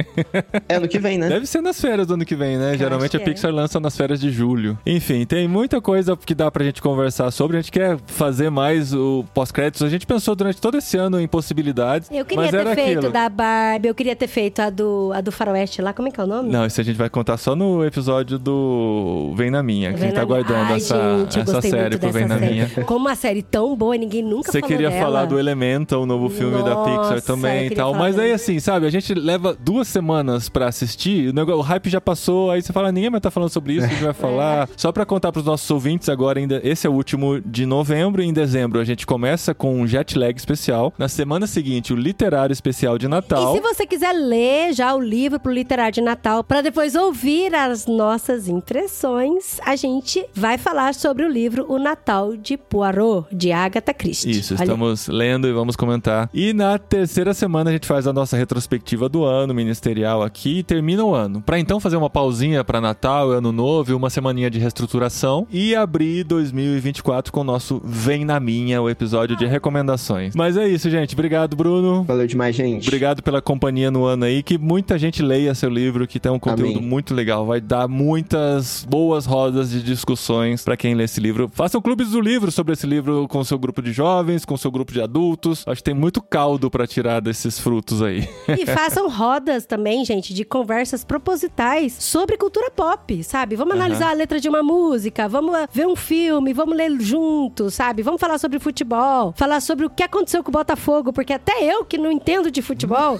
É 0.69 0.77
ano 0.77 0.89
que 0.89 0.99
vem, 0.99 1.19
né? 1.19 1.29
Deve 1.29 1.47
ser 1.47 1.61
nas 1.61 1.81
férias 1.81 2.07
do 2.07 2.15
ano 2.15 2.25
que 2.25 2.35
vem, 2.35 2.57
né? 2.57 2.77
Geralmente 2.77 3.17
a 3.17 3.21
é. 3.21 3.25
Pixar 3.25 3.51
é. 3.51 3.55
lança 3.55 3.81
nas 3.81 3.97
férias 3.97 4.21
de 4.21 4.31
julho 4.31 4.50
julho. 4.51 4.79
Enfim, 4.85 5.25
tem 5.25 5.47
muita 5.47 5.81
coisa 5.81 6.17
que 6.17 6.35
dá 6.35 6.51
pra 6.51 6.65
gente 6.65 6.83
conversar 6.83 7.31
sobre. 7.31 7.57
A 7.57 7.61
gente 7.61 7.73
quer 7.73 7.99
fazer 8.07 8.51
mais 8.51 8.93
o 8.93 9.25
pós-créditos. 9.33 9.83
A 9.83 9.89
gente 9.89 10.07
pensou 10.07 10.35
durante 10.35 10.61
todo 10.61 10.79
esse 10.79 10.97
ano 10.97 11.21
em 11.21 11.29
possibilidades. 11.29 12.09
Eu 12.11 12.25
queria 12.25 12.51
ter 12.51 12.75
feito 12.75 12.99
aquilo. 12.99 13.13
da 13.13 13.29
Barbie, 13.29 13.89
eu 13.89 13.95
queria 13.95 14.17
ter 14.17 14.27
feito 14.27 14.61
a 14.61 14.71
do, 14.71 15.13
a 15.15 15.21
do 15.21 15.31
Faroeste 15.31 15.81
lá. 15.81 15.93
Como 15.93 16.09
é 16.09 16.11
que 16.11 16.21
é 16.21 16.25
o 16.25 16.27
nome? 16.27 16.51
Não, 16.51 16.67
isso 16.67 16.81
a 16.81 16.85
gente 16.85 16.97
vai 16.97 17.09
contar 17.09 17.37
só 17.37 17.55
no 17.55 17.85
episódio 17.85 18.39
do 18.39 19.33
Vem 19.37 19.51
na 19.51 19.63
Minha. 19.63 19.93
Que 19.93 19.97
a 19.97 20.07
gente 20.07 20.15
tá 20.15 20.25
guardando 20.25 20.71
Ai, 20.71 20.77
essa, 20.77 21.19
gente, 21.21 21.41
essa 21.41 21.63
série 21.63 21.99
pro 21.99 22.11
Vem 22.11 22.27
série. 22.27 22.41
na 22.41 22.51
Minha. 22.51 22.69
Como 22.85 23.01
uma 23.01 23.15
série 23.15 23.43
tão 23.43 23.77
boa, 23.77 23.97
ninguém 23.97 24.23
nunca 24.23 24.51
Você 24.51 24.61
queria 24.61 24.91
dela. 24.91 25.01
falar 25.01 25.25
do 25.27 25.39
Elemental, 25.39 26.03
o 26.03 26.07
novo 26.07 26.29
filme 26.29 26.59
Nossa, 26.59 26.65
da 26.65 26.77
Pixar 26.85 27.23
também 27.23 27.67
e 27.67 27.71
tal. 27.71 27.95
Mas 27.95 28.19
aí, 28.19 28.33
assim, 28.33 28.59
sabe, 28.59 28.87
a 28.87 28.91
gente 28.91 29.15
leva 29.15 29.57
duas 29.59 29.89
semanas 29.89 30.49
pra 30.49 30.67
assistir, 30.69 31.29
o, 31.29 31.33
negócio, 31.33 31.61
o 31.61 31.63
hype 31.63 31.89
já 31.89 32.01
passou, 32.01 32.51
aí 32.51 32.63
você 32.63 32.73
fala, 32.73 32.91
ninguém 32.91 33.11
vai 33.11 33.19
estar 33.19 33.29
tá 33.29 33.35
falando 33.35 33.51
sobre 33.51 33.75
isso, 33.75 33.87
a 33.87 33.89
gente 33.89 34.03
vai 34.03 34.13
falar. 34.15 34.40
É. 34.43 34.69
Só 34.77 34.93
pra 34.93 35.05
contar 35.05 35.33
para 35.33 35.41
os 35.41 35.47
nossos 35.47 35.71
ouvintes 35.71 36.09
agora 36.09 36.39
ainda, 36.39 36.61
esse 36.65 36.87
é 36.87 36.91
o 36.91 36.93
último 36.93 37.41
de 37.41 37.67
novembro. 37.67 38.23
Em 38.23 38.33
dezembro 38.33 38.81
a 38.81 38.85
gente 38.85 39.07
começa 39.07 39.55
com 39.55 39.81
um 39.81 39.87
jet 39.87 40.19
lag 40.19 40.37
especial. 40.37 40.93
Na 40.99 41.09
semana 41.09 41.47
seguinte, 41.47 41.93
o 41.93 41.97
literário 41.97 42.53
especial 42.53 42.99
de 42.99 43.09
Natal. 43.09 43.55
E 43.55 43.57
se 43.57 43.61
você 43.61 43.87
quiser 43.87 44.13
ler 44.13 44.73
já 44.73 44.95
o 44.95 45.01
livro 45.01 45.39
pro 45.39 45.53
literário 45.53 45.93
de 45.93 46.01
Natal, 46.01 46.43
para 46.45 46.63
depois 46.63 46.95
ouvir 46.95 47.55
as 47.55 47.87
nossas 47.87 48.49
impressões, 48.49 49.61
a 49.65 49.77
gente 49.77 50.25
vai 50.35 50.59
falar 50.59 50.95
sobre 50.95 51.25
o 51.25 51.29
livro 51.29 51.67
O 51.69 51.79
Natal 51.79 52.37
de 52.37 52.57
Poirot, 52.57 53.27
de 53.33 53.53
Agatha 53.53 53.93
Christie. 53.93 54.31
Isso, 54.31 54.55
Olha. 54.55 54.63
estamos 54.63 55.09
lendo 55.09 55.49
e 55.49 55.53
vamos 55.53 55.77
comentar. 55.77 56.31
E 56.33 56.53
na 56.53 56.79
terceira 56.79 57.35
semana 57.35 57.71
a 57.71 57.73
gente 57.73 57.87
faz 57.87 58.07
a 58.07 58.13
nossa 58.13 58.37
retrospectiva 58.37 59.09
do 59.09 59.25
ano 59.25 59.55
ministerial 59.55 60.23
aqui 60.23 60.59
e 60.59 60.63
termina 60.63 61.05
o 61.05 61.15
ano. 61.15 61.41
Para 61.41 61.59
então 61.59 61.81
fazer 61.81 61.97
uma 61.97 62.11
pausinha 62.11 62.65
para 62.65 62.81
Natal, 62.81 63.31
Ano 63.31 63.53
Novo 63.53 63.91
e 63.91 63.95
uma 63.95 64.11
semaninha 64.31 64.51
de 64.51 64.59
reestruturação 64.59 65.47
e 65.51 65.75
abrir 65.75 66.25
2024 66.25 67.33
com 67.33 67.41
o 67.41 67.45
nosso 67.45 67.81
Vem 67.85 68.25
na 68.25 68.39
Minha, 68.39 68.81
o 68.81 68.89
episódio 68.89 69.37
de 69.37 69.45
recomendações. 69.45 70.35
Mas 70.37 70.57
é 70.57 70.69
isso, 70.69 70.89
gente. 70.89 71.15
Obrigado, 71.15 71.57
Bruno. 71.57 72.05
Valeu 72.05 72.27
demais, 72.27 72.55
gente. 72.55 72.87
Obrigado 72.87 73.23
pela 73.23 73.43
companhia 73.43 73.91
no 73.91 74.05
ano 74.05 74.25
aí. 74.25 74.43
Que 74.43 74.57
muita 74.57 74.99
gente 74.99 75.23
leia 75.23 75.55
seu 75.55 75.69
livro, 75.69 76.07
que 76.07 76.21
tem 76.21 76.31
um 76.31 76.39
conteúdo 76.39 76.79
Amém. 76.79 76.89
muito 76.89 77.13
legal. 77.13 77.45
Vai 77.45 77.61
dar 77.61 77.89
muitas 77.89 78.87
boas 78.89 79.27
rodas 79.27 79.71
de 79.71 79.83
discussões 79.83 80.63
para 80.63 80.77
quem 80.77 80.95
lê 80.95 81.05
esse 81.05 81.21
livro. 81.21 81.51
Façam 81.53 81.81
clubes 81.83 82.11
do 82.11 82.21
livro 82.21 82.53
sobre 82.53 82.75
esse 82.75 82.87
livro 82.87 83.27
com 83.29 83.43
seu 83.43 83.59
grupo 83.59 83.83
de 83.83 83.93
jovens, 83.93 84.45
com 84.45 84.57
seu 84.57 84.71
grupo 84.71 84.93
de 84.93 85.03
adultos. 85.03 85.65
Acho 85.67 85.77
que 85.77 85.85
tem 85.85 85.95
muito 85.95 86.23
caldo 86.23 86.71
para 86.71 86.87
tirar 86.87 87.21
desses 87.21 87.59
frutos 87.59 88.01
aí. 88.01 88.29
E 88.49 88.65
façam 88.67 89.09
rodas 89.09 89.67
também, 89.67 90.05
gente, 90.05 90.33
de 90.33 90.45
conversas 90.45 91.05
propositais 91.05 91.95
sobre 91.99 92.37
cultura 92.37 92.71
pop, 92.71 93.25
sabe? 93.25 93.57
Vamos 93.57 93.75
uhum. 93.75 93.81
A 94.11 94.15
letra 94.15 94.41
de 94.41 94.49
uma 94.49 94.63
música 94.63 94.81
música, 94.91 95.29
vamos 95.29 95.57
ver 95.73 95.87
um 95.87 95.95
filme, 95.95 96.53
vamos 96.53 96.77
ler 96.77 97.01
juntos, 97.01 97.75
sabe? 97.75 98.03
Vamos 98.03 98.21
falar 98.21 98.39
sobre 98.39 98.59
futebol, 98.59 99.33
falar 99.37 99.61
sobre 99.61 99.87
o 99.87 99.91
que 99.91 100.03
aconteceu 100.03 100.43
com 100.43 100.51
o 100.51 100.53
Botafogo, 100.53 101.13
porque 101.13 101.33
até 101.33 101.63
eu 101.63 101.85
que 101.85 101.97
não 101.97 102.11
entendo 102.11 102.51
de 102.51 102.61
futebol, 102.61 103.19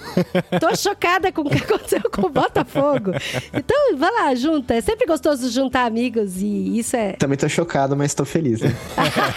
tô 0.59 0.73
chocada 0.77 1.31
com 1.31 1.41
o 1.41 1.49
que 1.49 1.57
aconteceu 1.57 2.01
com 2.11 2.27
o 2.27 2.29
Botafogo. 2.29 3.11
Então, 3.53 3.97
vai 3.97 4.11
lá, 4.11 4.35
junta. 4.35 4.73
É 4.73 4.81
sempre 4.81 5.05
gostoso 5.05 5.49
juntar 5.49 5.85
amigos 5.85 6.41
e 6.41 6.77
isso 6.77 6.95
é. 6.95 7.13
Também 7.13 7.37
tô 7.37 7.47
chocado, 7.47 7.95
mas 7.95 8.13
tô 8.13 8.25
feliz, 8.25 8.61
né? 8.61 8.75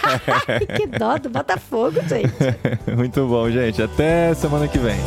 que 0.75 0.87
dó 0.87 1.17
do 1.17 1.29
Botafogo, 1.29 2.01
gente. 2.01 2.33
Muito 2.95 3.25
bom, 3.27 3.49
gente. 3.49 3.81
Até 3.81 4.33
semana 4.33 4.67
que 4.67 4.77
vem. 4.77 4.97